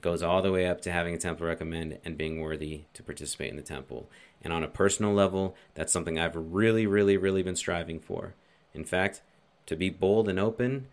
Goes 0.05 0.21
all 0.21 0.43
the 0.43 0.51
way 0.51 0.67
up 0.67 0.81
to 0.81 0.91
having 0.91 1.15
a 1.15 1.17
temple 1.17 1.47
recommend 1.47 1.97
and 2.05 2.15
being 2.15 2.39
worthy 2.39 2.83
to 2.93 3.01
participate 3.01 3.49
in 3.49 3.55
the 3.55 3.63
temple. 3.63 4.07
And 4.39 4.53
on 4.53 4.63
a 4.63 4.67
personal 4.67 5.11
level, 5.15 5.55
that's 5.73 5.91
something 5.91 6.19
I've 6.19 6.35
really, 6.35 6.85
really, 6.85 7.17
really 7.17 7.41
been 7.41 7.55
striving 7.55 7.99
for. 7.99 8.35
In 8.71 8.85
fact, 8.85 9.23
to 9.65 9.75
be 9.75 9.89
bold 9.89 10.29
and 10.29 10.39
open, 10.39 10.89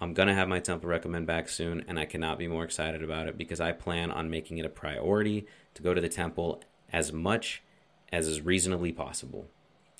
I'm 0.00 0.14
going 0.14 0.28
to 0.28 0.34
have 0.34 0.46
my 0.46 0.60
temple 0.60 0.88
recommend 0.88 1.26
back 1.26 1.48
soon, 1.48 1.84
and 1.88 1.98
I 1.98 2.04
cannot 2.04 2.38
be 2.38 2.46
more 2.46 2.62
excited 2.62 3.02
about 3.02 3.26
it 3.26 3.36
because 3.36 3.60
I 3.60 3.72
plan 3.72 4.12
on 4.12 4.30
making 4.30 4.58
it 4.58 4.64
a 4.64 4.68
priority 4.68 5.44
to 5.74 5.82
go 5.82 5.92
to 5.92 6.00
the 6.00 6.08
temple 6.08 6.62
as 6.92 7.12
much 7.12 7.64
as 8.12 8.28
is 8.28 8.42
reasonably 8.42 8.92
possible. 8.92 9.48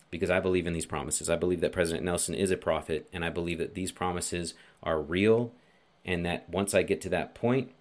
Because 0.08 0.30
I 0.30 0.38
believe 0.38 0.68
in 0.68 0.72
these 0.72 0.86
promises. 0.86 1.28
I 1.28 1.34
believe 1.34 1.62
that 1.62 1.72
President 1.72 2.04
Nelson 2.04 2.36
is 2.36 2.52
a 2.52 2.56
prophet, 2.56 3.08
and 3.12 3.24
I 3.24 3.28
believe 3.28 3.58
that 3.58 3.74
these 3.74 3.90
promises 3.90 4.54
are 4.84 5.02
real, 5.02 5.50
and 6.04 6.24
that 6.24 6.48
once 6.48 6.74
I 6.74 6.84
get 6.84 7.00
to 7.00 7.08
that 7.08 7.34
point, 7.34 7.72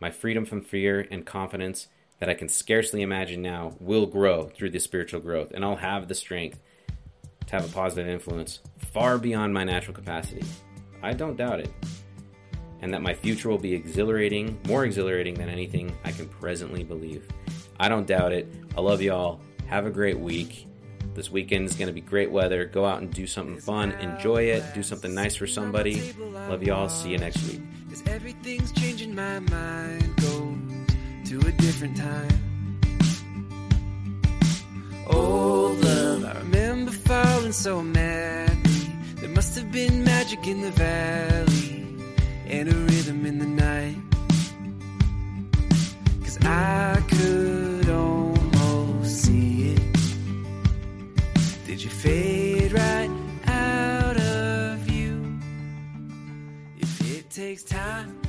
my 0.00 0.10
freedom 0.10 0.44
from 0.44 0.60
fear 0.60 1.06
and 1.10 1.24
confidence 1.24 1.88
that 2.18 2.28
I 2.28 2.34
can 2.34 2.48
scarcely 2.48 3.02
imagine 3.02 3.42
now 3.42 3.74
will 3.80 4.06
grow 4.06 4.48
through 4.48 4.70
this 4.70 4.84
spiritual 4.84 5.20
growth, 5.20 5.52
and 5.52 5.64
I'll 5.64 5.76
have 5.76 6.08
the 6.08 6.14
strength 6.14 6.60
to 7.46 7.52
have 7.52 7.68
a 7.68 7.72
positive 7.72 8.08
influence 8.08 8.60
far 8.78 9.18
beyond 9.18 9.54
my 9.54 9.64
natural 9.64 9.94
capacity. 9.94 10.44
I 11.02 11.12
don't 11.12 11.36
doubt 11.36 11.60
it. 11.60 11.70
And 12.82 12.92
that 12.92 13.02
my 13.02 13.14
future 13.14 13.48
will 13.48 13.58
be 13.58 13.72
exhilarating, 13.72 14.58
more 14.66 14.84
exhilarating 14.84 15.34
than 15.34 15.48
anything 15.48 15.96
I 16.04 16.12
can 16.12 16.28
presently 16.28 16.84
believe. 16.84 17.26
I 17.78 17.88
don't 17.88 18.06
doubt 18.06 18.32
it. 18.32 18.52
I 18.76 18.80
love 18.80 19.00
y'all. 19.02 19.40
Have 19.66 19.86
a 19.86 19.90
great 19.90 20.18
week. 20.18 20.66
This 21.14 21.30
weekend 21.30 21.66
is 21.66 21.76
going 21.76 21.88
to 21.88 21.94
be 21.94 22.02
great 22.02 22.30
weather. 22.30 22.66
Go 22.66 22.84
out 22.84 23.00
and 23.00 23.12
do 23.12 23.26
something 23.26 23.58
fun. 23.58 23.92
Enjoy 23.92 24.42
it. 24.42 24.62
Do 24.74 24.82
something 24.82 25.14
nice 25.14 25.34
for 25.34 25.46
somebody. 25.46 26.12
Love 26.18 26.62
y'all. 26.62 26.88
See 26.88 27.10
you 27.10 27.18
next 27.18 27.42
week. 27.48 27.62
Cause 27.96 28.12
everything's 28.12 28.72
changing 28.72 29.14
my 29.14 29.38
mind, 29.38 30.16
going 30.16 30.86
to 31.24 31.38
a 31.38 31.52
different 31.52 31.96
time. 31.96 32.78
Old 35.06 35.82
love, 35.82 36.24
I 36.26 36.38
remember 36.40 36.92
falling 36.92 37.52
so 37.52 37.82
madly. 37.82 38.92
There 39.14 39.30
must 39.30 39.56
have 39.56 39.72
been 39.72 40.04
magic 40.04 40.46
in 40.46 40.60
the 40.60 40.72
valley 40.72 41.86
and 42.46 42.68
a 42.68 42.74
rhythm 42.74 43.24
in 43.24 43.38
the 43.38 43.46
night. 43.46 43.96
Cause 46.22 46.38
I 46.44 47.02
could 47.08 47.88
almost 47.88 49.22
see 49.22 49.70
it. 49.70 49.96
Did 51.66 51.82
you 51.82 51.88
fade? 51.88 52.65
takes 57.36 57.62
time. 57.64 58.25